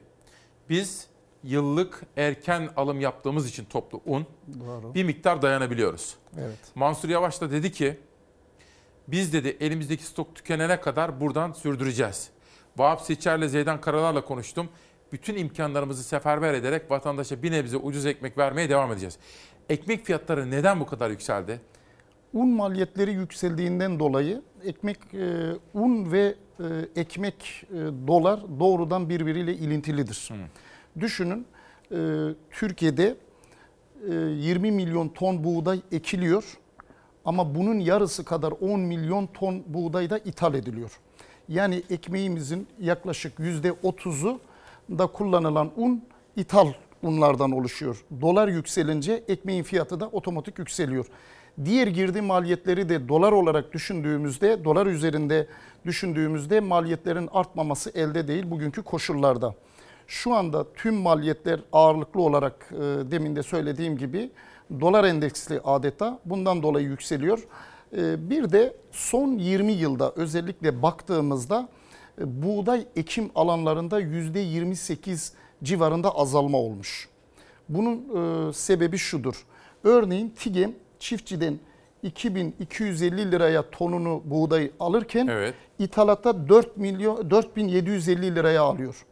biz 0.68 1.06
yıllık 1.44 2.02
erken 2.16 2.68
alım 2.76 3.00
yaptığımız 3.00 3.48
için 3.48 3.64
toplu 3.64 4.00
un 4.06 4.26
Doğru. 4.60 4.94
bir 4.94 5.04
miktar 5.04 5.42
dayanabiliyoruz. 5.42 6.16
Evet. 6.38 6.58
Mansur 6.74 7.08
Yavaş 7.08 7.40
da 7.40 7.50
dedi 7.50 7.72
ki 7.72 7.98
biz 9.08 9.32
dedi 9.32 9.56
elimizdeki 9.60 10.04
stok 10.04 10.34
tükenene 10.34 10.80
kadar 10.80 11.20
buradan 11.20 11.52
sürdüreceğiz. 11.52 12.30
Vahap 12.76 13.00
Seçer'le 13.00 13.48
Zeydan 13.48 13.80
Karalar'la 13.80 14.24
konuştum. 14.24 14.68
Bütün 15.12 15.36
imkanlarımızı 15.36 16.04
seferber 16.04 16.54
ederek 16.54 16.90
vatandaşa 16.90 17.42
bir 17.42 17.52
nebze 17.52 17.76
ucuz 17.76 18.06
ekmek 18.06 18.38
vermeye 18.38 18.68
devam 18.68 18.92
edeceğiz. 18.92 19.18
Ekmek 19.68 20.04
fiyatları 20.06 20.50
neden 20.50 20.80
bu 20.80 20.86
kadar 20.86 21.10
yükseldi? 21.10 21.60
Un 22.34 22.48
maliyetleri 22.48 23.12
yükseldiğinden 23.12 24.00
dolayı 24.00 24.42
ekmek, 24.64 24.98
e, 25.14 25.52
un 25.74 26.12
ve 26.12 26.34
e, 26.60 26.64
ekmek, 27.00 27.64
e, 27.70 27.76
dolar 28.06 28.40
doğrudan 28.60 29.08
birbiriyle 29.08 29.54
ilintilidir. 29.54 30.30
Düşünün 31.00 31.46
e, 31.92 31.96
Türkiye'de 32.50 33.16
e, 34.10 34.14
20 34.14 34.70
milyon 34.70 35.08
ton 35.08 35.44
buğday 35.44 35.80
ekiliyor 35.92 36.58
ama 37.24 37.54
bunun 37.54 37.78
yarısı 37.78 38.24
kadar 38.24 38.52
10 38.60 38.80
milyon 38.80 39.26
ton 39.26 39.64
buğday 39.66 40.10
da 40.10 40.18
ithal 40.18 40.54
ediliyor. 40.54 40.98
Yani 41.48 41.82
ekmeğimizin 41.90 42.68
yaklaşık 42.80 43.38
%30'u 43.38 44.40
da 44.98 45.06
kullanılan 45.06 45.70
un 45.76 46.04
ithal 46.36 46.72
unlardan 47.02 47.52
oluşuyor. 47.52 48.04
Dolar 48.20 48.48
yükselince 48.48 49.24
ekmeğin 49.28 49.62
fiyatı 49.62 50.00
da 50.00 50.08
otomatik 50.08 50.58
yükseliyor. 50.58 51.06
Diğer 51.64 51.86
girdi 51.86 52.20
maliyetleri 52.20 52.88
de 52.88 53.08
dolar 53.08 53.32
olarak 53.32 53.72
düşündüğümüzde, 53.72 54.64
dolar 54.64 54.86
üzerinde 54.86 55.46
düşündüğümüzde 55.86 56.60
maliyetlerin 56.60 57.28
artmaması 57.32 57.90
elde 57.90 58.28
değil 58.28 58.50
bugünkü 58.50 58.82
koşullarda. 58.82 59.54
Şu 60.06 60.34
anda 60.34 60.72
tüm 60.72 60.94
maliyetler 60.94 61.60
ağırlıklı 61.72 62.22
olarak 62.22 62.70
e, 62.72 62.76
demin 63.10 63.36
de 63.36 63.42
söylediğim 63.42 63.98
gibi 63.98 64.30
dolar 64.80 65.04
endeksli 65.04 65.60
adeta 65.64 66.18
bundan 66.24 66.62
dolayı 66.62 66.86
yükseliyor. 66.86 67.48
E, 67.96 68.30
bir 68.30 68.52
de 68.52 68.76
son 68.92 69.38
20 69.38 69.72
yılda 69.72 70.12
özellikle 70.16 70.82
baktığımızda 70.82 71.68
e, 72.20 72.42
buğday 72.42 72.86
ekim 72.96 73.30
alanlarında 73.34 74.00
%28 74.00 75.32
civarında 75.64 76.10
azalma 76.10 76.58
olmuş. 76.58 77.08
Bunun 77.68 77.96
e, 78.48 78.52
sebebi 78.52 78.98
şudur. 78.98 79.46
Örneğin 79.84 80.30
TİGEM 80.30 80.74
çiftçiden 80.98 81.58
2250 82.02 83.32
liraya 83.32 83.70
tonunu 83.70 84.22
buğday 84.24 84.70
alırken 84.80 85.26
ithalatta 85.78 86.48
4 86.48 86.76
milyon 86.76 87.30
4750 87.30 88.34
liraya 88.34 88.62
alıyor. 88.62 89.04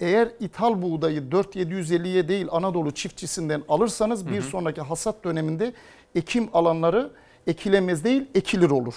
Eğer 0.00 0.28
ithal 0.40 0.82
buğdayı 0.82 1.20
4750'ye 1.20 2.28
değil 2.28 2.46
Anadolu 2.50 2.90
çiftçisinden 2.90 3.62
alırsanız 3.68 4.26
bir 4.26 4.36
Hı 4.36 4.38
hı. 4.38 4.42
sonraki 4.42 4.80
hasat 4.80 5.24
döneminde 5.24 5.72
ekim 6.14 6.48
alanları 6.52 7.10
ekilemez 7.46 8.04
değil 8.04 8.26
ekilir 8.34 8.70
olur. 8.70 8.94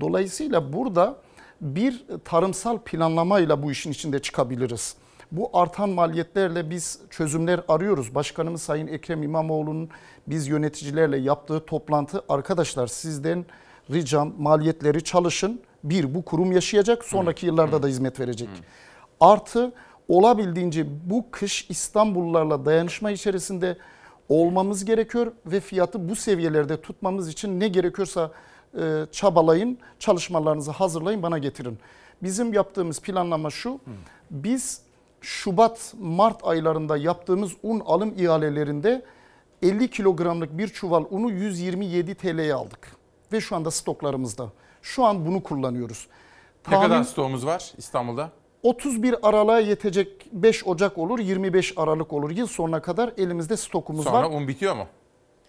Dolayısıyla 0.00 0.72
burada 0.72 1.16
bir 1.60 2.04
tarımsal 2.24 2.78
planlamayla 2.78 3.62
bu 3.62 3.70
işin 3.70 3.90
içinde 3.90 4.18
çıkabiliriz. 4.18 4.96
Bu 5.32 5.50
artan 5.52 5.90
maliyetlerle 5.90 6.70
biz 6.70 7.00
çözümler 7.10 7.60
arıyoruz. 7.68 8.14
Başkanımız 8.14 8.62
Sayın 8.62 8.86
Ekrem 8.86 9.22
İmamoğlu'nun 9.22 9.88
biz 10.26 10.48
yöneticilerle 10.48 11.18
yaptığı 11.18 11.66
toplantı 11.66 12.22
arkadaşlar 12.28 12.86
sizden 12.86 13.44
ricam 13.90 14.32
maliyetleri 14.38 15.04
çalışın. 15.04 15.60
Bir 15.84 16.14
bu 16.14 16.24
kurum 16.24 16.52
yaşayacak 16.52 17.04
sonraki 17.04 17.46
yıllarda 17.46 17.82
da 17.82 17.86
hizmet 17.86 18.20
verecek. 18.20 18.48
Artı 19.20 19.72
olabildiğince 20.08 20.86
bu 21.10 21.24
kış 21.30 21.66
İstanbullularla 21.70 22.64
dayanışma 22.64 23.10
içerisinde 23.10 23.76
olmamız 24.28 24.84
gerekiyor 24.84 25.32
ve 25.46 25.60
fiyatı 25.60 26.08
bu 26.08 26.16
seviyelerde 26.16 26.80
tutmamız 26.80 27.28
için 27.28 27.60
ne 27.60 27.68
gerekiyorsa 27.68 28.30
e, 28.80 29.06
çabalayın, 29.12 29.78
çalışmalarınızı 29.98 30.70
hazırlayın, 30.70 31.22
bana 31.22 31.38
getirin. 31.38 31.78
Bizim 32.22 32.52
yaptığımız 32.52 33.00
planlama 33.00 33.50
şu, 33.50 33.80
biz 34.30 34.85
Şubat, 35.26 35.94
Mart 36.00 36.40
aylarında 36.44 36.96
yaptığımız 36.96 37.52
un 37.62 37.80
alım 37.86 38.14
ihalelerinde 38.16 39.02
50 39.62 39.90
kilogramlık 39.90 40.58
bir 40.58 40.68
çuval 40.68 41.04
unu 41.10 41.30
127 41.30 42.14
TL'ye 42.14 42.54
aldık. 42.54 42.96
Ve 43.32 43.40
şu 43.40 43.56
anda 43.56 43.70
stoklarımızda. 43.70 44.52
Şu 44.82 45.04
an 45.04 45.26
bunu 45.26 45.42
kullanıyoruz. 45.42 46.06
Ne 46.70 46.74
kadar 46.76 46.88
Tahmin- 46.88 47.02
stoğumuz 47.04 47.46
var 47.46 47.72
İstanbul'da? 47.78 48.30
31 48.62 49.28
Aralık'a 49.28 49.58
yetecek 49.60 50.28
5 50.32 50.66
Ocak 50.66 50.98
olur, 50.98 51.18
25 51.18 51.74
Aralık 51.76 52.12
olur. 52.12 52.30
Yıl 52.30 52.46
sonuna 52.46 52.82
kadar 52.82 53.12
elimizde 53.18 53.56
stokumuz 53.56 54.04
Sonra 54.04 54.16
var. 54.30 54.36
un 54.40 54.48
bitiyor 54.48 54.76
mu? 54.76 54.86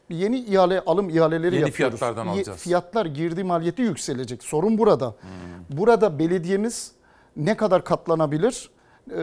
Yeni 0.09 0.39
ihale 0.39 0.79
alım 0.81 1.09
ihaleleri 1.09 1.55
Yeni 1.55 1.65
yapıyoruz. 1.67 1.99
fiyatlardan 1.99 2.27
alacağız. 2.27 2.59
Fiyatlar 2.59 3.05
girdi 3.05 3.43
maliyeti 3.43 3.81
yükselecek. 3.81 4.43
Sorun 4.43 4.77
burada. 4.77 5.15
Burada 5.69 6.19
belediyemiz 6.19 6.91
ne 7.35 7.57
kadar 7.57 7.83
katlanabilir 7.83 8.69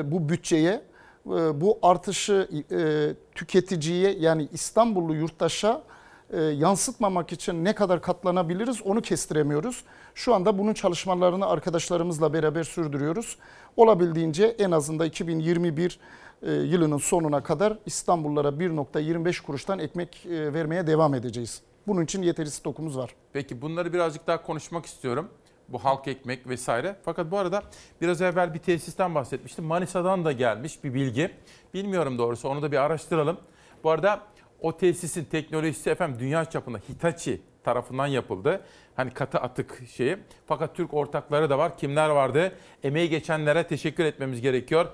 bu 0.04 0.28
bütçeye? 0.28 0.82
E, 1.26 1.60
Bu 1.60 1.78
artışı 1.82 2.48
e, 2.70 3.12
tüketiciye 3.34 4.16
yani 4.18 4.48
İstanbullu 4.52 5.14
yurttaşa 5.14 5.82
e, 6.30 6.40
yansıtmamak 6.40 7.32
için 7.32 7.64
ne 7.64 7.74
kadar 7.74 8.02
katlanabiliriz 8.02 8.82
onu 8.82 9.02
kestiremiyoruz. 9.02 9.84
Şu 10.14 10.34
anda 10.34 10.58
bunun 10.58 10.74
çalışmalarını 10.74 11.46
arkadaşlarımızla 11.46 12.32
beraber 12.32 12.64
sürdürüyoruz. 12.64 13.38
Olabildiğince 13.76 14.44
en 14.58 14.70
azından 14.70 15.06
2021 15.06 15.98
e, 16.42 16.52
yılının 16.52 16.98
sonuna 16.98 17.42
kadar 17.42 17.78
İstanbullulara 17.86 18.48
1.25 18.48 19.42
kuruştan 19.42 19.78
ekmek 19.78 20.26
e, 20.26 20.52
vermeye 20.52 20.86
devam 20.86 21.14
edeceğiz. 21.14 21.62
Bunun 21.86 22.04
için 22.04 22.22
yeteri 22.22 22.50
stokumuz 22.50 22.98
var. 22.98 23.14
Peki 23.32 23.62
bunları 23.62 23.92
birazcık 23.92 24.26
daha 24.26 24.42
konuşmak 24.42 24.86
istiyorum. 24.86 25.28
Bu 25.68 25.84
halk 25.84 26.08
ekmek 26.08 26.48
vesaire. 26.48 26.96
Fakat 27.04 27.30
bu 27.30 27.38
arada 27.38 27.62
biraz 28.00 28.22
evvel 28.22 28.54
bir 28.54 28.58
tesisten 28.58 29.14
bahsetmiştim. 29.14 29.64
Manisa'dan 29.64 30.24
da 30.24 30.32
gelmiş 30.32 30.84
bir 30.84 30.94
bilgi. 30.94 31.30
Bilmiyorum 31.74 32.18
doğrusu 32.18 32.48
onu 32.48 32.62
da 32.62 32.72
bir 32.72 32.76
araştıralım. 32.76 33.38
Bu 33.84 33.90
arada 33.90 34.20
o 34.60 34.76
tesisin 34.76 35.24
teknolojisi 35.24 35.90
efendim 35.90 36.20
dünya 36.20 36.44
çapında 36.44 36.78
Hitachi 36.78 37.40
tarafından 37.64 38.06
yapıldı. 38.06 38.60
Hani 38.96 39.10
katı 39.10 39.38
atık 39.38 39.82
şeyi. 39.88 40.16
Fakat 40.46 40.76
Türk 40.76 40.94
ortakları 40.94 41.50
da 41.50 41.58
var. 41.58 41.78
Kimler 41.78 42.08
vardı? 42.08 42.52
Emeği 42.82 43.08
geçenlere 43.08 43.66
teşekkür 43.66 44.04
etmemiz 44.04 44.40
gerekiyor. 44.40 44.86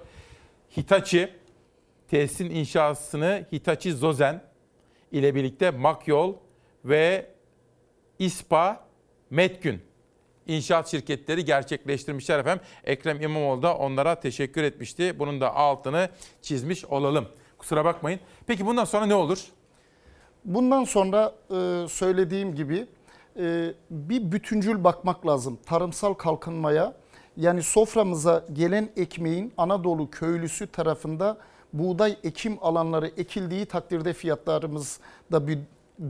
Hitachi 0.76 1.32
tesisin 2.08 2.50
inşasını 2.50 3.46
Hitachi 3.52 3.92
Zozen 3.92 4.42
ile 5.12 5.34
birlikte 5.34 5.70
Makyol 5.70 6.34
ve 6.84 7.26
İSPA 8.18 8.84
Metgün 9.30 9.82
inşaat 10.50 10.88
şirketleri 10.88 11.44
gerçekleştirmişler 11.44 12.38
efendim. 12.38 12.64
Ekrem 12.84 13.20
İmamoğlu 13.20 13.62
da 13.62 13.76
onlara 13.76 14.20
teşekkür 14.20 14.62
etmişti. 14.62 15.18
Bunun 15.18 15.40
da 15.40 15.54
altını 15.54 16.08
çizmiş 16.42 16.84
olalım. 16.84 17.28
Kusura 17.58 17.84
bakmayın. 17.84 18.20
Peki 18.46 18.66
bundan 18.66 18.84
sonra 18.84 19.06
ne 19.06 19.14
olur? 19.14 19.44
Bundan 20.44 20.84
sonra 20.84 21.34
e, 21.50 21.86
söylediğim 21.88 22.54
gibi 22.54 22.86
e, 23.36 23.74
bir 23.90 24.32
bütüncül 24.32 24.84
bakmak 24.84 25.26
lazım 25.26 25.58
tarımsal 25.66 26.14
kalkınmaya. 26.14 26.94
Yani 27.36 27.62
soframıza 27.62 28.44
gelen 28.52 28.88
ekmeğin 28.96 29.52
Anadolu 29.56 30.10
köylüsü 30.10 30.66
tarafında 30.66 31.38
buğday 31.72 32.16
ekim 32.24 32.58
alanları 32.60 33.06
ekildiği 33.16 33.66
takdirde 33.66 34.12
fiyatlarımızda 34.12 35.48
bir 35.48 35.58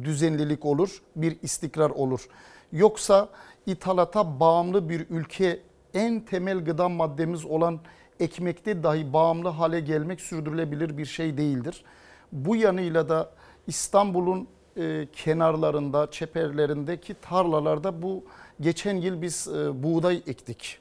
düzenlilik 0.02 0.64
olur, 0.64 1.02
bir 1.16 1.36
istikrar 1.42 1.90
olur. 1.90 2.28
Yoksa 2.72 3.28
ithalata 3.66 4.40
bağımlı 4.40 4.88
bir 4.88 5.06
ülke 5.10 5.60
en 5.94 6.20
temel 6.20 6.64
gıda 6.64 6.88
maddemiz 6.88 7.44
olan 7.44 7.80
ekmekte 8.20 8.82
dahi 8.82 9.12
bağımlı 9.12 9.48
hale 9.48 9.80
gelmek 9.80 10.20
sürdürülebilir 10.20 10.98
bir 10.98 11.06
şey 11.06 11.36
değildir. 11.36 11.84
Bu 12.32 12.56
yanıyla 12.56 13.08
da 13.08 13.30
İstanbul'un 13.66 14.48
e, 14.76 15.08
kenarlarında, 15.12 16.10
çeperlerindeki 16.10 17.14
tarlalarda 17.14 18.02
bu 18.02 18.24
geçen 18.60 18.96
yıl 18.96 19.22
biz 19.22 19.48
e, 19.48 19.82
buğday 19.82 20.22
ektik. 20.26 20.78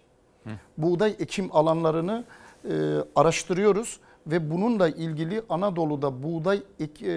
Buğday 0.77 1.15
ekim 1.19 1.55
alanlarını 1.55 2.23
e, 2.69 2.73
araştırıyoruz 3.15 3.99
ve 4.27 4.51
bununla 4.51 4.89
ilgili 4.89 5.41
Anadolu'da 5.49 6.23
buğday 6.23 6.61
ek, 6.79 7.05
e, 7.05 7.09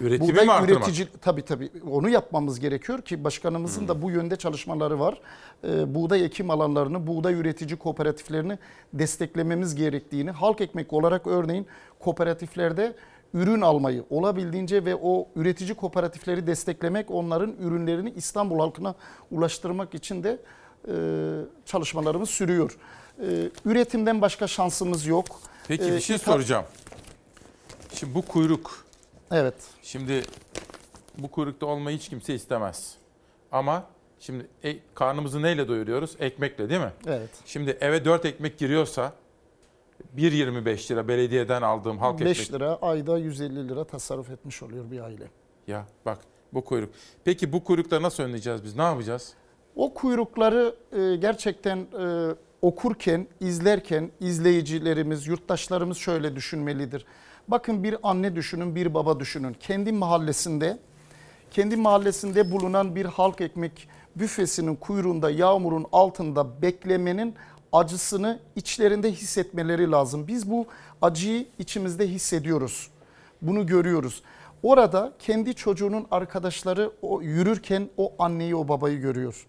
Üretimi 0.00 0.32
buğday 0.32 0.44
mi 0.46 0.52
artırmak? 0.52 0.88
üretici 0.88 1.08
tabii 1.20 1.42
tabii 1.42 1.70
onu 1.90 2.08
yapmamız 2.08 2.60
gerekiyor 2.60 3.02
ki 3.02 3.24
başkanımızın 3.24 3.88
da 3.88 4.02
bu 4.02 4.10
yönde 4.10 4.36
çalışmaları 4.36 5.00
var. 5.00 5.20
E, 5.64 5.94
buğday 5.94 6.24
ekim 6.24 6.50
alanlarını, 6.50 7.06
buğday 7.06 7.34
üretici 7.34 7.76
kooperatiflerini 7.76 8.58
desteklememiz 8.92 9.74
gerektiğini, 9.74 10.30
halk 10.30 10.60
ekmek 10.60 10.92
olarak 10.92 11.26
örneğin 11.26 11.66
kooperatiflerde 12.00 12.94
ürün 13.34 13.60
almayı 13.60 14.04
olabildiğince 14.10 14.84
ve 14.84 14.96
o 15.02 15.28
üretici 15.36 15.74
kooperatifleri 15.74 16.46
desteklemek, 16.46 17.10
onların 17.10 17.54
ürünlerini 17.60 18.10
İstanbul 18.16 18.58
halkına 18.58 18.94
ulaştırmak 19.30 19.94
için 19.94 20.22
de 20.22 20.38
e, 20.88 20.94
çalışmalarımız 21.64 22.30
sürüyor. 22.30 22.78
E, 23.20 23.50
üretimden 23.64 24.20
başka 24.20 24.46
şansımız 24.46 25.06
yok. 25.06 25.24
Peki 25.68 25.92
bir 25.92 26.00
şey 26.00 26.16
ithal- 26.16 26.32
soracağım. 26.32 26.64
Şimdi 27.94 28.14
bu 28.14 28.22
kuyruk. 28.22 28.84
Evet. 29.32 29.54
Şimdi 29.82 30.22
bu 31.18 31.30
kuyrukta 31.30 31.66
olmayı 31.66 31.98
hiç 31.98 32.08
kimse 32.08 32.34
istemez. 32.34 32.94
Ama 33.52 33.84
şimdi 34.20 34.46
e, 34.64 34.76
karnımızı 34.94 35.42
neyle 35.42 35.68
doyuruyoruz? 35.68 36.16
Ekmekle 36.20 36.68
değil 36.68 36.80
mi? 36.80 36.92
Evet. 37.06 37.30
Şimdi 37.46 37.78
eve 37.80 38.04
4 38.04 38.24
ekmek 38.24 38.58
giriyorsa 38.58 39.12
1.25 40.16 40.90
lira 40.92 41.08
belediyeden 41.08 41.62
aldığım 41.62 41.98
halk 41.98 42.20
5 42.20 42.40
ekmek. 42.40 42.52
lira 42.52 42.78
ayda 42.82 43.18
150 43.18 43.68
lira 43.68 43.84
tasarruf 43.84 44.30
etmiş 44.30 44.62
oluyor 44.62 44.90
bir 44.90 45.00
aile. 45.00 45.24
Ya 45.66 45.86
bak 46.06 46.18
bu 46.52 46.64
kuyruk. 46.64 46.90
Peki 47.24 47.52
bu 47.52 47.64
kuyrukları 47.64 48.02
nasıl 48.02 48.22
önleyeceğiz 48.22 48.64
biz? 48.64 48.76
Ne 48.76 48.82
yapacağız? 48.82 49.34
O 49.76 49.94
kuyrukları 49.94 50.74
e, 50.92 51.16
gerçekten 51.16 51.78
e, 51.78 52.34
okurken, 52.62 53.26
izlerken 53.40 54.10
izleyicilerimiz, 54.20 55.26
yurttaşlarımız 55.26 55.96
şöyle 55.96 56.36
düşünmelidir. 56.36 57.06
Bakın 57.48 57.84
bir 57.84 57.96
anne 58.02 58.36
düşünün, 58.36 58.74
bir 58.74 58.94
baba 58.94 59.20
düşünün. 59.20 59.56
Kendi 59.60 59.92
mahallesinde, 59.92 60.78
kendi 61.50 61.76
mahallesinde 61.76 62.50
bulunan 62.50 62.96
bir 62.96 63.04
halk 63.04 63.40
ekmek 63.40 63.88
büfesinin 64.16 64.76
kuyruğunda, 64.76 65.30
yağmurun 65.30 65.86
altında 65.92 66.62
beklemenin 66.62 67.34
acısını 67.72 68.40
içlerinde 68.56 69.12
hissetmeleri 69.12 69.90
lazım. 69.90 70.28
Biz 70.28 70.50
bu 70.50 70.66
acıyı 71.02 71.46
içimizde 71.58 72.08
hissediyoruz. 72.08 72.90
Bunu 73.42 73.66
görüyoruz. 73.66 74.22
Orada 74.62 75.12
kendi 75.18 75.54
çocuğunun 75.54 76.06
arkadaşları 76.10 76.92
o 77.02 77.22
yürürken 77.22 77.88
o 77.96 78.14
anneyi 78.18 78.56
o 78.56 78.68
babayı 78.68 79.00
görüyor. 79.00 79.46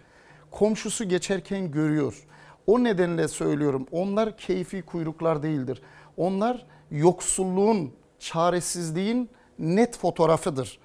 Komşusu 0.52 1.10
geçerken 1.10 1.72
görüyor. 1.72 2.28
O 2.68 2.84
nedenle 2.84 3.28
söylüyorum 3.28 3.88
onlar 3.92 4.38
keyfi 4.38 4.82
kuyruklar 4.82 5.44
değildir. 5.44 5.82
Onlar 6.18 6.66
yoksulluğun, 6.92 7.92
çaresizliğin 8.20 9.30
net 9.60 9.98
fotoğrafıdır. 9.98 10.80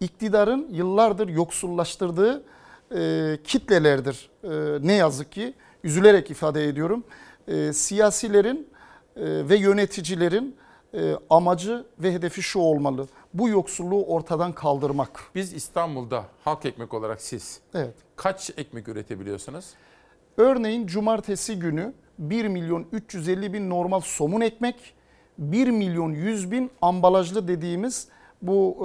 İktidarın 0.00 0.68
yıllardır 0.70 1.28
yoksullaştırdığı 1.28 2.44
e, 2.96 3.38
kitlelerdir. 3.44 4.30
E, 4.44 4.48
ne 4.86 4.92
yazık 4.92 5.32
ki 5.32 5.54
üzülerek 5.84 6.30
ifade 6.30 6.64
ediyorum. 6.68 7.04
E, 7.48 7.72
siyasilerin 7.72 8.68
e, 9.16 9.22
ve 9.24 9.56
yöneticilerin 9.56 10.56
e, 10.94 11.14
amacı 11.30 11.84
ve 11.98 12.12
hedefi 12.12 12.42
şu 12.42 12.58
olmalı. 12.58 13.08
Bu 13.34 13.48
yoksulluğu 13.48 14.04
ortadan 14.04 14.52
kaldırmak. 14.52 15.20
Biz 15.34 15.52
İstanbul'da 15.52 16.24
halk 16.44 16.64
ekmek 16.66 16.94
olarak 16.94 17.20
siz 17.20 17.60
Evet. 17.74 17.94
kaç 18.16 18.50
ekmek 18.56 18.88
üretebiliyorsunuz? 18.88 19.64
Örneğin 20.38 20.86
cumartesi 20.86 21.58
günü 21.58 21.92
1 22.18 22.48
milyon 22.48 22.86
350 22.92 23.52
bin 23.52 23.70
normal 23.70 24.00
somun 24.00 24.40
ekmek, 24.40 24.94
1 25.38 25.68
milyon 25.68 26.12
100 26.12 26.50
bin 26.50 26.70
ambalajlı 26.82 27.48
dediğimiz 27.48 28.08
bu 28.42 28.76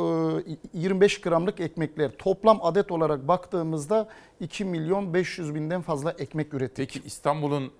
e, 0.73 0.79
25 0.79 1.21
gramlık 1.21 1.59
ekmekler 1.59 2.11
toplam 2.11 2.59
adet 2.61 2.91
olarak 2.91 3.27
baktığımızda 3.27 4.07
2 4.39 4.65
milyon 4.65 5.13
500 5.13 5.55
binden 5.55 5.81
fazla 5.81 6.11
ekmek 6.11 6.53
ürettik. 6.53 6.93
Peki 6.93 7.07
İstanbul'un 7.07 7.71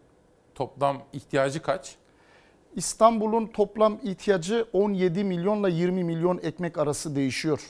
toplam 0.56 1.02
ihtiyacı 1.14 1.62
kaç? 1.62 1.96
İstanbul'un 2.76 3.48
toplam 3.48 4.00
ihtiyacı 4.04 4.66
17 4.74 5.24
milyonla 5.24 5.70
20 5.70 6.04
milyon 6.04 6.40
ekmek 6.44 6.78
arası 6.78 7.16
değişiyor. 7.16 7.62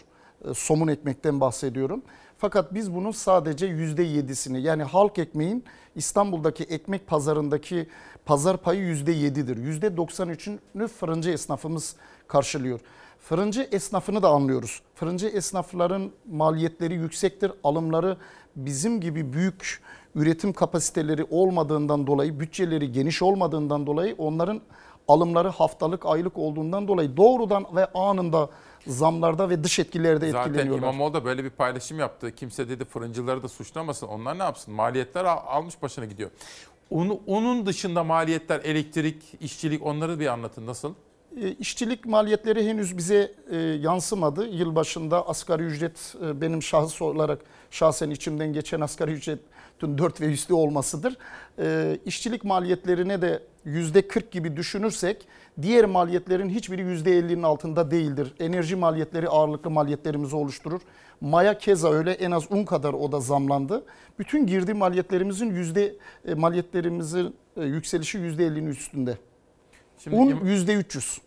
E, 0.50 0.54
Somun 0.54 0.88
ekmekten 0.88 1.40
bahsediyorum. 1.40 2.04
Fakat 2.44 2.74
biz 2.74 2.96
bunun 2.96 3.12
sadece 3.12 3.68
%7'sini 3.68 4.60
yani 4.60 4.84
halk 4.84 5.20
ekmeğin 5.20 5.64
İstanbul'daki 5.96 6.64
ekmek 6.64 7.08
pazarındaki 7.08 7.88
pazar 8.26 8.58
payı 8.58 8.96
%7'dir. 8.96 9.82
%93'ünü 9.82 10.88
fırıncı 10.88 11.30
esnafımız 11.30 11.96
karşılıyor. 12.28 12.80
Fırıncı 13.20 13.68
esnafını 13.72 14.24
da 14.24 14.30
anlıyoruz. 14.30 14.82
Fırıncı 14.96 15.28
esnafların 15.28 16.12
maliyetleri 16.32 16.94
yüksektir. 16.94 17.52
Alımları 17.64 18.18
bizim 18.56 19.02
gibi 19.02 19.34
büyük 19.34 19.82
üretim 20.16 20.54
kapasiteleri 20.54 21.26
olmadığından 21.30 22.08
dolayı, 22.08 22.40
bütçeleri 22.40 22.92
geniş 22.92 23.22
olmadığından 23.22 23.88
dolayı 23.88 24.16
onların 24.18 24.62
alımları 25.08 25.50
haftalık, 25.50 26.06
aylık 26.06 26.38
olduğundan 26.38 26.88
dolayı 26.88 27.18
doğrudan 27.18 27.66
ve 27.76 27.86
anında 27.86 28.50
zamlarda 28.88 29.50
ve 29.50 29.64
dış 29.64 29.80
etkilerde 29.80 30.32
Zaten 30.32 30.50
etkileniyorlar. 30.50 30.88
İmamoğlu 30.88 31.14
da 31.14 31.26
böyle 31.26 31.44
bir 31.44 31.50
paylaşım 31.50 32.00
yaptı. 32.00 32.36
Kimse 32.36 32.70
dedi 32.70 32.86
fırıncıları 32.86 33.44
da 33.44 33.48
suçlamasın. 33.48 34.08
Onlar 34.08 34.40
ne 34.40 34.44
yapsın? 34.44 34.74
Maliyetler 34.74 35.26
al- 35.26 35.42
almış 35.58 35.82
başına 35.82 36.06
gidiyor. 36.06 36.30
Onu, 36.90 37.20
onun 37.28 37.66
dışında 37.66 38.04
maliyetler, 38.04 38.60
elektrik, 38.64 39.24
işçilik 39.42 39.86
onları 39.86 40.20
bir 40.20 40.28
anlatın. 40.28 40.68
Nasıl? 40.68 40.94
E, 41.42 41.52
İşçilik 41.52 42.06
maliyetleri 42.06 42.68
henüz 42.68 42.98
bize 42.98 43.32
e, 43.52 43.56
yansımadı. 43.58 44.48
Yılbaşında 44.48 45.28
asgari 45.28 45.64
ücret 45.64 46.16
e, 46.26 46.42
benim 46.42 46.64
şahıs 46.64 47.02
olarak 47.02 47.40
şahsen 47.72 48.10
içimden 48.10 48.54
geçen 48.54 48.82
asgari 48.82 49.12
ücretin 49.12 49.98
4 49.98 50.22
ve 50.22 50.26
üstü 50.26 50.54
olmasıdır. 50.54 51.18
E, 51.60 51.98
işçilik 52.06 52.44
maliyetlerine 52.44 53.22
de 53.22 53.44
%40 53.66 54.32
gibi 54.32 54.58
düşünürsek 54.58 55.28
diğer 55.62 55.86
maliyetlerin 55.86 56.50
hiçbiri 56.50 56.82
%50'nin 56.82 57.44
altında 57.44 57.92
değildir. 57.92 58.34
Enerji 58.40 58.76
maliyetleri 58.76 59.30
ağırlıklı 59.30 59.70
maliyetlerimizi 59.70 60.36
oluşturur. 60.36 60.82
Maya 61.22 61.58
keza 61.58 61.92
öyle 61.92 62.12
en 62.12 62.32
az 62.32 62.52
un 62.52 62.64
kadar 62.66 62.94
o 62.94 63.12
da 63.12 63.20
zamlandı. 63.20 63.84
Bütün 64.20 64.48
girdi 64.48 64.74
maliyetlerimizin 64.74 65.50
yüzde 65.56 65.94
e, 66.28 66.34
maliyetlerimizin 66.34 67.36
e, 67.58 67.64
yükselişi 67.64 68.18
%50'nin 68.18 68.68
üstünde. 68.68 69.18
Şimdi 69.98 70.16
Un 70.16 70.28
İm- 70.28 70.46
%300. 70.46 71.18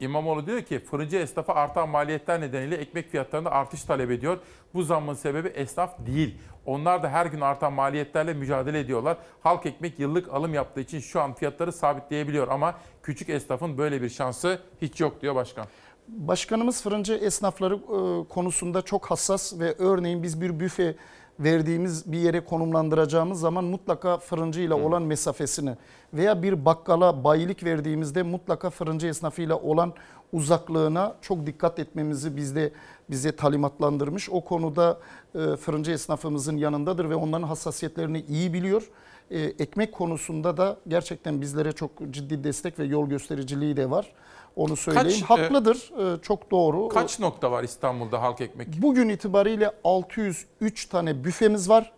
İmamoğlu 0.00 0.46
diyor 0.46 0.62
ki 0.62 0.78
fırıncı 0.78 1.16
esnafa 1.16 1.54
artan 1.54 1.88
maliyetler 1.88 2.40
nedeniyle 2.40 2.76
ekmek 2.76 3.10
fiyatlarında 3.10 3.52
artış 3.52 3.82
talep 3.82 4.10
ediyor. 4.10 4.38
Bu 4.74 4.82
zammın 4.82 5.14
sebebi 5.14 5.48
esnaf 5.48 6.06
değil. 6.06 6.38
Onlar 6.66 7.02
da 7.02 7.08
her 7.08 7.26
gün 7.26 7.40
artan 7.40 7.72
maliyetlerle 7.72 8.34
mücadele 8.34 8.80
ediyorlar. 8.80 9.16
Halk 9.40 9.66
ekmek 9.66 9.98
yıllık 9.98 10.34
alım 10.34 10.54
yaptığı 10.54 10.80
için 10.80 11.00
şu 11.00 11.20
an 11.20 11.34
fiyatları 11.34 11.72
sabitleyebiliyor 11.72 12.48
ama 12.48 12.74
küçük 13.02 13.28
esnafın 13.28 13.78
böyle 13.78 14.02
bir 14.02 14.08
şansı 14.08 14.60
hiç 14.82 15.00
yok 15.00 15.22
diyor 15.22 15.34
başkan. 15.34 15.66
Başkanımız 16.08 16.82
fırıncı 16.82 17.14
esnafları 17.14 17.74
e, 17.74 18.28
konusunda 18.28 18.82
çok 18.82 19.10
hassas 19.10 19.58
ve 19.58 19.74
örneğin 19.78 20.22
biz 20.22 20.40
bir 20.40 20.60
büfe 20.60 20.96
verdiğimiz 21.40 22.12
bir 22.12 22.18
yere 22.18 22.44
konumlandıracağımız 22.44 23.40
zaman 23.40 23.64
mutlaka 23.64 24.18
fırıncı 24.18 24.60
ile 24.60 24.74
olan 24.74 25.02
mesafesini 25.02 25.76
veya 26.14 26.42
bir 26.42 26.64
bakkala 26.64 27.24
bayilik 27.24 27.64
verdiğimizde 27.64 28.22
mutlaka 28.22 28.70
fırıncı 28.70 29.06
esnafıyla 29.06 29.56
olan 29.56 29.94
uzaklığına 30.32 31.14
çok 31.22 31.46
dikkat 31.46 31.78
etmemizi 31.78 32.36
bizde 32.36 32.72
bize 33.10 33.36
talimatlandırmış. 33.36 34.30
O 34.30 34.40
konuda 34.40 34.98
e, 35.34 35.56
fırıncı 35.56 35.90
esnafımızın 35.90 36.56
yanındadır 36.56 37.10
ve 37.10 37.14
onların 37.14 37.46
hassasiyetlerini 37.46 38.24
iyi 38.28 38.52
biliyor. 38.52 38.90
E, 39.30 39.40
ekmek 39.40 39.92
konusunda 39.92 40.56
da 40.56 40.76
gerçekten 40.88 41.40
bizlere 41.40 41.72
çok 41.72 41.90
ciddi 42.10 42.44
destek 42.44 42.78
ve 42.78 42.84
yol 42.84 43.08
göstericiliği 43.08 43.76
de 43.76 43.90
var. 43.90 44.12
Onu 44.56 44.76
söyleyeyim. 44.76 45.08
Kaç, 45.08 45.22
e, 45.22 45.24
Haklıdır. 45.24 45.90
e, 46.16 46.22
çok 46.22 46.50
doğru. 46.50 46.88
Kaç 46.88 47.20
nokta 47.20 47.50
var 47.50 47.64
İstanbul'da 47.64 48.22
halk 48.22 48.40
ekmek? 48.40 48.82
Bugün 48.82 49.08
itibariyle 49.08 49.70
603 49.84 50.86
tane 50.86 51.24
büfemiz 51.24 51.68
var. 51.68 51.92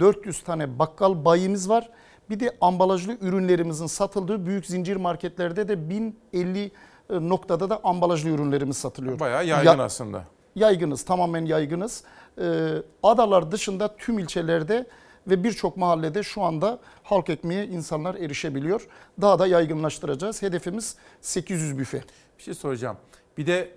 400 0.00 0.42
tane 0.42 0.78
bakkal 0.78 1.24
bayimiz 1.24 1.68
var. 1.68 1.90
Bir 2.30 2.40
de 2.40 2.56
ambalajlı 2.60 3.16
ürünlerimizin 3.20 3.86
satıldığı 3.86 4.46
büyük 4.46 4.66
zincir 4.66 4.96
marketlerde 4.96 5.68
de 5.68 5.90
1050 5.90 6.70
noktada 7.10 7.70
da 7.70 7.80
ambalajlı 7.84 8.28
ürünlerimiz 8.30 8.76
satılıyor. 8.76 9.18
Bayağı 9.20 9.46
yaygın 9.46 9.78
Ya- 9.78 9.84
aslında. 9.84 10.24
Yaygınız, 10.54 11.04
tamamen 11.04 11.44
yaygınız. 11.46 12.04
Ee, 12.40 12.68
adalar 13.02 13.52
dışında 13.52 13.96
tüm 13.96 14.18
ilçelerde 14.18 14.86
ve 15.26 15.44
birçok 15.44 15.76
mahallede 15.76 16.22
şu 16.22 16.42
anda 16.42 16.78
halk 17.02 17.30
ekmeğe 17.30 17.66
insanlar 17.66 18.14
erişebiliyor. 18.14 18.88
Daha 19.20 19.38
da 19.38 19.46
yaygınlaştıracağız. 19.46 20.42
Hedefimiz 20.42 20.96
800 21.20 21.78
büfe. 21.78 22.02
Bir 22.38 22.42
şey 22.42 22.54
soracağım. 22.54 22.96
Bir 23.38 23.46
de 23.46 23.70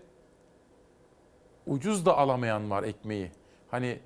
ucuz 1.68 2.06
da 2.06 2.18
alamayan 2.18 2.72
var 2.72 2.84
ekmeği. 2.84 3.32
Hani 3.72 4.00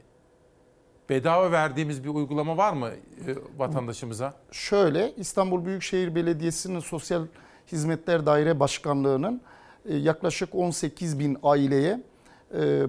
bedava 1.09 1.51
verdiğimiz 1.51 2.03
bir 2.03 2.09
uygulama 2.09 2.57
var 2.57 2.73
mı 2.73 2.87
e, 2.87 3.35
vatandaşımıza? 3.57 4.33
Şöyle 4.51 5.13
İstanbul 5.17 5.65
Büyükşehir 5.65 6.15
Belediyesi'nin 6.15 6.79
Sosyal 6.79 7.25
Hizmetler 7.71 8.25
Daire 8.25 8.59
Başkanlığı'nın 8.59 9.41
e, 9.85 9.95
yaklaşık 9.95 10.55
18 10.55 11.19
bin 11.19 11.37
aileye 11.43 12.01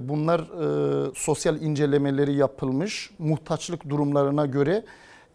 bunlar 0.08 0.40
e, 0.40 1.10
sosyal 1.14 1.60
incelemeleri 1.60 2.34
yapılmış. 2.34 3.10
Muhtaçlık 3.18 3.88
durumlarına 3.88 4.46
göre 4.46 4.84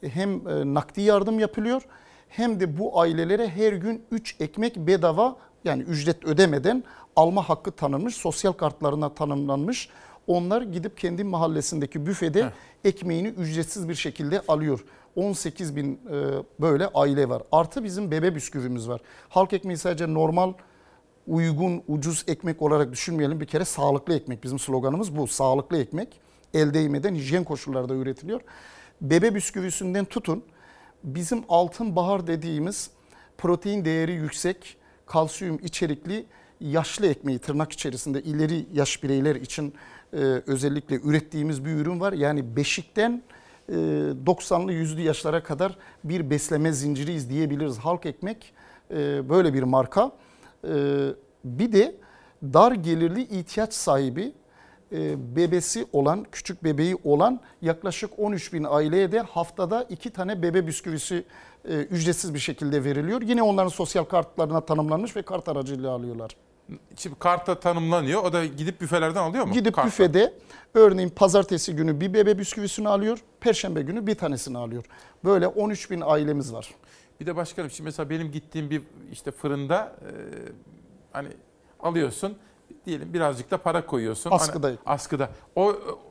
hem 0.02 0.42
nakdi 0.74 1.02
yardım 1.02 1.40
yapılıyor 1.40 1.82
hem 2.30 2.60
de 2.60 2.80
bu 2.80 3.02
ailelere 3.02 3.50
her 3.50 3.74
gün 3.74 4.04
3 4.12 4.36
ekmek 4.40 4.78
bedava 4.78 5.36
yani 5.64 5.84
ücret 5.84 6.26
ödemeden 6.26 6.84
alma 7.16 7.50
hakkı 7.50 7.72
tanınmış. 7.72 8.16
Sosyal 8.16 8.54
kartlarına 8.54 9.14
tanımlanmış. 9.14 9.90
Onlar 10.28 10.62
gidip 10.62 10.98
kendi 10.98 11.24
mahallesindeki 11.24 12.06
büfede 12.06 12.44
Heh. 12.44 12.50
ekmeğini 12.84 13.28
ücretsiz 13.28 13.90
bir 13.90 13.96
şekilde 13.96 14.42
alıyor. 14.48 14.86
18 15.16 15.76
bin 15.76 16.00
böyle 16.60 16.88
aile 16.88 17.30
var. 17.30 17.44
Artı 17.52 17.84
bizim 17.84 18.12
bebe 18.12 18.36
bisküvimiz 18.36 18.90
var. 18.90 19.02
Halk 19.30 19.54
ekmeği 19.54 19.78
sadece 19.78 20.14
normal 20.14 20.54
uygun, 21.28 21.84
ucuz 21.88 22.24
ekmek 22.28 22.62
olarak 22.62 22.92
düşünmeyelim. 22.92 23.40
Bir 23.40 23.46
kere 23.46 23.66
sağlıklı 23.66 24.16
ekmek. 24.16 24.44
Bizim 24.44 24.60
sloganımız 24.60 25.18
bu. 25.18 25.28
Sağlıklı 25.28 25.78
ekmek. 25.78 26.20
El 26.54 26.74
değmeden 26.74 27.16
hijyen 27.16 27.44
koşullarda 27.44 27.94
üretiliyor. 27.94 28.42
Bebe 29.02 29.36
bisküvisinden 29.36 30.06
tutun. 30.06 30.44
Bizim 31.04 31.44
altın 31.50 31.96
bahar 31.96 32.28
dediğimiz 32.28 32.90
protein 33.38 33.86
değeri 33.86 34.12
yüksek, 34.12 34.78
kalsiyum 35.06 35.60
içerikli 35.64 36.26
yaşlı 36.60 37.08
ekmeği 37.08 37.40
tırnak 37.40 37.72
içerisinde 37.72 38.22
ileri 38.22 38.66
yaş 38.74 39.04
bireyler 39.04 39.36
için 39.36 39.74
e, 40.14 40.18
özellikle 40.48 40.96
ürettiğimiz 40.96 41.66
bir 41.66 41.72
ürün 41.72 42.00
var. 42.00 42.14
Yani 42.14 42.56
beşikten 42.56 43.24
e, 43.70 43.74
90'lı 43.74 44.74
yüzlü 44.74 45.02
yaşlara 45.02 45.44
kadar 45.44 45.78
bir 46.04 46.30
besleme 46.30 46.72
zinciriyiz 46.72 47.30
diyebiliriz. 47.30 47.78
Halk 47.78 48.06
ekmek 48.06 48.54
e, 48.92 49.30
böyle 49.30 49.54
bir 49.54 49.64
marka. 49.64 50.12
Ee, 50.68 51.08
bir 51.44 51.72
de 51.72 51.96
dar 52.44 52.72
gelirli 52.72 53.22
ihtiyaç 53.22 53.74
sahibi 53.74 54.34
e, 54.92 55.36
bebesi 55.36 55.86
olan, 55.94 56.26
küçük 56.32 56.64
bebeği 56.64 56.98
olan 57.04 57.40
yaklaşık 57.62 58.20
13 58.20 58.54
bin 58.54 58.64
aileye 58.64 59.12
de 59.12 59.20
haftada 59.20 59.84
iki 59.84 60.10
tane 60.10 60.42
bebe 60.42 60.68
bisküvisi 60.68 61.24
e, 61.66 61.74
ücretsiz 61.74 62.34
bir 62.34 62.40
şekilde 62.40 62.84
veriliyor. 62.84 63.22
Yine 63.22 63.44
onların 63.44 63.70
sosyal 63.70 64.04
kartlarına 64.04 64.62
tanımlanmış 64.62 65.16
ve 65.16 65.22
kart 65.22 65.50
aracılığıyla 65.50 65.92
alıyorlar. 65.92 66.32
Şimdi 66.98 67.16
karta 67.20 67.60
tanımlanıyor. 67.60 68.24
O 68.24 68.34
da 68.34 68.46
gidip 68.46 68.82
büfelerden 68.82 69.22
alıyor 69.22 69.46
mu? 69.46 69.54
Gidip 69.54 69.76
Kartla. 69.76 69.88
büfede 69.88 70.34
örneğin 70.74 71.10
pazartesi 71.10 71.76
günü 71.76 72.02
bir 72.02 72.14
bebe 72.14 72.38
bisküvisini 72.38 72.90
alıyor. 72.90 73.20
Perşembe 73.40 73.82
günü 73.82 74.08
bir 74.08 74.16
tanesini 74.16 74.58
alıyor. 74.58 74.86
Böyle 75.24 75.48
13 75.48 75.92
bin 75.92 76.02
ailemiz 76.02 76.54
var. 76.54 76.76
Bir 77.22 77.26
de 77.26 77.36
başkanım 77.36 77.70
şimdi 77.70 77.86
mesela 77.86 78.10
benim 78.10 78.32
gittiğim 78.32 78.70
bir 78.70 78.82
işte 79.12 79.32
fırında 79.32 79.96
e, 80.02 80.12
hani 81.12 81.28
alıyorsun 81.80 82.38
diyelim 82.86 83.14
birazcık 83.14 83.52
da 83.52 83.58
para 83.58 83.86
koyuyorsun. 83.86 84.32
Askıda. 84.32 84.68
Hani, 84.68 84.78
askıda. 84.86 85.30
O, 85.56 85.66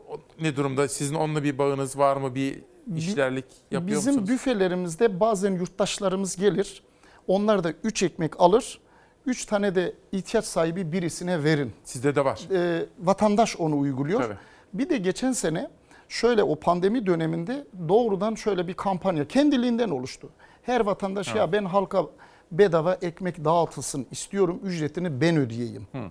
o 0.09 0.20
ne 0.41 0.57
durumda? 0.57 0.89
Sizin 0.89 1.15
onunla 1.15 1.45
bir 1.45 1.59
bağınız 1.59 1.99
var 1.99 2.16
mı? 2.16 2.35
Bir 2.35 2.62
işlerlik 2.97 3.45
yapıyor 3.70 3.99
Bizim 3.99 4.15
musunuz? 4.15 4.31
büfelerimizde 4.31 5.20
bazen 5.20 5.53
yurttaşlarımız 5.53 6.37
gelir. 6.37 6.82
Onlar 7.27 7.65
da 7.65 7.73
3 7.85 8.03
ekmek 8.03 8.41
alır. 8.41 8.81
3 9.27 9.45
tane 9.45 9.74
de 9.74 9.95
ihtiyaç 10.12 10.45
sahibi 10.45 10.93
birisine 10.93 11.45
verin. 11.45 11.73
Sizde 11.85 12.15
de 12.15 12.24
var. 12.24 12.41
E, 12.53 12.87
vatandaş 12.99 13.57
onu 13.57 13.78
uyguluyor. 13.78 14.23
Tabii. 14.23 14.37
Bir 14.73 14.89
de 14.89 14.97
geçen 14.97 15.32
sene 15.32 15.70
şöyle 16.09 16.43
o 16.43 16.57
pandemi 16.57 17.07
döneminde 17.07 17.66
doğrudan 17.89 18.35
şöyle 18.35 18.69
bir 18.69 18.74
kampanya 18.74 19.28
kendiliğinden 19.28 19.89
oluştu. 19.89 20.31
Her 20.70 20.80
vatandaş 20.80 21.28
evet. 21.28 21.38
ya 21.38 21.52
ben 21.52 21.64
halka 21.64 22.06
bedava 22.52 22.94
ekmek 22.94 23.44
dağıtılsın 23.44 24.06
istiyorum 24.10 24.60
ücretini 24.64 25.20
ben 25.20 25.36
ödeyeyim. 25.36 25.86
Hı. 25.92 26.02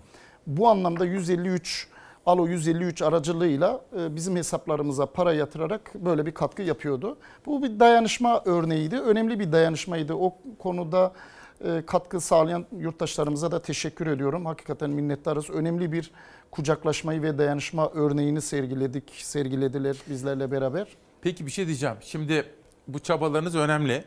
Bu 0.47 0.67
anlamda 0.67 1.05
153 1.05 1.87
Alo 2.25 2.47
153 2.47 3.01
aracılığıyla 3.01 3.81
e, 3.99 4.15
bizim 4.15 4.35
hesaplarımıza 4.35 5.05
para 5.05 5.33
yatırarak 5.33 5.95
böyle 5.95 6.25
bir 6.25 6.31
katkı 6.31 6.61
yapıyordu. 6.61 7.17
Bu 7.45 7.63
bir 7.63 7.79
dayanışma 7.79 8.41
örneğiydi. 8.45 8.99
Önemli 8.99 9.39
bir 9.39 9.51
dayanışmaydı. 9.51 10.13
O 10.13 10.37
konuda 10.59 11.13
e, 11.65 11.83
katkı 11.85 12.21
sağlayan 12.21 12.65
yurttaşlarımıza 12.77 13.51
da 13.51 13.61
teşekkür 13.61 14.07
ediyorum. 14.07 14.45
Hakikaten 14.45 14.89
minnettarız. 14.89 15.49
Önemli 15.49 15.91
bir 15.91 16.11
kucaklaşmayı 16.51 17.21
ve 17.21 17.37
dayanışma 17.37 17.89
örneğini 17.89 18.41
sergiledik, 18.41 19.11
sergilediler 19.15 19.97
bizlerle 20.09 20.51
beraber. 20.51 20.87
Peki 21.21 21.45
bir 21.45 21.51
şey 21.51 21.67
diyeceğim. 21.67 21.95
Şimdi 22.01 22.45
bu 22.87 22.99
çabalarınız 22.99 23.55
önemli 23.55 24.03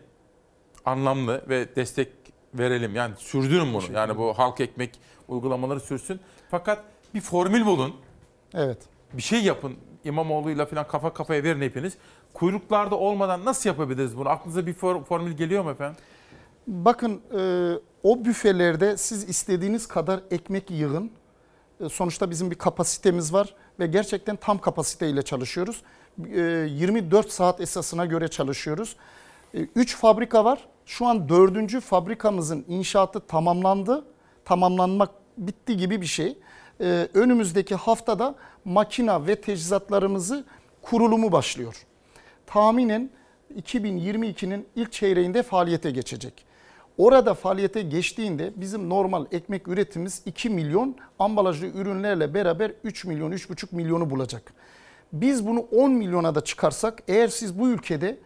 anlamlı 0.85 1.45
ve 1.49 1.77
destek 1.77 2.09
verelim. 2.55 2.95
Yani 2.95 3.15
sürdürün 3.19 3.75
bunu. 3.75 3.83
Yani 3.93 4.19
bu 4.19 4.39
halk 4.39 4.61
ekmek 4.61 5.01
uygulamaları 5.29 5.81
sürsün. 5.81 6.21
Fakat 6.51 6.85
bir 7.15 7.21
formül 7.21 7.67
bulun. 7.67 7.95
Evet. 8.55 8.79
Bir 9.13 9.23
şey 9.23 9.43
yapın. 9.43 9.77
İmamoğlu'yla 10.05 10.67
falan 10.67 10.89
kafa 10.89 11.15
kafaya 11.15 11.43
verin 11.43 11.61
hepiniz. 11.61 11.97
Kuyruklarda 12.35 12.95
olmadan 12.99 13.45
nasıl 13.45 13.71
yapabiliriz 13.71 14.17
bunu? 14.17 14.29
Aklınıza 14.29 14.67
bir 14.67 14.75
formül 15.05 15.33
geliyor 15.33 15.65
mu 15.65 15.71
efendim? 15.71 15.97
Bakın 16.67 17.21
e, 17.39 17.73
o 18.03 18.25
büfelerde 18.25 18.97
siz 18.97 19.29
istediğiniz 19.29 19.89
kadar 19.89 20.21
ekmek 20.31 20.71
yığın. 20.71 21.11
E, 21.81 21.89
sonuçta 21.89 22.31
bizim 22.31 22.51
bir 22.51 22.59
kapasitemiz 22.59 23.33
var 23.33 23.55
ve 23.81 23.87
gerçekten 23.87 24.37
tam 24.37 24.59
kapasiteyle 24.59 25.23
çalışıyoruz. 25.23 25.83
E, 26.35 26.41
24 26.41 27.33
saat 27.33 27.61
esasına 27.61 28.07
göre 28.07 28.29
çalışıyoruz. 28.29 28.97
3 29.55 29.95
e, 29.95 29.97
fabrika 29.97 30.45
var. 30.45 30.69
Şu 30.87 31.07
an 31.07 31.29
dördüncü 31.29 31.81
fabrikamızın 31.81 32.65
inşaatı 32.69 33.21
tamamlandı. 33.21 34.05
Tamamlanmak 34.45 35.11
bitti 35.39 35.77
gibi 35.77 36.01
bir 36.01 36.07
şey. 36.07 36.39
Ee, 36.81 37.09
önümüzdeki 37.15 37.75
haftada 37.75 38.35
makina 38.65 39.27
ve 39.27 39.37
teçhizatlarımızı 39.37 40.45
kurulumu 40.83 41.33
başlıyor. 41.33 41.87
Tahminen 42.47 43.11
2022'nin 43.61 44.67
ilk 44.77 44.93
çeyreğinde 44.93 45.43
faaliyete 45.43 45.91
geçecek. 45.91 46.45
Orada 46.99 47.35
faaliyete 47.35 47.83
geçtiğinde 47.83 48.53
bizim 48.57 48.89
normal 48.89 49.27
ekmek 49.33 49.69
üretimimiz 49.69 50.23
2 50.27 50.51
milyon 50.51 50.97
ambalajlı 51.19 51.67
ürünlerle 51.67 52.35
beraber 52.35 52.73
3 52.85 53.05
milyon 53.05 53.33
3,5 53.33 53.77
milyonu 53.77 54.11
bulacak. 54.11 54.53
Biz 55.13 55.47
bunu 55.47 55.61
10 55.61 55.91
milyona 55.91 56.35
da 56.35 56.45
çıkarsak 56.45 57.03
eğer 57.09 57.29
siz 57.29 57.59
bu 57.59 57.69
ülkede 57.69 58.19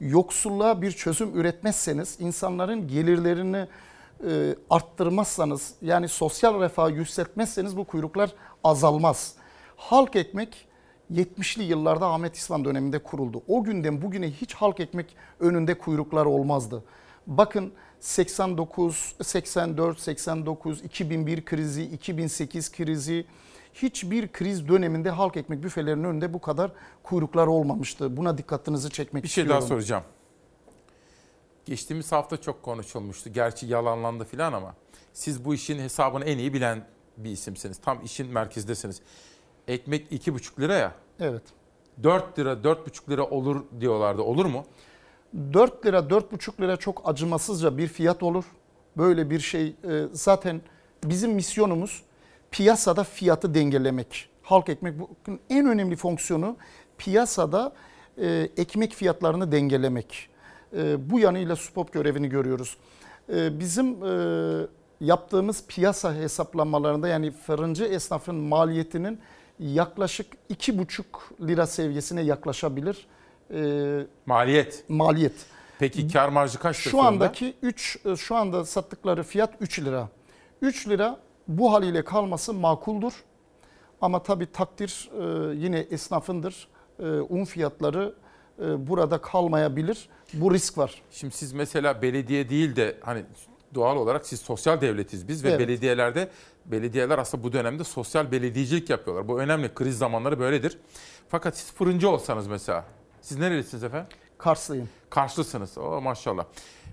yoksulluğa 0.00 0.82
bir 0.82 0.92
çözüm 0.92 1.40
üretmezseniz, 1.40 2.16
insanların 2.20 2.88
gelirlerini 2.88 3.66
e, 4.28 4.54
arttırmazsanız, 4.70 5.74
yani 5.82 6.08
sosyal 6.08 6.60
refahı 6.60 6.92
yükseltmezseniz 6.92 7.76
bu 7.76 7.84
kuyruklar 7.84 8.30
azalmaz. 8.64 9.34
Halk 9.76 10.16
ekmek 10.16 10.66
70'li 11.12 11.62
yıllarda 11.62 12.06
Ahmet 12.06 12.36
İsvan 12.36 12.64
döneminde 12.64 12.98
kuruldu. 12.98 13.42
O 13.48 13.64
günden 13.64 14.02
bugüne 14.02 14.30
hiç 14.30 14.54
halk 14.54 14.80
ekmek 14.80 15.16
önünde 15.40 15.78
kuyruklar 15.78 16.26
olmazdı. 16.26 16.84
Bakın 17.26 17.72
89, 18.00 19.14
84, 19.22 20.00
89, 20.00 20.82
2001 20.82 21.44
krizi, 21.44 21.82
2008 21.82 22.72
krizi, 22.72 23.26
hiçbir 23.74 24.32
kriz 24.32 24.68
döneminde 24.68 25.10
halk 25.10 25.36
ekmek 25.36 25.62
büfelerinin 25.62 26.04
önünde 26.04 26.34
bu 26.34 26.40
kadar 26.40 26.72
kuyruklar 27.02 27.46
olmamıştı. 27.46 28.16
Buna 28.16 28.38
dikkatinizi 28.38 28.90
çekmek 28.90 29.22
bir 29.22 29.28
şey 29.28 29.42
istiyorum. 29.42 29.62
daha 29.62 29.68
soracağım. 29.68 30.04
Geçtiğimiz 31.64 32.12
hafta 32.12 32.36
çok 32.36 32.62
konuşulmuştu. 32.62 33.30
Gerçi 33.32 33.66
yalanlandı 33.66 34.24
filan 34.24 34.52
ama 34.52 34.74
siz 35.12 35.44
bu 35.44 35.54
işin 35.54 35.78
hesabını 35.78 36.24
en 36.24 36.38
iyi 36.38 36.54
bilen 36.54 36.84
bir 37.16 37.30
isimsiniz. 37.30 37.78
Tam 37.78 38.04
işin 38.04 38.26
merkezdesiniz. 38.28 39.00
Ekmek 39.68 40.12
2,5 40.12 40.60
lira 40.60 40.74
ya. 40.74 40.94
Evet. 41.20 41.42
4 42.02 42.38
lira, 42.38 42.52
4,5 42.52 43.10
lira 43.10 43.24
olur 43.24 43.64
diyorlardı. 43.80 44.22
Olur 44.22 44.46
mu? 44.46 44.64
4 45.52 45.86
lira, 45.86 45.98
4,5 45.98 46.60
lira 46.60 46.76
çok 46.76 47.08
acımasızca 47.08 47.78
bir 47.78 47.88
fiyat 47.88 48.22
olur. 48.22 48.44
Böyle 48.96 49.30
bir 49.30 49.40
şey 49.40 49.66
e, 49.66 50.02
zaten 50.12 50.60
bizim 51.04 51.32
misyonumuz 51.32 52.02
piyasada 52.54 53.04
fiyatı 53.04 53.54
dengelemek. 53.54 54.28
Halk 54.42 54.68
ekmek 54.68 54.94
bugün 54.98 55.40
en 55.50 55.66
önemli 55.66 55.96
fonksiyonu 55.96 56.56
piyasada 56.98 57.72
e, 58.18 58.48
ekmek 58.56 58.92
fiyatlarını 58.92 59.52
dengelemek. 59.52 60.28
E, 60.76 61.10
bu 61.10 61.20
yanıyla 61.20 61.56
SUPOP 61.56 61.92
görevini 61.92 62.28
görüyoruz. 62.28 62.76
E, 63.34 63.60
bizim 63.60 64.04
e, 64.04 64.66
yaptığımız 65.00 65.64
piyasa 65.68 66.14
hesaplamalarında 66.14 67.08
yani 67.08 67.30
fırıncı 67.30 67.84
esnafın 67.84 68.34
maliyetinin 68.34 69.18
yaklaşık 69.58 70.26
2,5 70.50 71.04
lira 71.48 71.66
seviyesine 71.66 72.22
yaklaşabilir. 72.22 73.06
E, 73.54 74.06
maliyet. 74.26 74.84
Maliyet. 74.88 75.46
Peki 75.78 76.08
kar 76.08 76.28
marjı 76.28 76.58
kaçtır? 76.58 76.90
Şu 76.90 77.02
andaki 77.02 77.54
3 77.62 77.98
şu 78.16 78.36
anda 78.36 78.64
sattıkları 78.64 79.22
fiyat 79.22 79.54
3 79.60 79.80
lira. 79.80 80.08
3 80.62 80.88
lira 80.88 81.20
bu 81.48 81.72
haliyle 81.72 82.04
kalması 82.04 82.52
makuldur. 82.54 83.12
Ama 84.00 84.22
tabii 84.22 84.52
takdir 84.52 85.10
e, 85.20 85.54
yine 85.56 85.78
esnafındır. 85.78 86.68
E, 86.98 87.04
un 87.04 87.44
fiyatları 87.44 88.14
e, 88.58 88.86
burada 88.86 89.18
kalmayabilir. 89.20 90.08
Bu 90.34 90.54
risk 90.54 90.78
var. 90.78 91.02
Şimdi 91.10 91.34
siz 91.34 91.52
mesela 91.52 92.02
belediye 92.02 92.48
değil 92.48 92.76
de 92.76 92.96
hani 93.00 93.24
doğal 93.74 93.96
olarak 93.96 94.26
siz 94.26 94.40
sosyal 94.40 94.80
devletiz 94.80 95.28
biz 95.28 95.44
ve 95.44 95.48
Evet. 95.48 95.60
belediyelerde 95.60 96.28
belediyeler 96.66 97.18
aslında 97.18 97.44
bu 97.44 97.52
dönemde 97.52 97.84
sosyal 97.84 98.32
belediyecilik 98.32 98.90
yapıyorlar. 98.90 99.28
Bu 99.28 99.40
önemli. 99.40 99.74
Kriz 99.74 99.98
zamanları 99.98 100.38
böyledir. 100.38 100.78
Fakat 101.28 101.56
siz 101.58 101.72
fırıncı 101.72 102.08
olsanız 102.08 102.46
mesela 102.46 102.84
siz 103.22 103.38
nerelisiniz 103.38 103.84
efendim? 103.84 104.06
Karslıyım. 104.38 104.88
Karşılısınız. 105.10 105.78
O 105.78 106.00
maşallah. 106.00 106.44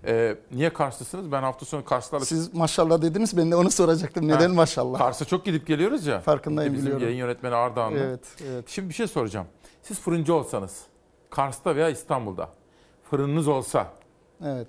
Ee, 0.05 0.37
niye 0.51 0.73
Karşılısınız? 0.73 1.31
Ben 1.31 1.41
hafta 1.43 1.65
sonu 1.65 1.85
Karslarla... 1.85 2.25
Siz 2.25 2.53
maşallah 2.53 3.01
dediniz 3.01 3.37
ben 3.37 3.51
de 3.51 3.55
onu 3.55 3.71
soracaktım. 3.71 4.27
Neden 4.27 4.49
Ha, 4.49 4.55
maşallah? 4.55 4.97
Kars'a 4.99 5.25
çok 5.25 5.45
gidip 5.45 5.67
geliyoruz 5.67 6.05
ya. 6.05 6.19
Farkındayım, 6.19 6.73
Bizim 6.73 6.85
biliyorum. 6.85 7.07
yayın 7.07 7.17
yönetmeni 7.17 7.55
Ardahan'da. 7.55 7.99
Evet, 7.99 8.19
evet. 8.47 8.69
Şimdi 8.69 8.89
bir 8.89 8.93
şey 8.93 9.07
soracağım. 9.07 9.47
Siz 9.83 9.99
fırıncı 9.99 10.33
olsanız, 10.33 10.81
Kars'ta 11.29 11.75
veya 11.75 11.89
İstanbul'da 11.89 12.49
fırınınız 13.09 13.47
olsa 13.47 13.93
Evet. 14.45 14.67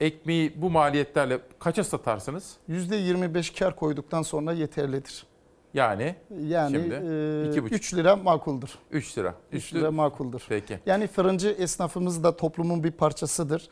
ekmeği 0.00 0.62
bu 0.62 0.70
maliyetlerle 0.70 1.40
kaça 1.58 1.84
satarsınız? 1.84 2.56
%25 2.68 3.58
kar 3.58 3.76
koyduktan 3.76 4.22
sonra 4.22 4.52
yeterlidir. 4.52 5.26
Yani 5.74 6.14
Yani 6.46 6.70
Şimdi, 6.76 6.94
e, 6.94 7.48
iki 7.50 7.62
buçuk. 7.62 7.76
3 7.76 7.94
lira 7.94 8.16
makuldür. 8.16 8.70
3 8.90 9.18
lira. 9.18 9.34
3 9.52 9.64
Üstü- 9.64 9.78
lira 9.80 9.90
makuldür. 9.90 10.42
Peki. 10.48 10.78
Yani 10.86 11.06
fırıncı 11.06 11.48
esnafımız 11.48 12.24
da 12.24 12.36
toplumun 12.36 12.84
bir 12.84 12.90
parçasıdır. 12.90 13.68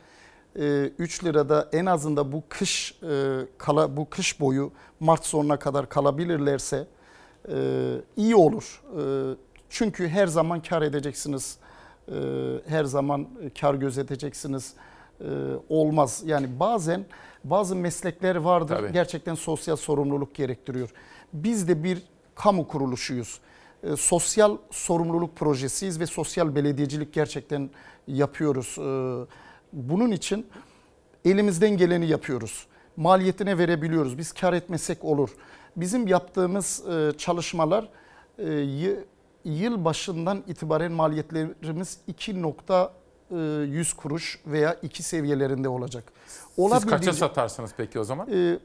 3 0.54 1.24
lirada 1.24 1.68
en 1.72 1.86
azından 1.86 2.32
bu 2.32 2.42
kış 2.48 2.98
e, 3.02 3.36
kala 3.58 3.96
bu 3.96 4.10
kış 4.10 4.40
boyu 4.40 4.72
Mart 5.00 5.24
sonuna 5.26 5.58
kadar 5.58 5.88
kalabilirlerse 5.88 6.86
e, 7.48 7.54
iyi 8.16 8.36
olur. 8.36 8.82
E, 9.00 9.02
Çünkü 9.68 10.08
her 10.08 10.26
zaman 10.26 10.62
kar 10.62 10.82
edeceksiniz. 10.82 11.56
E, 12.08 12.14
Her 12.66 12.84
zaman 12.84 13.28
kar 13.60 13.74
gözeteceksiniz. 13.74 14.74
E, 15.20 15.24
Olmaz. 15.68 16.22
Yani 16.26 16.60
bazen 16.60 17.04
bazı 17.44 17.76
meslekler 17.76 18.36
vardır 18.36 18.76
Tabii. 18.76 18.92
gerçekten 18.92 19.34
sosyal 19.34 19.76
sorumluluk 19.76 20.34
gerektiriyor. 20.34 20.90
Biz 21.32 21.68
de 21.68 21.84
bir 21.84 22.02
kamu 22.34 22.68
kuruluşuyuz. 22.68 23.40
E, 23.82 23.96
sosyal 23.96 24.56
sorumluluk 24.70 25.36
projesiyiz 25.36 26.00
ve 26.00 26.06
sosyal 26.06 26.54
belediyecilik 26.54 27.12
gerçekten 27.12 27.70
yapıyoruz. 28.06 28.76
E, 28.78 28.82
bunun 29.72 30.10
için 30.10 30.46
elimizden 31.24 31.76
geleni 31.76 32.06
yapıyoruz. 32.06 32.66
Maliyetine 32.96 33.58
verebiliyoruz. 33.58 34.18
Biz 34.18 34.32
kar 34.32 34.52
etmesek 34.52 35.04
olur. 35.04 35.30
Bizim 35.76 36.06
yaptığımız 36.06 36.82
e, 36.88 37.12
çalışmalar 37.18 37.88
e, 38.38 38.52
yıl 39.44 39.84
başından 39.84 40.44
itibaren 40.46 40.92
maliyetlerimiz 40.92 41.98
2.100 42.08 43.96
kuruş 43.96 44.40
veya 44.46 44.74
2 44.82 45.02
seviyelerinde 45.02 45.68
olacak. 45.68 46.04
Siz 46.80 46.90
kaça 46.90 47.12
satarsınız 47.12 47.70
peki 47.76 48.00
o 48.00 48.04
zaman? 48.04 48.28
e, 48.32 48.58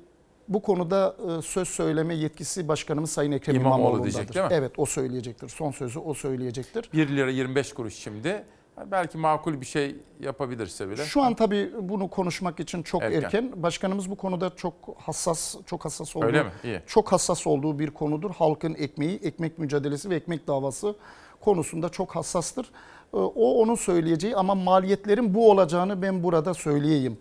bu 0.48 0.62
konuda 0.62 1.16
e, 1.40 1.42
söz 1.42 1.68
söyleme 1.68 2.16
yetkisi 2.16 2.68
başkanımız 2.68 3.12
Sayın 3.12 3.32
Ekrem 3.32 3.56
İmamoğlu 3.56 3.80
İmamoğlu'ndadır. 3.80 4.04
diyecek 4.14 4.34
değil 4.36 4.46
mi? 4.46 4.52
Evet 4.54 4.72
o 4.78 4.86
söyleyecektir. 4.86 5.50
Son 5.50 5.72
sözü 5.72 6.00
o 6.00 6.14
söyleyecektir. 6.14 6.90
1 6.94 7.08
lira 7.08 7.30
25 7.32 7.74
kuruş 7.74 7.94
şimdi. 7.96 8.44
Belki 8.92 9.18
makul 9.18 9.62
bir 9.62 9.66
şey 9.66 9.96
yapabilirse 10.20 10.90
bile. 10.90 11.06
Şu 11.06 11.22
an 11.22 11.34
tabii 11.36 11.72
bunu 11.82 12.08
konuşmak 12.10 12.60
için 12.60 12.84
çok 12.84 13.04
Erken. 13.04 13.22
erken. 13.22 13.52
Başkanımız 13.64 14.12
bu 14.12 14.16
konuda 14.16 14.56
çok 14.56 14.74
hassas, 14.98 15.56
çok 15.66 15.86
hassas 15.86 16.16
olduğu, 16.16 16.26
Öyle 16.26 16.44
mi? 16.44 16.50
İyi. 16.64 16.82
çok 16.88 17.12
hassas 17.12 17.48
olduğu 17.48 17.80
bir 17.80 17.90
konudur. 17.92 18.32
Halkın 18.32 18.76
ekmeği, 18.76 19.20
ekmek 19.24 19.60
mücadelesi 19.60 20.10
ve 20.10 20.16
ekmek 20.16 20.48
davası 20.48 20.96
konusunda 21.42 21.90
çok 21.90 22.16
hassastır. 22.16 22.66
E, 23.14 23.18
O 23.18 23.62
onun 23.62 23.76
söyleyeceği 23.76 24.36
ama 24.36 24.56
maliyetlerin 24.56 25.34
bu 25.34 25.52
olacağını 25.52 26.02
ben 26.02 26.24
burada 26.24 26.54
söyleyeyim. 26.54 27.18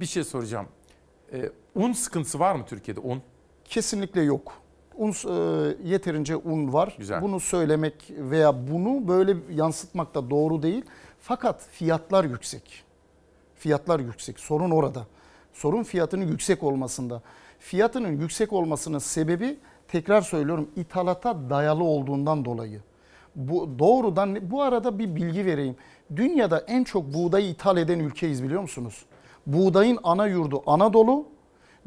Bir 0.00 0.06
şey 0.06 0.24
soracağım. 0.24 0.66
Ee, 1.32 1.50
un 1.74 1.92
sıkıntısı 1.92 2.38
var 2.38 2.54
mı 2.54 2.64
Türkiye'de 2.66 3.00
un? 3.00 3.22
Kesinlikle 3.64 4.22
yok. 4.22 4.52
Un, 4.96 5.10
e, 5.10 5.32
yeterince 5.84 6.36
un 6.36 6.72
var. 6.72 6.94
Güzel. 6.98 7.22
Bunu 7.22 7.40
söylemek 7.40 7.94
veya 8.10 8.68
bunu 8.68 9.08
böyle 9.08 9.36
yansıtmak 9.50 10.14
da 10.14 10.30
doğru 10.30 10.62
değil. 10.62 10.84
Fakat 11.20 11.68
fiyatlar 11.70 12.24
yüksek. 12.24 12.84
Fiyatlar 13.54 14.00
yüksek. 14.00 14.40
Sorun 14.40 14.70
orada. 14.70 15.06
Sorun 15.52 15.82
fiyatının 15.82 16.26
yüksek 16.26 16.62
olmasında. 16.62 17.22
Fiyatının 17.58 18.20
yüksek 18.20 18.52
olmasının 18.52 18.98
sebebi 18.98 19.58
tekrar 19.88 20.22
söylüyorum 20.22 20.70
ithalata 20.76 21.50
dayalı 21.50 21.84
olduğundan 21.84 22.44
dolayı. 22.44 22.80
Bu 23.36 23.78
doğrudan 23.78 24.50
bu 24.50 24.62
arada 24.62 24.98
bir 24.98 25.16
bilgi 25.16 25.46
vereyim. 25.46 25.76
Dünyada 26.16 26.58
en 26.58 26.84
çok 26.84 27.14
buğdayı 27.14 27.48
ithal 27.48 27.76
eden 27.76 27.98
ülkeyiz 27.98 28.42
biliyor 28.44 28.62
musunuz? 28.62 29.06
Buğdayın 29.46 29.98
ana 30.02 30.26
yurdu 30.26 30.62
Anadolu. 30.66 31.26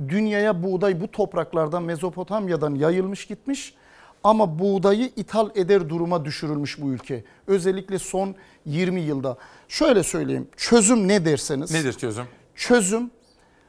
Dünyaya 0.07 0.64
buğday 0.64 1.02
bu 1.02 1.11
topraklardan 1.11 1.84
Mezopotamya'dan 1.84 2.76
yayılmış 2.76 3.27
gitmiş. 3.27 3.73
Ama 4.23 4.60
buğdayı 4.60 5.11
ithal 5.15 5.49
eder 5.56 5.90
duruma 5.90 6.26
düşürülmüş 6.26 6.81
bu 6.81 6.91
ülke. 6.91 7.23
Özellikle 7.48 7.99
son 7.99 8.36
20 8.65 9.02
yılda. 9.02 9.38
Şöyle 9.68 10.03
söyleyeyim. 10.03 10.48
Çözüm 10.57 11.07
ne 11.07 11.26
derseniz. 11.26 11.72
Nedir 11.72 11.94
çözüm? 11.94 12.26
Çözüm 12.56 13.11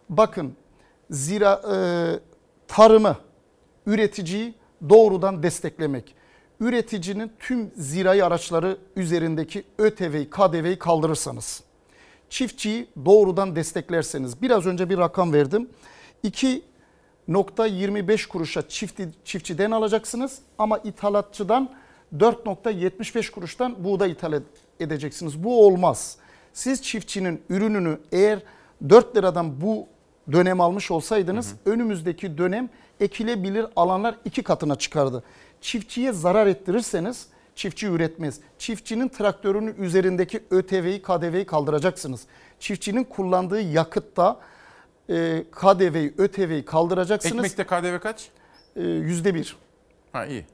bakın 0.08 0.52
zira 1.10 1.62
e, 1.72 1.76
tarımı, 2.68 3.16
üreticiyi 3.86 4.54
doğrudan 4.88 5.42
desteklemek. 5.42 6.14
Üreticinin 6.60 7.32
tüm 7.38 7.70
zirai 7.76 8.24
araçları 8.24 8.78
üzerindeki 8.96 9.64
ÖTV'yi, 9.78 10.30
KDV'yi 10.30 10.78
kaldırırsanız, 10.78 11.62
çiftçiyi 12.30 12.86
doğrudan 13.04 13.56
desteklerseniz, 13.56 14.42
biraz 14.42 14.66
önce 14.66 14.90
bir 14.90 14.98
rakam 14.98 15.32
verdim. 15.32 15.68
2.25 16.24 18.28
kuruşa 18.28 18.68
çiftçi, 18.68 19.08
çiftçiden 19.24 19.70
alacaksınız 19.70 20.38
ama 20.58 20.78
ithalatçıdan 20.78 21.70
4.75 22.16 23.30
kuruştan 23.30 23.84
buğday 23.84 24.10
ithal 24.10 24.32
ed- 24.32 24.42
edeceksiniz. 24.80 25.44
Bu 25.44 25.66
olmaz. 25.66 26.16
Siz 26.52 26.82
çiftçinin 26.82 27.42
ürününü 27.48 27.98
eğer 28.12 28.38
4 28.88 29.16
liradan 29.16 29.60
bu 29.60 29.86
dönem 30.32 30.60
almış 30.60 30.90
olsaydınız 30.90 31.54
önümüzdeki 31.64 32.38
dönem 32.38 32.68
ekilebilir 33.00 33.66
alanlar 33.76 34.14
iki 34.24 34.42
katına 34.42 34.76
çıkardı. 34.76 35.22
Çiftçiye 35.60 36.12
zarar 36.12 36.46
ettirirseniz 36.46 37.26
çiftçi 37.60 37.86
üretmez. 37.86 38.40
Çiftçinin 38.58 39.08
traktörünün 39.08 39.74
üzerindeki 39.74 40.44
ÖTV'yi, 40.50 41.02
KDV'yi 41.02 41.46
kaldıracaksınız. 41.46 42.26
Çiftçinin 42.60 43.04
kullandığı 43.04 43.60
yakıtta 43.60 44.40
e, 45.10 45.44
KDV'yi, 45.52 46.14
ÖTV'yi 46.18 46.64
kaldıracaksınız. 46.64 47.44
Ekmekte 47.44 47.64
KDV 47.64 47.98
kaç? 48.02 48.28
E, 48.76 48.82
Yüzde 48.82 49.34
bir. 49.34 49.56
Ha 50.12 50.26
iyi. 50.26 50.46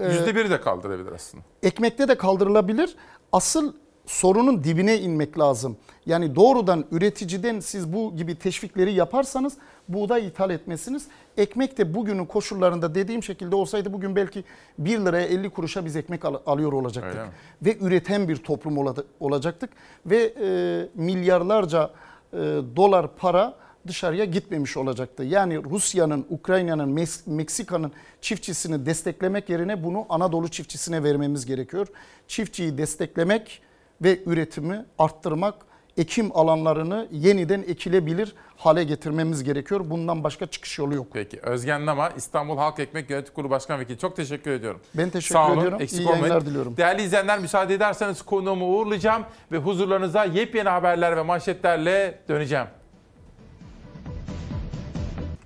Ee, 0.00 0.04
Yüzde 0.04 0.34
biri 0.34 0.50
de 0.50 0.60
kaldırabilir 0.60 1.12
aslında. 1.12 1.44
Ekmekte 1.62 2.08
de 2.08 2.18
kaldırılabilir. 2.18 2.96
Asıl 3.32 3.72
sorunun 4.06 4.64
dibine 4.64 4.98
inmek 4.98 5.38
lazım. 5.38 5.76
Yani 6.06 6.34
doğrudan 6.34 6.84
üreticiden 6.92 7.60
siz 7.60 7.92
bu 7.92 8.16
gibi 8.16 8.38
teşvikleri 8.38 8.92
yaparsanız 8.92 9.56
buğday 9.88 10.26
ithal 10.26 10.50
etmesiniz. 10.50 11.08
Ekmek 11.36 11.78
de 11.78 11.94
bugünün 11.94 12.24
koşullarında 12.26 12.94
dediğim 12.94 13.22
şekilde 13.22 13.56
olsaydı 13.56 13.92
bugün 13.92 14.16
belki 14.16 14.44
1 14.78 14.98
liraya 14.98 15.26
50 15.26 15.50
kuruşa 15.50 15.84
biz 15.84 15.96
ekmek 15.96 16.24
al- 16.24 16.40
alıyor 16.46 16.72
olacaktık. 16.72 17.14
Ve 17.62 17.76
üreten 17.80 18.28
bir 18.28 18.36
toplum 18.36 18.78
ola- 18.78 19.04
olacaktık. 19.20 19.70
Ve 20.06 20.34
e, 20.42 20.88
milyarlarca 20.94 21.90
e, 22.32 22.36
dolar 22.76 23.16
para 23.16 23.54
dışarıya 23.86 24.24
gitmemiş 24.24 24.76
olacaktı. 24.76 25.24
Yani 25.24 25.64
Rusya'nın, 25.64 26.26
Ukrayna'nın, 26.30 26.88
Meksika'nın 27.26 27.92
çiftçisini 28.20 28.86
desteklemek 28.86 29.48
yerine 29.50 29.84
bunu 29.84 30.06
Anadolu 30.08 30.48
çiftçisine 30.48 31.02
vermemiz 31.04 31.46
gerekiyor. 31.46 31.86
Çiftçiyi 32.28 32.78
desteklemek 32.78 33.62
ve 34.02 34.22
üretimi 34.26 34.84
arttırmak, 34.98 35.54
ekim 35.98 36.36
alanlarını 36.36 37.08
yeniden 37.12 37.64
ekilebilir 37.68 38.34
hale 38.56 38.84
getirmemiz 38.84 39.44
gerekiyor. 39.44 39.80
Bundan 39.84 40.24
başka 40.24 40.46
çıkış 40.46 40.78
yolu 40.78 40.94
yok. 40.94 41.06
Peki 41.12 41.40
Özgen 41.42 41.86
Nama 41.86 42.10
İstanbul 42.10 42.56
Halk 42.56 42.78
Ekmek 42.78 43.10
Yönetim 43.10 43.34
Kurulu 43.34 43.50
Başkan 43.50 43.80
Vekili. 43.80 43.98
Çok 43.98 44.16
teşekkür 44.16 44.50
ediyorum. 44.50 44.80
Ben 44.94 45.10
teşekkür 45.10 45.32
Sağ 45.34 45.46
olun, 45.46 45.58
ediyorum. 45.58 45.80
Eksik 45.80 46.00
İyi 46.00 46.06
olmayın. 46.06 46.22
yayınlar 46.22 46.46
diliyorum. 46.46 46.76
Değerli 46.76 47.02
izleyenler 47.02 47.38
müsaade 47.38 47.74
ederseniz 47.74 48.22
konuğumu 48.22 48.66
uğurlayacağım 48.66 49.22
ve 49.52 49.56
huzurlarınıza 49.56 50.24
yepyeni 50.24 50.68
haberler 50.68 51.16
ve 51.16 51.22
manşetlerle 51.22 52.18
döneceğim. 52.28 52.66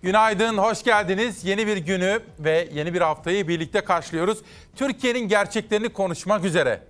Günaydın, 0.03 0.59
hoş 0.59 0.83
geldiniz. 0.83 1.45
Yeni 1.45 1.67
bir 1.67 1.77
günü 1.77 2.21
ve 2.39 2.69
yeni 2.75 2.95
bir 2.95 3.01
haftayı 3.01 3.49
birlikte 3.49 3.81
karşılıyoruz. 3.81 4.39
Türkiye'nin 4.77 5.29
gerçeklerini 5.29 5.89
konuşmak 5.89 6.45
üzere. 6.45 6.81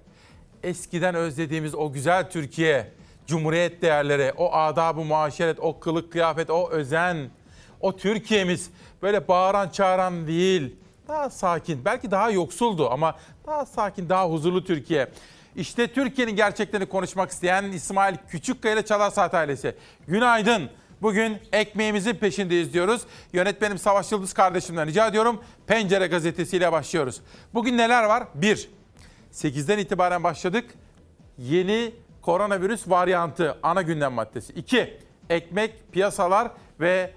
Eskiden 0.62 1.14
özlediğimiz 1.14 1.74
o 1.74 1.92
güzel 1.92 2.30
Türkiye, 2.30 2.92
cumhuriyet 3.32 3.82
değerleri, 3.82 4.32
o 4.36 4.52
adab-ı 4.52 5.00
muaşeret, 5.00 5.60
o 5.60 5.80
kılık 5.80 6.12
kıyafet, 6.12 6.50
o 6.50 6.70
özen, 6.70 7.30
o 7.80 7.96
Türkiye'miz 7.96 8.70
böyle 9.02 9.28
bağıran 9.28 9.68
çağıran 9.68 10.26
değil, 10.26 10.76
daha 11.08 11.30
sakin, 11.30 11.84
belki 11.84 12.10
daha 12.10 12.30
yoksuldu 12.30 12.90
ama 12.90 13.16
daha 13.46 13.66
sakin, 13.66 14.08
daha 14.08 14.28
huzurlu 14.28 14.64
Türkiye. 14.64 15.08
İşte 15.56 15.86
Türkiye'nin 15.86 16.36
gerçeklerini 16.36 16.86
konuşmak 16.86 17.30
isteyen 17.30 17.64
İsmail 17.64 18.16
Küçükkaya 18.28 18.74
ile 18.74 18.84
Çalar 18.84 19.34
ailesi. 19.34 19.76
Günaydın. 20.08 20.70
Bugün 21.02 21.38
ekmeğimizin 21.52 22.14
peşindeyiz 22.14 22.72
diyoruz. 22.72 23.02
Yönetmenim 23.32 23.78
Savaş 23.78 24.12
Yıldız 24.12 24.32
kardeşimden 24.32 24.86
rica 24.86 25.06
ediyorum. 25.06 25.40
Pencere 25.66 26.06
gazetesiyle 26.06 26.72
başlıyoruz. 26.72 27.20
Bugün 27.54 27.78
neler 27.78 28.04
var? 28.04 28.24
1. 28.34 28.68
8'den 29.32 29.78
itibaren 29.78 30.24
başladık. 30.24 30.74
Yeni 31.38 31.92
koronavirüs 32.22 32.88
varyantı 32.88 33.58
ana 33.62 33.82
gündem 33.82 34.12
maddesi. 34.12 34.52
2. 34.52 34.98
Ekmek, 35.30 35.92
piyasalar 35.92 36.50
ve 36.80 37.10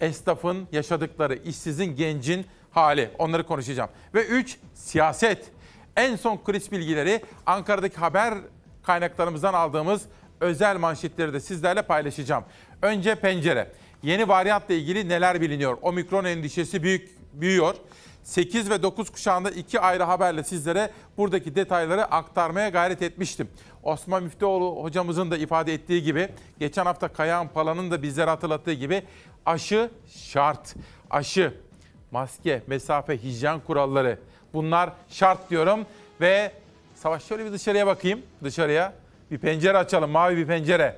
esnafın 0.00 0.68
yaşadıkları, 0.72 1.34
işsizin, 1.34 1.96
gencin 1.96 2.46
hali. 2.70 3.10
Onları 3.18 3.46
konuşacağım. 3.46 3.90
Ve 4.14 4.26
3. 4.26 4.58
Siyaset. 4.74 5.50
En 5.96 6.16
son 6.16 6.44
kriz 6.44 6.72
bilgileri 6.72 7.22
Ankara'daki 7.46 7.96
haber 7.96 8.34
kaynaklarımızdan 8.82 9.54
aldığımız 9.54 10.02
özel 10.40 10.76
manşetleri 10.76 11.32
de 11.32 11.40
sizlerle 11.40 11.82
paylaşacağım. 11.82 12.44
Önce 12.82 13.14
pencere. 13.14 13.72
Yeni 14.02 14.28
varyantla 14.28 14.74
ilgili 14.74 15.08
neler 15.08 15.40
biliniyor? 15.40 15.78
Omikron 15.82 16.24
endişesi 16.24 16.82
büyük 16.82 17.16
büyüyor. 17.32 17.74
8 18.26 18.70
ve 18.70 18.82
9 18.82 19.10
kuşağında 19.10 19.50
iki 19.50 19.80
ayrı 19.80 20.02
haberle 20.02 20.44
sizlere 20.44 20.90
buradaki 21.16 21.54
detayları 21.54 22.04
aktarmaya 22.04 22.68
gayret 22.68 23.02
etmiştim. 23.02 23.48
Osman 23.82 24.22
Müftüoğlu 24.22 24.82
hocamızın 24.82 25.30
da 25.30 25.36
ifade 25.36 25.74
ettiği 25.74 26.02
gibi, 26.02 26.28
geçen 26.58 26.86
hafta 26.86 27.08
Kayahan 27.08 27.48
Pala'nın 27.48 27.90
da 27.90 28.02
bizlere 28.02 28.30
hatırlattığı 28.30 28.72
gibi 28.72 29.02
aşı 29.46 29.90
şart. 30.06 30.74
Aşı, 31.10 31.54
maske, 32.10 32.62
mesafe, 32.66 33.22
hijyen 33.22 33.60
kuralları 33.60 34.18
bunlar 34.52 34.92
şart 35.08 35.50
diyorum. 35.50 35.86
Ve 36.20 36.52
Savaş 36.94 37.24
şöyle 37.24 37.44
bir 37.44 37.52
dışarıya 37.52 37.86
bakayım, 37.86 38.22
dışarıya. 38.44 38.92
Bir 39.30 39.38
pencere 39.38 39.78
açalım, 39.78 40.10
mavi 40.10 40.36
bir 40.36 40.46
pencere. 40.46 40.96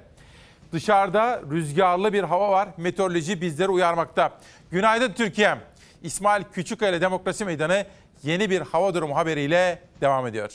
Dışarıda 0.72 1.42
rüzgarlı 1.50 2.12
bir 2.12 2.22
hava 2.22 2.50
var. 2.50 2.68
Meteoroloji 2.76 3.40
bizleri 3.40 3.68
uyarmakta. 3.68 4.32
Günaydın 4.70 5.12
Türkiye'm. 5.12 5.58
İsmail 6.02 6.44
Küçükkaya 6.52 6.90
ile 6.92 7.00
Demokrasi 7.00 7.44
Meydanı 7.44 7.86
yeni 8.22 8.50
bir 8.50 8.60
hava 8.60 8.94
durumu 8.94 9.16
haberiyle 9.16 9.82
devam 10.00 10.26
ediyor. 10.26 10.52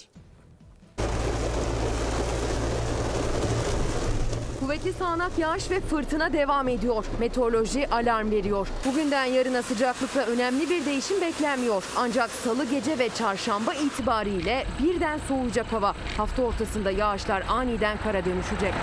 Kuvvetli 4.60 4.94
sağanak 4.94 5.40
yağış 5.40 5.72
ve 5.72 5.80
fırtına 5.80 6.34
devam 6.34 6.68
ediyor. 6.68 7.06
Meteoroloji 7.20 7.88
alarm 7.88 8.32
veriyor. 8.32 8.68
Bugünden 8.86 9.26
yarına 9.26 9.62
sıcaklıkta 9.62 10.26
önemli 10.26 10.70
bir 10.70 10.86
değişim 10.86 11.22
beklenmiyor. 11.22 11.84
Ancak 11.98 12.30
salı 12.30 12.66
gece 12.66 13.00
ve 13.00 13.10
çarşamba 13.10 13.74
itibariyle 13.74 14.66
birden 14.84 15.20
soğuyacak 15.28 15.74
hava. 15.74 15.96
Hafta 16.18 16.42
ortasında 16.42 16.92
yağışlar 16.92 17.44
aniden 17.50 17.98
kara 17.98 18.26
dönüşecek. 18.26 18.74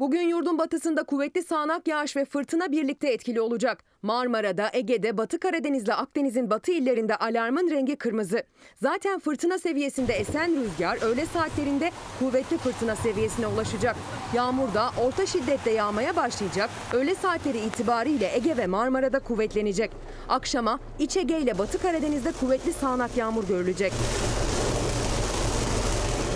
Bugün 0.00 0.22
yurdun 0.28 0.58
batısında 0.58 1.02
kuvvetli 1.02 1.42
sağanak 1.42 1.88
yağış 1.88 2.16
ve 2.16 2.24
fırtına 2.24 2.72
birlikte 2.72 3.08
etkili 3.08 3.40
olacak. 3.40 3.84
Marmara'da, 4.02 4.70
Ege'de, 4.72 5.18
Batı 5.18 5.40
Karadeniz'le 5.40 5.88
Akdeniz'in 5.88 6.50
batı 6.50 6.72
illerinde 6.72 7.16
alarmın 7.16 7.70
rengi 7.70 7.96
kırmızı. 7.96 8.42
Zaten 8.82 9.18
fırtına 9.18 9.58
seviyesinde 9.58 10.12
esen 10.12 10.56
rüzgar 10.56 11.02
öğle 11.02 11.26
saatlerinde 11.26 11.90
kuvvetli 12.18 12.58
fırtına 12.58 12.96
seviyesine 12.96 13.46
ulaşacak. 13.46 13.96
Yağmur 14.34 14.74
da 14.74 14.90
orta 15.04 15.26
şiddette 15.26 15.70
yağmaya 15.70 16.16
başlayacak. 16.16 16.70
Öğle 16.92 17.14
saatleri 17.14 17.58
itibariyle 17.58 18.34
Ege 18.34 18.56
ve 18.56 18.66
Marmara'da 18.66 19.18
kuvvetlenecek. 19.18 19.90
Akşama 20.28 20.78
İç 20.98 21.16
Ege 21.16 21.38
ile 21.38 21.58
Batı 21.58 21.82
Karadeniz'de 21.82 22.32
kuvvetli 22.32 22.72
sağanak 22.72 23.16
yağmur 23.16 23.48
görülecek. 23.48 23.92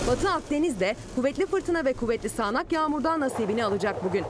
Batı 0.07 0.31
Akdeniz'de 0.31 0.97
kuvvetli 1.15 1.47
fırtına 1.47 1.85
ve 1.85 1.93
kuvvetli 1.93 2.29
sağanak 2.29 2.73
yağmurdan 2.73 3.21
nasibini 3.21 3.65
alacak 3.65 4.05
bugün. 4.05 4.25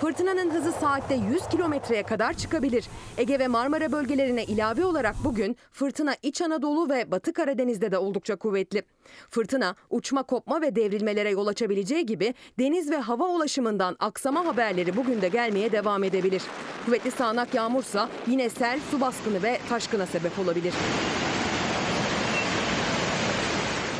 Fırtınanın 0.00 0.50
hızı 0.50 0.72
saatte 0.72 1.14
100 1.14 1.48
kilometreye 1.48 2.02
kadar 2.02 2.32
çıkabilir. 2.32 2.84
Ege 3.18 3.38
ve 3.38 3.48
Marmara 3.48 3.92
bölgelerine 3.92 4.44
ilave 4.44 4.84
olarak 4.84 5.14
bugün 5.24 5.56
fırtına 5.72 6.14
İç 6.22 6.42
Anadolu 6.42 6.90
ve 6.90 7.10
Batı 7.10 7.32
Karadeniz'de 7.32 7.90
de 7.90 7.98
oldukça 7.98 8.36
kuvvetli. 8.36 8.82
Fırtına 9.30 9.74
uçma, 9.90 10.22
kopma 10.22 10.60
ve 10.60 10.76
devrilmelere 10.76 11.30
yol 11.30 11.46
açabileceği 11.46 12.06
gibi 12.06 12.34
deniz 12.58 12.90
ve 12.90 12.96
hava 12.96 13.28
ulaşımından 13.28 13.96
aksama 13.98 14.46
haberleri 14.46 14.96
bugün 14.96 15.22
de 15.22 15.28
gelmeye 15.28 15.72
devam 15.72 16.04
edebilir. 16.04 16.42
Kuvvetli 16.86 17.10
sağanak 17.10 17.54
yağmursa 17.54 18.08
yine 18.26 18.48
sel, 18.48 18.80
su 18.90 19.00
baskını 19.00 19.42
ve 19.42 19.58
taşkına 19.68 20.06
sebep 20.06 20.38
olabilir. 20.38 20.74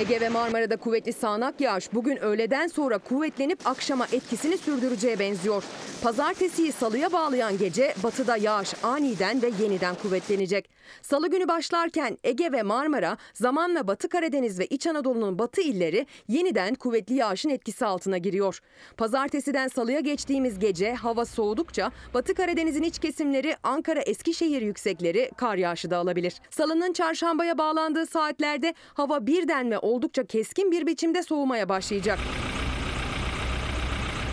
Ege 0.01 0.21
ve 0.21 0.29
Marmara'da 0.29 0.77
kuvvetli 0.77 1.13
sağanak 1.13 1.61
yağış 1.61 1.95
bugün 1.95 2.17
öğleden 2.17 2.67
sonra 2.67 2.99
kuvvetlenip 2.99 3.67
akşama 3.67 4.07
etkisini 4.13 4.59
sürdüreceğe 4.59 5.19
benziyor. 5.19 5.65
Pazartesiyi 6.03 6.73
salıya 6.73 7.13
bağlayan 7.13 7.59
gece 7.59 7.95
batıda 8.03 8.37
yağış 8.37 8.75
aniden 8.83 9.43
ve 9.43 9.51
yeniden 9.63 9.95
kuvvetlenecek. 9.95 10.69
Salı 11.03 11.31
günü 11.31 11.49
başlarken 11.49 12.19
Ege 12.25 12.53
ve 12.53 12.63
Marmara 12.63 13.17
zamanla 13.35 13.87
Batı 13.87 14.09
Karadeniz 14.09 14.59
ve 14.59 14.67
İç 14.67 14.87
Anadolu'nun 14.87 15.39
batı 15.39 15.61
illeri 15.61 16.07
yeniden 16.29 16.75
kuvvetli 16.75 17.15
yağışın 17.15 17.49
etkisi 17.49 17.87
altına 17.87 18.19
giriyor. 18.19 18.61
Pazartesiden 18.97 19.69
salıya 19.69 20.01
geçtiğimiz 20.01 20.59
gece 20.59 20.95
hava 20.95 21.25
soğudukça 21.25 21.91
Batı 22.15 22.35
Karadeniz'in 22.35 22.83
iç 22.83 22.99
kesimleri 22.99 23.57
Ankara 23.63 24.01
Eskişehir 24.01 24.63
yüksekleri 24.63 25.31
kar 25.37 25.57
yağışı 25.57 25.91
da 25.91 25.97
alabilir. 25.97 26.35
Salının 26.51 26.93
çarşambaya 26.93 27.59
bağlandığı 27.59 28.07
saatlerde 28.07 28.75
hava 28.95 29.27
birden 29.27 29.71
ve 29.71 29.79
oldukça 29.79 30.25
keskin 30.25 30.71
bir 30.73 30.87
biçimde 30.87 31.23
soğumaya 31.23 31.69
başlayacak. 31.69 32.19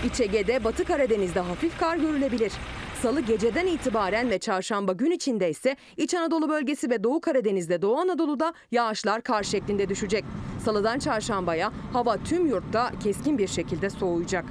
İç 0.06 0.20
Ege'de 0.20 0.64
Batı 0.64 0.86
Karadeniz'de 0.86 1.40
hafif 1.40 1.80
kar 1.80 1.98
görülebilir. 1.98 2.54
Salı 3.02 3.22
geceden 3.22 3.68
itibaren 3.68 4.30
ve 4.30 4.40
çarşamba 4.40 4.94
gün 4.94 5.12
içinde 5.12 5.50
ise 5.50 5.76
İç 5.98 6.14
Anadolu 6.14 6.50
bölgesi 6.50 6.90
ve 6.90 7.04
Doğu 7.04 7.22
Karadeniz'de 7.22 7.82
Doğu 7.82 7.98
Anadolu'da 7.98 8.54
yağışlar 8.72 9.22
kar 9.22 9.44
şeklinde 9.44 9.90
düşecek. 9.90 10.26
Salıdan 10.66 11.00
çarşambaya 11.00 11.72
hava 11.94 12.18
tüm 12.18 12.48
yurtta 12.48 12.92
keskin 13.04 13.38
bir 13.38 13.48
şekilde 13.48 13.90
soğuyacak. 13.90 14.46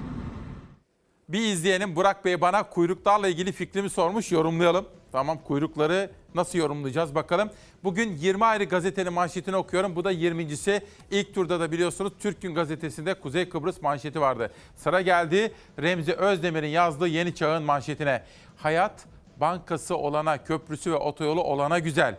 Bir 1.28 1.40
izleyenim 1.40 1.96
Burak 1.96 2.24
Bey 2.24 2.40
bana 2.40 2.62
kuyruklarla 2.62 3.28
ilgili 3.28 3.52
fikrimi 3.52 3.90
sormuş 3.90 4.32
yorumlayalım. 4.32 4.86
Tamam 5.12 5.38
kuyrukları 5.44 6.10
nasıl 6.34 6.58
yorumlayacağız 6.58 7.14
bakalım. 7.14 7.50
Bugün 7.84 8.16
20 8.16 8.44
ayrı 8.44 8.64
gazetenin 8.64 9.12
manşetini 9.12 9.56
okuyorum. 9.56 9.96
Bu 9.96 10.04
da 10.04 10.12
20.si. 10.12 10.82
İlk 11.10 11.34
turda 11.34 11.60
da 11.60 11.72
biliyorsunuz 11.72 12.12
Türk 12.18 12.42
Gün 12.42 12.54
gazetesinde 12.54 13.14
Kuzey 13.14 13.48
Kıbrıs 13.48 13.82
manşeti 13.82 14.20
vardı. 14.20 14.52
Sıra 14.76 15.00
geldi 15.00 15.52
Remzi 15.82 16.12
Özdemir'in 16.12 16.68
yazdığı 16.68 17.08
Yeni 17.08 17.34
Çağ'ın 17.34 17.62
manşetine. 17.62 18.22
Hayat 18.56 19.04
bankası 19.40 19.96
olana, 19.96 20.44
köprüsü 20.44 20.92
ve 20.92 20.96
otoyolu 20.96 21.42
olana 21.42 21.78
güzel. 21.78 22.16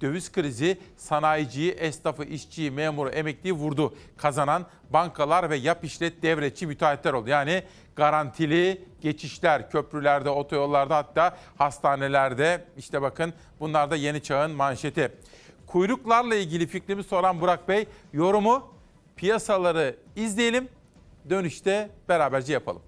Döviz 0.00 0.32
krizi 0.32 0.78
sanayiciyi, 0.96 1.70
esnafı, 1.72 2.24
işçiyi, 2.24 2.70
memuru, 2.70 3.08
emekliyi 3.08 3.52
vurdu. 3.52 3.94
Kazanan 4.16 4.66
bankalar 4.90 5.50
ve 5.50 5.56
yap 5.56 5.84
işlet 5.84 6.22
devretçi 6.22 6.66
müteahhitler 6.66 7.12
oldu. 7.12 7.28
Yani 7.30 7.62
garantili 7.96 8.84
geçişler 9.00 9.70
köprülerde, 9.70 10.30
otoyollarda 10.30 10.96
hatta 10.96 11.36
hastanelerde 11.58 12.64
işte 12.76 13.02
bakın 13.02 13.34
bunlar 13.60 13.90
da 13.90 13.96
yeni 13.96 14.22
çağın 14.22 14.50
manşeti. 14.50 15.12
Kuyruklarla 15.66 16.34
ilgili 16.34 16.66
fikrimi 16.66 17.04
soran 17.04 17.40
Burak 17.40 17.68
Bey 17.68 17.86
yorumu 18.12 18.74
piyasaları 19.16 19.96
izleyelim 20.16 20.68
dönüşte 21.30 21.90
beraberce 22.08 22.52
yapalım. 22.52 22.82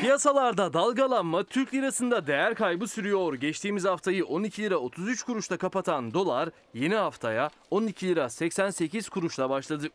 Piyasalarda 0.00 0.72
dalgalanma 0.72 1.44
Türk 1.44 1.74
lirasında 1.74 2.26
değer 2.26 2.54
kaybı 2.54 2.88
sürüyor. 2.88 3.34
Geçtiğimiz 3.34 3.84
haftayı 3.84 4.24
12 4.24 4.62
lira 4.62 4.76
33 4.76 5.22
kuruşla 5.22 5.56
kapatan 5.56 6.14
dolar 6.14 6.48
yeni 6.74 6.94
haftaya 6.94 7.50
12 7.70 8.08
lira 8.08 8.28
88 8.28 9.08
kuruşla 9.08 9.50
başladı. 9.50 9.88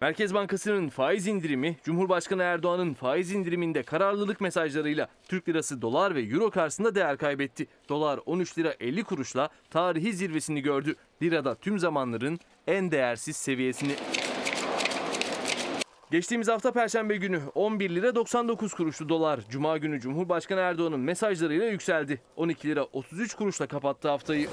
Merkez 0.00 0.34
Bankası'nın 0.34 0.88
faiz 0.88 1.26
indirimi, 1.26 1.76
Cumhurbaşkanı 1.84 2.42
Erdoğan'ın 2.42 2.94
faiz 2.94 3.32
indiriminde 3.32 3.82
kararlılık 3.82 4.40
mesajlarıyla 4.40 5.08
Türk 5.28 5.48
lirası 5.48 5.82
dolar 5.82 6.14
ve 6.14 6.22
euro 6.22 6.50
karşısında 6.50 6.94
değer 6.94 7.18
kaybetti. 7.18 7.66
Dolar 7.88 8.20
13 8.26 8.58
lira 8.58 8.74
50 8.80 9.04
kuruşla 9.04 9.48
tarihi 9.70 10.12
zirvesini 10.12 10.60
gördü. 10.60 10.94
Lirada 11.22 11.54
tüm 11.54 11.78
zamanların 11.78 12.38
en 12.66 12.90
değersiz 12.90 13.36
seviyesini. 13.36 13.92
Geçtiğimiz 16.10 16.48
hafta 16.48 16.72
Perşembe 16.72 17.16
günü 17.16 17.40
11 17.54 17.90
lira 17.90 18.14
99 18.14 18.74
kuruşlu 18.74 19.08
dolar. 19.08 19.40
Cuma 19.50 19.78
günü 19.78 20.00
Cumhurbaşkanı 20.00 20.60
Erdoğan'ın 20.60 21.00
mesajlarıyla 21.00 21.66
yükseldi. 21.66 22.20
12 22.36 22.68
lira 22.68 22.84
33 22.84 23.34
kuruşla 23.34 23.66
kapattı 23.66 24.08
haftayı. 24.08 24.48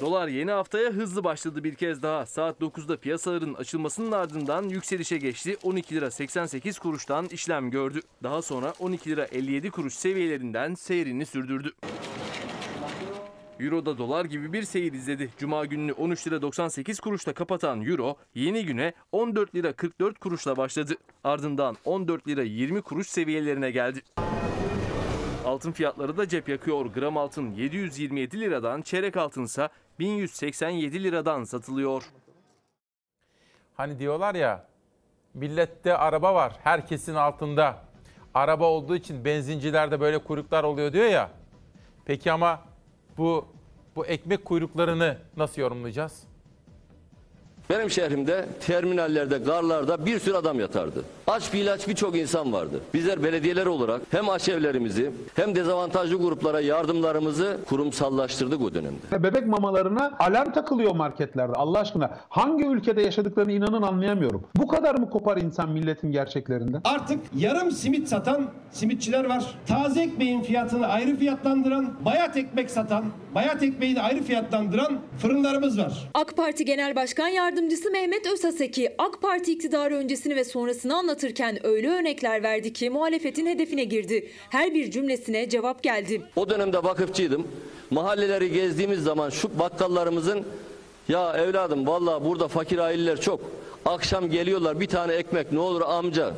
Dolar 0.00 0.28
yeni 0.28 0.50
haftaya 0.50 0.90
hızlı 0.90 1.24
başladı 1.24 1.64
bir 1.64 1.74
kez 1.74 2.02
daha. 2.02 2.26
Saat 2.26 2.60
9'da 2.60 2.96
piyasaların 2.96 3.54
açılmasının 3.54 4.12
ardından 4.12 4.68
yükselişe 4.68 5.18
geçti. 5.18 5.56
12 5.62 5.94
lira 5.94 6.10
88 6.10 6.78
kuruştan 6.78 7.26
işlem 7.26 7.70
gördü. 7.70 8.00
Daha 8.22 8.42
sonra 8.42 8.72
12 8.78 9.10
lira 9.10 9.24
57 9.24 9.70
kuruş 9.70 9.94
seviyelerinden 9.94 10.74
seyrini 10.74 11.26
sürdürdü. 11.26 11.72
Euro'da 13.60 13.98
dolar 13.98 14.24
gibi 14.24 14.52
bir 14.52 14.62
seyir 14.62 14.92
izledi. 14.92 15.30
Cuma 15.38 15.64
gününü 15.64 15.92
13 15.92 16.26
lira 16.26 16.42
98 16.42 17.00
kuruşla 17.00 17.32
kapatan 17.32 17.82
Euro 17.86 18.16
yeni 18.34 18.66
güne 18.66 18.92
14 19.12 19.54
lira 19.54 19.72
44 19.72 20.18
kuruşla 20.18 20.56
başladı. 20.56 20.94
Ardından 21.24 21.76
14 21.84 22.28
lira 22.28 22.42
20 22.42 22.82
kuruş 22.82 23.08
seviyelerine 23.08 23.70
geldi. 23.70 24.02
Altın 25.44 25.72
fiyatları 25.72 26.16
da 26.16 26.28
cep 26.28 26.48
yakıyor. 26.48 26.86
Gram 26.86 27.16
altın 27.16 27.50
727 27.50 28.40
liradan, 28.40 28.82
çeyrek 28.82 29.16
altınsa 29.16 29.68
1187 29.98 31.02
liradan 31.02 31.44
satılıyor. 31.44 32.02
Hani 33.76 33.98
diyorlar 33.98 34.34
ya 34.34 34.66
millette 35.34 35.96
araba 35.96 36.34
var 36.34 36.52
herkesin 36.62 37.14
altında. 37.14 37.84
Araba 38.34 38.64
olduğu 38.64 38.96
için 38.96 39.24
benzincilerde 39.24 40.00
böyle 40.00 40.18
kuyruklar 40.18 40.64
oluyor 40.64 40.92
diyor 40.92 41.06
ya. 41.06 41.30
Peki 42.04 42.32
ama 42.32 42.69
bu 43.20 43.46
bu 43.96 44.06
ekmek 44.06 44.44
kuyruklarını 44.44 45.18
nasıl 45.36 45.62
yorumlayacağız? 45.62 46.22
Benim 47.70 47.90
şehrimde 47.90 48.46
terminallerde, 48.66 49.38
garlarda 49.38 50.06
bir 50.06 50.18
sürü 50.18 50.34
adam 50.34 50.60
yatardı. 50.60 51.04
Aç 51.26 51.52
bir 51.52 51.58
ilaç 51.58 51.88
birçok 51.88 52.16
insan 52.16 52.52
vardı. 52.52 52.80
Bizler 52.94 53.22
belediyeler 53.22 53.66
olarak 53.66 54.00
hem 54.10 54.28
aşevlerimizi 54.28 55.10
hem 55.34 55.54
dezavantajlı 55.54 56.16
gruplara 56.16 56.60
yardımlarımızı 56.60 57.58
kurumsallaştırdık 57.68 58.62
o 58.62 58.74
dönemde. 58.74 59.22
Bebek 59.22 59.46
mamalarına 59.46 60.16
alarm 60.18 60.52
takılıyor 60.52 60.94
marketlerde 60.96 61.52
Allah 61.52 61.78
aşkına. 61.78 62.10
Hangi 62.28 62.66
ülkede 62.66 63.02
yaşadıklarını 63.02 63.52
inanın 63.52 63.82
anlayamıyorum. 63.82 64.44
Bu 64.56 64.66
kadar 64.66 64.94
mı 64.94 65.10
kopar 65.10 65.36
insan 65.36 65.70
milletin 65.70 66.12
gerçeklerinden? 66.12 66.80
Artık 66.84 67.18
yarım 67.36 67.70
simit 67.70 68.08
satan 68.08 68.50
simitçiler 68.70 69.24
var. 69.24 69.58
Taze 69.66 70.02
ekmeğin 70.02 70.42
fiyatını 70.42 70.86
ayrı 70.86 71.16
fiyatlandıran, 71.16 71.94
bayat 72.04 72.36
ekmek 72.36 72.70
satan, 72.70 73.04
bayat 73.34 73.62
ekmeği 73.62 73.96
de 73.96 74.02
ayrı 74.02 74.22
fiyatlandıran 74.22 74.98
fırınlarımız 75.18 75.78
var. 75.78 76.08
AK 76.14 76.36
Parti 76.36 76.64
Genel 76.64 76.96
Başkan 76.96 77.28
Yardımcısı 77.28 77.59
Mehmet 78.10 78.26
Özaseki 78.26 78.94
AK 78.98 79.22
Parti 79.22 79.52
iktidarı 79.52 79.96
öncesini 79.96 80.36
ve 80.36 80.44
sonrasını 80.44 80.96
anlatırken 80.96 81.66
öyle 81.66 81.88
örnekler 81.88 82.42
verdi 82.42 82.72
ki 82.72 82.90
muhalefetin 82.90 83.46
hedefine 83.46 83.84
girdi. 83.84 84.30
Her 84.50 84.74
bir 84.74 84.90
cümlesine 84.90 85.48
cevap 85.48 85.82
geldi. 85.82 86.22
O 86.36 86.50
dönemde 86.50 86.82
vakıfçıydım. 86.82 87.48
Mahalleleri 87.90 88.52
gezdiğimiz 88.52 89.02
zaman 89.02 89.30
şu 89.30 89.58
bakkallarımızın 89.58 90.44
ya 91.08 91.36
evladım 91.36 91.86
vallahi 91.86 92.24
burada 92.24 92.48
fakir 92.48 92.78
aileler 92.78 93.20
çok. 93.20 93.40
Akşam 93.84 94.30
geliyorlar 94.30 94.80
bir 94.80 94.86
tane 94.86 95.12
ekmek 95.12 95.52
ne 95.52 95.58
olur 95.58 95.80
amca. 95.80 96.34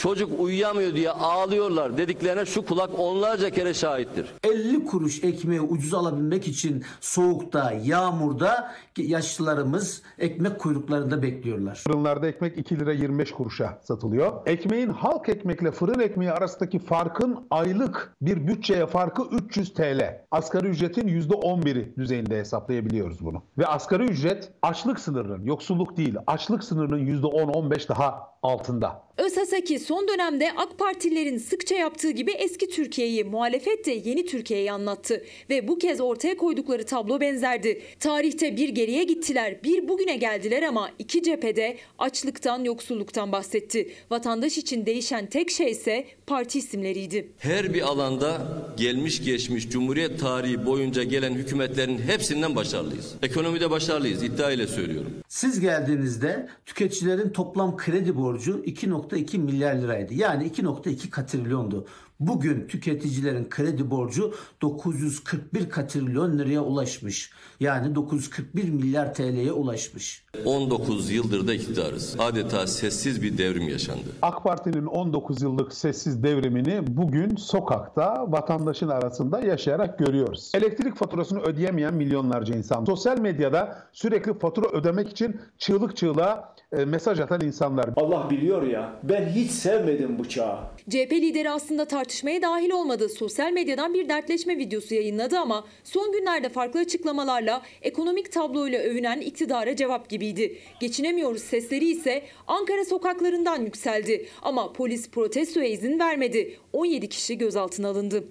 Çocuk 0.00 0.40
uyuyamıyor 0.40 0.94
diye 0.94 1.10
ağlıyorlar 1.10 1.98
dediklerine 1.98 2.46
şu 2.46 2.64
kulak 2.64 2.98
onlarca 2.98 3.50
kere 3.50 3.74
şahittir. 3.74 4.26
50 4.44 4.84
kuruş 4.84 5.24
ekmeği 5.24 5.60
ucuz 5.60 5.94
alabilmek 5.94 6.48
için 6.48 6.84
soğukta, 7.00 7.72
yağmurda 7.84 8.72
yaşlılarımız 8.96 10.02
ekmek 10.18 10.58
kuyruklarında 10.58 11.22
bekliyorlar. 11.22 11.74
Fırınlarda 11.74 12.28
ekmek 12.28 12.58
2 12.58 12.78
lira 12.80 12.92
25 12.92 13.32
kuruşa 13.32 13.78
satılıyor. 13.82 14.32
Ekmeğin 14.46 14.88
halk 14.88 15.28
ekmekle 15.28 15.70
fırın 15.70 16.00
ekmeği 16.00 16.32
arasındaki 16.32 16.78
farkın 16.78 17.46
aylık 17.50 18.16
bir 18.20 18.46
bütçeye 18.46 18.86
farkı 18.86 19.22
300 19.22 19.74
TL. 19.74 20.24
Asgari 20.30 20.66
ücretin 20.66 21.08
%11'i 21.08 21.96
düzeyinde 21.96 22.38
hesaplayabiliyoruz 22.38 23.24
bunu. 23.24 23.42
Ve 23.58 23.66
asgari 23.66 24.04
ücret 24.04 24.52
açlık 24.62 25.00
sınırının, 25.00 25.44
yoksulluk 25.44 25.96
değil, 25.96 26.14
açlık 26.26 26.64
sınırının 26.64 27.06
%10-15 27.06 27.88
daha 27.88 28.30
altında. 28.42 29.02
Özaseki 29.16 29.78
son 29.90 30.08
dönemde 30.08 30.52
AK 30.56 30.78
Partililerin 30.78 31.38
sıkça 31.38 31.74
yaptığı 31.74 32.10
gibi 32.10 32.30
eski 32.30 32.68
Türkiye'yi, 32.68 33.24
muhalefet 33.24 33.86
de 33.86 33.90
yeni 33.90 34.26
Türkiye'yi 34.26 34.72
anlattı. 34.72 35.24
Ve 35.50 35.68
bu 35.68 35.78
kez 35.78 36.00
ortaya 36.00 36.36
koydukları 36.36 36.86
tablo 36.86 37.20
benzerdi. 37.20 37.82
Tarihte 38.00 38.56
bir 38.56 38.68
geriye 38.68 39.04
gittiler, 39.04 39.64
bir 39.64 39.88
bugüne 39.88 40.16
geldiler 40.16 40.62
ama 40.62 40.90
iki 40.98 41.22
cephede 41.22 41.76
açlıktan, 41.98 42.64
yoksulluktan 42.64 43.32
bahsetti. 43.32 43.90
Vatandaş 44.10 44.58
için 44.58 44.86
değişen 44.86 45.26
tek 45.26 45.50
şey 45.50 45.70
ise 45.70 46.04
parti 46.26 46.58
isimleriydi. 46.58 47.32
Her 47.38 47.74
bir 47.74 47.82
alanda 47.82 48.40
gelmiş 48.76 49.24
geçmiş 49.24 49.70
Cumhuriyet 49.70 50.20
tarihi 50.20 50.66
boyunca 50.66 51.02
gelen 51.02 51.34
hükümetlerin 51.34 51.98
hepsinden 51.98 52.56
başarılıyız. 52.56 53.14
Ekonomide 53.22 53.70
başarılıyız 53.70 54.22
iddia 54.22 54.50
ile 54.50 54.66
söylüyorum. 54.66 55.12
Siz 55.28 55.60
geldiğinizde 55.60 56.48
tüketicilerin 56.66 57.30
toplam 57.30 57.76
kredi 57.76 58.16
borcu 58.16 58.62
2.2 58.66 59.38
milyar 59.38 59.69
liraydı. 59.70 60.14
Yani 60.14 60.46
2.2 60.46 61.10
katrilyondu. 61.10 61.86
Bugün 62.20 62.66
tüketicilerin 62.68 63.48
kredi 63.50 63.90
borcu 63.90 64.34
941 64.62 65.68
katrilyon 65.68 66.38
liraya 66.38 66.60
ulaşmış. 66.60 67.30
Yani 67.60 67.94
941 67.94 68.70
milyar 68.70 69.14
TL'ye 69.14 69.52
ulaşmış. 69.52 70.24
19 70.44 71.10
yıldır 71.10 71.46
da 71.46 71.54
iktidarız. 71.54 72.16
Adeta 72.18 72.66
sessiz 72.66 73.22
bir 73.22 73.38
devrim 73.38 73.68
yaşandı. 73.68 74.04
AK 74.22 74.44
Parti'nin 74.44 74.86
19 74.86 75.42
yıllık 75.42 75.74
sessiz 75.74 76.22
devrimini 76.22 76.82
bugün 76.86 77.36
sokakta 77.36 78.32
vatandaşın 78.32 78.88
arasında 78.88 79.40
yaşayarak 79.40 79.98
görüyoruz. 79.98 80.52
Elektrik 80.54 80.96
faturasını 80.96 81.40
ödeyemeyen 81.40 81.94
milyonlarca 81.94 82.54
insan. 82.54 82.84
Sosyal 82.84 83.18
medyada 83.18 83.78
sürekli 83.92 84.38
fatura 84.38 84.68
ödemek 84.68 85.08
için 85.08 85.40
çığlık 85.58 85.96
çığlığa 85.96 86.54
e, 86.72 86.84
mesaj 86.84 87.20
atan 87.20 87.40
insanlar. 87.40 87.88
Allah 87.96 88.30
biliyor 88.30 88.62
ya 88.62 89.00
ben 89.02 89.28
hiç 89.28 89.50
sevmedim 89.50 90.18
bu 90.18 90.28
çağı. 90.28 90.58
CHP 90.90 91.12
lideri 91.12 91.50
aslında 91.50 91.84
tartışmaya 91.84 92.42
dahil 92.42 92.70
olmadı. 92.70 93.08
Sosyal 93.08 93.52
medyadan 93.52 93.94
bir 93.94 94.08
dertleşme 94.08 94.58
videosu 94.58 94.94
yayınladı 94.94 95.38
ama 95.38 95.64
son 95.84 96.12
günlerde 96.12 96.48
farklı 96.48 96.80
açıklamalarla 96.80 97.62
ekonomik 97.82 98.32
tabloyla 98.32 98.80
övünen 98.80 99.20
iktidara 99.20 99.76
cevap 99.76 100.08
gibiydi. 100.08 100.58
Geçinemiyoruz 100.80 101.42
sesleri 101.42 101.90
ise 101.90 102.22
Ankara 102.46 102.84
sokaklarından 102.84 103.62
yükseldi. 103.62 104.28
Ama 104.42 104.72
polis 104.72 105.10
protestoya 105.10 105.68
izin 105.68 105.98
vermedi. 105.98 106.58
17 106.72 107.08
kişi 107.08 107.38
gözaltına 107.38 107.88
alındı. 107.88 108.24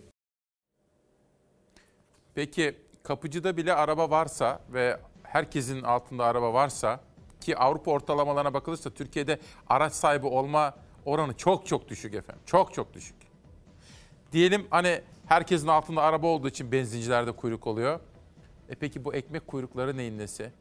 Peki 2.35 2.75
kapıcıda 3.03 3.57
bile 3.57 3.73
araba 3.73 4.09
varsa 4.09 4.61
ve 4.73 4.97
herkesin 5.23 5.81
altında 5.81 6.25
araba 6.25 6.53
varsa 6.53 6.99
ki 7.41 7.57
Avrupa 7.57 7.91
ortalamalarına 7.91 8.53
bakılırsa 8.53 8.89
Türkiye'de 8.89 9.39
araç 9.69 9.93
sahibi 9.93 10.27
olma 10.27 10.75
oranı 11.05 11.37
çok 11.37 11.65
çok 11.65 11.89
düşük 11.89 12.13
efendim. 12.13 12.41
Çok 12.45 12.73
çok 12.73 12.93
düşük. 12.93 13.15
Diyelim 14.31 14.67
hani 14.69 15.01
herkesin 15.25 15.67
altında 15.67 16.01
araba 16.01 16.27
olduğu 16.27 16.47
için 16.47 16.71
benzincilerde 16.71 17.31
kuyruk 17.31 17.67
oluyor. 17.67 17.99
E 18.69 18.75
peki 18.75 19.05
bu 19.05 19.13
ekmek 19.13 19.47
kuyrukları 19.47 19.97
neyin 19.97 20.17
nesi? 20.17 20.51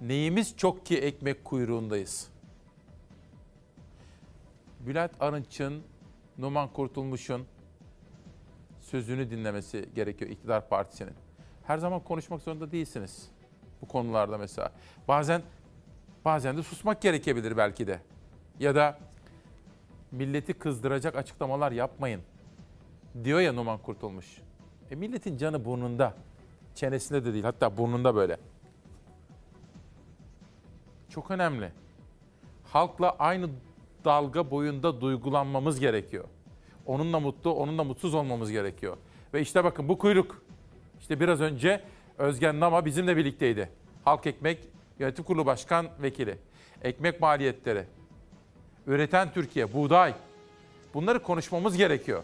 Neyimiz 0.00 0.56
çok 0.56 0.86
ki 0.86 0.98
ekmek 0.98 1.44
kuyruğundayız? 1.44 2.28
Bülent 4.80 5.12
Arınç'ın, 5.20 5.82
Numan 6.38 6.68
Kurtulmuş'un 6.72 7.46
sözünü 8.80 9.30
dinlemesi 9.30 9.88
gerekiyor 9.94 10.30
iktidar 10.30 10.68
partisinin. 10.68 11.14
Her 11.66 11.78
zaman 11.78 12.00
konuşmak 12.00 12.42
zorunda 12.42 12.72
değilsiniz 12.72 13.28
bu 13.82 13.88
konularda 13.88 14.38
mesela. 14.38 14.72
Bazen 15.08 15.42
bazen 16.24 16.56
de 16.56 16.62
susmak 16.62 17.02
gerekebilir 17.02 17.56
belki 17.56 17.86
de. 17.86 18.00
Ya 18.60 18.74
da 18.74 18.98
milleti 20.12 20.54
kızdıracak 20.54 21.16
açıklamalar 21.16 21.72
yapmayın. 21.72 22.22
Diyor 23.24 23.40
ya 23.40 23.52
Numan 23.52 23.78
Kurtulmuş. 23.78 24.26
E 24.90 24.94
milletin 24.94 25.36
canı 25.36 25.64
burnunda. 25.64 26.14
Çenesinde 26.74 27.24
de 27.24 27.32
değil 27.32 27.44
hatta 27.44 27.76
burnunda 27.76 28.14
böyle. 28.14 28.36
Çok 31.08 31.30
önemli. 31.30 31.72
Halkla 32.64 33.16
aynı 33.18 33.50
dalga 34.04 34.50
boyunda 34.50 35.00
duygulanmamız 35.00 35.80
gerekiyor. 35.80 36.24
Onunla 36.86 37.20
mutlu, 37.20 37.54
onunla 37.54 37.84
mutsuz 37.84 38.14
olmamız 38.14 38.50
gerekiyor. 38.50 38.96
Ve 39.34 39.40
işte 39.40 39.64
bakın 39.64 39.88
bu 39.88 39.98
kuyruk. 39.98 40.42
İşte 41.00 41.20
biraz 41.20 41.40
önce 41.40 41.82
Özgen 42.18 42.60
Nama 42.60 42.84
bizimle 42.84 43.16
birlikteydi. 43.16 43.70
Halk 44.04 44.26
Ekmek 44.26 44.58
Yönetim 44.98 45.24
Kurulu 45.24 45.46
Başkan 45.46 45.88
Vekili. 46.02 46.38
Ekmek 46.82 47.20
maliyetleri. 47.20 47.84
Üreten 48.86 49.32
Türkiye, 49.32 49.72
buğday. 49.72 50.14
Bunları 50.94 51.22
konuşmamız 51.22 51.76
gerekiyor. 51.76 52.22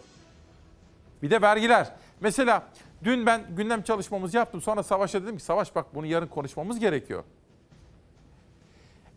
Bir 1.21 1.29
de 1.31 1.41
vergiler. 1.41 1.91
Mesela 2.19 2.63
dün 3.03 3.25
ben 3.25 3.55
gündem 3.55 3.83
çalışmamızı 3.83 4.37
yaptım. 4.37 4.61
Sonra 4.61 4.83
Savaş'a 4.83 5.23
dedim 5.23 5.37
ki 5.37 5.43
Savaş 5.43 5.75
bak 5.75 5.95
bunu 5.95 6.05
yarın 6.05 6.27
konuşmamız 6.27 6.79
gerekiyor. 6.79 7.23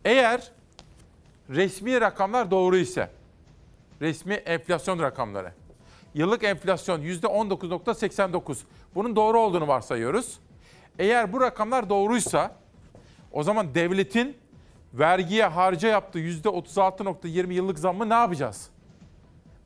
Eğer 0.05 0.51
resmi 1.49 2.01
rakamlar 2.01 2.51
doğru 2.51 2.77
ise, 2.77 3.11
resmi 4.01 4.33
enflasyon 4.33 4.99
rakamları, 4.99 5.53
yıllık 6.13 6.43
enflasyon 6.43 7.01
%19.89. 7.01 8.57
Bunun 8.95 9.15
doğru 9.15 9.39
olduğunu 9.39 9.67
varsayıyoruz. 9.67 10.39
Eğer 10.99 11.33
bu 11.33 11.41
rakamlar 11.41 11.89
doğruysa 11.89 12.55
o 13.31 13.43
zaman 13.43 13.75
devletin 13.75 14.37
vergiye 14.93 15.45
harca 15.45 15.87
yaptığı 15.87 16.19
%36.20 16.19 17.53
yıllık 17.53 17.79
zammı 17.79 18.09
ne 18.09 18.13
yapacağız? 18.13 18.69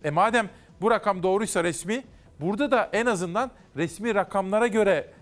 E 0.03 0.09
madem 0.09 0.49
bu 0.81 0.91
rakam 0.91 1.23
doğruysa 1.23 1.63
resmi, 1.63 2.03
burada 2.39 2.71
da 2.71 2.89
en 2.93 3.05
azından 3.05 3.51
resmi 3.75 4.15
rakamlara 4.15 4.67
göre 4.67 5.13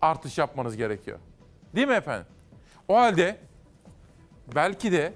artış 0.00 0.38
yapmanız 0.38 0.76
gerekiyor. 0.76 1.18
Değil 1.74 1.88
mi 1.88 1.94
efendim? 1.94 2.26
O 2.88 2.96
halde 2.96 3.36
belki 4.54 4.92
de 4.92 5.12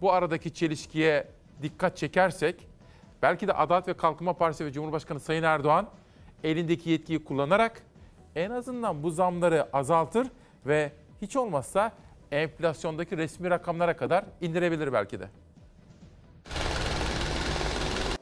bu 0.00 0.12
aradaki 0.12 0.54
çelişkiye 0.54 1.28
dikkat 1.62 1.96
çekersek, 1.96 2.68
belki 3.22 3.48
de 3.48 3.52
Adalet 3.52 3.88
ve 3.88 3.94
Kalkınma 3.94 4.32
Partisi 4.32 4.64
ve 4.64 4.72
Cumhurbaşkanı 4.72 5.20
Sayın 5.20 5.42
Erdoğan 5.42 5.88
elindeki 6.44 6.90
yetkiyi 6.90 7.24
kullanarak 7.24 7.82
en 8.36 8.50
azından 8.50 9.02
bu 9.02 9.10
zamları 9.10 9.68
azaltır 9.72 10.26
ve 10.66 10.92
hiç 11.22 11.36
olmazsa 11.36 11.92
enflasyondaki 12.32 13.16
resmi 13.16 13.50
rakamlara 13.50 13.96
kadar 13.96 14.24
indirebilir 14.40 14.92
belki 14.92 15.20
de. 15.20 15.28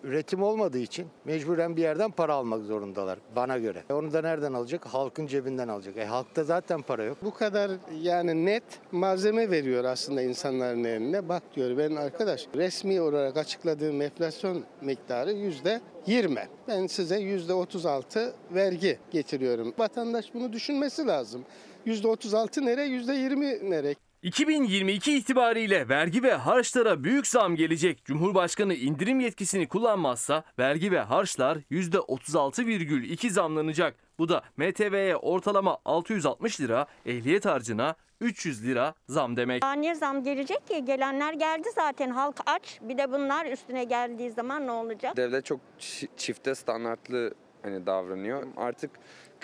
Üretim 0.05 0.43
olmadığı 0.43 0.79
için 0.79 1.07
mecburen 1.25 1.77
bir 1.77 1.83
yerden 1.83 2.11
para 2.11 2.35
almak 2.35 2.63
zorundalar 2.63 3.19
bana 3.37 3.59
göre. 3.59 3.83
E 3.91 3.93
Onu 3.93 4.13
da 4.13 4.21
nereden 4.21 4.53
alacak? 4.53 4.87
Halkın 4.87 5.27
cebinden 5.27 5.69
alacak. 5.69 5.97
E 5.97 6.05
halkta 6.05 6.45
zaten 6.45 6.83
para 6.83 7.05
yok. 7.05 7.19
Bu 7.23 7.35
kadar 7.35 7.71
yani 8.03 8.47
net 8.47 8.63
malzeme 8.93 9.51
veriyor 9.51 9.85
aslında 9.85 10.23
insanların 10.23 10.85
eline. 10.85 11.29
Bak 11.29 11.43
diyor 11.57 11.79
ben 11.79 11.97
arkadaş 11.97 12.47
resmi 12.57 13.01
olarak 13.01 13.37
açıkladığım 13.37 14.03
enflasyon 14.03 14.65
miktarı 14.81 15.33
yüzde 15.33 15.81
20. 16.07 16.49
Ben 16.69 16.87
size 16.87 17.19
yüzde 17.19 17.53
36 17.53 18.35
vergi 18.51 18.99
getiriyorum. 19.11 19.75
Vatandaş 19.79 20.35
bunu 20.35 20.53
düşünmesi 20.53 21.07
lazım. 21.07 21.45
Yüzde 21.87 22.09
36 22.09 22.67
nere, 22.67 22.83
yüzde 22.85 23.13
20 23.15 23.71
nere? 23.71 23.95
2022 24.23 25.17
itibariyle 25.17 25.89
vergi 25.89 26.23
ve 26.23 26.35
harçlara 26.35 27.05
büyük 27.05 27.27
zam 27.27 27.57
gelecek. 27.57 28.05
Cumhurbaşkanı 28.05 28.75
indirim 28.75 29.21
yetkisini 29.21 29.69
kullanmazsa 29.69 30.45
vergi 30.59 30.93
ve 30.93 31.01
harçlar 31.01 31.59
%36,2 31.71 33.31
zamlanacak. 33.31 33.95
Bu 34.19 34.29
da 34.29 34.43
MTV'ye 34.57 35.17
ortalama 35.17 35.79
660 35.85 36.61
lira, 36.61 36.87
ehliyet 37.07 37.45
harcına 37.47 37.95
300 38.21 38.67
lira 38.67 38.95
zam 39.09 39.37
demek. 39.37 39.63
Daha 39.63 39.73
niye 39.73 39.95
zam 39.95 40.25
gelecek 40.25 40.67
ki? 40.69 40.85
Gelenler 40.85 41.33
geldi 41.33 41.69
zaten. 41.75 42.11
Halk 42.11 42.37
aç. 42.47 42.79
Bir 42.83 42.99
de 42.99 43.13
bunlar 43.13 43.47
üstüne 43.47 43.85
geldiği 43.85 44.31
zaman 44.31 44.67
ne 44.67 44.71
olacak? 44.71 45.17
Devlet 45.17 45.45
çok 45.45 45.61
çi- 45.81 46.09
çifte 46.17 46.55
standartlı 46.55 47.35
hani 47.63 47.87
davranıyor. 47.87 48.47
Artık 48.57 48.91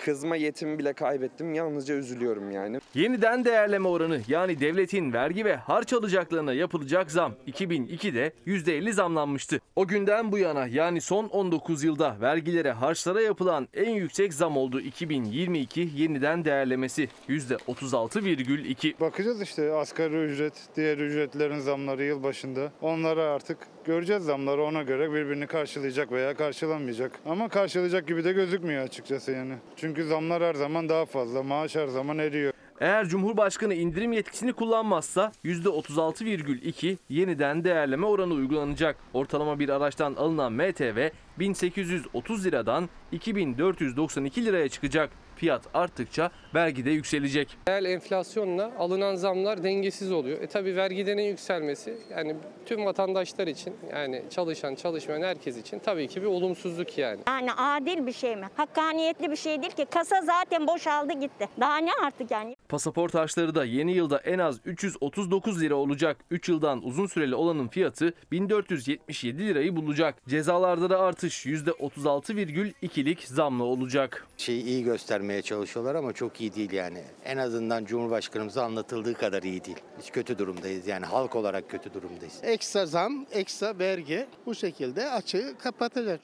kızma 0.05 0.35
yetimi 0.35 0.79
bile 0.79 0.93
kaybettim. 0.93 1.53
Yalnızca 1.53 1.95
üzülüyorum 1.95 2.51
yani. 2.51 2.79
Yeniden 2.93 3.45
değerleme 3.45 3.87
oranı 3.87 4.21
yani 4.27 4.59
devletin 4.59 5.13
vergi 5.13 5.45
ve 5.45 5.55
harç 5.55 5.93
alacaklarına 5.93 6.53
yapılacak 6.53 7.11
zam 7.11 7.33
2002'de 7.47 8.33
%50 8.47 8.91
zamlanmıştı. 8.91 9.61
O 9.75 9.87
günden 9.87 10.31
bu 10.31 10.37
yana 10.37 10.67
yani 10.67 11.01
son 11.01 11.25
19 11.25 11.83
yılda 11.83 12.17
vergilere 12.21 12.71
harçlara 12.71 13.21
yapılan 13.21 13.67
en 13.73 13.89
yüksek 13.89 14.33
zam 14.33 14.57
oldu 14.57 14.79
2022 14.81 15.89
yeniden 15.95 16.45
değerlemesi 16.45 17.09
%36,2. 17.29 18.99
Bakacağız 18.99 19.41
işte 19.41 19.73
asgari 19.73 20.15
ücret, 20.15 20.53
diğer 20.75 20.97
ücretlerin 20.97 21.59
zamları 21.59 22.03
yıl 22.03 22.23
başında. 22.23 22.71
Onları 22.81 23.23
artık 23.23 23.57
göreceğiz 23.89 24.23
zamları 24.23 24.63
ona 24.63 24.83
göre 24.83 25.13
birbirini 25.13 25.47
karşılayacak 25.47 26.11
veya 26.11 26.33
karşılamayacak. 26.33 27.19
Ama 27.25 27.49
karşılayacak 27.49 28.07
gibi 28.07 28.23
de 28.23 28.33
gözükmüyor 28.33 28.83
açıkçası 28.83 29.31
yani. 29.31 29.53
Çünkü 29.75 30.03
zamlar 30.03 30.43
her 30.43 30.53
zaman 30.53 30.89
daha 30.89 31.05
fazla, 31.05 31.43
maaş 31.43 31.75
her 31.75 31.87
zaman 31.87 32.17
eriyor. 32.17 32.53
Eğer 32.79 33.05
Cumhurbaşkanı 33.05 33.73
indirim 33.73 34.13
yetkisini 34.13 34.53
kullanmazsa 34.53 35.31
%36,2 35.45 36.97
yeniden 37.09 37.63
değerleme 37.63 38.05
oranı 38.05 38.33
uygulanacak. 38.33 38.95
Ortalama 39.13 39.59
bir 39.59 39.69
araçtan 39.69 40.15
alınan 40.15 40.53
MTV 40.53 41.09
1830 41.39 42.45
liradan 42.45 42.89
2492 43.11 44.45
liraya 44.45 44.69
çıkacak. 44.69 45.09
Fiyat 45.39 45.61
arttıkça 45.73 46.31
vergi 46.55 46.85
de 46.85 46.91
yükselecek. 46.91 47.57
Reel 47.69 47.85
enflasyonla 47.85 48.71
alınan 48.79 49.15
zamlar 49.15 49.63
dengesiz 49.63 50.11
oluyor. 50.11 50.41
E 50.41 50.47
tabi 50.47 50.75
vergilerin 50.75 51.23
yükselmesi 51.23 51.97
yani 52.11 52.35
tüm 52.65 52.85
vatandaşlar 52.85 53.47
için 53.47 53.73
yani 53.93 54.23
çalışan 54.29 54.75
çalışmayan 54.75 55.21
herkes 55.21 55.57
için 55.57 55.79
tabii 55.79 56.07
ki 56.07 56.21
bir 56.21 56.27
olumsuzluk 56.27 56.97
yani. 56.97 57.19
Yani 57.27 57.53
adil 57.53 58.05
bir 58.07 58.11
şey 58.11 58.35
mi? 58.35 58.47
Hakkaniyetli 58.55 59.31
bir 59.31 59.35
şey 59.35 59.61
değil 59.61 59.71
ki. 59.71 59.85
Kasa 59.85 60.21
zaten 60.21 60.67
boşaldı 60.67 61.13
gitti. 61.13 61.49
Daha 61.59 61.77
ne 61.77 61.89
artık 62.05 62.31
yani? 62.31 62.55
Pasaport 62.69 63.13
harçları 63.13 63.55
da 63.55 63.65
yeni 63.65 63.91
yılda 63.91 64.17
en 64.17 64.39
az 64.39 64.59
339 64.65 65.61
lira 65.61 65.75
olacak. 65.75 66.17
3 66.31 66.49
yıldan 66.49 66.85
uzun 66.85 67.07
süreli 67.07 67.35
olanın 67.35 67.67
fiyatı 67.67 68.13
1477 68.31 69.47
lirayı 69.47 69.75
bulacak. 69.75 70.15
Cezalarda 70.27 70.89
da 70.89 70.99
artış 70.99 71.45
%36,2'lik 71.45 73.23
zamlı 73.23 73.63
olacak. 73.63 74.27
Şeyi 74.37 74.63
iyi 74.63 74.83
göstermeye 75.29 75.41
çalışıyorlar 75.41 75.95
ama 75.95 76.13
çok 76.13 76.41
iyi 76.41 76.55
değil 76.55 76.71
yani. 76.71 77.03
En 77.25 77.37
azından 77.37 77.85
Cumhurbaşkanımıza 77.85 78.63
anlatıldığı 78.63 79.13
kadar 79.13 79.43
iyi 79.43 79.63
değil. 79.63 79.77
Biz 79.97 80.09
kötü 80.09 80.37
durumdayız 80.37 80.87
yani 80.87 81.05
halk 81.05 81.35
olarak 81.35 81.69
kötü 81.69 81.93
durumdayız. 81.93 82.39
Ekstra 82.43 82.85
zam, 82.85 83.25
ekstra 83.31 83.79
vergi 83.79 84.27
bu 84.45 84.55
şekilde 84.55 85.09
açığı 85.09 85.55
kapatacak. 85.63 86.21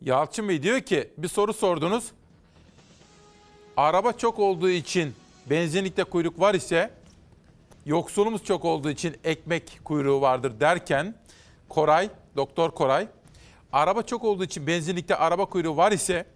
Yalçın 0.00 0.48
Bey 0.48 0.62
diyor 0.62 0.80
ki 0.80 1.10
bir 1.18 1.28
soru 1.28 1.52
sordunuz. 1.52 2.12
Araba 3.76 4.12
çok 4.12 4.38
olduğu 4.38 4.70
için 4.70 5.14
benzinlikte 5.50 6.04
kuyruk 6.04 6.40
var 6.40 6.54
ise 6.54 6.90
yoksulumuz 7.86 8.44
çok 8.44 8.64
olduğu 8.64 8.90
için 8.90 9.16
ekmek 9.24 9.80
kuyruğu 9.84 10.20
vardır 10.20 10.60
derken 10.60 11.14
Koray, 11.68 12.10
Doktor 12.36 12.70
Koray 12.70 13.08
araba 13.72 14.02
çok 14.02 14.24
olduğu 14.24 14.44
için 14.44 14.66
benzinlikte 14.66 15.16
araba 15.16 15.44
kuyruğu 15.44 15.76
var 15.76 15.92
ise 15.92 16.26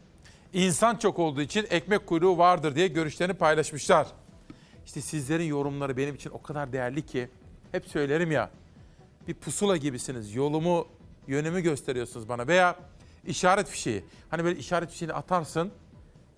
insan 0.52 0.96
çok 0.96 1.18
olduğu 1.18 1.42
için 1.42 1.66
ekmek 1.70 2.06
kuyruğu 2.06 2.38
vardır 2.38 2.74
diye 2.74 2.88
görüşlerini 2.88 3.34
paylaşmışlar. 3.34 4.06
İşte 4.86 5.00
sizlerin 5.00 5.44
yorumları 5.44 5.96
benim 5.96 6.14
için 6.14 6.30
o 6.30 6.42
kadar 6.42 6.72
değerli 6.72 7.06
ki 7.06 7.28
hep 7.72 7.86
söylerim 7.86 8.32
ya 8.32 8.50
bir 9.28 9.34
pusula 9.34 9.76
gibisiniz. 9.76 10.34
Yolumu, 10.34 10.86
yönümü 11.26 11.60
gösteriyorsunuz 11.60 12.28
bana 12.28 12.46
veya 12.46 12.76
işaret 13.26 13.68
fişeği. 13.68 14.04
Hani 14.30 14.44
böyle 14.44 14.58
işaret 14.58 14.90
fişeğini 14.90 15.14
atarsın, 15.14 15.72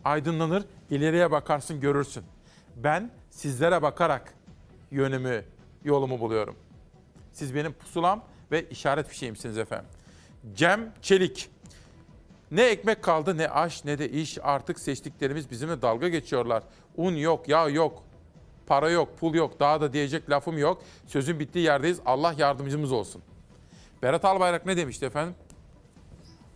aydınlanır, 0.04 0.64
ileriye 0.90 1.30
bakarsın, 1.30 1.80
görürsün. 1.80 2.24
Ben 2.76 3.10
sizlere 3.30 3.82
bakarak 3.82 4.34
yönümü, 4.90 5.44
yolumu 5.84 6.20
buluyorum. 6.20 6.56
Siz 7.32 7.54
benim 7.54 7.72
pusulam 7.72 8.24
ve 8.50 8.68
işaret 8.68 9.08
fişeğimsiniz 9.08 9.58
efendim. 9.58 9.86
Cem 10.54 10.92
Çelik. 11.02 11.53
Ne 12.55 12.62
ekmek 12.62 13.02
kaldı 13.02 13.39
ne 13.39 13.48
aş 13.48 13.85
ne 13.85 13.98
de 13.98 14.10
iş 14.10 14.39
artık 14.43 14.78
seçtiklerimiz 14.78 15.51
bizimle 15.51 15.82
dalga 15.82 16.09
geçiyorlar. 16.09 16.62
Un 16.97 17.16
yok, 17.16 17.48
yağ 17.48 17.68
yok, 17.68 18.02
para 18.66 18.90
yok, 18.90 19.18
pul 19.18 19.35
yok, 19.35 19.60
daha 19.60 19.81
da 19.81 19.93
diyecek 19.93 20.31
lafım 20.31 20.59
yok. 20.59 20.82
Sözün 21.06 21.40
bittiği 21.40 21.64
yerdeyiz. 21.64 22.01
Allah 22.06 22.35
yardımcımız 22.39 22.93
olsun. 22.93 23.22
Berat 24.02 24.24
Albayrak 24.24 24.66
ne 24.66 24.76
demişti 24.76 25.06
efendim? 25.06 25.35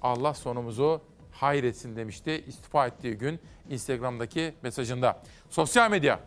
Allah 0.03 0.35
sonumuzu 0.35 1.01
hayretsin 1.33 1.97
demişti 1.97 2.45
istifa 2.47 2.87
ettiği 2.87 3.15
gün 3.15 3.41
Instagram'daki 3.71 4.55
mesajında. 4.63 5.23
Sosyal 5.51 5.91
medya. 5.91 6.21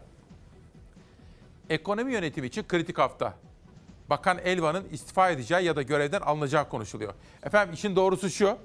Ekonomi 1.69 2.13
yönetimi 2.13 2.47
için 2.47 2.63
kritik 2.63 2.97
hafta. 2.97 3.33
Bakan 4.09 4.37
Elvan'ın 4.37 4.89
istifa 4.91 5.29
edeceği 5.29 5.65
ya 5.65 5.75
da 5.75 5.81
görevden 5.81 6.21
alınacağı 6.21 6.69
konuşuluyor. 6.69 7.13
Efendim 7.43 7.73
işin 7.73 7.95
doğrusu 7.95 8.29
şu. 8.29 8.57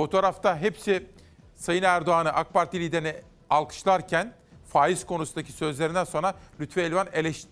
Fotoğrafta 0.00 0.58
hepsi 0.58 1.06
Sayın 1.54 1.82
Erdoğan'ı 1.82 2.32
AK 2.32 2.54
Parti 2.54 2.80
liderini 2.80 3.14
alkışlarken 3.50 4.32
faiz 4.68 5.06
konusundaki 5.06 5.52
sözlerinden 5.52 6.04
sonra 6.04 6.34
Lütfü 6.60 6.80
Elvan 6.80 7.08
eleş 7.12 7.44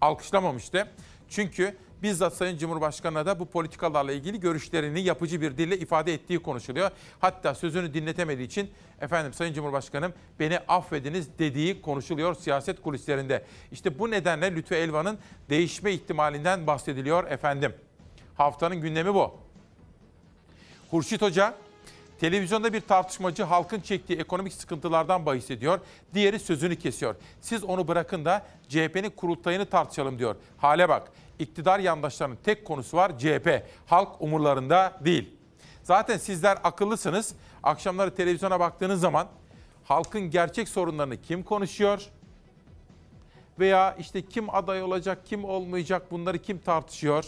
alkışlamamıştı. 0.00 0.88
Çünkü 1.28 1.76
bizzat 2.02 2.34
Sayın 2.34 2.58
Cumhurbaşkanı'na 2.58 3.26
da 3.26 3.40
bu 3.40 3.46
politikalarla 3.46 4.12
ilgili 4.12 4.40
görüşlerini 4.40 5.00
yapıcı 5.00 5.40
bir 5.40 5.58
dille 5.58 5.78
ifade 5.78 6.14
ettiği 6.14 6.38
konuşuluyor. 6.38 6.90
Hatta 7.20 7.54
sözünü 7.54 7.94
dinletemediği 7.94 8.46
için 8.46 8.70
efendim 9.00 9.32
Sayın 9.32 9.54
Cumhurbaşkanım 9.54 10.12
beni 10.40 10.58
affediniz 10.58 11.38
dediği 11.38 11.82
konuşuluyor 11.82 12.34
siyaset 12.34 12.82
kulislerinde. 12.82 13.44
İşte 13.72 13.98
bu 13.98 14.10
nedenle 14.10 14.54
Lütfü 14.54 14.74
Elvan'ın 14.74 15.18
değişme 15.50 15.92
ihtimalinden 15.92 16.66
bahsediliyor 16.66 17.30
efendim. 17.30 17.74
Haftanın 18.36 18.76
gündemi 18.76 19.14
bu. 19.14 19.34
Hurşit 20.90 21.22
Hoca 21.22 21.54
Televizyonda 22.20 22.72
bir 22.72 22.80
tartışmacı 22.80 23.42
halkın 23.42 23.80
çektiği 23.80 24.18
ekonomik 24.18 24.52
sıkıntılardan 24.52 25.26
bahis 25.26 25.50
ediyor. 25.50 25.80
Diğeri 26.14 26.38
sözünü 26.38 26.76
kesiyor. 26.76 27.14
Siz 27.40 27.64
onu 27.64 27.88
bırakın 27.88 28.24
da 28.24 28.46
CHP'nin 28.68 29.10
kurultayını 29.10 29.66
tartışalım 29.66 30.18
diyor. 30.18 30.36
Hale 30.56 30.88
bak. 30.88 31.12
İktidar 31.38 31.78
yandaşlarının 31.78 32.38
tek 32.44 32.64
konusu 32.64 32.96
var 32.96 33.18
CHP. 33.18 33.62
Halk 33.86 34.08
umurlarında 34.20 34.98
değil. 35.04 35.34
Zaten 35.82 36.18
sizler 36.18 36.58
akıllısınız. 36.64 37.34
Akşamları 37.62 38.14
televizyona 38.14 38.60
baktığınız 38.60 39.00
zaman 39.00 39.28
halkın 39.84 40.30
gerçek 40.30 40.68
sorunlarını 40.68 41.22
kim 41.22 41.42
konuşuyor? 41.42 42.02
Veya 43.58 43.96
işte 43.98 44.22
kim 44.22 44.54
aday 44.54 44.82
olacak, 44.82 45.26
kim 45.26 45.44
olmayacak 45.44 46.10
bunları 46.10 46.38
kim 46.38 46.58
tartışıyor? 46.58 47.24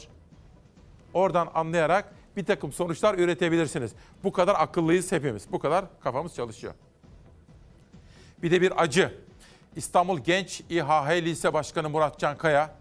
Oradan 1.15 1.49
anlayarak 1.55 2.13
bir 2.41 2.45
takım 2.47 2.73
sonuçlar 2.73 3.19
üretebilirsiniz. 3.19 3.93
Bu 4.25 4.33
kadar 4.33 4.55
akıllıyız 4.59 5.13
hepimiz. 5.13 5.53
Bu 5.53 5.59
kadar 5.59 5.85
kafamız 6.01 6.35
çalışıyor. 6.35 6.75
Bir 8.43 8.51
de 8.51 8.61
bir 8.61 8.83
acı. 8.83 9.15
İstanbul 9.77 10.19
Genç 10.19 10.61
İHH 10.61 11.11
Lise 11.11 11.53
Başkanı 11.53 11.91
Murat 11.91 12.19
Cankaya, 12.19 12.75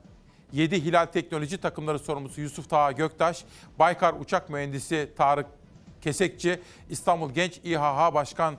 7 0.54 0.86
Hilal 0.86 1.06
Teknoloji 1.06 1.58
takımları 1.58 2.00
sorumlusu 2.00 2.42
Yusuf 2.42 2.70
Taha 2.70 2.92
Göktaş, 2.92 3.46
Baykar 3.80 4.14
Uçak 4.20 4.50
Mühendisi 4.50 5.10
Tarık 5.18 5.46
Kesekçi, 6.02 6.60
İstanbul 6.90 7.32
Genç 7.32 7.58
İHH 7.58 8.14
Başkanı 8.14 8.56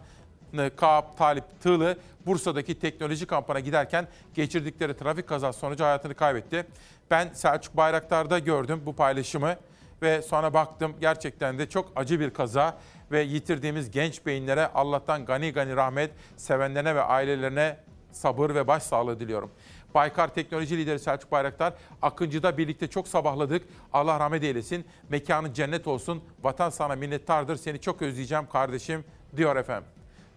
Kaap 0.77 1.19
Talip 1.19 1.45
Tığlı, 1.63 1.99
Bursa'daki 2.27 2.79
teknoloji 2.79 3.27
kampına 3.27 3.61
giderken 3.61 4.09
geçirdikleri 4.35 4.97
trafik 4.97 5.27
kazası 5.27 5.59
sonucu 5.59 5.85
hayatını 5.85 6.15
kaybetti. 6.15 6.67
Ben 7.11 7.33
Selçuk 7.33 7.77
Bayraktar'da 7.77 8.39
gördüm 8.39 8.83
bu 8.87 8.97
paylaşımı 8.97 9.57
ve 10.03 10.23
sonra 10.23 10.55
baktım 10.55 10.95
gerçekten 11.01 11.59
de 11.59 11.69
çok 11.69 11.93
acı 11.97 12.21
bir 12.21 12.31
kaza 12.31 12.79
ve 13.13 13.23
yitirdiğimiz 13.23 13.91
genç 13.91 14.27
beyinlere 14.27 14.67
Allah'tan 14.67 15.25
gani 15.25 15.53
gani 15.53 15.77
rahmet, 15.77 16.11
sevenlerine 16.37 16.95
ve 16.95 17.03
ailelerine 17.03 17.77
sabır 18.13 18.55
ve 18.55 18.67
başsağlığı 18.67 19.21
diliyorum. 19.21 19.51
Baykar 19.95 20.35
Teknoloji 20.35 20.77
Lideri 20.77 20.99
Selçuk 20.99 21.33
Bayraktar, 21.33 21.75
Akıncı'da 22.03 22.59
birlikte 22.59 22.89
çok 22.89 23.09
sabahladık. 23.09 23.69
Allah 23.93 24.21
rahmet 24.21 24.45
eylesin, 24.45 24.85
mekanın 25.09 25.53
cennet 25.53 25.87
olsun, 25.87 26.23
vatan 26.43 26.71
sana 26.71 26.97
minnettardır, 26.97 27.57
seni 27.57 27.81
çok 27.81 28.03
özleyeceğim 28.03 28.47
kardeşim 28.47 29.05
diyor 29.37 29.57
efendim. 29.57 29.89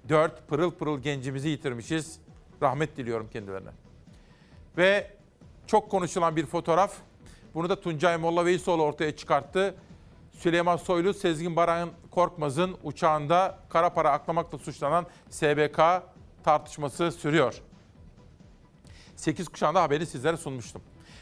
Dört 0.10 0.48
pırıl 0.48 0.72
pırıl 0.72 1.00
gencimizi 1.00 1.50
yitirmişiz. 1.50 2.20
Rahmet 2.62 2.98
diliyorum 2.98 3.30
kendilerine. 3.34 3.70
Ve 4.78 5.12
çok 5.68 5.92
konuşulan 5.92 6.36
bir 6.36 6.46
fotoğraf. 6.46 6.94
Bunu 7.56 7.70
da 7.70 7.82
Tuncay 7.82 8.18
Molla 8.18 8.46
Veysoğlu 8.46 8.84
ortaya 8.84 9.16
çıkarttı. 9.16 9.76
Süleyman 10.32 10.78
Soylu, 10.78 11.14
Sezgin 11.14 11.56
Baran 11.56 11.90
Korkmaz'ın 12.12 12.78
uçağında 12.84 13.60
kara 13.70 13.90
para 13.90 14.12
aklamakla 14.12 14.58
suçlanan 14.58 15.06
SBK 15.30 15.80
tartışması 16.44 17.12
sürüyor. 17.12 17.62
8 19.16 19.48
kuşağında 19.48 19.84
haberi 19.84 20.06
sizlere 20.06 20.38
sunmuştum. 20.38 20.82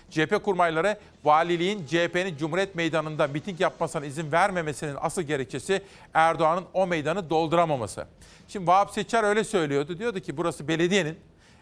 CHP 0.10 0.44
kurmayları 0.44 1.00
valiliğin 1.24 1.86
CHP'nin 1.86 2.38
Cumhuriyet 2.38 2.76
Meydanı'nda 2.76 3.28
miting 3.28 3.62
yapmasına 3.62 4.06
izin 4.06 4.32
vermemesinin 4.32 4.96
asıl 5.02 5.22
gerekçesi 5.22 5.82
Erdoğan'ın 6.14 6.66
o 6.74 6.88
meydanı 6.88 7.30
dolduramaması. 7.30 8.08
Şimdi 8.48 8.68
Vahap 8.68 8.92
Seçer 8.92 9.24
öyle 9.24 9.44
söylüyordu. 9.44 10.00
Diyordu 10.00 10.20
ki 10.20 10.38
burası 10.38 10.68
belediyenin. 10.68 11.20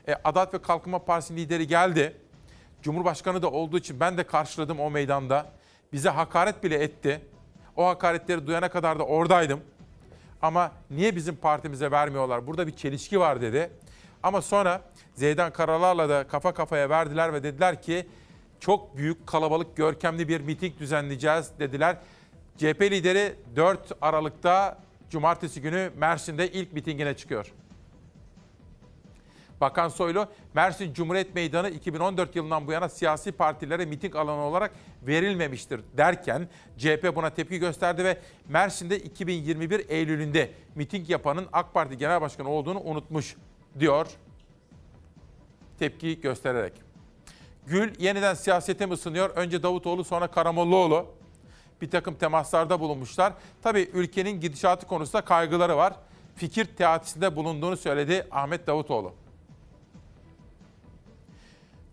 E, 0.07 0.15
Adalet 0.23 0.53
ve 0.53 0.61
Kalkınma 0.61 0.99
Partisi 0.99 1.35
lideri 1.35 1.67
geldi. 1.67 2.17
Cumhurbaşkanı 2.81 3.41
da 3.41 3.51
olduğu 3.51 3.77
için 3.77 3.99
ben 3.99 4.17
de 4.17 4.23
karşıladım 4.23 4.79
o 4.79 4.89
meydanda. 4.89 5.51
Bize 5.93 6.09
hakaret 6.09 6.63
bile 6.63 6.83
etti. 6.83 7.21
O 7.75 7.85
hakaretleri 7.85 8.47
duyana 8.47 8.69
kadar 8.69 8.99
da 8.99 9.05
oradaydım. 9.05 9.59
Ama 10.41 10.71
niye 10.89 11.15
bizim 11.15 11.35
partimize 11.35 11.91
vermiyorlar? 11.91 12.47
Burada 12.47 12.67
bir 12.67 12.75
çelişki 12.75 13.19
var 13.19 13.41
dedi. 13.41 13.69
Ama 14.23 14.41
sonra 14.41 14.81
Zeydan 15.15 15.53
Karalar'la 15.53 16.09
da 16.09 16.27
kafa 16.27 16.53
kafaya 16.53 16.89
verdiler 16.89 17.33
ve 17.33 17.43
dediler 17.43 17.81
ki 17.81 18.07
çok 18.59 18.97
büyük 18.97 19.27
kalabalık 19.27 19.77
görkemli 19.77 20.27
bir 20.27 20.41
miting 20.41 20.79
düzenleyeceğiz 20.79 21.51
dediler. 21.59 21.97
CHP 22.57 22.81
lideri 22.81 23.35
4 23.55 23.91
Aralık'ta 24.01 24.77
cumartesi 25.09 25.61
günü 25.61 25.91
Mersin'de 25.97 26.51
ilk 26.51 26.73
mitingine 26.73 27.17
çıkıyor. 27.17 27.53
Bakan 29.61 29.87
Soylu, 29.87 30.27
Mersin 30.53 30.93
Cumhuriyet 30.93 31.35
Meydanı 31.35 31.69
2014 31.69 32.35
yılından 32.35 32.67
bu 32.67 32.71
yana 32.71 32.89
siyasi 32.89 33.31
partilere 33.31 33.85
miting 33.85 34.15
alanı 34.15 34.41
olarak 34.41 34.71
verilmemiştir 35.07 35.81
derken 35.97 36.47
CHP 36.77 37.15
buna 37.15 37.29
tepki 37.29 37.59
gösterdi 37.59 38.03
ve 38.03 38.17
Mersin'de 38.47 38.99
2021 38.99 39.89
Eylül'ünde 39.89 40.51
miting 40.75 41.09
yapanın 41.09 41.47
AK 41.53 41.73
Parti 41.73 41.97
Genel 41.97 42.21
Başkanı 42.21 42.49
olduğunu 42.49 42.79
unutmuş 42.81 43.35
diyor 43.79 44.07
tepki 45.79 46.21
göstererek. 46.21 46.73
Gül 47.67 47.93
yeniden 47.99 48.33
siyasete 48.33 48.85
mi 48.85 48.93
ısınıyor? 48.93 49.29
Önce 49.29 49.63
Davutoğlu 49.63 50.03
sonra 50.03 50.27
Karamollaoğlu 50.27 51.05
bir 51.81 51.89
takım 51.89 52.15
temaslarda 52.15 52.79
bulunmuşlar. 52.79 53.33
Tabii 53.63 53.89
ülkenin 53.93 54.39
gidişatı 54.39 54.87
konusunda 54.87 55.21
kaygıları 55.21 55.77
var. 55.77 55.93
Fikir 56.35 56.65
teatisinde 56.65 57.35
bulunduğunu 57.35 57.77
söyledi 57.77 58.27
Ahmet 58.31 58.67
Davutoğlu. 58.67 59.13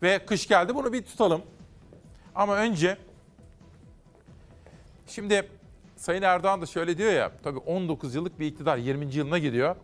Ve 0.02 0.26
kış 0.26 0.48
geldi 0.48 0.74
bunu 0.74 0.92
bir 0.92 1.02
tutalım. 1.02 1.42
Ama 2.34 2.56
önce 2.56 2.96
şimdi 5.06 5.48
Sayın 5.96 6.22
Erdoğan 6.22 6.62
da 6.62 6.66
şöyle 6.66 6.98
diyor 6.98 7.12
ya 7.12 7.32
tabii 7.42 7.58
19 7.58 8.14
yıllık 8.14 8.40
bir 8.40 8.46
iktidar 8.46 8.76
20. 8.76 9.14
yılına 9.14 9.38
gidiyor. 9.38 9.76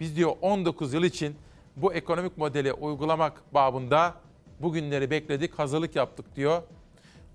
Biz 0.00 0.16
diyor 0.16 0.32
19 0.40 0.94
yıl 0.94 1.04
için 1.04 1.36
bu 1.76 1.94
ekonomik 1.94 2.38
modeli 2.38 2.72
uygulamak 2.72 3.54
babında 3.54 4.14
bugünleri 4.60 5.10
bekledik, 5.10 5.58
hazırlık 5.58 5.96
yaptık 5.96 6.36
diyor. 6.36 6.62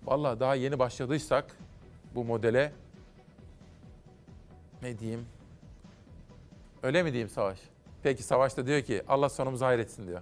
Vallahi 0.03 0.39
daha 0.39 0.55
yeni 0.55 0.79
başladıysak 0.79 1.57
bu 2.15 2.23
modele 2.25 2.71
ne 4.81 4.99
diyeyim? 4.99 5.25
Öyle 6.83 7.03
mi 7.03 7.11
diyeyim 7.11 7.29
Savaş? 7.29 7.59
Peki 8.03 8.23
Savaş 8.23 8.57
da 8.57 8.67
diyor 8.67 8.81
ki 8.81 9.01
Allah 9.07 9.29
sonumuzu 9.29 9.65
hayretsin 9.65 10.07
diyor. 10.07 10.21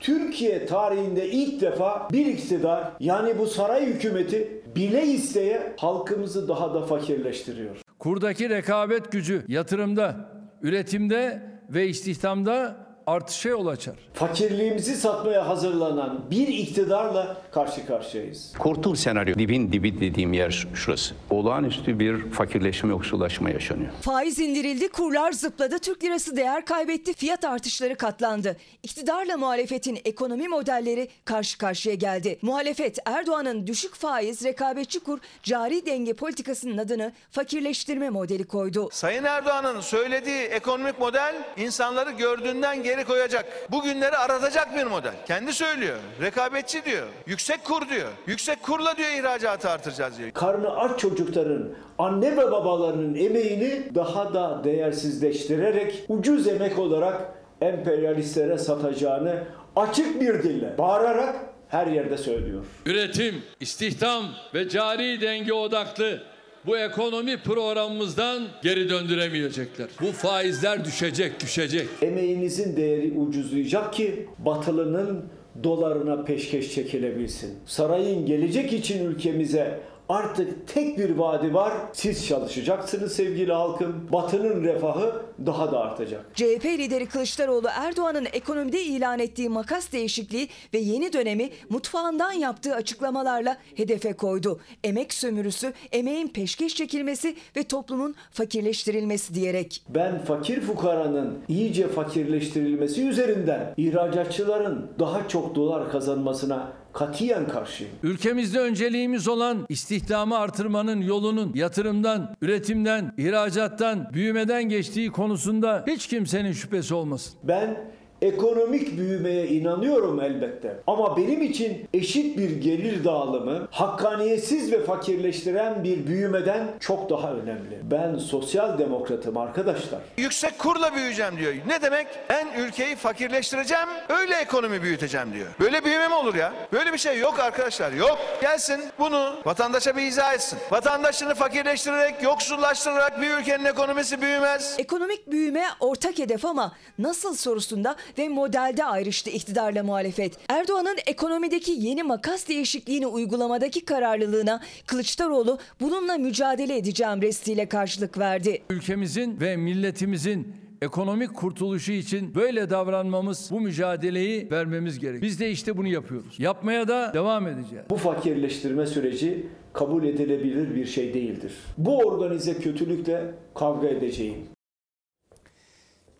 Türkiye 0.00 0.66
tarihinde 0.66 1.28
ilk 1.28 1.60
defa 1.60 2.08
bir 2.12 2.26
iktidar 2.26 2.92
yani 3.00 3.38
bu 3.38 3.46
saray 3.46 3.86
hükümeti 3.86 4.62
bile 4.76 5.06
isteye 5.06 5.74
halkımızı 5.76 6.48
daha 6.48 6.74
da 6.74 6.82
fakirleştiriyor. 6.82 7.76
Kurdaki 7.98 8.50
rekabet 8.50 9.12
gücü 9.12 9.44
yatırımda, 9.48 10.16
üretimde 10.62 11.42
ve 11.70 11.88
istihdamda 11.88 12.83
artışa 13.06 13.48
yol 13.48 13.66
açar. 13.66 13.94
Fakirliğimizi 14.14 14.94
satmaya 14.96 15.48
hazırlanan 15.48 16.20
bir 16.30 16.48
iktidarla 16.48 17.36
karşı 17.52 17.86
karşıyayız. 17.86 18.52
Kurtul 18.58 18.94
senaryo 18.94 19.34
dibin 19.34 19.72
dibi 19.72 20.00
dediğim 20.00 20.32
yer 20.32 20.66
şurası. 20.74 21.14
Olağanüstü 21.30 21.98
bir 21.98 22.30
fakirleşme 22.30 22.90
yoksullaşma 22.90 23.50
yaşanıyor. 23.50 23.92
Faiz 24.02 24.38
indirildi, 24.38 24.88
kurlar 24.88 25.32
zıpladı, 25.32 25.78
Türk 25.78 26.04
lirası 26.04 26.36
değer 26.36 26.64
kaybetti, 26.64 27.12
fiyat 27.12 27.44
artışları 27.44 27.96
katlandı. 27.96 28.56
İktidarla 28.82 29.36
muhalefetin 29.36 29.98
ekonomi 30.04 30.48
modelleri 30.48 31.08
karşı 31.24 31.58
karşıya 31.58 31.94
geldi. 31.94 32.38
Muhalefet 32.42 32.98
Erdoğan'ın 33.04 33.66
düşük 33.66 33.94
faiz, 33.94 34.44
rekabetçi 34.44 35.00
kur, 35.00 35.18
cari 35.42 35.86
denge 35.86 36.12
politikasının 36.12 36.78
adını 36.78 37.12
fakirleştirme 37.30 38.10
modeli 38.10 38.44
koydu. 38.44 38.88
Sayın 38.92 39.24
Erdoğan'ın 39.24 39.80
söylediği 39.80 40.42
ekonomik 40.42 40.98
model 40.98 41.34
insanları 41.56 42.10
gördüğünden 42.10 42.82
geri 42.82 42.93
koyacak. 43.02 43.72
Bugünleri 43.72 44.16
aratacak 44.16 44.76
bir 44.76 44.84
model. 44.84 45.12
Kendi 45.26 45.52
söylüyor. 45.52 45.96
Rekabetçi 46.22 46.84
diyor. 46.84 47.06
Yüksek 47.26 47.64
kur 47.64 47.88
diyor. 47.88 48.08
Yüksek 48.26 48.62
kurla 48.62 48.96
diyor 48.96 49.10
ihracatı 49.10 49.70
artıracağız 49.70 50.18
diyor. 50.18 50.30
Karnı 50.30 50.76
aç 50.76 51.00
çocukların, 51.00 51.68
anne 51.98 52.36
ve 52.36 52.50
babalarının 52.52 53.14
emeğini 53.14 53.94
daha 53.94 54.34
da 54.34 54.64
değersizleştirerek 54.64 56.04
ucuz 56.08 56.48
emek 56.48 56.78
olarak 56.78 57.20
emperyalistlere 57.60 58.58
satacağını 58.58 59.44
açık 59.76 60.20
bir 60.20 60.42
dille 60.42 60.78
bağırarak 60.78 61.36
her 61.68 61.86
yerde 61.86 62.16
söylüyor. 62.16 62.64
Üretim, 62.86 63.42
istihdam 63.60 64.24
ve 64.54 64.68
cari 64.68 65.20
denge 65.20 65.52
odaklı 65.52 66.22
bu 66.66 66.78
ekonomi 66.78 67.36
programımızdan 67.36 68.42
geri 68.62 68.90
döndüremeyecekler. 68.90 69.88
Bu 70.00 70.12
faizler 70.12 70.84
düşecek, 70.84 71.40
düşecek. 71.40 71.88
Emeğinizin 72.02 72.76
değeri 72.76 73.12
ucuzlayacak 73.18 73.92
ki 73.92 74.26
batılının 74.38 75.24
dolarına 75.64 76.24
peşkeş 76.24 76.74
çekilebilsin. 76.74 77.54
Sarayın 77.66 78.26
gelecek 78.26 78.72
için 78.72 79.06
ülkemize 79.06 79.80
artık 80.08 80.68
tek 80.68 80.98
bir 80.98 81.10
vaadi 81.10 81.54
var. 81.54 81.72
Siz 81.92 82.26
çalışacaksınız 82.26 83.12
sevgili 83.12 83.52
halkım. 83.52 84.08
Batının 84.12 84.64
refahı 84.64 85.22
daha 85.46 85.72
da 85.72 85.80
artacak. 85.80 86.26
CHP 86.34 86.64
lideri 86.64 87.06
Kılıçdaroğlu 87.06 87.68
Erdoğan'ın 87.74 88.26
ekonomide 88.32 88.82
ilan 88.82 89.18
ettiği 89.18 89.48
makas 89.48 89.92
değişikliği 89.92 90.48
ve 90.74 90.78
yeni 90.78 91.12
dönemi 91.12 91.50
mutfağından 91.68 92.32
yaptığı 92.32 92.74
açıklamalarla 92.74 93.56
hedefe 93.74 94.12
koydu. 94.12 94.60
Emek 94.84 95.14
sömürüsü, 95.14 95.72
emeğin 95.92 96.28
peşkeş 96.28 96.74
çekilmesi 96.74 97.36
ve 97.56 97.62
toplumun 97.62 98.14
fakirleştirilmesi 98.30 99.34
diyerek. 99.34 99.82
Ben 99.88 100.24
fakir 100.24 100.60
fukaranın 100.60 101.38
iyice 101.48 101.88
fakirleştirilmesi 101.88 103.08
üzerinden 103.08 103.74
ihracatçıların 103.76 104.90
daha 104.98 105.28
çok 105.28 105.54
dolar 105.54 105.90
kazanmasına 105.90 106.72
katiyen 106.94 107.48
karşıyım. 107.48 107.92
Ülkemizde 108.02 108.60
önceliğimiz 108.60 109.28
olan 109.28 109.66
istihdamı 109.68 110.38
artırmanın 110.38 111.00
yolunun 111.00 111.52
yatırımdan, 111.54 112.36
üretimden, 112.42 113.12
ihracattan, 113.18 114.10
büyümeden 114.12 114.64
geçtiği 114.64 115.12
konu 115.12 115.34
konusunda 115.34 115.84
hiç 115.86 116.06
kimsenin 116.06 116.52
şüphesi 116.52 116.94
olmasın. 116.94 117.34
Ben 117.42 117.76
ekonomik 118.24 118.98
büyümeye 118.98 119.46
inanıyorum 119.46 120.20
elbette. 120.20 120.76
Ama 120.86 121.16
benim 121.16 121.42
için 121.42 121.88
eşit 121.94 122.38
bir 122.38 122.50
gelir 122.50 123.04
dağılımı, 123.04 123.68
hakkaniyetsiz 123.70 124.72
ve 124.72 124.84
fakirleştiren 124.84 125.84
bir 125.84 126.06
büyümeden 126.06 126.66
çok 126.80 127.10
daha 127.10 127.32
önemli. 127.32 127.80
Ben 127.82 128.16
sosyal 128.16 128.78
demokratım 128.78 129.36
arkadaşlar. 129.36 130.00
Yüksek 130.16 130.58
kurla 130.58 130.94
büyüyeceğim 130.94 131.36
diyor. 131.36 131.54
Ne 131.66 131.82
demek? 131.82 132.06
Ben 132.30 132.46
ülkeyi 132.58 132.96
fakirleştireceğim, 132.96 133.88
öyle 134.08 134.34
ekonomi 134.34 134.82
büyüteceğim 134.82 135.32
diyor. 135.32 135.46
Böyle 135.60 135.84
büyüme 135.84 136.08
mi 136.08 136.14
olur 136.14 136.34
ya? 136.34 136.52
Böyle 136.72 136.92
bir 136.92 136.98
şey 136.98 137.18
yok 137.18 137.38
arkadaşlar, 137.38 137.92
yok. 137.92 138.18
Gelsin 138.40 138.80
bunu 138.98 139.34
vatandaşa 139.44 139.96
bir 139.96 140.02
izah 140.02 140.34
etsin. 140.34 140.58
Vatandaşını 140.70 141.34
fakirleştirerek, 141.34 142.22
yoksullaştırarak 142.22 143.20
bir 143.20 143.30
ülkenin 143.30 143.64
ekonomisi 143.64 144.22
büyümez. 144.22 144.74
Ekonomik 144.78 145.30
büyüme 145.30 145.64
ortak 145.80 146.18
hedef 146.18 146.44
ama 146.44 146.72
nasıl 146.98 147.34
sorusunda 147.34 147.96
ve 148.18 148.28
modelde 148.28 148.84
ayrıştı 148.84 149.30
iktidarla 149.30 149.82
muhalefet. 149.82 150.38
Erdoğan'ın 150.48 150.96
ekonomideki 151.06 151.72
yeni 151.72 152.02
makas 152.02 152.48
değişikliğini 152.48 153.06
uygulamadaki 153.06 153.84
kararlılığına 153.84 154.60
Kılıçdaroğlu 154.86 155.58
bununla 155.80 156.18
mücadele 156.18 156.76
edeceğim 156.76 157.22
restiyle 157.22 157.68
karşılık 157.68 158.18
verdi. 158.18 158.62
Ülkemizin 158.70 159.40
ve 159.40 159.56
milletimizin 159.56 160.54
ekonomik 160.82 161.34
kurtuluşu 161.34 161.92
için 161.92 162.34
böyle 162.34 162.70
davranmamız, 162.70 163.50
bu 163.50 163.60
mücadeleyi 163.60 164.50
vermemiz 164.50 164.98
gerek. 164.98 165.22
Biz 165.22 165.40
de 165.40 165.50
işte 165.50 165.76
bunu 165.76 165.88
yapıyoruz. 165.88 166.34
Yapmaya 166.38 166.88
da 166.88 167.14
devam 167.14 167.46
edeceğiz. 167.46 167.84
Bu 167.90 167.96
fakirleştirme 167.96 168.86
süreci 168.86 169.46
kabul 169.72 170.04
edilebilir 170.04 170.74
bir 170.74 170.86
şey 170.86 171.14
değildir. 171.14 171.52
Bu 171.78 171.98
organize 171.98 172.58
kötülükle 172.58 173.34
kavga 173.54 173.88
edeceğim. 173.88 174.36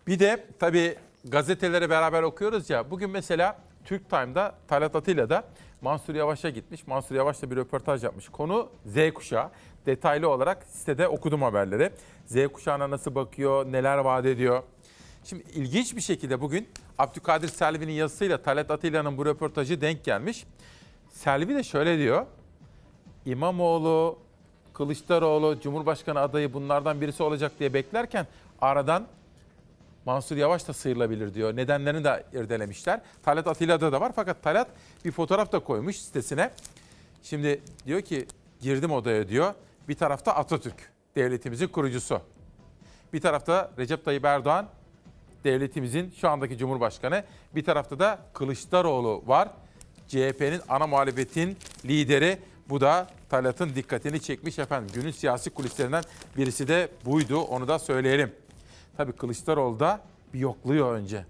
Bir 0.07 0.19
de 0.19 0.43
tabii 0.59 0.95
gazeteleri 1.25 1.89
beraber 1.89 2.23
okuyoruz 2.23 2.69
ya. 2.69 2.91
Bugün 2.91 3.09
mesela 3.09 3.57
Türk 3.85 4.09
Time'da 4.09 4.55
Talat 4.67 4.95
Atilla 4.95 5.29
da 5.29 5.43
Mansur 5.81 6.15
Yavaş'a 6.15 6.49
gitmiş. 6.49 6.87
Mansur 6.87 7.15
Yavaş'la 7.15 7.51
bir 7.51 7.55
röportaj 7.55 8.03
yapmış. 8.03 8.29
Konu 8.29 8.69
Z 8.85 9.13
kuşağı. 9.13 9.49
Detaylı 9.85 10.29
olarak 10.29 10.63
sitede 10.63 11.07
okudum 11.07 11.41
haberleri. 11.41 11.91
Z 12.25 12.47
kuşağına 12.47 12.89
nasıl 12.89 13.15
bakıyor, 13.15 13.65
neler 13.71 13.97
vaat 13.97 14.25
ediyor. 14.25 14.63
Şimdi 15.23 15.43
ilginç 15.55 15.95
bir 15.95 16.01
şekilde 16.01 16.41
bugün 16.41 16.67
Abdülkadir 16.97 17.47
Selvi'nin 17.47 17.93
yazısıyla 17.93 18.41
Talat 18.41 18.71
Atilla'nın 18.71 19.17
bu 19.17 19.25
röportajı 19.25 19.81
denk 19.81 20.03
gelmiş. 20.03 20.45
Selvi 21.11 21.55
de 21.55 21.63
şöyle 21.63 21.97
diyor. 21.97 22.25
İmamoğlu, 23.25 24.19
Kılıçdaroğlu, 24.73 25.59
Cumhurbaşkanı 25.59 26.19
adayı 26.19 26.53
bunlardan 26.53 27.01
birisi 27.01 27.23
olacak 27.23 27.51
diye 27.59 27.73
beklerken 27.73 28.27
aradan 28.61 29.07
Mansur 30.05 30.37
Yavaş 30.37 30.67
da 30.67 30.73
sıyrılabilir 30.73 31.33
diyor. 31.33 31.55
Nedenlerini 31.55 32.03
de 32.03 32.23
irdelemişler. 32.33 33.01
Talat 33.23 33.47
Atilla'da 33.47 33.91
da 33.91 34.01
var 34.01 34.11
fakat 34.15 34.43
Talat 34.43 34.67
bir 35.05 35.11
fotoğraf 35.11 35.51
da 35.51 35.59
koymuş 35.59 35.97
sitesine. 35.97 36.51
Şimdi 37.23 37.61
diyor 37.85 38.01
ki 38.01 38.27
girdim 38.61 38.91
odaya 38.91 39.27
diyor. 39.27 39.53
Bir 39.89 39.95
tarafta 39.95 40.35
Atatürk, 40.35 40.91
devletimizin 41.15 41.67
kurucusu. 41.67 42.21
Bir 43.13 43.21
tarafta 43.21 43.71
Recep 43.77 44.05
Tayyip 44.05 44.25
Erdoğan, 44.25 44.67
devletimizin 45.43 46.13
şu 46.21 46.29
andaki 46.29 46.57
Cumhurbaşkanı. 46.57 47.23
Bir 47.55 47.63
tarafta 47.63 47.99
da 47.99 48.19
Kılıçdaroğlu 48.33 49.23
var. 49.25 49.49
CHP'nin 50.07 50.61
ana 50.69 50.87
muhalefetin 50.87 51.57
lideri. 51.85 52.37
Bu 52.69 52.81
da 52.81 53.07
Talat'ın 53.29 53.75
dikkatini 53.75 54.21
çekmiş 54.21 54.59
efendim. 54.59 54.89
Günün 54.93 55.11
siyasi 55.11 55.49
kulislerinden 55.49 56.03
birisi 56.37 56.67
de 56.67 56.89
buydu. 57.05 57.41
Onu 57.41 57.67
da 57.67 57.79
söyleyelim. 57.79 58.44
Tabii 58.97 59.11
Kılıçdaroğlu 59.11 59.79
da 59.79 60.01
bir 60.33 60.39
yokluyor 60.39 60.93
önce. 60.93 61.25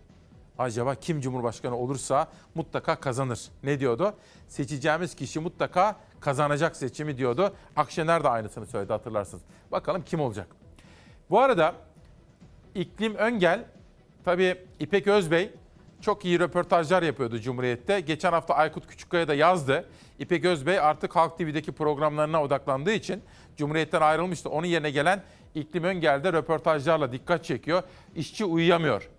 Acaba 0.57 0.95
kim 0.95 1.21
Cumhurbaşkanı 1.21 1.77
olursa 1.77 2.27
mutlaka 2.55 2.95
kazanır. 2.95 3.49
Ne 3.63 3.79
diyordu? 3.79 4.13
Seçeceğimiz 4.47 5.15
kişi 5.15 5.39
mutlaka 5.39 5.95
kazanacak 6.19 6.75
seçimi 6.75 7.17
diyordu. 7.17 7.53
Akşener 7.75 8.23
de 8.23 8.29
aynısını 8.29 8.65
söyledi 8.65 8.93
hatırlarsınız. 8.93 9.43
Bakalım 9.71 10.03
kim 10.05 10.19
olacak? 10.19 10.47
Bu 11.29 11.39
arada 11.39 11.75
İklim 12.75 13.15
Öngel, 13.15 13.65
tabii 14.25 14.57
İpek 14.79 15.07
Özbey 15.07 15.51
çok 16.01 16.25
iyi 16.25 16.39
röportajlar 16.39 17.03
yapıyordu 17.03 17.39
Cumhuriyet'te. 17.39 17.99
Geçen 17.99 18.31
hafta 18.31 18.53
Aykut 18.53 18.87
Küçükkaya 18.87 19.27
da 19.27 19.33
yazdı. 19.33 19.89
İpek 20.19 20.45
Özbey 20.45 20.79
artık 20.79 21.15
Halk 21.15 21.37
TV'deki 21.37 21.71
programlarına 21.71 22.43
odaklandığı 22.43 22.91
için 22.91 23.23
Cumhuriyet'ten 23.57 24.01
ayrılmıştı. 24.01 24.49
Onun 24.49 24.67
yerine 24.67 24.91
gelen 24.91 25.23
İklim 25.55 25.83
Öngel'de 25.83 26.33
röportajlarla 26.33 27.11
dikkat 27.11 27.43
çekiyor. 27.43 27.83
İşçi 28.15 28.45
uyuyamıyor. 28.45 29.09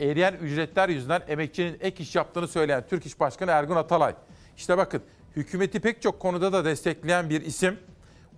Eriyen 0.00 0.34
ücretler 0.34 0.88
yüzünden 0.88 1.22
emekçinin 1.28 1.78
ek 1.80 2.02
iş 2.02 2.14
yaptığını 2.14 2.48
söyleyen 2.48 2.84
Türk 2.88 3.06
İş 3.06 3.20
Başkanı 3.20 3.50
Ergun 3.50 3.76
Atalay. 3.76 4.14
İşte 4.56 4.78
bakın 4.78 5.02
hükümeti 5.36 5.80
pek 5.80 6.02
çok 6.02 6.20
konuda 6.20 6.52
da 6.52 6.64
destekleyen 6.64 7.30
bir 7.30 7.40
isim. 7.40 7.78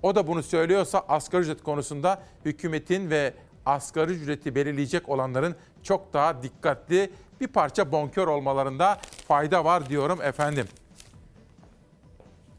O 0.03 0.15
da 0.15 0.27
bunu 0.27 0.43
söylüyorsa 0.43 1.05
asgari 1.09 1.43
ücret 1.43 1.63
konusunda 1.63 2.23
hükümetin 2.45 3.11
ve 3.11 3.35
asgari 3.67 4.13
ücreti 4.13 4.55
belirleyecek 4.55 5.09
olanların 5.09 5.57
çok 5.83 6.13
daha 6.13 6.43
dikkatli 6.43 7.11
bir 7.41 7.47
parça 7.47 7.93
bonkör 7.93 8.27
olmalarında 8.27 8.99
fayda 9.29 9.65
var 9.65 9.89
diyorum 9.89 10.23
efendim. 10.23 10.67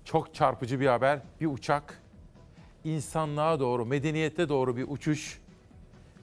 Çok 0.06 0.34
çarpıcı 0.36 0.80
bir 0.80 0.88
haber. 0.88 1.20
Bir 1.42 1.46
uçak 1.46 2.02
insanlığa 2.88 3.60
doğru, 3.60 3.86
medeniyete 3.86 4.50
doğru 4.50 4.78
bir 4.78 4.86
uçuş 4.88 5.40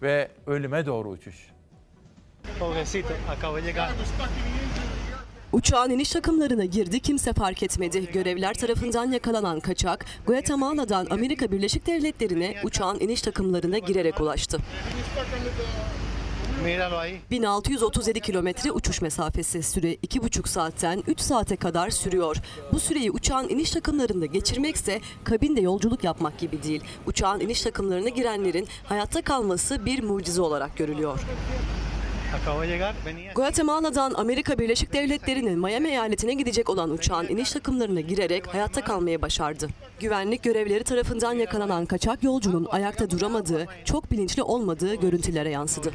ve 0.03 0.31
ölüme 0.47 0.87
doğru 0.87 1.09
uçuş. 1.09 1.51
Uçağın 5.53 5.91
iniş 5.91 6.11
takımlarına 6.11 6.65
girdi 6.65 7.01
kimse 7.01 7.33
fark 7.33 7.63
etmedi. 7.63 8.13
Görevler 8.13 8.55
tarafından 8.55 9.13
yakalanan 9.13 9.61
kaçak 9.61 10.07
Guatemala'dan 10.27 11.07
Amerika 11.11 11.53
Birleşik 11.53 11.87
Devletleri'ne 11.87 12.55
uçağın 12.65 13.01
iniş 13.01 13.23
takımlarına 13.23 13.79
girerek 13.79 14.21
ulaştı. 14.21 14.59
1637 17.31 18.21
kilometre 18.21 18.73
uçuş 18.73 19.03
mesafesi 19.03 19.63
süre 19.63 19.95
2,5 19.95 20.49
saatten 20.49 21.03
3 21.07 21.21
saate 21.21 21.57
kadar 21.57 21.91
sürüyor. 21.91 22.37
Bu 22.73 22.81
süreyi 22.81 23.11
uçağın 23.11 23.49
iniş 23.49 23.71
takımlarında 23.71 24.27
geçirmekse 24.27 25.01
kabinde 25.25 25.61
yolculuk 25.61 26.05
yapmak 26.05 26.39
gibi 26.39 26.63
değil. 26.63 26.85
Uçağın 27.07 27.41
iniş 27.41 27.63
takımlarına 27.63 28.09
girenlerin 28.09 28.69
hayatta 28.85 29.23
kalması 29.23 29.87
bir 29.87 30.03
mucize 30.03 30.43
olarak 30.43 30.77
görülüyor. 30.77 31.21
Guatemala'dan 33.35 34.15
Amerika 34.15 34.59
Birleşik 34.59 34.93
Devletleri'nin 34.93 35.59
Miami 35.59 35.89
eyaletine 35.89 36.35
gidecek 36.35 36.71
olan 36.71 36.91
uçağın 36.91 37.29
iniş 37.29 37.53
takımlarına 37.53 38.01
girerek 38.01 38.55
hayatta 38.55 38.81
kalmayı 38.81 39.23
başardı. 39.23 39.69
Güvenlik 40.01 40.43
görevleri 40.43 40.85
tarafından 40.85 41.33
yakalanan 41.33 41.87
kaçak 41.87 42.23
yolcunun 42.23 42.65
ayakta 42.71 43.11
duramadığı, 43.11 43.67
çok 43.85 44.11
bilinçli 44.11 44.43
olmadığı 44.43 44.95
görüntülere 44.95 45.51
yansıdı. 45.51 45.93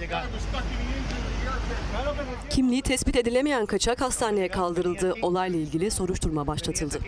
Kimliği 2.49 2.82
tespit 2.82 3.16
edilemeyen 3.16 3.66
kaçak 3.66 4.02
hastaneye 4.02 4.48
kaldırıldı. 4.48 5.14
Olayla 5.22 5.60
ilgili 5.60 5.91
soruşturma 5.91 6.48
başlatıldı. 6.48 6.99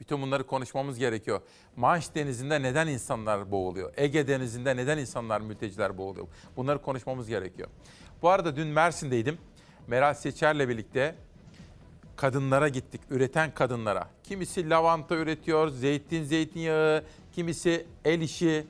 Bütün 0.00 0.22
bunları 0.22 0.46
konuşmamız 0.46 0.98
gerekiyor. 0.98 1.40
Manş 1.76 2.14
Denizi'nde 2.14 2.62
neden 2.62 2.86
insanlar 2.86 3.50
boğuluyor? 3.50 3.92
Ege 3.96 4.28
Denizi'nde 4.28 4.76
neden 4.76 4.98
insanlar, 4.98 5.40
mülteciler 5.40 5.98
boğuluyor? 5.98 6.26
Bunları 6.56 6.82
konuşmamız 6.82 7.28
gerekiyor. 7.28 7.68
Bu 8.22 8.28
arada 8.28 8.56
dün 8.56 8.66
Mersin'deydim. 8.66 9.38
Meral 9.86 10.14
Seçer'le 10.14 10.68
birlikte 10.68 11.14
kadınlara 12.16 12.68
gittik, 12.68 13.00
üreten 13.10 13.54
kadınlara. 13.54 14.08
Kimisi 14.24 14.70
lavanta 14.70 15.14
üretiyor, 15.14 15.68
zeytin, 15.68 16.24
zeytinyağı, 16.24 17.04
kimisi 17.32 17.86
el 18.04 18.20
işi 18.20 18.66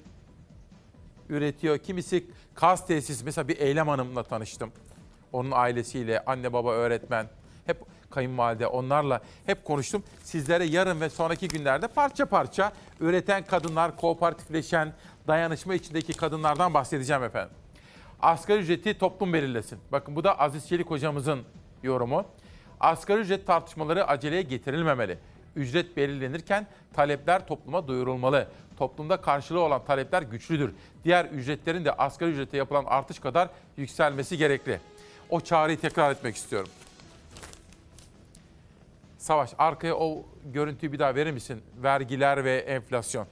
üretiyor, 1.29 1.79
kimisi 1.79 2.27
kas 2.55 2.87
tesis. 2.87 3.23
Mesela 3.25 3.49
bir 3.49 3.59
Eylem 3.59 3.89
Hanım'la 3.89 4.23
tanıştım. 4.23 4.73
Onun 5.33 5.51
ailesiyle, 5.51 6.25
anne 6.25 6.53
baba 6.53 6.73
öğretmen. 6.73 7.27
Hep 7.67 7.77
kayınvalide 8.11 8.67
onlarla 8.67 9.21
hep 9.47 9.65
konuştum. 9.65 10.03
Sizlere 10.23 10.65
yarın 10.65 11.01
ve 11.01 11.11
sonraki 11.11 11.49
günlerde 11.49 11.89
parça 11.89 12.27
parça 12.27 12.73
üreten 13.01 13.45
kadınlar, 13.45 13.97
kooperatifleşen, 13.97 14.93
dayanışma 15.27 15.75
içindeki 15.75 16.13
kadınlardan 16.13 16.75
bahsedeceğim 16.75 17.25
efendim. 17.25 17.57
Asgari 18.23 18.59
ücreti 18.59 18.99
toplum 18.99 19.33
belirlesin. 19.33 19.79
Bakın 19.93 20.17
bu 20.17 20.25
da 20.25 20.39
Aziz 20.39 20.69
Çelik 20.69 20.91
hocamızın 20.91 21.41
yorumu. 21.83 22.25
Asgari 22.81 23.21
ücret 23.21 23.47
tartışmaları 23.47 24.09
aceleye 24.09 24.43
getirilmemeli. 24.43 25.19
Ücret 25.57 25.97
belirlenirken 25.97 26.67
talepler 26.93 27.47
topluma 27.47 27.89
duyurulmalı. 27.89 28.49
Toplumda 28.77 29.21
karşılığı 29.21 29.61
olan 29.61 29.85
talepler 29.85 30.23
güçlüdür. 30.23 30.75
Diğer 31.05 31.25
ücretlerin 31.25 31.85
de 31.85 31.93
asgari 31.93 32.31
ücrete 32.31 32.57
yapılan 32.57 32.85
artış 32.85 33.19
kadar 33.19 33.49
yükselmesi 33.77 34.37
gerekli. 34.37 34.81
O 35.31 35.41
çağrıyı 35.41 35.81
tekrar 35.81 36.11
etmek 36.11 36.37
istiyorum. 36.37 36.69
Savaş 39.19 39.55
arkaya 39.59 39.97
o 39.97 40.27
görüntüyü 40.45 40.93
bir 40.93 40.99
daha 40.99 41.15
verir 41.15 41.31
misin? 41.31 41.63
Vergiler 41.83 42.45
ve 42.45 42.59
enflasyon. 42.59 43.27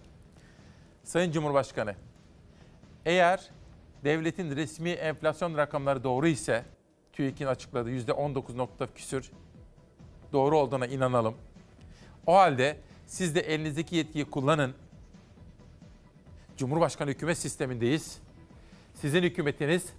Sayın 1.04 1.32
Cumhurbaşkanı, 1.32 1.94
Eğer 3.04 3.50
devletin 4.04 4.56
resmi 4.56 4.90
enflasyon 4.90 5.56
rakamları 5.56 6.04
doğru 6.04 6.28
ise 6.28 6.64
TÜİK'in 7.12 7.46
açıkladığı 7.46 7.90
%19 7.90 8.56
nokta 8.56 8.94
küsür 8.94 9.30
doğru 10.32 10.58
olduğuna 10.58 10.86
inanalım. 10.86 11.34
O 12.26 12.34
halde 12.34 12.76
siz 13.06 13.34
de 13.34 13.40
elinizdeki 13.40 13.96
yetkiyi 13.96 14.24
kullanın. 14.24 14.74
Cumhurbaşkanı 16.56 17.10
hükümet 17.10 17.38
sistemindeyiz. 17.38 18.18
Sizin 18.94 19.22
hükümetiniz 19.22 19.92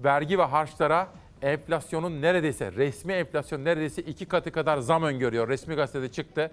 vergi 0.00 0.38
ve 0.38 0.42
harçlara 0.42 1.08
enflasyonun 1.42 2.22
neredeyse 2.22 2.72
resmi 2.72 3.12
enflasyon 3.12 3.64
neredeyse 3.64 4.02
iki 4.02 4.26
katı 4.26 4.52
kadar 4.52 4.78
zam 4.78 5.02
öngörüyor. 5.02 5.48
Resmi 5.48 5.74
gazetede 5.74 6.08
çıktı. 6.08 6.50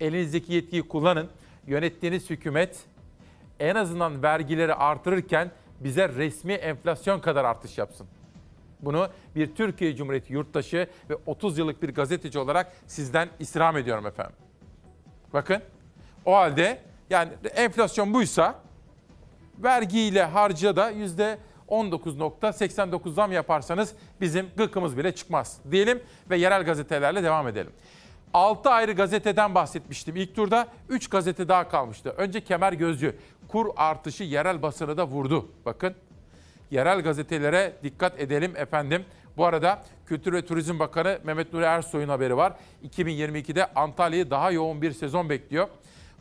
Elinizdeki 0.00 0.52
yetkiyi 0.52 0.82
kullanın. 0.82 1.28
Yönettiğiniz 1.66 2.30
hükümet 2.30 2.76
en 3.60 3.74
azından 3.74 4.22
vergileri 4.22 4.74
artırırken 4.74 5.50
bize 5.80 6.08
resmi 6.08 6.52
enflasyon 6.52 7.20
kadar 7.20 7.44
artış 7.44 7.78
yapsın. 7.78 8.06
Bunu 8.80 9.08
bir 9.36 9.54
Türkiye 9.54 9.96
Cumhuriyeti 9.96 10.32
yurttaşı 10.32 10.88
ve 11.10 11.16
30 11.26 11.58
yıllık 11.58 11.82
bir 11.82 11.94
gazeteci 11.94 12.38
olarak 12.38 12.72
sizden 12.86 13.28
istirham 13.38 13.76
ediyorum 13.76 14.06
efendim. 14.06 14.36
Bakın 15.32 15.62
o 16.24 16.34
halde 16.34 16.78
yani 17.10 17.30
enflasyon 17.54 18.14
buysa 18.14 18.54
vergiyle 19.58 20.24
harca 20.24 20.76
da 20.76 20.90
yüzde 20.90 21.38
19.89 21.74 23.12
zam 23.12 23.32
yaparsanız 23.32 23.94
bizim 24.20 24.46
gıkımız 24.56 24.98
bile 24.98 25.14
çıkmaz 25.14 25.58
diyelim 25.70 26.02
ve 26.30 26.36
yerel 26.36 26.64
gazetelerle 26.64 27.22
devam 27.22 27.48
edelim. 27.48 27.72
6 28.34 28.70
ayrı 28.70 28.92
gazeteden 28.92 29.54
bahsetmiştim 29.54 30.16
ilk 30.16 30.36
turda. 30.36 30.68
3 30.88 31.08
gazete 31.08 31.48
daha 31.48 31.68
kalmıştı. 31.68 32.10
Önce 32.10 32.40
Kemer 32.40 32.72
Gözcü. 32.72 33.16
Kur 33.48 33.66
artışı 33.76 34.24
yerel 34.24 34.62
basını 34.62 34.96
da 34.96 35.06
vurdu. 35.06 35.48
Bakın 35.66 35.94
yerel 36.70 37.00
gazetelere 37.02 37.72
dikkat 37.82 38.20
edelim 38.20 38.56
efendim. 38.56 39.04
Bu 39.36 39.44
arada 39.44 39.82
Kültür 40.06 40.32
ve 40.32 40.46
Turizm 40.46 40.78
Bakanı 40.78 41.18
Mehmet 41.24 41.52
Nuri 41.52 41.64
Ersoy'un 41.64 42.08
haberi 42.08 42.36
var. 42.36 42.52
2022'de 42.88 43.66
Antalya'yı 43.74 44.30
daha 44.30 44.50
yoğun 44.50 44.82
bir 44.82 44.92
sezon 44.92 45.30
bekliyor. 45.30 45.68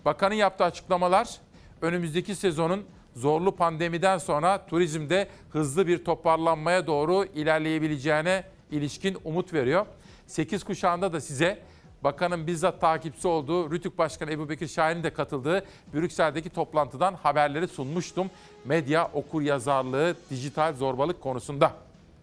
Bakanın 0.06 0.36
yaptığı 0.36 0.64
açıklamalar 0.64 1.38
önümüzdeki 1.82 2.36
sezonun 2.36 2.86
zorlu 3.16 3.56
pandemiden 3.56 4.18
sonra 4.18 4.66
turizmde 4.66 5.28
hızlı 5.50 5.88
bir 5.88 6.06
toparlanmaya 6.06 6.88
doğru 6.88 7.26
ilerleyebileceğine 7.26 8.44
ilişkin 8.72 9.18
umut 9.24 9.54
veriyor. 9.54 9.86
8 10.28 10.64
kuşağında 10.64 11.14
da 11.14 11.22
size 11.22 11.60
bakanın 12.04 12.48
bizzat 12.48 12.82
takipçisi 12.82 13.28
olduğu 13.28 13.72
Rütük 13.72 13.98
Başkanı 13.98 14.32
Ebu 14.32 14.50
Bekir 14.50 14.68
Şahin'in 14.68 15.04
de 15.04 15.14
katıldığı 15.14 15.66
Brüksel'deki 15.94 16.50
toplantıdan 16.50 17.14
haberleri 17.14 17.68
sunmuştum. 17.68 18.30
Medya, 18.66 19.12
okur 19.14 19.42
yazarlığı, 19.42 20.16
dijital 20.30 20.74
zorbalık 20.74 21.22
konusunda. 21.22 21.74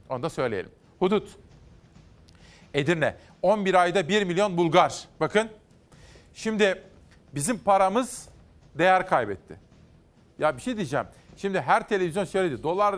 Onu 0.08 0.22
da 0.22 0.30
söyleyelim. 0.30 0.70
Hudut. 0.98 1.28
Edirne. 2.74 3.16
11 3.42 3.74
ayda 3.74 4.08
1 4.08 4.24
milyon 4.24 4.56
Bulgar. 4.56 5.04
Bakın. 5.20 5.48
Şimdi 6.34 6.82
bizim 7.34 7.58
paramız 7.58 8.28
değer 8.78 9.06
kaybetti. 9.06 9.69
Ya 10.40 10.56
bir 10.56 10.62
şey 10.62 10.76
diyeceğim. 10.76 11.06
Şimdi 11.36 11.60
her 11.60 11.88
televizyon 11.88 12.24
söyledi. 12.24 12.62
Dolar 12.62 12.96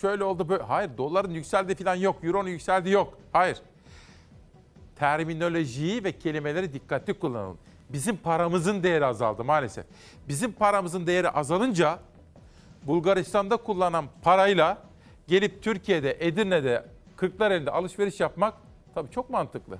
şöyle 0.00 0.24
oldu 0.24 0.48
böyle. 0.48 0.62
Hayır 0.62 0.90
doların 0.98 1.30
yükseldi 1.30 1.74
falan 1.74 1.94
yok. 1.94 2.16
Euro'nun 2.24 2.48
yükseldi 2.48 2.90
yok. 2.90 3.18
Hayır. 3.32 3.58
Terminolojiyi 4.96 6.04
ve 6.04 6.12
kelimeleri 6.12 6.72
dikkatli 6.72 7.14
kullanalım. 7.14 7.58
Bizim 7.88 8.16
paramızın 8.16 8.82
değeri 8.82 9.06
azaldı 9.06 9.44
maalesef. 9.44 9.84
Bizim 10.28 10.52
paramızın 10.52 11.06
değeri 11.06 11.30
azalınca 11.30 11.98
Bulgaristan'da 12.82 13.56
kullanılan 13.56 14.04
parayla 14.22 14.78
gelip 15.28 15.62
Türkiye'de, 15.62 16.16
Edirne'de, 16.20 16.84
Kırklareli'nde 17.16 17.70
alışveriş 17.70 18.20
yapmak 18.20 18.54
tabii 18.94 19.10
çok 19.10 19.30
mantıklı. 19.30 19.78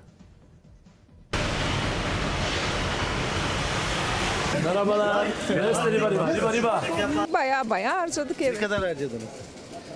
Merhabalar. 4.65 5.27
Gösteri 5.49 5.95
riba 5.95 6.33
riba 6.33 6.53
riba. 6.53 6.81
Baya 7.33 7.69
baya 7.69 7.97
harcadık 7.97 8.41
evi. 8.41 8.55
Ne 8.55 8.59
kadar 8.59 8.79
harcadınız? 8.79 9.23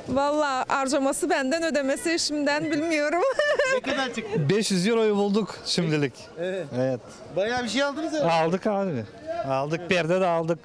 Valla 0.09 0.65
harcaması 0.67 1.29
benden 1.29 1.63
ödemesi 1.63 2.11
eşimden 2.11 2.71
bilmiyorum. 2.71 3.21
Ne 3.73 3.79
kadar 3.91 4.13
çıktı? 4.13 4.49
500 4.49 4.87
euroyu 4.87 5.15
bulduk 5.15 5.55
şimdilik. 5.65 6.13
Evet. 6.39 6.67
Evet. 6.77 6.99
Bayağı 7.35 7.63
bir 7.63 7.69
şey 7.69 7.83
aldınız 7.83 8.13
herhalde. 8.13 8.31
Aldık 8.31 8.67
abi. 8.67 9.03
Aldık 9.47 9.89
perde 9.89 10.21
de 10.21 10.25
aldık. 10.25 10.59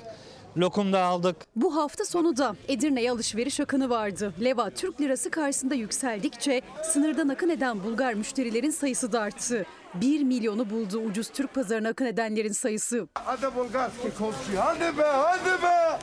Lokum 0.57 0.93
da 0.93 1.03
aldık. 1.03 1.37
Bu 1.57 1.77
hafta 1.77 2.05
sonu 2.05 2.37
da 2.37 2.57
Edirne'ye 2.69 3.11
alışveriş 3.11 3.61
akını 3.61 3.91
vardı. 3.91 4.33
Leva 4.45 4.71
Türk 4.71 5.01
lirası 5.01 5.31
karşısında 5.31 5.75
yükseldikçe 5.75 6.61
sınırdan 6.83 7.29
akın 7.29 7.49
eden 7.49 7.85
Bulgar 7.85 8.15
müşterilerin 8.15 8.71
sayısı 8.71 9.13
da 9.13 9.21
arttı. 9.21 9.67
1 10.01 10.23
milyonu 10.25 10.71
buldu 10.71 10.99
ucuz 10.99 11.29
Türk 11.29 11.55
pazarına 11.55 11.89
akın 11.89 12.07
edenlerin 12.07 12.53
sayısı. 12.53 13.09
Hadi 13.15 13.57
Bulgarski 13.57 14.11
komşu. 14.19 14.39
Hadi 14.59 14.99
be 14.99 15.03
hadi 15.03 15.63
be. 15.63 15.99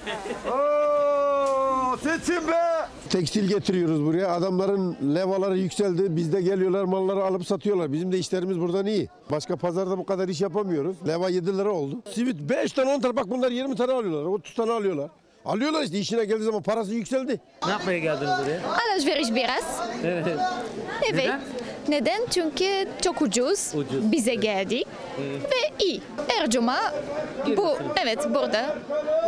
Oo, 0.50 1.96
seçin 1.96 2.48
be. 2.48 2.86
Tekstil 3.10 3.48
getiriyoruz 3.48 4.04
buraya. 4.04 4.28
Adamların 4.28 4.96
levaları 5.14 5.58
yükseldi. 5.58 6.16
Bizde 6.16 6.40
geliyorlar 6.42 6.84
malları 6.84 7.24
alıp 7.24 7.46
satıyorlar. 7.46 7.92
Bizim 7.92 8.12
de 8.12 8.18
işlerimiz 8.18 8.60
buradan 8.60 8.86
iyi. 8.86 9.08
Başka 9.30 9.56
pazarda 9.56 9.98
bu 9.98 10.06
kadar 10.06 10.28
iş 10.28 10.40
yapamıyoruz. 10.40 10.96
Leva 11.08 11.28
7 11.28 11.58
lira 11.58 11.70
oldu. 11.70 12.02
Simit 12.14 12.40
5 12.40 12.72
tane 12.72 12.90
10 12.94 13.00
tane 13.00 13.16
bak 13.16 13.30
bunlar 13.30 13.50
20 13.50 13.76
tane 13.76 13.92
alıyorlar. 13.92 14.24
30 14.24 14.54
tane 14.54 14.72
alıyorlar. 14.72 15.10
Alıyorlar 15.44 15.82
işte 15.82 15.98
işine 15.98 16.24
geldiği 16.24 16.44
zaman 16.44 16.62
parası 16.62 16.94
yükseldi. 16.94 17.40
Ne 17.66 17.70
yapmaya 17.70 17.98
geldiniz 17.98 18.30
buraya? 18.42 18.60
Alışveriş 18.94 19.34
biraz. 19.34 19.80
Evet. 20.04 20.26
Evet. 20.28 20.40
Neden? 21.12 21.40
Neden? 21.90 22.20
Çünkü 22.30 22.88
çok 23.02 23.22
ucuz. 23.22 23.72
Ucuz. 23.74 24.12
Bize 24.12 24.34
geldi 24.34 24.82
ve 25.20 25.84
iyi. 25.84 26.00
Her 26.28 26.50
cuma 26.50 26.78
bu 27.56 27.76
evet 28.02 28.18
burada 28.34 28.76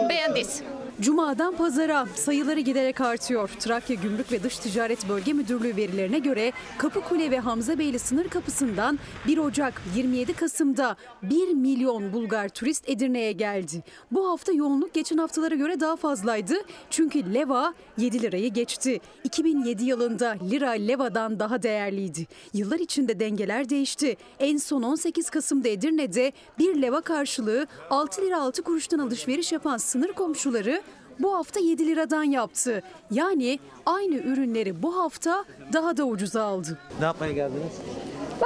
beğendiniz. 0.09 0.63
Cuma'dan 1.03 1.57
pazara 1.57 2.07
sayıları 2.15 2.61
giderek 2.61 3.01
artıyor. 3.01 3.51
Trakya 3.61 3.97
Gümrük 3.97 4.33
ve 4.33 4.43
Dış 4.43 4.59
Ticaret 4.59 5.09
Bölge 5.09 5.33
Müdürlüğü 5.33 5.77
verilerine 5.77 6.19
göre 6.19 6.53
Kapıkule 6.79 7.31
ve 7.31 7.39
Hamzabeyli 7.39 7.99
sınır 7.99 8.29
kapısından 8.29 8.99
1 9.27 9.39
Ocak 9.39 9.83
27 9.97 10.33
Kasım'da 10.33 10.97
1 11.23 11.49
milyon 11.55 12.13
Bulgar 12.13 12.49
turist 12.49 12.89
Edirne'ye 12.89 13.33
geldi. 13.33 13.83
Bu 14.11 14.31
hafta 14.31 14.53
yoğunluk 14.53 14.95
geçen 14.95 15.19
haftalara 15.19 15.55
göre 15.55 15.81
daha 15.81 15.97
fazlaydı. 15.97 16.55
Çünkü 16.91 17.35
leva 17.35 17.75
7 17.99 18.23
lirayı 18.23 18.53
geçti. 18.53 19.01
2007 19.25 19.85
yılında 19.85 20.37
lira 20.51 20.71
levadan 20.71 21.39
daha 21.41 21.63
değerliydi. 21.63 22.27
Yıllar 22.55 22.79
içinde 22.79 23.21
dengeler 23.21 23.69
değişti. 23.69 24.17
En 24.39 24.57
son 24.57 24.83
18 24.83 25.31
Kasım'da 25.31 25.69
Edirne'de 25.69 26.33
1 26.59 26.83
leva 26.83 27.01
karşılığı 27.01 27.67
6 27.91 28.23
lira 28.23 28.41
6 28.41 28.63
kuruştan 28.63 28.99
alışveriş 28.99 29.53
yapan 29.53 29.77
sınır 29.77 30.13
komşuları 30.13 30.83
bu 31.19 31.35
hafta 31.35 31.61
7 31.61 31.87
liradan 31.87 32.23
yaptı. 32.23 32.83
Yani 33.11 33.59
aynı 33.87 34.15
ürünleri 34.15 34.83
bu 34.83 34.97
hafta 34.97 35.45
daha 35.73 35.97
da 35.97 36.05
ucuza 36.05 36.43
aldı. 36.45 36.79
Ne 36.99 37.05
yapmaya 37.05 37.33
geldiniz? 37.33 37.73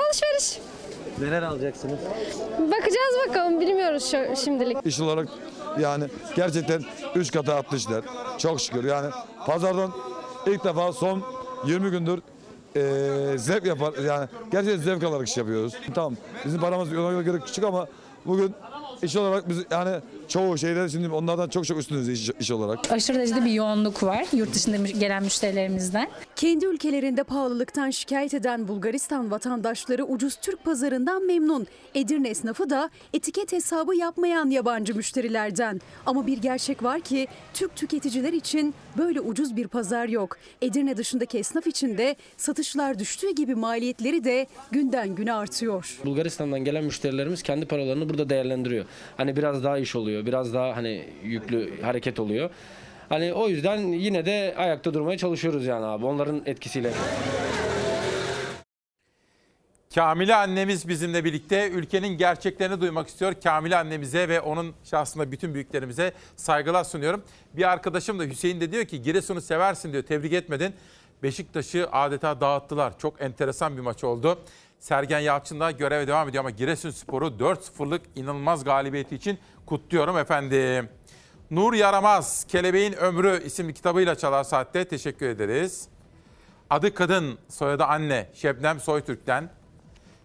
Alışveriş. 0.06 0.60
Neler 1.20 1.42
alacaksınız? 1.42 1.98
Bakacağız 2.58 3.28
bakalım 3.28 3.60
bilmiyoruz 3.60 4.10
şu, 4.10 4.36
şimdilik. 4.44 4.76
İş 4.84 5.00
olarak 5.00 5.28
yani 5.80 6.04
gerçekten 6.36 6.82
3 7.14 7.32
katı 7.32 7.54
artmışlar. 7.54 8.04
Çok 8.38 8.60
şükür 8.60 8.84
yani 8.84 9.10
pazardan 9.46 9.92
ilk 10.46 10.64
defa 10.64 10.92
son 10.92 11.22
20 11.66 11.90
gündür 11.90 12.20
eee 12.76 13.38
zevk 13.38 13.66
yapar 13.66 13.94
yani 14.04 14.28
gerçekten 14.52 14.82
zevk 14.82 15.02
alarak 15.04 15.28
iş 15.28 15.36
yapıyoruz. 15.36 15.74
Tamam 15.94 16.14
bizim 16.44 16.60
paramız 16.60 16.92
ona 16.92 17.22
göre 17.22 17.38
küçük 17.46 17.64
ama 17.64 17.86
bugün 18.26 18.54
iş 19.02 19.16
olarak 19.16 19.48
biz 19.48 19.58
yani 19.70 20.00
çoğu 20.28 20.58
şeyler 20.58 20.88
şimdi 20.88 21.08
onlardan 21.08 21.48
çok 21.48 21.66
çok 21.66 21.78
üstünüz 21.78 22.08
iş, 22.08 22.30
iş 22.40 22.50
olarak. 22.50 22.92
Aşırı 22.92 23.18
derecede 23.18 23.44
bir 23.44 23.50
yoğunluk 23.50 24.02
var 24.02 24.26
yurt 24.32 24.54
dışında 24.54 24.76
gelen 24.76 25.22
müşterilerimizden. 25.22 26.08
Kendi 26.36 26.66
ülkelerinde 26.66 27.22
pahalılıktan 27.24 27.90
şikayet 27.90 28.34
eden 28.34 28.68
Bulgaristan 28.68 29.30
vatandaşları 29.30 30.04
ucuz 30.04 30.36
Türk 30.36 30.64
pazarından 30.64 31.26
memnun. 31.26 31.66
Edirne 31.94 32.28
esnafı 32.28 32.70
da 32.70 32.90
etiket 33.14 33.52
hesabı 33.52 33.96
yapmayan 33.96 34.50
yabancı 34.50 34.94
müşterilerden. 34.94 35.80
Ama 36.06 36.26
bir 36.26 36.38
gerçek 36.38 36.82
var 36.82 37.00
ki 37.00 37.26
Türk 37.54 37.76
tüketiciler 37.76 38.32
için 38.32 38.74
böyle 38.98 39.20
ucuz 39.20 39.56
bir 39.56 39.68
pazar 39.68 40.08
yok. 40.08 40.36
Edirne 40.62 40.96
dışındaki 40.96 41.38
esnaf 41.38 41.66
için 41.66 41.98
de 41.98 42.16
satışlar 42.36 42.98
düştüğü 42.98 43.34
gibi 43.34 43.54
maliyetleri 43.54 44.24
de 44.24 44.46
günden 44.70 45.14
güne 45.14 45.32
artıyor. 45.32 45.98
Bulgaristan'dan 46.04 46.64
gelen 46.64 46.84
müşterilerimiz 46.84 47.42
kendi 47.42 47.66
paralarını 47.66 48.08
burada 48.08 48.28
değerlendiriyor. 48.28 48.84
Hani 49.16 49.36
biraz 49.36 49.64
daha 49.64 49.78
iş 49.78 49.96
oluyor, 49.96 50.15
biraz 50.26 50.54
daha 50.54 50.76
hani 50.76 51.04
yüklü 51.22 51.82
hareket 51.82 52.20
oluyor. 52.20 52.50
Hani 53.08 53.32
o 53.32 53.48
yüzden 53.48 53.78
yine 53.78 54.26
de 54.26 54.54
ayakta 54.56 54.94
durmaya 54.94 55.18
çalışıyoruz 55.18 55.66
yani 55.66 55.84
abi 55.84 56.06
onların 56.06 56.42
etkisiyle. 56.46 56.90
Kamile 59.94 60.34
annemiz 60.34 60.88
bizimle 60.88 61.24
birlikte 61.24 61.70
ülkenin 61.70 62.08
gerçeklerini 62.08 62.80
duymak 62.80 63.08
istiyor. 63.08 63.34
Kamile 63.42 63.76
annemize 63.76 64.28
ve 64.28 64.40
onun 64.40 64.74
şahsında 64.84 65.32
bütün 65.32 65.54
büyüklerimize 65.54 66.12
saygılar 66.36 66.84
sunuyorum. 66.84 67.22
Bir 67.56 67.70
arkadaşım 67.72 68.18
da 68.18 68.24
Hüseyin 68.24 68.60
de 68.60 68.72
diyor 68.72 68.84
ki 68.84 69.02
Giresun'u 69.02 69.40
seversin 69.40 69.92
diyor 69.92 70.02
tebrik 70.02 70.32
etmedin. 70.32 70.74
Beşiktaş'ı 71.22 71.88
adeta 71.92 72.40
dağıttılar. 72.40 72.98
Çok 72.98 73.22
enteresan 73.22 73.76
bir 73.76 73.82
maç 73.82 74.04
oldu. 74.04 74.38
Sergen 74.78 75.20
Yalçın 75.20 75.60
da 75.60 75.70
göreve 75.70 76.06
devam 76.06 76.28
ediyor 76.28 76.40
ama 76.44 76.50
Giresun 76.50 76.90
Sporu 76.90 77.26
4-0'lık 77.26 78.02
inanılmaz 78.16 78.64
galibiyeti 78.64 79.14
için 79.14 79.38
kutluyorum 79.66 80.18
efendim. 80.18 80.88
Nur 81.50 81.74
Yaramaz, 81.74 82.44
Kelebeğin 82.48 82.92
Ömrü 82.92 83.42
isimli 83.44 83.74
kitabıyla 83.74 84.14
Çalar 84.14 84.44
Saat'te 84.44 84.88
teşekkür 84.88 85.28
ederiz. 85.28 85.88
Adı 86.70 86.94
kadın, 86.94 87.38
soyadı 87.48 87.84
anne 87.84 88.30
Şebnem 88.34 88.80
Soytürk'ten. 88.80 89.50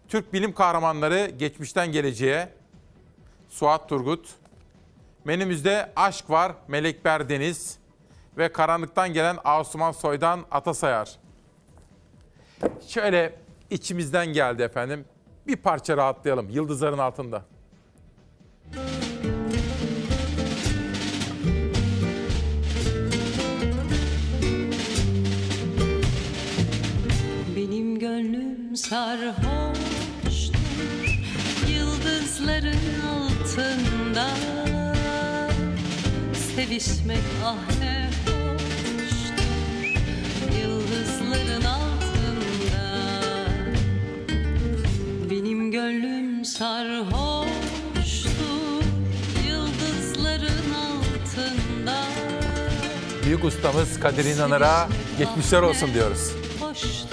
Türk 0.07 0.34
bilim 0.34 0.53
kahramanları 0.53 1.31
geçmişten 1.38 1.91
geleceğe. 1.91 2.49
Suat 3.49 3.89
Turgut. 3.89 4.30
Menümüzde 5.26 5.91
aşk 5.95 6.30
var 6.30 6.51
Melek 6.68 7.05
Berdeniz 7.05 7.77
ve 8.38 8.51
karanlıktan 8.51 9.13
gelen 9.13 9.38
Asuman 9.43 9.91
Soy'dan 9.91 10.45
Atasayar. 10.51 11.19
Şöyle 12.88 13.39
içimizden 13.69 14.27
geldi 14.34 14.61
efendim. 14.63 15.05
Bir 15.47 15.55
parça 15.55 15.97
rahatlayalım 15.97 16.49
yıldızların 16.49 16.97
altında. 16.97 17.45
Sarhoştur 28.82 30.56
Yıldızların 31.70 33.02
altında. 33.14 34.28
Sevişmek 36.56 37.20
ah 37.45 37.80
ne 37.80 38.10
hoştur 38.26 39.86
Yıldızların 40.62 41.64
altında. 41.64 42.84
Benim 45.30 45.72
gönlüm 45.72 46.45
sarhoştur 46.45 47.52
Yıldızların 49.48 50.74
altında. 50.74 52.03
Büyük 53.26 53.44
ustamız 53.44 53.99
Kadir 53.99 54.26
İnanır'a 54.26 54.90
geçmişler 55.18 55.62
olsun 55.62 55.94
diyoruz. 55.94 56.32
hoştur 56.60 57.10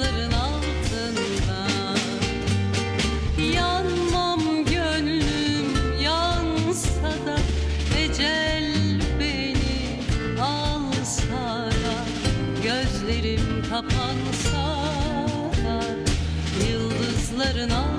yıldızların 0.00 0.32
altında. 0.32 1.66
Yanmam 3.54 4.64
gönlüm 4.64 6.00
yansa 6.02 7.12
Ecel 7.98 8.74
beni 9.20 10.00
alsa 10.42 11.70
Gözlerim 12.62 13.62
kapansa 13.70 14.90
da 15.64 15.84
Yıldızların 16.70 17.70
altında 17.70 17.89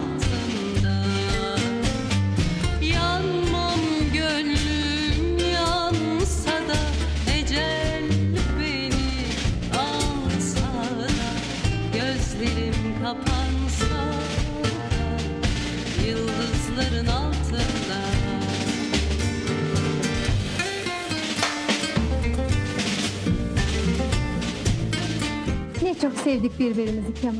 çok 26.02 26.18
sevdik 26.18 26.60
birbirimizi 26.60 27.14
Kemal. 27.22 27.36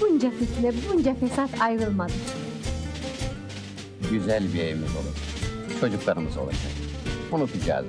Bunca 0.00 0.30
fitne, 0.30 0.72
bunca 0.92 1.14
fesat 1.14 1.50
ayrılmadık. 1.60 2.16
Güzel 4.10 4.54
bir 4.54 4.60
evimiz 4.60 4.90
olur. 4.90 5.16
Çocuklarımız 5.80 6.36
olacak. 6.36 6.72
Unutacağız. 7.32 7.86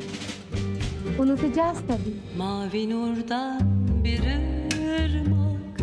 Unutacağız 1.19 1.77
tabii. 1.87 2.37
Mavi 2.37 2.89
nurdan 2.89 3.61
bir 4.03 4.19
ırmak 4.19 5.79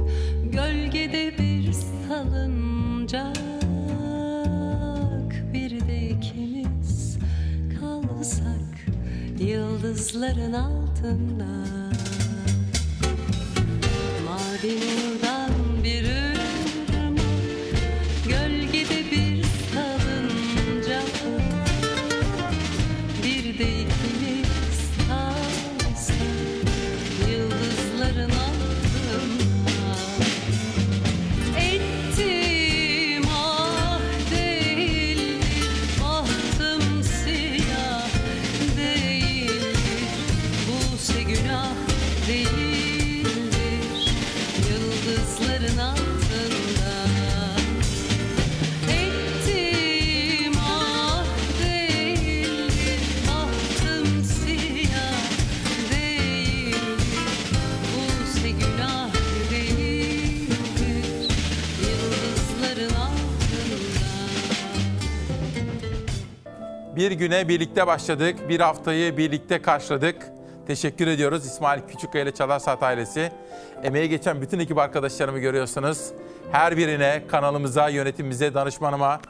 Gölgede 0.52 1.38
bir 1.38 1.72
salıncak 1.72 3.36
Bir 5.52 5.80
de 5.88 6.08
ikimiz 6.08 7.18
kalsak 7.80 8.86
Yıldızların 9.40 10.52
altında 10.52 11.59
Nurdan 14.64 15.84
bir 15.84 16.29
Bir 67.00 67.12
güne 67.12 67.48
birlikte 67.48 67.86
başladık, 67.86 68.48
bir 68.48 68.60
haftayı 68.60 69.16
birlikte 69.16 69.62
karşıladık. 69.62 70.16
Teşekkür 70.66 71.06
ediyoruz 71.06 71.46
İsmail 71.46 71.80
Küçükkaya 71.88 72.24
ile 72.24 72.34
Çalar 72.34 72.58
Saat 72.58 72.82
ailesi. 72.82 73.32
Emeğe 73.82 74.06
geçen 74.06 74.42
bütün 74.42 74.58
ekip 74.58 74.78
arkadaşlarımı 74.78 75.38
görüyorsunuz. 75.38 76.10
Her 76.52 76.76
birine, 76.76 77.22
kanalımıza, 77.28 77.88
yönetimimize, 77.88 78.54
danışmanıma, 78.54 79.20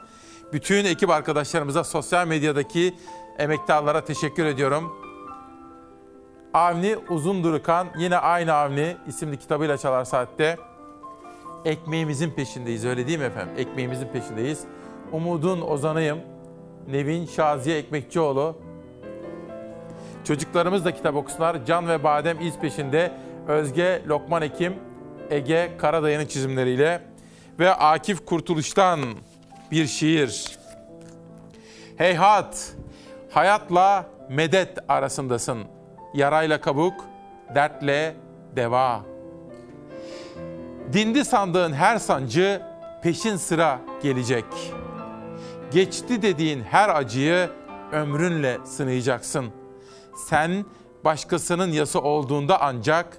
bütün 0.53 0.85
ekip 0.85 1.09
arkadaşlarımıza, 1.09 1.83
sosyal 1.83 2.27
medyadaki 2.27 2.95
emektarlara 3.39 4.05
teşekkür 4.05 4.45
ediyorum. 4.45 4.93
Avni 6.53 6.97
Uzundurukan, 7.09 7.87
yine 7.97 8.17
aynı 8.17 8.53
Avni 8.53 8.97
isimli 9.07 9.37
kitabıyla 9.39 9.77
Çalar 9.77 10.05
Saat'te. 10.05 10.57
Ekmeğimizin 11.65 12.31
peşindeyiz, 12.31 12.85
öyle 12.85 13.07
değil 13.07 13.19
mi 13.19 13.25
efendim? 13.25 13.53
Ekmeğimizin 13.57 14.07
peşindeyiz. 14.07 14.63
Umudun 15.11 15.61
ozanıyım. 15.61 16.30
Nevin 16.87 17.25
Şaziye 17.25 17.77
Ekmekçioğlu. 17.77 18.57
Çocuklarımız 20.23 20.85
da 20.85 20.93
kitap 20.93 21.15
okusunlar. 21.15 21.65
Can 21.65 21.87
ve 21.87 22.03
Badem 22.03 22.41
iz 22.41 22.59
peşinde. 22.59 23.11
Özge 23.47 24.01
Lokman 24.07 24.41
Ekim, 24.41 24.73
Ege 25.29 25.71
Karadayı'nın 25.77 26.25
çizimleriyle. 26.25 27.01
Ve 27.59 27.73
Akif 27.73 28.25
Kurtuluş'tan 28.25 28.99
bir 29.71 29.87
şiir. 29.87 30.57
Heyhat, 31.97 32.73
hayatla 33.31 34.05
medet 34.29 34.77
arasındasın. 34.87 35.63
Yarayla 36.13 36.61
kabuk, 36.61 37.05
dertle 37.55 38.15
deva. 38.55 39.01
Dindi 40.93 41.25
sandığın 41.25 41.73
her 41.73 41.97
sancı 41.97 42.61
peşin 43.03 43.35
sıra 43.35 43.79
gelecek.'' 44.03 44.80
Geçti 45.71 46.21
dediğin 46.21 46.61
her 46.63 46.89
acıyı 46.89 47.49
ömrünle 47.91 48.57
sınayacaksın. 48.65 49.45
Sen 50.15 50.65
başkasının 51.03 51.71
yası 51.71 52.01
olduğunda 52.01 52.61
ancak 52.61 53.17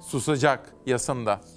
susacak 0.00 0.74
yasında.'' 0.86 1.51